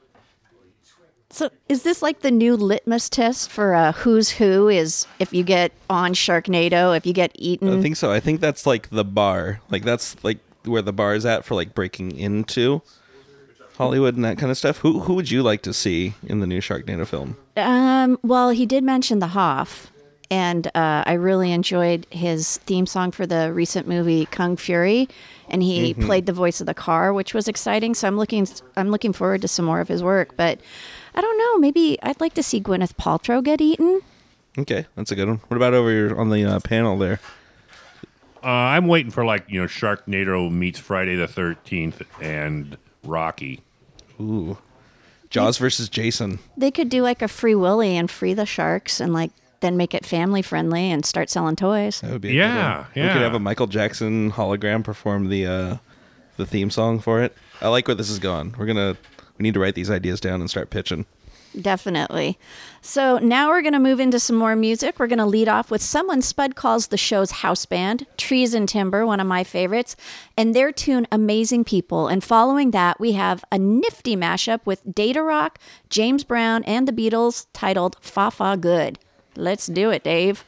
A- 1.29 1.33
So 1.33 1.49
is 1.67 1.83
this 1.83 2.01
like 2.01 2.21
the 2.21 2.31
new 2.31 2.55
litmus 2.55 3.09
test 3.09 3.49
for 3.49 3.73
uh, 3.75 3.91
who's 3.91 4.29
who? 4.31 4.67
Is 4.67 5.07
if 5.19 5.33
you 5.33 5.43
get 5.43 5.71
on 5.89 6.13
Sharknado, 6.13 6.95
if 6.95 7.05
you 7.05 7.13
get 7.13 7.31
eaten? 7.35 7.77
I 7.77 7.81
think 7.81 7.95
so. 7.97 8.11
I 8.11 8.19
think 8.19 8.41
that's 8.41 8.65
like 8.65 8.89
the 8.89 9.03
bar. 9.05 9.61
Like 9.69 9.83
that's 9.83 10.15
like 10.23 10.39
where 10.65 10.81
the 10.81 10.93
bar 10.93 11.15
is 11.15 11.25
at 11.25 11.45
for 11.45 11.55
like 11.55 11.73
breaking 11.73 12.17
into 12.17 12.81
Hollywood 13.77 14.15
and 14.15 14.25
that 14.25 14.37
kind 14.37 14.51
of 14.51 14.57
stuff. 14.57 14.77
Who 14.79 14.99
who 15.01 15.13
would 15.15 15.31
you 15.31 15.41
like 15.41 15.61
to 15.63 15.73
see 15.73 16.13
in 16.23 16.39
the 16.41 16.47
new 16.47 16.59
Sharknado 16.61 17.07
film? 17.07 17.37
Um, 17.55 18.17
well, 18.23 18.49
he 18.49 18.65
did 18.65 18.83
mention 18.83 19.19
the 19.19 19.27
Hoff, 19.27 19.91
and 20.31 20.67
uh, 20.67 21.03
I 21.05 21.13
really 21.13 21.51
enjoyed 21.51 22.05
his 22.11 22.57
theme 22.57 22.85
song 22.85 23.11
for 23.11 23.25
the 23.25 23.51
recent 23.53 23.87
movie 23.87 24.25
Kung 24.27 24.57
Fury, 24.57 25.07
and 25.49 25.63
he 25.63 25.93
Mhm. 25.93 26.05
played 26.05 26.25
the 26.25 26.33
voice 26.33 26.59
of 26.61 26.67
the 26.67 26.73
car, 26.73 27.11
which 27.13 27.33
was 27.33 27.47
exciting. 27.47 27.93
So 27.95 28.07
I'm 28.07 28.17
looking, 28.17 28.47
I'm 28.77 28.89
looking 28.91 29.13
forward 29.13 29.41
to 29.41 29.47
some 29.47 29.65
more 29.65 29.79
of 29.81 29.87
his 29.87 30.03
work. 30.03 30.35
But 30.37 30.59
I 31.15 31.21
don't 31.21 31.37
know, 31.37 31.57
maybe 31.57 31.97
I'd 32.03 32.21
like 32.21 32.33
to 32.35 32.43
see 32.43 32.61
Gwyneth 32.61 32.93
Paltrow 32.95 33.43
get 33.43 33.59
eaten. 33.61 34.01
Okay, 34.57 34.85
that's 34.95 35.11
a 35.11 35.15
good 35.15 35.27
one. 35.27 35.41
What 35.47 35.57
about 35.57 35.73
over 35.73 35.89
here 35.89 36.15
on 36.19 36.29
the 36.29 36.43
uh, 36.45 36.59
panel 36.59 36.97
there? 36.97 37.19
Uh, 38.43 38.47
I'm 38.47 38.87
waiting 38.87 39.11
for 39.11 39.25
like 39.25 39.45
you 39.49 39.59
know 39.59 39.67
Sharknado 39.67 40.49
meets 40.51 40.79
Friday 40.79 41.15
the 41.15 41.27
Thirteenth 41.27 42.01
and 42.21 42.77
Rocky. 43.03 43.61
Ooh, 44.21 44.57
Jaws 45.29 45.57
versus 45.57 45.89
Jason. 45.89 46.39
They 46.55 46.71
could 46.71 46.89
do 46.89 47.01
like 47.01 47.21
a 47.21 47.27
Free 47.27 47.55
Willy 47.55 47.97
and 47.97 48.09
free 48.09 48.33
the 48.33 48.45
sharks, 48.45 48.99
and 49.01 49.11
like 49.13 49.31
then 49.61 49.77
make 49.77 49.93
it 49.93 50.05
family 50.05 50.41
friendly 50.41 50.91
and 50.91 51.05
start 51.05 51.29
selling 51.29 51.55
toys. 51.55 52.01
That 52.01 52.11
would 52.11 52.21
be 52.21 52.39
a 52.39 52.47
good 52.47 52.55
one. 52.55 52.85
We 52.95 53.01
could 53.01 53.21
have 53.21 53.33
a 53.33 53.39
Michael 53.39 53.67
Jackson 53.67 54.31
hologram 54.31 54.83
perform 54.83 55.29
the 55.29 55.45
uh, 55.45 55.77
the 56.37 56.45
theme 56.45 56.69
song 56.69 56.99
for 56.99 57.21
it. 57.21 57.35
I 57.61 57.67
like 57.67 57.87
where 57.87 57.95
this 57.95 58.09
is 58.09 58.19
going. 58.19 58.55
We're 58.57 58.65
gonna 58.65 58.97
we 59.37 59.43
need 59.43 59.53
to 59.53 59.59
write 59.59 59.75
these 59.75 59.89
ideas 59.89 60.19
down 60.19 60.41
and 60.41 60.49
start 60.49 60.69
pitching. 60.69 61.05
Definitely. 61.59 62.37
So 62.81 63.17
now 63.17 63.49
we're 63.49 63.61
going 63.61 63.73
to 63.73 63.79
move 63.79 63.99
into 63.99 64.19
some 64.19 64.35
more 64.35 64.55
music. 64.55 64.99
We're 64.99 65.07
going 65.07 65.17
to 65.19 65.25
lead 65.25 65.49
off 65.49 65.71
with 65.71 65.81
someone 65.81 66.21
Spud 66.21 66.55
calls 66.55 66.87
the 66.87 66.97
show's 66.97 67.31
house 67.31 67.65
band, 67.65 68.05
Trees 68.17 68.53
and 68.53 68.69
Timber, 68.69 69.05
one 69.05 69.19
of 69.19 69.27
my 69.27 69.43
favorites, 69.43 69.95
and 70.37 70.55
their 70.55 70.71
tune 70.71 71.07
Amazing 71.11 71.63
People. 71.63 72.07
And 72.07 72.23
following 72.23 72.71
that, 72.71 72.99
we 72.99 73.13
have 73.13 73.43
a 73.51 73.57
nifty 73.57 74.15
mashup 74.15 74.59
with 74.65 74.85
Datarock, 74.85 75.55
James 75.89 76.23
Brown, 76.23 76.63
and 76.65 76.87
the 76.87 76.93
Beatles 76.93 77.47
titled 77.51 77.97
Fa 77.99 78.29
Fa 78.29 78.55
Good. 78.55 78.99
Let's 79.39 79.67
do 79.67 79.89
it, 79.89 80.03
Dave. 80.03 80.43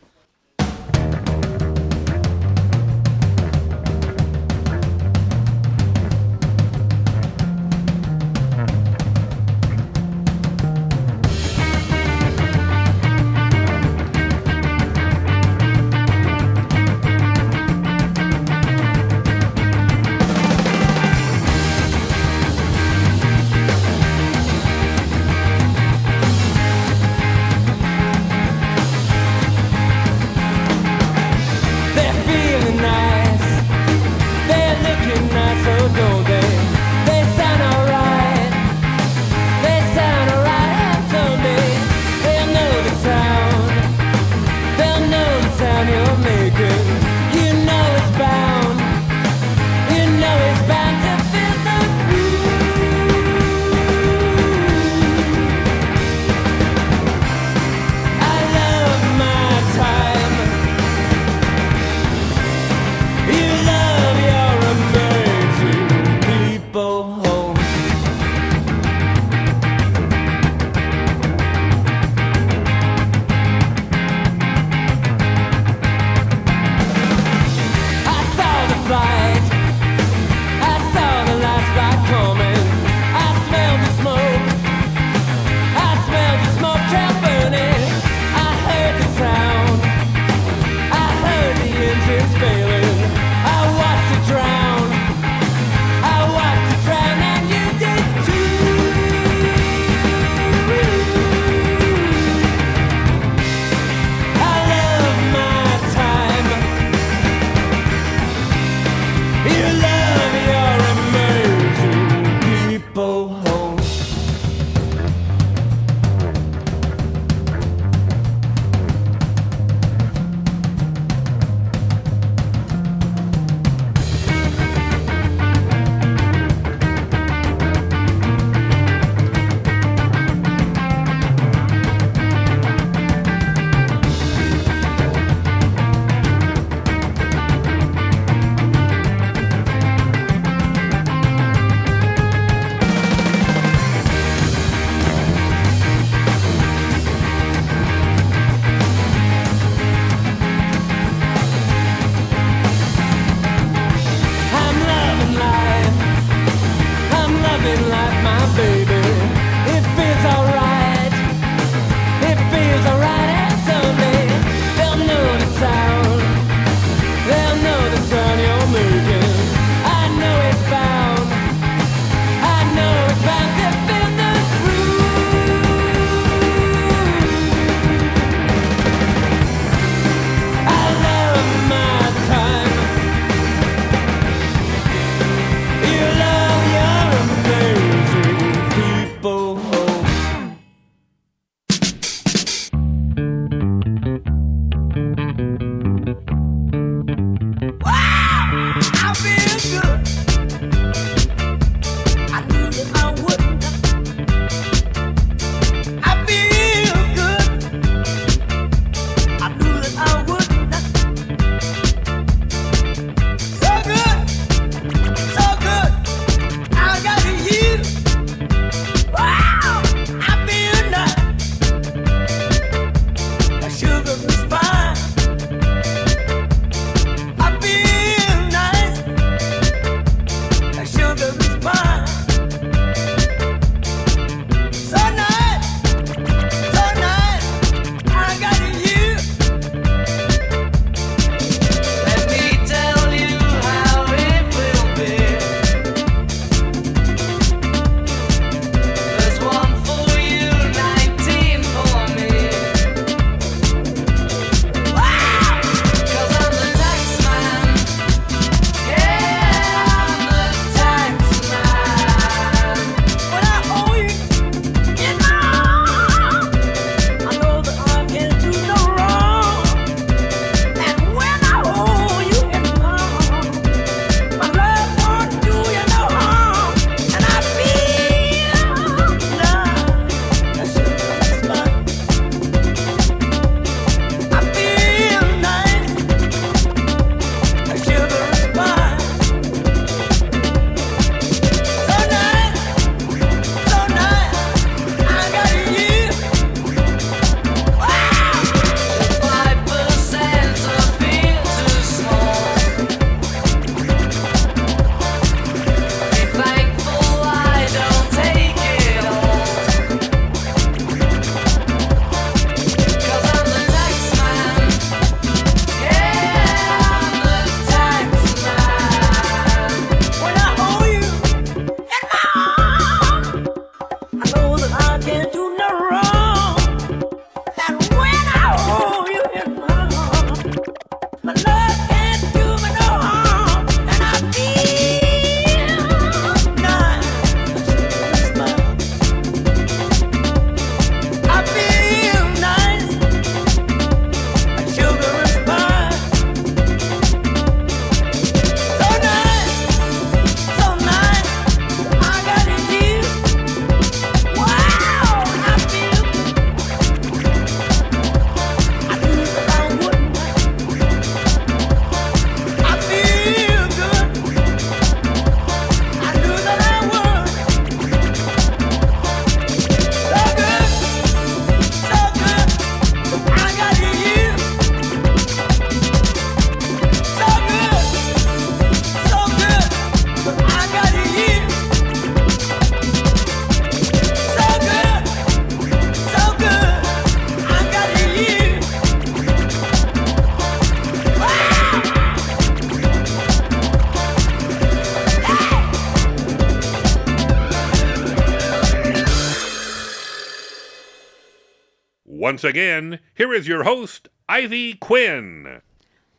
Once 402.21 402.43
again, 402.43 402.99
here 403.15 403.33
is 403.33 403.47
your 403.47 403.63
host, 403.63 404.07
Ivy 404.29 404.75
Quinn. 404.75 405.59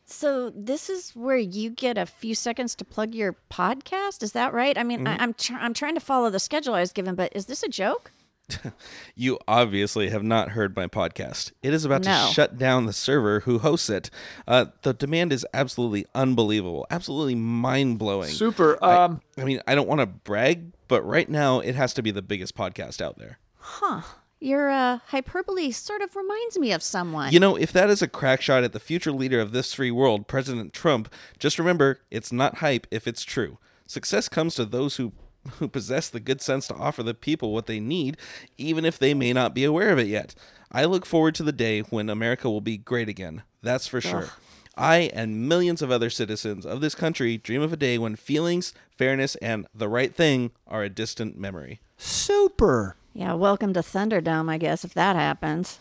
So 0.03 0.49
this 0.53 0.89
is 0.89 1.11
where 1.11 1.37
you 1.37 1.69
get 1.69 1.97
a 1.97 2.05
few 2.05 2.35
seconds 2.35 2.75
to 2.75 2.83
plug 2.83 3.15
your 3.15 3.37
podcast. 3.49 4.21
Is 4.21 4.33
that 4.33 4.53
right? 4.53 4.77
I 4.77 4.83
mean, 4.83 5.05
Mhm. 5.05 5.07
I, 5.07 5.23
I'm 5.23 5.33
tr- 5.33 5.53
I'm 5.57 5.73
trying 5.73 5.93
to 5.93 6.01
follow 6.01 6.29
the 6.29 6.41
schedule 6.41 6.73
I 6.73 6.81
was 6.81 6.91
given, 6.91 7.15
but 7.15 7.31
is 7.33 7.45
this 7.45 7.63
a 7.63 7.69
joke? 7.69 8.11
You 9.15 9.39
obviously 9.47 10.09
have 10.09 10.23
not 10.23 10.49
heard 10.49 10.75
my 10.75 10.87
podcast. 10.87 11.53
It 11.61 11.73
is 11.73 11.85
about 11.85 12.03
No. 12.03 12.27
to 12.27 12.33
shut 12.33 12.57
down 12.57 12.85
the 12.85 12.91
server 12.91 13.39
who 13.39 13.59
hosts 13.59 13.89
it. 13.89 14.09
Uh, 14.45 14.65
the 14.81 14.93
demand 14.93 15.31
is 15.31 15.45
absolutely 15.53 16.05
unbelievable, 16.13 16.85
absolutely 16.91 17.35
mind 17.35 17.97
blowing. 17.97 18.27
Super. 18.29 18.83
Um, 18.83 19.21
I, 19.37 19.43
I 19.43 19.45
mean, 19.45 19.61
I 19.67 19.73
don't 19.73 19.87
want 19.87 20.01
to 20.01 20.05
brag, 20.07 20.73
but 20.89 21.01
right 21.03 21.29
now 21.29 21.61
it 21.61 21.75
has 21.75 21.93
to 21.93 22.01
be 22.01 22.11
the 22.11 22.21
biggest 22.21 22.57
podcast 22.57 23.01
out 23.01 23.17
there. 23.17 23.39
Huh? 23.57 24.01
Your 24.43 24.69
uh, 24.69 24.99
hyperbole 25.07 25.71
sort 25.71 26.01
of 26.01 26.17
reminds 26.17 26.59
me 26.59 26.73
of 26.73 26.83
someone. 26.83 27.31
You 27.31 27.39
know, 27.39 27.55
if 27.55 27.71
that 27.71 27.89
is 27.89 28.01
a 28.01 28.09
crack 28.09 28.41
shot 28.41 28.65
at 28.65 28.73
the 28.73 28.79
future 28.79 29.13
leader 29.13 29.39
of 29.39 29.53
this 29.53 29.73
free 29.73 29.89
world, 29.89 30.27
President 30.27 30.73
Trump, 30.73 31.13
just 31.39 31.57
remember 31.57 32.01
it's 32.11 32.33
not 32.33 32.57
hype 32.57 32.85
if 32.91 33.07
it's 33.07 33.23
true. 33.23 33.57
Success 33.87 34.27
comes 34.27 34.55
to 34.55 34.65
those 34.65 34.97
who 34.97 35.13
who 35.59 35.69
possess 35.69 36.09
the 36.09 36.19
good 36.19 36.41
sense 36.41 36.67
to 36.67 36.75
offer 36.75 37.03
the 37.03 37.13
people 37.13 37.53
what 37.53 37.67
they 37.67 37.79
need, 37.79 38.17
even 38.57 38.83
if 38.83 38.99
they 38.99 39.13
may 39.13 39.31
not 39.31 39.53
be 39.53 39.63
aware 39.63 39.91
of 39.91 39.99
it 39.99 40.07
yet. 40.07 40.35
I 40.69 40.83
look 40.83 41.05
forward 41.05 41.35
to 41.35 41.43
the 41.43 41.53
day 41.53 41.79
when 41.79 42.09
America 42.09 42.49
will 42.49 42.61
be 42.61 42.77
great 42.77 43.07
again. 43.07 43.43
That's 43.61 43.87
for 43.87 44.01
sure. 44.01 44.23
Ugh. 44.23 44.29
I 44.75 45.09
and 45.13 45.47
millions 45.47 45.81
of 45.81 45.89
other 45.89 46.09
citizens 46.09 46.65
of 46.65 46.81
this 46.81 46.95
country 46.95 47.37
dream 47.37 47.61
of 47.61 47.71
a 47.71 47.77
day 47.77 47.97
when 47.97 48.17
feelings, 48.17 48.73
fairness, 48.97 49.35
and 49.35 49.67
the 49.73 49.87
right 49.87 50.13
thing 50.13 50.51
are 50.67 50.83
a 50.83 50.89
distant 50.89 51.37
memory. 51.37 51.79
Super. 51.95 52.97
Yeah, 53.15 53.33
welcome 53.33 53.73
to 53.73 53.81
Thunderdome, 53.81 54.49
I 54.49 54.57
guess, 54.57 54.83
if 54.83 54.95
that 54.95 55.15
happens. 55.15 55.77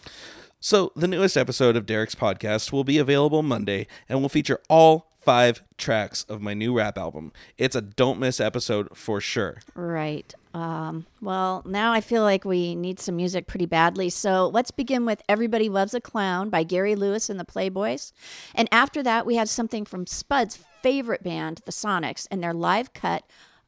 So, 0.60 0.92
the 0.94 1.08
newest 1.08 1.36
episode 1.38 1.76
of 1.76 1.86
Derek's 1.86 2.14
podcast 2.14 2.72
will 2.72 2.84
be 2.84 2.98
available 2.98 3.42
Monday 3.42 3.86
and 4.06 4.20
will 4.20 4.28
feature 4.28 4.60
all 4.68 5.10
five 5.18 5.62
tracks 5.78 6.24
of 6.24 6.42
my 6.42 6.52
new 6.52 6.76
rap 6.76 6.98
album. 6.98 7.32
It's 7.56 7.74
a 7.74 7.80
don't 7.80 8.18
miss 8.18 8.38
episode 8.38 8.94
for 8.94 9.18
sure. 9.18 9.62
Right. 9.74 10.34
Um, 10.52 11.06
well, 11.22 11.62
now 11.64 11.92
I 11.92 12.02
feel 12.02 12.22
like 12.22 12.44
we 12.44 12.74
need 12.74 13.00
some 13.00 13.16
music 13.16 13.46
pretty 13.46 13.66
badly. 13.66 14.10
So 14.10 14.48
let's 14.48 14.70
begin 14.70 15.06
with 15.06 15.22
Everybody 15.26 15.70
Loves 15.70 15.94
a 15.94 16.02
Clown 16.02 16.50
by 16.50 16.64
Gary 16.64 16.94
Lewis 16.94 17.30
and 17.30 17.40
the 17.40 17.44
Playboys. 17.44 18.12
And 18.54 18.68
after 18.70 19.02
that, 19.04 19.24
we 19.24 19.36
have 19.36 19.48
something 19.48 19.86
from 19.86 20.06
Spud's 20.06 20.58
favorite 20.82 21.22
band, 21.22 21.62
the 21.64 21.72
Sonics, 21.72 22.26
and 22.30 22.42
their 22.42 22.52
live 22.52 22.92
cut 22.92 23.24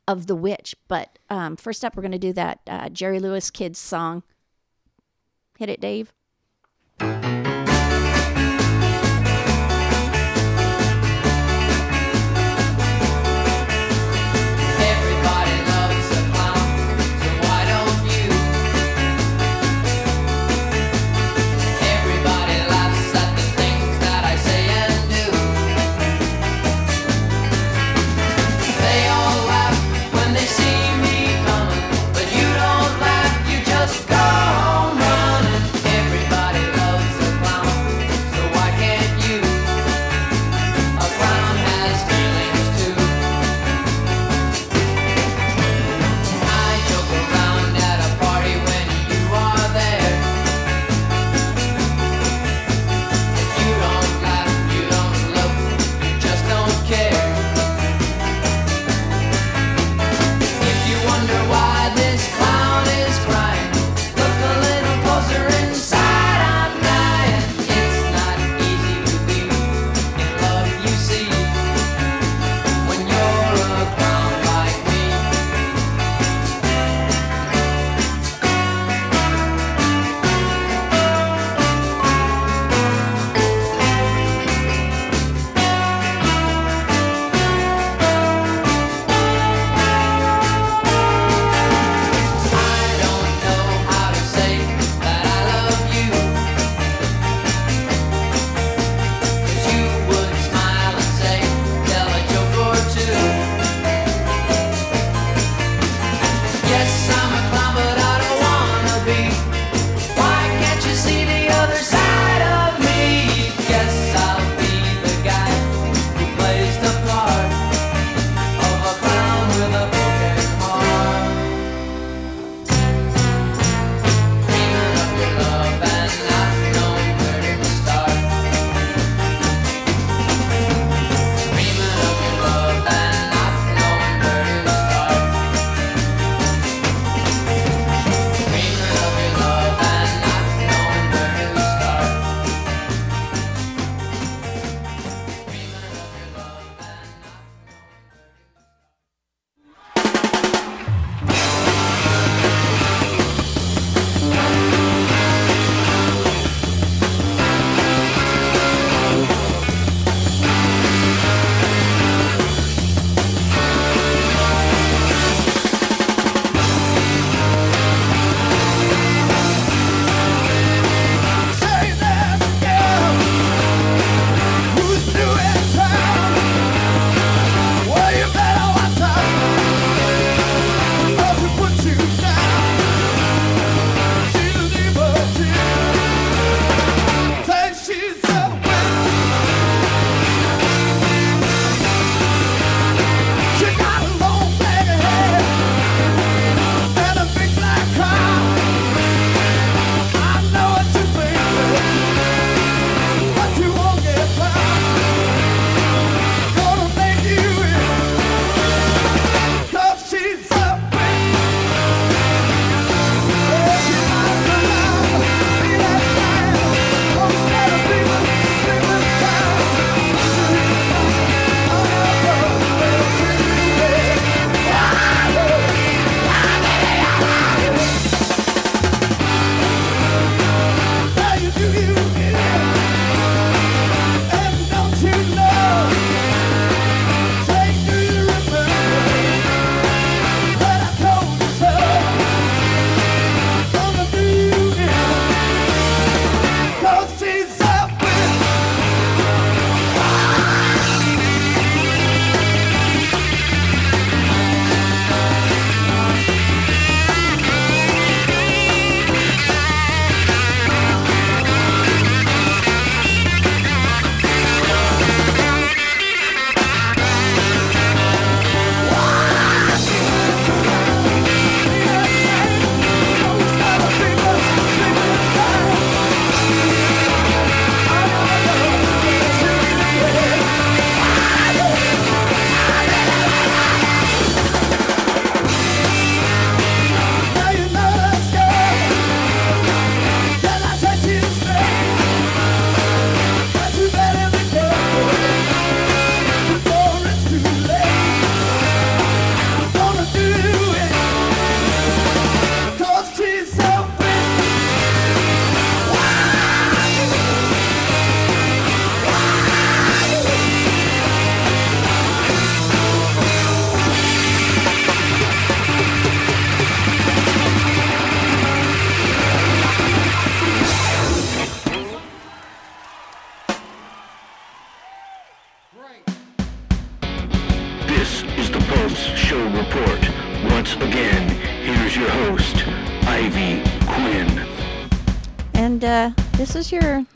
of 0.07 0.27
The 0.27 0.37
Witch. 0.37 0.75
But 0.89 1.19
um, 1.31 1.57
first 1.57 1.85
up, 1.85 1.97
we're 1.97 2.03
going 2.03 2.13
to 2.13 2.19
do 2.19 2.33
that 2.33 2.61
uh, 2.67 2.89
Jerry 2.89 3.19
Lewis 3.19 3.51
Kids 3.51 3.79
song. 3.79 4.23
Hit 5.59 5.69
it, 5.69 5.81
Dave. 5.81 6.13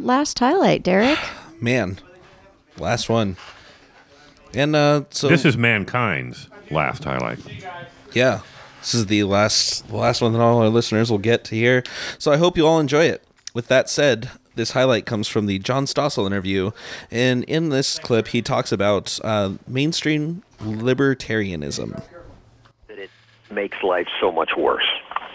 Last 0.08 0.38
highlight, 0.38 0.82
Derek. 0.82 1.18
Man, 1.60 1.98
last 2.78 3.08
one. 3.08 3.36
And 4.54 4.74
uh, 4.74 5.04
so 5.10 5.28
this 5.28 5.44
is 5.44 5.56
mankind's 5.56 6.48
last 6.70 7.04
highlight. 7.04 7.38
yeah, 8.12 8.40
this 8.80 8.94
is 8.94 9.06
the 9.06 9.24
last 9.24 9.86
the 9.88 9.96
last 9.96 10.22
one 10.22 10.32
that 10.32 10.40
all 10.40 10.62
our 10.62 10.70
listeners 10.70 11.10
will 11.10 11.18
get 11.18 11.44
to 11.44 11.54
hear. 11.54 11.84
So 12.18 12.32
I 12.32 12.38
hope 12.38 12.56
you 12.56 12.66
all 12.66 12.80
enjoy 12.80 13.04
it. 13.04 13.22
With 13.54 13.68
that 13.68 13.90
said, 13.90 14.30
this 14.54 14.70
highlight 14.72 15.04
comes 15.04 15.28
from 15.28 15.46
the 15.46 15.58
John 15.58 15.84
Stossel 15.84 16.26
interview, 16.26 16.70
and 17.10 17.44
in 17.44 17.68
this 17.68 17.98
clip, 17.98 18.28
he 18.28 18.40
talks 18.40 18.72
about 18.72 19.18
uh, 19.22 19.52
mainstream 19.66 20.42
libertarianism. 20.60 22.02
That 22.88 22.98
it 22.98 23.10
makes 23.50 23.76
life 23.82 24.08
so 24.20 24.32
much 24.32 24.50
worse. 24.56 24.86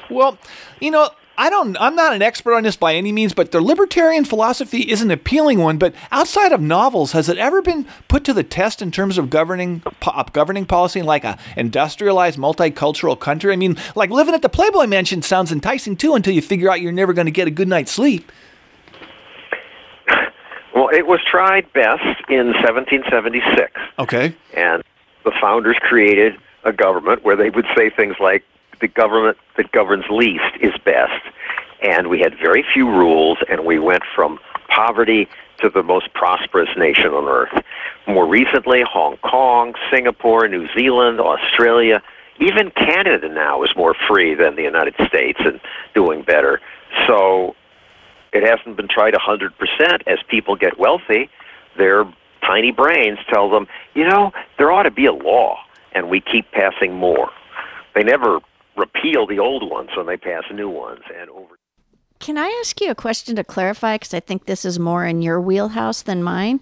Well, 0.10 0.38
you 0.80 0.91
know, 0.91 1.10
I 1.36 1.50
don't. 1.50 1.76
I'm 1.80 1.96
not 1.96 2.14
an 2.14 2.22
expert 2.22 2.54
on 2.54 2.62
this 2.64 2.76
by 2.78 2.94
any 2.94 3.12
means, 3.12 3.34
but 3.34 3.52
the 3.52 3.60
libertarian 3.62 4.24
philosophy 4.24 4.82
is 4.82 5.02
an 5.02 5.10
appealing 5.10 5.58
one. 5.60 5.78
But 5.80 5.96
outside 6.12 6.52
of 6.52 6.62
novels, 6.62 7.14
has 7.14 7.28
it 7.28 7.38
ever 7.40 7.62
been 7.62 7.88
put 8.08 8.24
to 8.26 8.34
the 8.34 8.44
test 8.44 8.82
in 8.84 8.92
terms 8.92 9.18
of 9.18 9.32
governing 9.32 9.80
po- 10.00 10.12
uh, 10.12 10.24
governing 10.32 10.66
policy 10.68 11.00
in 11.00 11.08
like 11.08 11.24
a 11.24 11.40
industrialized, 11.58 12.38
multicultural 12.38 13.20
country? 13.20 13.52
I 13.52 13.56
mean, 13.56 13.78
like 13.96 14.12
living 14.12 14.36
at 14.36 14.44
the 14.44 14.50
Playboy 14.50 14.86
Mansion 14.86 15.24
sounds 15.24 15.52
enticing 15.52 15.96
too, 15.98 16.14
until 16.14 16.34
you 16.36 16.42
figure 16.42 16.70
out 16.70 16.82
you're 16.82 16.92
never 16.92 17.14
going 17.14 17.26
to 17.26 17.32
get 17.32 17.48
a 17.48 17.52
good 17.52 17.68
night's 17.68 17.92
sleep. 17.92 18.32
Well, 20.76 20.90
it 20.90 21.06
was 21.08 21.20
tried 21.30 21.72
best 21.74 22.04
in 22.30 22.48
1776, 22.54 23.72
Okay. 24.00 24.34
and 24.56 24.84
the 25.24 25.32
founders 25.40 25.78
created 25.82 26.36
a 26.64 26.74
government 26.74 27.24
where 27.24 27.36
they 27.36 27.50
would 27.52 27.66
say 27.76 27.90
things 27.92 28.16
like, 28.20 28.44
the 28.84 28.88
government 28.90 29.38
that 29.56 29.72
governs 29.72 30.04
least 30.10 30.58
is 30.60 30.74
best. 30.84 31.24
And 31.82 32.10
we 32.10 32.20
had 32.20 32.38
very 32.38 32.66
few 32.74 32.90
rules, 32.90 33.38
and 33.50 33.66
we 33.66 33.80
went 33.80 34.04
from 34.14 34.40
poverty 34.68 35.30
to 35.60 35.70
the 35.70 35.84
most 35.84 36.14
prosperous 36.14 36.70
nation 36.78 37.08
on 37.08 37.30
earth. 37.30 37.64
More 38.08 38.28
recently, 38.28 38.84
Hong 38.84 39.16
Kong, 39.18 39.74
Singapore, 39.90 40.50
New 40.50 40.68
Zealand, 40.78 41.22
Australia, 41.22 42.02
even 42.40 42.72
Canada 42.72 43.30
now 43.30 43.64
is 43.64 43.70
more 43.78 43.96
free 44.08 44.36
than 44.36 44.58
the 44.58 44.64
United 44.64 44.96
States 45.08 45.40
and 45.46 45.62
doing 45.96 46.22
better. 46.22 46.60
So 47.08 47.56
it 48.34 48.44
hasn't 48.44 48.76
been 48.76 48.90
tried 48.90 49.14
100%. 49.14 49.50
As 50.08 50.20
people 50.28 50.58
get 50.58 50.78
wealthy, 50.78 51.30
their 51.78 52.04
tiny 52.42 52.72
brains 52.72 53.20
tell 53.30 53.50
them, 53.50 53.66
you 53.94 54.06
know, 54.06 54.34
there 54.58 54.74
ought 54.74 54.84
to 54.84 54.92
be 54.92 55.06
a 55.06 55.14
law, 55.14 55.58
and 55.94 56.10
we 56.10 56.20
keep 56.20 56.52
passing 56.52 56.94
more. 56.94 57.32
They 57.96 58.04
never 58.04 58.42
repeal 58.76 59.28
the 59.28 59.40
old 59.40 59.70
ones 59.70 59.90
when 59.95 60.06
they 60.06 60.18
pass 60.18 60.44
new 60.52 60.70
ones, 60.70 61.02
and 61.20 61.30
over. 61.30 61.58
Can 62.20 62.38
I 62.38 62.48
ask 62.62 62.80
you 62.80 62.90
a 62.90 62.95
question 62.95 63.36
to 63.36 63.44
clarify? 63.44 63.95
Because 63.95 64.14
I 64.14 64.20
think 64.20 64.45
this 64.45 64.64
is 64.64 64.80
more 64.80 65.06
in 65.06 65.22
your 65.22 65.41
wheelhouse 65.41 66.02
than 66.02 66.24
mine. 66.24 66.62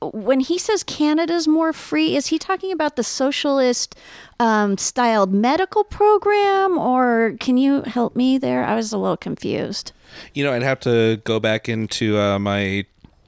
When 0.00 0.40
he 0.40 0.58
says 0.58 0.82
Canada's 0.82 1.48
more 1.48 1.72
free, 1.72 2.16
is 2.16 2.28
he 2.28 2.38
talking 2.38 2.70
about 2.70 2.96
the 2.96 3.02
socialist 3.02 3.94
um, 4.38 4.78
styled 4.78 5.32
medical 5.32 5.84
program, 5.84 6.78
or 6.78 7.34
can 7.40 7.56
you 7.56 7.82
help 7.82 8.14
me 8.14 8.38
there? 8.38 8.64
I 8.64 8.74
was 8.74 8.92
a 8.92 8.98
little 8.98 9.16
confused. 9.16 9.92
You 10.34 10.44
know, 10.44 10.52
I'd 10.52 10.62
have 10.62 10.80
to 10.80 11.20
go 11.24 11.40
back 11.40 11.68
into 11.68 12.18
uh, 12.18 12.38
my 12.38 12.84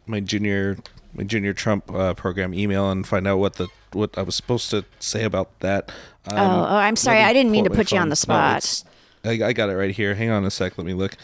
my 0.07 0.21
junior 0.21 0.79
my 1.15 1.25
junior 1.25 1.53
Trump 1.53 1.93
uh, 1.93 2.15
program 2.15 2.55
email 2.55 2.91
and 2.91 3.07
find 3.07 3.27
out 3.27 3.39
what 3.39 3.55
the 3.55 3.69
what 3.93 4.17
I 4.17 4.23
was 4.23 4.35
supposed 4.35 4.71
to 4.71 4.85
say 5.01 5.25
about 5.25 5.61
that. 5.61 5.91
Um, 6.31 6.39
Oh, 6.39 6.65
oh, 6.69 6.77
I'm 6.77 6.97
sorry. 6.97 7.21
I 7.21 7.33
didn't 7.33 7.53
mean 7.53 7.65
to 7.65 7.71
up 7.71 7.77
my 7.77 7.83
put 7.83 7.93
you 7.93 7.99
on 7.99 8.09
the 8.09 8.17
spot. 8.17 8.59
it's- 8.59 8.85
I, 9.25 9.49
I 9.49 9.53
got 9.53 9.69
it 9.69 9.75
right 9.77 9.91
here. 9.91 10.15
Hang 10.15 10.31
on 10.31 10.45
a 10.45 10.51
sec. 10.51 10.79
Let 10.79 10.87
me 10.87 10.95
look. 10.95 11.17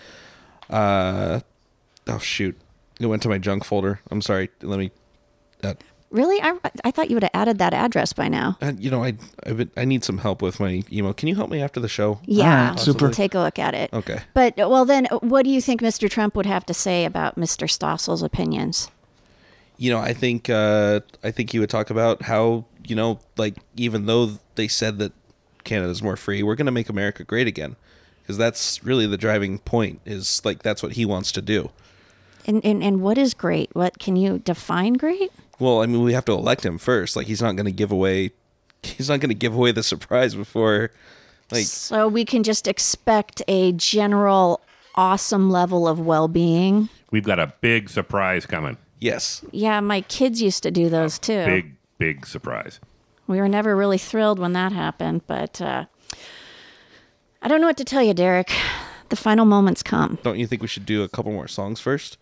Uh, 0.71 1.41
oh 2.09 2.19
shoot, 2.19 2.59
it 3.01 3.07
went 3.07 3.23
to 3.23 3.29
my 3.29 3.39
junk 3.39 3.65
folder. 3.65 4.01
I'm 4.11 4.21
sorry. 4.23 4.51
Let 4.63 4.79
me. 4.79 4.91
Uh, 5.63 5.75
Really? 6.11 6.41
I, 6.41 6.57
I 6.85 6.93
thought 6.93 7.11
you 7.11 7.17
would 7.17 7.25
have 7.25 7.33
added 7.35 7.59
that 7.59 7.75
address 7.75 8.13
by 8.13 8.29
now. 8.29 8.57
uh, 8.63 8.73
you 8.79 8.89
know, 8.89 9.03
I 9.03 9.15
I've 9.45 9.57
been, 9.57 9.71
I 9.77 9.85
need 9.85 10.05
some 10.05 10.19
help 10.19 10.43
with 10.43 10.61
my 10.61 10.85
email. 10.93 11.13
Can 11.13 11.29
you 11.29 11.35
help 11.35 11.51
me 11.51 11.61
after 11.61 11.81
the 11.81 11.89
show? 11.89 12.21
Yeah, 12.25 12.71
Possibly? 12.75 13.11
Take 13.13 13.35
a 13.35 13.41
look 13.41 13.59
at 13.59 13.75
it. 13.75 13.93
Okay. 13.93 14.21
But 14.33 14.57
well, 14.57 14.85
then, 14.85 15.07
what 15.23 15.43
do 15.45 15.51
you 15.51 15.61
think 15.61 15.81
Mr. 15.81 16.09
Trump 16.09 16.37
would 16.37 16.47
have 16.47 16.65
to 16.67 16.75
say 16.75 17.05
about 17.05 17.35
Mr. 17.37 17.69
Stossel's 17.69 18.23
opinions? 18.23 18.91
you 19.77 19.91
know, 19.91 19.99
I 19.99 20.13
think 20.13 20.49
uh, 20.49 21.01
I 21.25 21.33
think 21.33 21.51
he 21.51 21.59
would 21.59 21.69
talk 21.71 21.91
about 21.91 22.23
how 22.23 22.65
you 22.87 22.97
know, 22.97 23.21
like 23.37 23.57
even 23.77 24.07
though 24.07 24.39
they 24.55 24.69
said 24.69 24.99
that 24.99 25.13
Canada's 25.65 26.03
more 26.03 26.17
free, 26.17 26.43
we're 26.43 26.55
going 26.55 26.67
to 26.67 26.73
make 26.73 26.89
America 26.89 27.25
great 27.25 27.47
again, 27.47 27.77
because 28.23 28.37
that's 28.37 28.83
really 28.85 29.07
the 29.07 29.17
driving 29.17 29.59
point. 29.59 30.01
Is 30.05 30.43
like 30.45 30.63
that's 30.63 30.83
what 30.83 30.93
he 30.93 31.05
wants 31.05 31.33
to 31.33 31.43
do. 31.43 31.71
And, 32.47 32.65
and 32.65 32.83
and 32.83 33.01
what 33.01 33.17
is 33.17 33.33
great? 33.35 33.71
What 33.75 33.99
can 33.99 34.17
you 34.17 34.39
define 34.39 34.95
great? 34.95 35.33
Well, 35.59 35.83
I 35.83 35.87
mean, 35.87 36.03
we 36.03 36.13
have 36.13 36.25
to 36.27 36.33
elect 36.33 36.65
him 36.65 36.79
first. 36.79 37.17
Like 37.17 37.27
he's 37.27 37.41
not 37.41 37.57
going 37.57 37.67
to 37.67 37.73
give 37.73 37.91
away, 37.93 38.33
he's 38.83 39.09
not 39.09 39.21
going 39.21 39.31
to 39.31 39.35
give 39.35 39.55
away 39.55 39.73
the 39.73 39.83
surprise 39.83 40.35
before, 40.35 40.91
like 41.51 41.65
So 41.65 42.09
we 42.09 42.25
can 42.25 42.43
just 42.43 42.67
expect 42.69 43.41
a 43.49 43.73
general 43.73 44.61
awesome 44.95 45.51
level 45.51 45.89
of 45.89 45.99
well-being. 45.99 46.89
We've 47.11 47.25
got 47.25 47.39
a 47.39 47.53
big 47.61 47.89
surprise 47.89 48.47
coming. 48.47 48.77
yes. 49.01 49.45
Yeah, 49.53 49.81
my 49.81 50.03
kids 50.03 50.43
used 50.43 50.63
to 50.65 50.71
do 50.71 50.89
those 50.89 51.19
too. 51.19 51.45
Big, 51.45 51.77
big 52.05 52.27
surprise. 52.27 52.81
We 53.27 53.39
were 53.39 53.49
never 53.49 53.75
really 53.75 53.97
thrilled 53.97 54.39
when 54.39 54.53
that 54.53 54.73
happened, 54.73 55.23
but 55.27 55.59
uh, 55.61 55.87
I 57.41 57.49
don't 57.49 57.61
know 57.63 57.67
what 57.67 57.79
to 57.79 57.85
tell 57.85 58.03
you, 58.03 58.13
Derek. 58.13 58.53
The 59.09 59.17
final 59.17 59.47
moments 59.47 59.83
come. 59.83 60.19
Don't 60.23 60.39
you 60.39 60.47
think 60.47 60.61
we 60.61 60.69
should 60.69 60.85
do 60.87 61.03
a 61.03 61.09
couple 61.09 61.33
more 61.33 61.49
songs 61.49 61.81
first? 61.81 62.19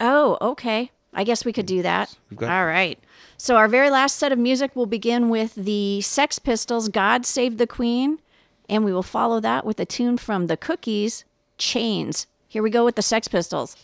Oh, 0.00 0.38
okay. 0.40 0.90
I 1.12 1.24
guess 1.24 1.44
we 1.44 1.52
could 1.52 1.66
do 1.66 1.82
that. 1.82 2.16
Got- 2.36 2.50
All 2.50 2.66
right. 2.66 2.98
So 3.36 3.56
our 3.56 3.66
very 3.68 3.90
last 3.90 4.16
set 4.16 4.30
of 4.32 4.38
music 4.38 4.76
will 4.76 4.86
begin 4.86 5.28
with 5.28 5.54
the 5.56 6.00
Sex 6.02 6.38
Pistols' 6.38 6.88
"God 6.88 7.26
Save 7.26 7.58
the 7.58 7.66
Queen," 7.66 8.18
and 8.68 8.84
we 8.84 8.92
will 8.92 9.02
follow 9.02 9.40
that 9.40 9.64
with 9.66 9.78
a 9.80 9.84
tune 9.86 10.16
from 10.18 10.46
the 10.46 10.56
Cookies, 10.56 11.24
"Chains." 11.58 12.26
Here 12.48 12.62
we 12.62 12.70
go 12.70 12.84
with 12.84 12.94
the 12.96 13.02
Sex 13.02 13.28
Pistols. 13.28 13.76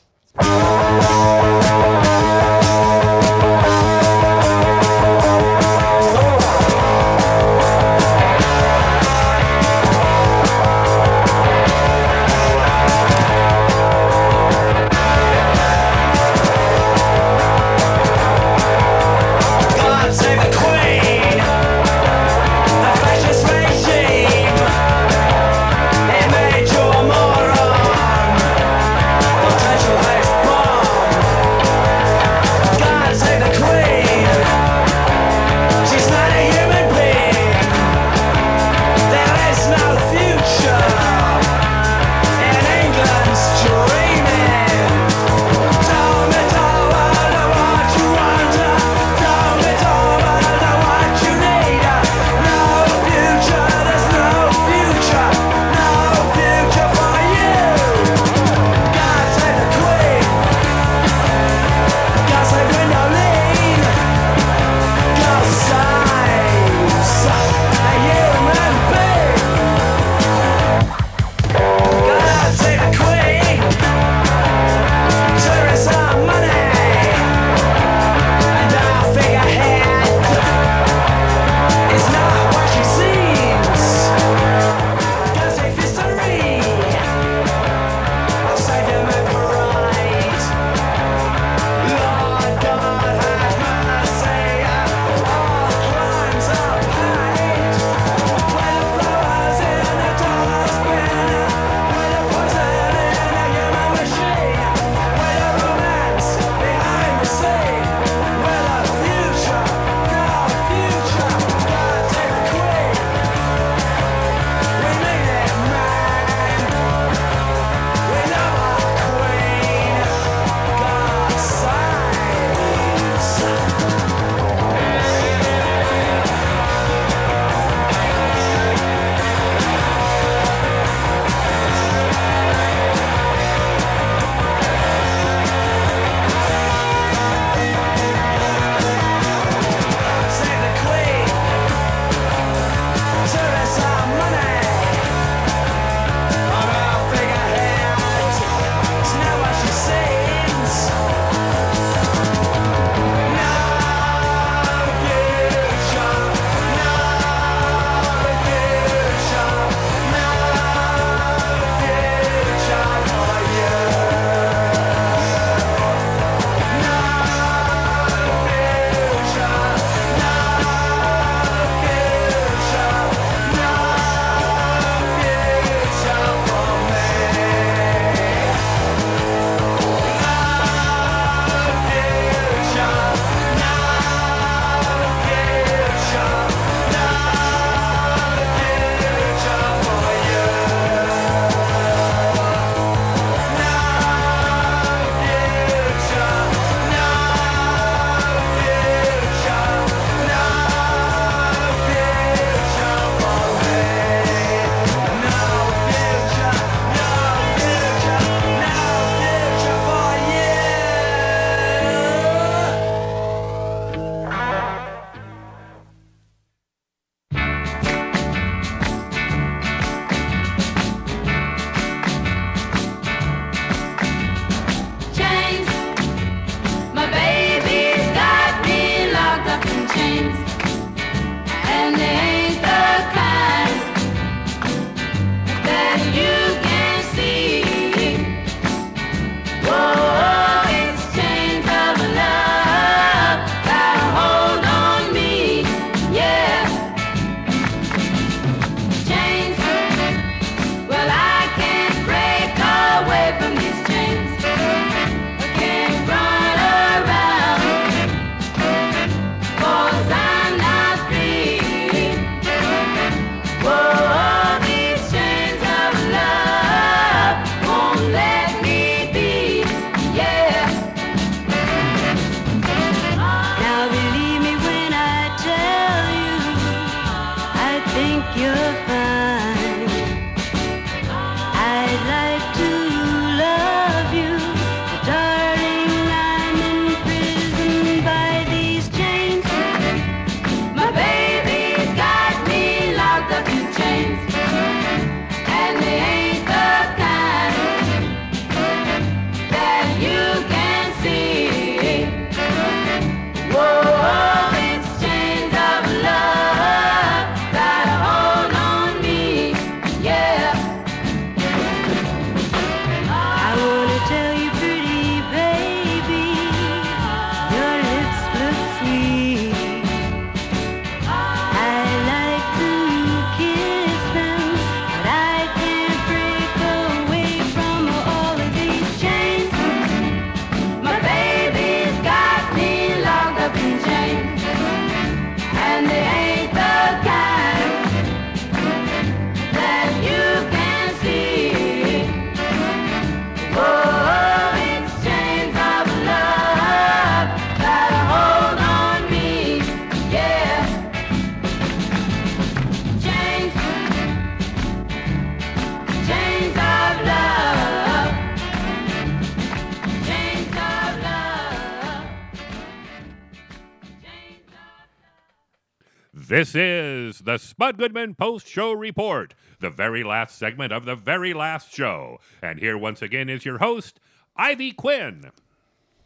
This 366.42 366.56
is 366.56 367.18
the 367.20 367.38
Spud 367.38 367.78
Goodman 367.78 368.16
Post 368.16 368.48
Show 368.48 368.72
Report, 368.72 369.32
the 369.60 369.70
very 369.70 370.02
last 370.02 370.36
segment 370.36 370.72
of 370.72 370.84
the 370.84 370.96
very 370.96 371.32
last 371.32 371.72
show. 371.72 372.18
And 372.42 372.58
here 372.58 372.76
once 372.76 373.00
again 373.00 373.28
is 373.28 373.44
your 373.44 373.58
host, 373.58 374.00
Ivy 374.34 374.72
Quinn. 374.72 375.30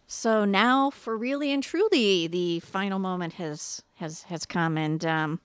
So 0.07 0.45
now, 0.45 0.91
for 0.91 1.17
really 1.17 1.51
and 1.53 1.63
truly, 1.63 2.27
the 2.27 2.61
final 2.61 2.99
moment 2.99 3.33
has 3.35 3.83
has 3.95 4.25
has 4.25 4.45
come, 4.45 4.77
and 4.77 5.07
um, 5.07 5.41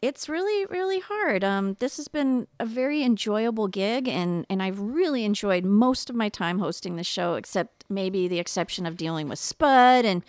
it's 0.00 0.28
really 0.28 0.64
really 0.66 1.00
hard. 1.00 1.42
Um, 1.42 1.74
this 1.80 1.96
has 1.96 2.06
been 2.06 2.46
a 2.60 2.66
very 2.66 3.02
enjoyable 3.02 3.66
gig, 3.66 4.06
and 4.06 4.46
and 4.48 4.62
I've 4.62 4.78
really 4.78 5.24
enjoyed 5.24 5.64
most 5.64 6.08
of 6.08 6.14
my 6.14 6.28
time 6.28 6.60
hosting 6.60 6.94
the 6.94 7.02
show, 7.02 7.34
except 7.34 7.84
maybe 7.88 8.28
the 8.28 8.38
exception 8.38 8.86
of 8.86 8.96
dealing 8.96 9.28
with 9.28 9.40
Spud 9.40 10.04
and 10.04 10.22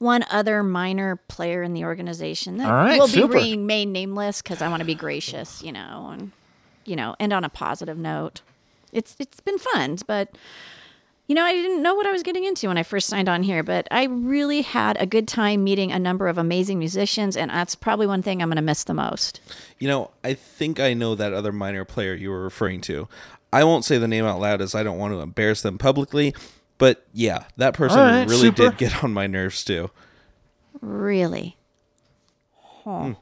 one 0.00 0.24
other 0.30 0.62
minor 0.62 1.16
player 1.28 1.62
in 1.62 1.74
the 1.74 1.84
organization 1.84 2.56
that 2.56 2.66
All 2.68 2.72
right, 2.72 2.98
will 2.98 3.06
super. 3.06 3.34
be 3.34 3.52
remain 3.52 3.92
nameless 3.92 4.42
because 4.42 4.62
I 4.62 4.68
want 4.68 4.80
to 4.80 4.86
be 4.86 4.94
gracious, 4.94 5.62
you 5.62 5.72
know, 5.72 6.08
and 6.12 6.32
you 6.86 6.96
know, 6.96 7.14
end 7.20 7.32
on 7.32 7.44
a 7.44 7.48
positive 7.48 7.98
note. 7.98 8.40
It's 8.92 9.14
it's 9.20 9.40
been 9.40 9.58
fun, 9.58 9.98
but 10.06 10.36
you 11.26 11.34
know, 11.34 11.44
I 11.44 11.52
didn't 11.52 11.82
know 11.82 11.94
what 11.94 12.06
I 12.06 12.12
was 12.12 12.24
getting 12.24 12.44
into 12.44 12.66
when 12.68 12.78
I 12.78 12.82
first 12.82 13.06
signed 13.08 13.28
on 13.28 13.44
here, 13.44 13.62
but 13.62 13.86
I 13.90 14.04
really 14.04 14.62
had 14.62 15.00
a 15.00 15.06
good 15.06 15.28
time 15.28 15.62
meeting 15.62 15.92
a 15.92 15.98
number 15.98 16.26
of 16.26 16.38
amazing 16.38 16.78
musicians, 16.78 17.36
and 17.36 17.50
that's 17.50 17.76
probably 17.76 18.08
one 18.08 18.22
thing 18.22 18.42
I'm 18.42 18.48
going 18.48 18.56
to 18.56 18.62
miss 18.62 18.82
the 18.82 18.94
most. 18.94 19.40
You 19.78 19.86
know, 19.86 20.10
I 20.24 20.34
think 20.34 20.80
I 20.80 20.94
know 20.94 21.14
that 21.14 21.32
other 21.32 21.52
minor 21.52 21.84
player 21.84 22.14
you 22.14 22.30
were 22.30 22.42
referring 22.42 22.80
to. 22.80 23.06
I 23.52 23.62
won't 23.64 23.84
say 23.84 23.98
the 23.98 24.08
name 24.08 24.24
out 24.24 24.40
loud 24.40 24.60
as 24.60 24.74
I 24.74 24.82
don't 24.82 24.98
want 24.98 25.12
to 25.12 25.20
embarrass 25.20 25.62
them 25.62 25.78
publicly, 25.78 26.34
but 26.80 27.06
yeah, 27.12 27.44
that 27.56 27.74
person 27.74 28.00
All 28.00 28.04
right, 28.06 28.28
really 28.28 28.40
super. 28.40 28.70
did 28.70 28.78
get 28.78 29.04
on 29.04 29.12
my 29.12 29.28
nerves 29.28 29.64
too. 29.64 29.90
Really? 30.80 31.56
Huh. 32.84 33.00
Hmm. 33.02 33.12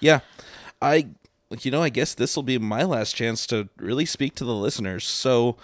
Yeah. 0.00 0.20
I 0.80 1.08
you 1.60 1.70
know, 1.70 1.82
I 1.82 1.90
guess 1.90 2.14
this 2.14 2.34
will 2.34 2.42
be 2.42 2.58
my 2.58 2.82
last 2.82 3.14
chance 3.14 3.46
to 3.48 3.68
really 3.76 4.06
speak 4.06 4.34
to 4.36 4.44
the 4.44 4.54
listeners. 4.54 5.04
So 5.06 5.56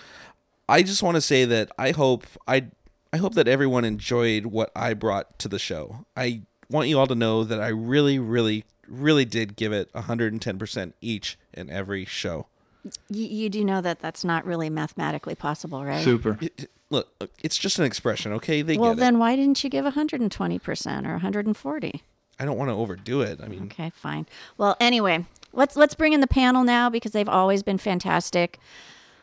I 0.68 0.82
just 0.82 1.02
want 1.02 1.14
to 1.16 1.20
say 1.20 1.44
that 1.46 1.70
I 1.78 1.92
hope 1.92 2.26
I 2.46 2.66
I 3.12 3.16
hope 3.16 3.34
that 3.34 3.48
everyone 3.48 3.84
enjoyed 3.84 4.46
what 4.46 4.70
I 4.76 4.94
brought 4.94 5.38
to 5.40 5.48
the 5.48 5.58
show. 5.58 6.04
I 6.16 6.42
want 6.70 6.88
you 6.88 6.98
all 6.98 7.06
to 7.06 7.14
know 7.14 7.42
that 7.44 7.60
I 7.60 7.68
really 7.68 8.18
really 8.18 8.64
really 8.86 9.24
did 9.24 9.54
give 9.56 9.72
it 9.72 9.92
110% 9.92 10.92
each 11.02 11.38
and 11.52 11.70
every 11.70 12.04
show. 12.06 12.46
Y- 12.84 13.18
you 13.18 13.50
do 13.50 13.62
know 13.64 13.80
that 13.82 13.98
that's 14.00 14.24
not 14.24 14.46
really 14.46 14.70
mathematically 14.70 15.34
possible, 15.34 15.84
right? 15.84 16.02
It- 16.40 16.52
it- 16.58 16.70
look, 16.90 17.08
look, 17.20 17.30
it's 17.42 17.56
just 17.56 17.78
an 17.78 17.84
expression, 17.84 18.32
okay? 18.32 18.62
They 18.62 18.76
well, 18.76 18.94
get 18.94 19.00
then 19.00 19.16
it. 19.16 19.18
why 19.18 19.36
didn't 19.36 19.62
you 19.62 19.70
give 19.70 19.84
120% 19.84 21.06
or 21.06 21.12
140? 21.12 22.02
I 22.40 22.44
don't 22.44 22.56
want 22.56 22.70
to 22.70 22.74
overdo 22.74 23.20
it. 23.22 23.40
I 23.42 23.48
mean, 23.48 23.64
Okay, 23.64 23.90
fine. 23.90 24.26
Well, 24.56 24.76
anyway, 24.80 25.26
let's 25.52 25.76
let's 25.76 25.94
bring 25.94 26.12
in 26.12 26.20
the 26.20 26.28
panel 26.28 26.62
now 26.62 26.88
because 26.88 27.12
they've 27.12 27.28
always 27.28 27.62
been 27.62 27.78
fantastic. 27.78 28.58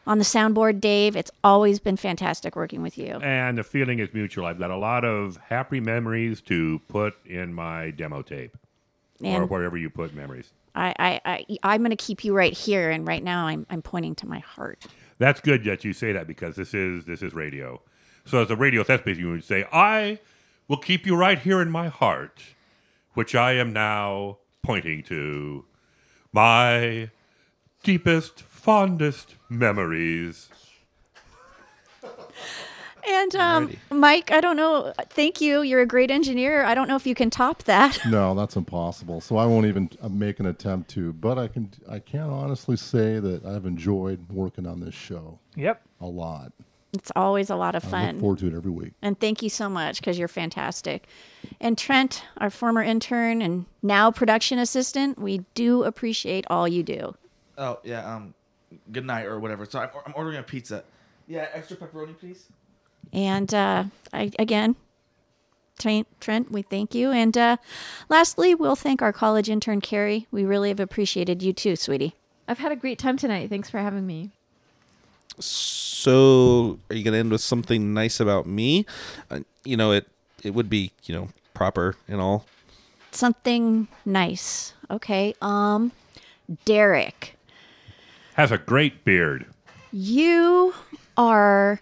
On 0.08 0.20
the 0.20 0.24
soundboard, 0.24 0.80
Dave, 0.80 1.16
it's 1.16 1.32
always 1.44 1.80
been 1.80 1.98
fantastic 1.98 2.56
working 2.56 2.84
with 2.84 2.96
you. 2.96 3.16
And 3.24 3.58
the 3.58 3.64
feeling 3.64 3.98
is 3.98 4.14
mutual. 4.14 4.46
I've 4.46 4.60
got 4.60 4.70
a 4.70 4.78
lot 4.78 5.04
of 5.04 5.38
happy 5.38 5.80
memories 5.80 6.42
to 6.42 6.80
put 6.90 7.16
in 7.26 7.56
my 7.56 7.90
demo 7.90 8.22
tape 8.22 8.56
or 9.24 9.48
wherever 9.48 9.78
you 9.78 9.90
put 9.90 10.14
memories. 10.14 10.52
I, 10.76 10.94
I, 11.00 11.22
I 11.26 11.58
I'm 11.64 11.82
going 11.82 11.90
to 11.92 11.96
keep 11.96 12.24
you 12.24 12.36
right 12.36 12.54
here, 12.54 12.92
and 12.92 13.08
right 13.08 13.24
now 13.24 13.48
I'm 13.48 13.66
I'm 13.70 13.82
pointing 13.82 14.14
to 14.16 14.28
my 14.28 14.40
heart. 14.40 14.86
That's 15.18 15.40
good 15.40 15.64
that 15.64 15.84
you 15.86 15.94
say 15.94 16.12
that 16.12 16.28
because 16.28 16.56
this 16.56 16.74
is 16.74 17.06
this 17.06 17.22
is 17.22 17.34
radio. 17.34 17.82
So 18.26 18.42
as 18.42 18.50
a 18.50 18.56
radio 18.56 18.84
thespian, 18.84 19.18
you 19.20 19.30
would 19.30 19.44
say, 19.44 19.66
"I 19.72 20.20
will 20.68 20.78
keep 20.78 21.06
you 21.06 21.16
right 21.16 21.40
here 21.40 21.62
in 21.62 21.72
my 21.72 21.88
heart, 21.88 22.42
which 23.14 23.36
I 23.36 23.54
am 23.54 23.72
now 23.72 24.40
pointing 24.64 25.04
to 25.04 25.66
my 26.34 27.12
deepest, 27.84 28.42
fondest 28.42 29.36
memories." 29.50 30.50
And 33.34 33.35
um, 33.35 33.77
Mike, 33.89 34.31
I 34.31 34.39
don't 34.39 34.56
know. 34.56 34.93
Thank 35.10 35.41
you. 35.41 35.61
You're 35.61 35.81
a 35.81 35.85
great 35.85 36.11
engineer. 36.11 36.64
I 36.64 36.76
don't 36.76 36.88
know 36.88 36.95
if 36.95 37.07
you 37.07 37.15
can 37.15 37.30
top 37.30 37.64
that. 37.64 37.99
No, 38.15 38.35
that's 38.35 38.56
impossible. 38.56 39.19
So 39.19 39.35
I 39.35 39.45
won't 39.45 39.65
even 39.65 39.89
uh, 40.02 40.07
make 40.10 40.39
an 40.39 40.45
attempt 40.45 40.89
to. 40.91 41.11
But 41.11 41.38
I 41.39 41.47
can. 41.47 41.72
I 41.89 41.99
can 41.99 42.30
honestly 42.30 42.77
say 42.77 43.19
that 43.19 43.43
I've 43.45 43.65
enjoyed 43.65 44.30
working 44.30 44.68
on 44.68 44.80
this 44.80 44.93
show. 44.93 45.39
Yep. 45.56 45.81
A 46.02 46.06
lot. 46.06 46.53
It's 46.93 47.11
always 47.15 47.49
a 47.49 47.56
lot 47.56 47.76
of 47.76 47.84
I 47.85 47.89
fun. 47.89 48.11
look 48.14 48.19
forward 48.22 48.39
to 48.39 48.47
it 48.47 48.53
every 48.53 48.72
week. 48.72 48.93
And 49.02 49.19
thank 49.19 49.41
you 49.41 49.49
so 49.49 49.68
much 49.68 49.99
because 49.99 50.18
you're 50.18 50.27
fantastic. 50.30 51.07
And 51.60 51.77
Trent, 51.77 52.23
our 52.38 52.49
former 52.49 52.81
intern 52.84 53.41
and 53.41 53.65
now 53.81 54.11
production 54.11 54.60
assistant, 54.60 55.19
we 55.19 55.43
do 55.56 55.84
appreciate 55.84 56.45
all 56.49 56.68
you 56.68 56.84
do. 56.84 57.15
Oh 57.57 57.80
yeah. 57.84 58.15
Um, 58.15 58.34
good 58.91 59.06
night 59.06 59.26
or 59.26 59.39
whatever. 59.39 59.65
So 59.65 59.80
I'm, 59.80 59.89
I'm 60.06 60.14
ordering 60.15 60.38
a 60.38 60.43
pizza. 60.43 60.84
Yeah, 61.27 61.47
extra 61.53 61.76
pepperoni, 61.76 62.18
please. 62.18 62.45
And 63.14 63.53
uh, 63.53 63.86
I, 64.14 64.32
again, 64.40 64.76
Trent, 65.80 66.07
Trent, 66.19 66.52
we 66.52 66.61
thank 66.61 66.94
you. 66.95 67.11
And 67.11 67.38
uh, 67.38 67.57
lastly, 68.10 68.56
we'll 68.56 68.76
thank 68.76 69.02
our 69.02 69.14
college 69.14 69.49
intern, 69.49 69.82
Carrie. 69.82 70.27
We 70.32 70.44
really 70.45 70.69
have 70.69 70.80
appreciated 70.80 71.41
you 71.44 71.53
too, 71.53 71.76
sweetie. 71.76 72.15
I've 72.48 72.60
had 72.60 72.72
a 72.72 72.76
great 72.76 72.99
time 72.99 73.18
tonight. 73.18 73.49
Thanks 73.49 73.69
for 73.69 73.80
having 73.80 74.06
me. 74.06 74.32
So, 75.40 76.80
are 76.90 76.95
you 76.95 77.03
going 77.03 77.14
to 77.14 77.19
end 77.19 77.32
with 77.32 77.41
something 77.41 77.94
nice 77.94 78.19
about 78.19 78.45
me? 78.48 78.86
Uh, 79.30 79.41
you 79.64 79.76
know, 79.76 79.91
it 79.91 80.07
it 80.44 80.53
would 80.53 80.69
be, 80.69 80.91
you 81.06 81.15
know, 81.15 81.30
proper 81.53 81.95
and 82.07 82.22
all. 82.22 82.45
Something 83.11 83.88
nice. 84.06 84.73
Okay. 84.90 85.34
Um, 85.41 85.91
Derek, 86.65 87.36
Has 88.36 88.52
a 88.52 88.57
great 88.57 89.03
beard. 89.03 89.45
you 89.91 90.73
are 91.18 91.82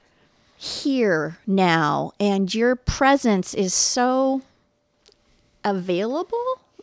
here 0.63 1.37
now, 1.45 2.11
and 2.21 2.53
your 2.53 2.75
presence 2.75 3.53
is 3.53 3.73
so 3.73 4.41
available. 5.65 6.37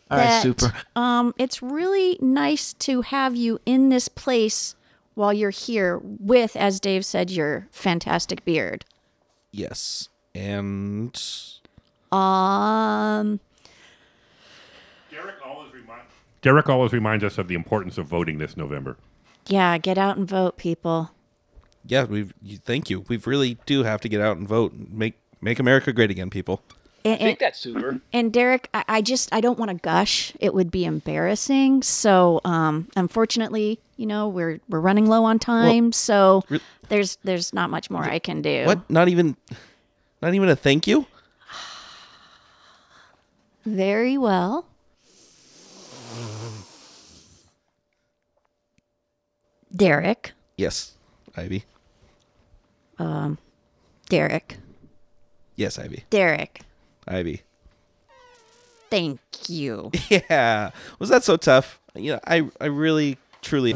All 0.09 0.17
right, 0.17 0.25
that, 0.25 0.43
super. 0.43 0.73
Um, 0.95 1.33
it's 1.37 1.63
really 1.63 2.17
nice 2.21 2.73
to 2.73 3.01
have 3.01 3.35
you 3.35 3.59
in 3.65 3.89
this 3.89 4.07
place 4.07 4.75
while 5.15 5.33
you're 5.33 5.49
here 5.49 5.99
with, 6.03 6.55
as 6.55 6.79
Dave 6.79 7.05
said, 7.05 7.31
your 7.31 7.67
fantastic 7.71 8.45
beard. 8.45 8.85
Yes. 9.51 10.09
And 10.35 11.19
Um, 12.11 13.39
Derek 15.09 16.69
always 16.69 16.91
reminds 16.93 17.23
us 17.23 17.37
of 17.37 17.47
the 17.47 17.55
importance 17.55 17.97
of 17.97 18.07
voting 18.07 18.37
this 18.37 18.57
November. 18.57 18.97
yeah, 19.47 19.77
get 19.77 19.97
out 19.97 20.17
and 20.17 20.27
vote, 20.27 20.57
people. 20.57 21.11
Yeah, 21.85 22.03
we've 22.05 22.33
thank 22.65 22.89
you. 22.89 23.01
We 23.07 23.17
really 23.17 23.57
do 23.65 23.83
have 23.83 24.01
to 24.01 24.09
get 24.09 24.21
out 24.21 24.37
and 24.37 24.47
vote 24.47 24.73
and 24.73 24.91
make 24.93 25.15
make 25.41 25.59
America 25.59 25.91
great 25.93 26.11
again, 26.11 26.29
people. 26.29 26.61
And, 27.03 27.19
and- 27.19 27.37
that's 27.39 27.59
super. 27.59 27.99
And 28.13 28.31
Derek, 28.31 28.69
I, 28.73 28.83
I 28.87 29.01
just 29.01 29.33
I 29.33 29.41
don't 29.41 29.57
want 29.57 29.69
to 29.69 29.75
gush. 29.77 30.33
It 30.39 30.53
would 30.53 30.69
be 30.69 30.85
embarrassing. 30.85 31.81
So, 31.81 32.41
um, 32.45 32.89
unfortunately, 32.95 33.79
you 33.97 34.05
know, 34.05 34.27
we're 34.27 34.59
we're 34.69 34.79
running 34.79 35.07
low 35.07 35.23
on 35.23 35.39
time. 35.39 35.91
so 35.91 36.43
re- 36.49 36.61
there's 36.89 37.17
there's 37.23 37.53
not 37.53 37.69
much 37.69 37.89
more 37.89 38.03
I 38.03 38.19
can 38.19 38.41
do. 38.41 38.65
What? 38.65 38.87
Not 38.89 39.07
even 39.09 39.35
not 40.21 40.33
even 40.35 40.49
a 40.49 40.55
thank 40.55 40.85
you? 40.87 41.07
Very 43.65 44.17
well. 44.17 44.65
Derek, 49.73 50.33
Yes, 50.57 50.93
Ivy. 51.37 51.63
Um, 53.01 53.37
Derek, 54.09 54.57
Yes, 55.55 55.77
Ivy. 55.77 56.05
Derek. 56.09 56.61
Ivy. 57.07 57.41
Thank 58.89 59.19
you. 59.47 59.91
Yeah. 60.09 60.71
Was 60.99 61.09
that 61.09 61.23
so 61.23 61.37
tough? 61.37 61.79
You 61.95 62.13
know, 62.13 62.19
I 62.25 62.49
I 62.59 62.65
really 62.65 63.17
truly. 63.41 63.73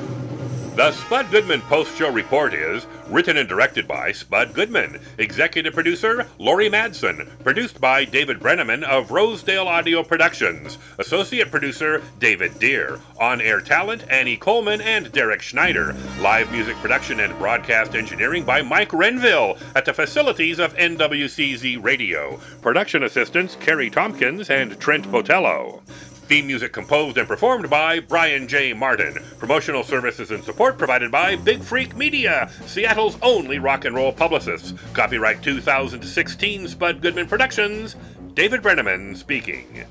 The 0.76 0.92
Spud 0.92 1.32
Goodman 1.32 1.62
Post 1.62 1.98
Show 1.98 2.12
Report 2.12 2.54
is 2.54 2.86
written 3.10 3.36
and 3.38 3.48
directed 3.48 3.88
by 3.88 4.12
Spud 4.12 4.54
Goodman, 4.54 5.00
executive 5.18 5.74
producer 5.74 6.28
Lori 6.38 6.70
Madsen, 6.70 7.28
produced 7.44 7.82
by 7.82 8.06
David 8.06 8.40
Brenneman 8.40 8.84
of 8.84 9.12
Rosedale 9.12 9.68
Audio 9.68 10.04
Productions, 10.04 10.78
associate 11.00 11.50
producer 11.50 12.02
David 12.20 12.60
Deere, 12.60 13.00
on 13.20 13.42
air 13.42 13.60
talent 13.60 14.04
Annie 14.10 14.38
Coleman 14.38 14.82
and 14.82 15.12
Derek 15.12 15.42
Schneider, 15.42 15.96
live 16.20 16.52
music 16.52 16.76
production 16.78 17.20
and 17.20 17.38
broadcast 17.38 17.96
engineering 17.96 18.44
by 18.44 18.62
Mike 18.62 18.94
Renville 18.94 19.58
at 19.76 19.86
the 19.86 19.94
facilities 19.94 20.60
of 20.60 20.76
NWCZ 20.76 21.84
Radio, 21.84 22.40
production 22.62 23.04
assistants 23.04 23.56
Kerry 23.56 23.90
Tompkins 23.90 24.50
and 24.50 24.80
Trent 24.80 25.10
Botello. 25.12 25.82
Theme 26.28 26.48
music 26.48 26.74
composed 26.74 27.18
and 27.20 27.28
performed 27.28 27.70
by 27.70 28.00
Brian 28.00 28.48
J. 28.48 28.74
Martin. 28.74 29.14
Promotional 29.38 29.84
services 29.84 30.32
and 30.32 30.44
support 30.44 30.76
provided 30.78 31.12
by 31.12 31.36
Big 31.36 31.62
Freak 31.62 31.96
Media, 31.96 32.50
Seattle's 32.66 33.16
only 33.22 33.60
rock 33.60 33.86
and 33.86 33.96
roll 33.96 34.12
publicists. 34.12 34.74
Copyright 34.94 35.44
2016 35.44 36.68
Spud 36.68 37.02
Goodman 37.02 37.28
Productions. 37.28 37.96
David 38.34 38.64
Brenneman 38.64 39.16
speaking. 39.16 39.86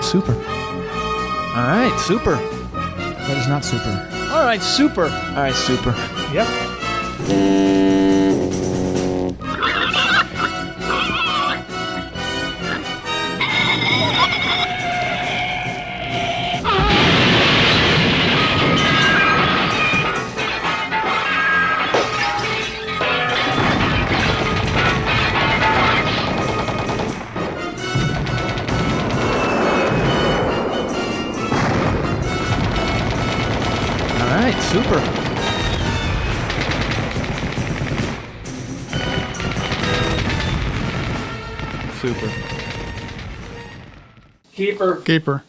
Super. 0.00 0.34
All 0.34 1.66
right, 1.66 1.98
super. 1.98 2.36
That 2.36 3.36
is 3.36 3.48
not 3.48 3.64
super. 3.64 3.90
All 4.32 4.44
right, 4.44 4.62
super. 4.62 5.06
All 5.06 5.42
right, 5.42 5.54
super. 5.54 5.90
Yep. 6.32 8.01
Super. 34.72 35.00
Super. 42.00 42.51
Keeper. 44.62 44.96
Keeper. 45.04 45.42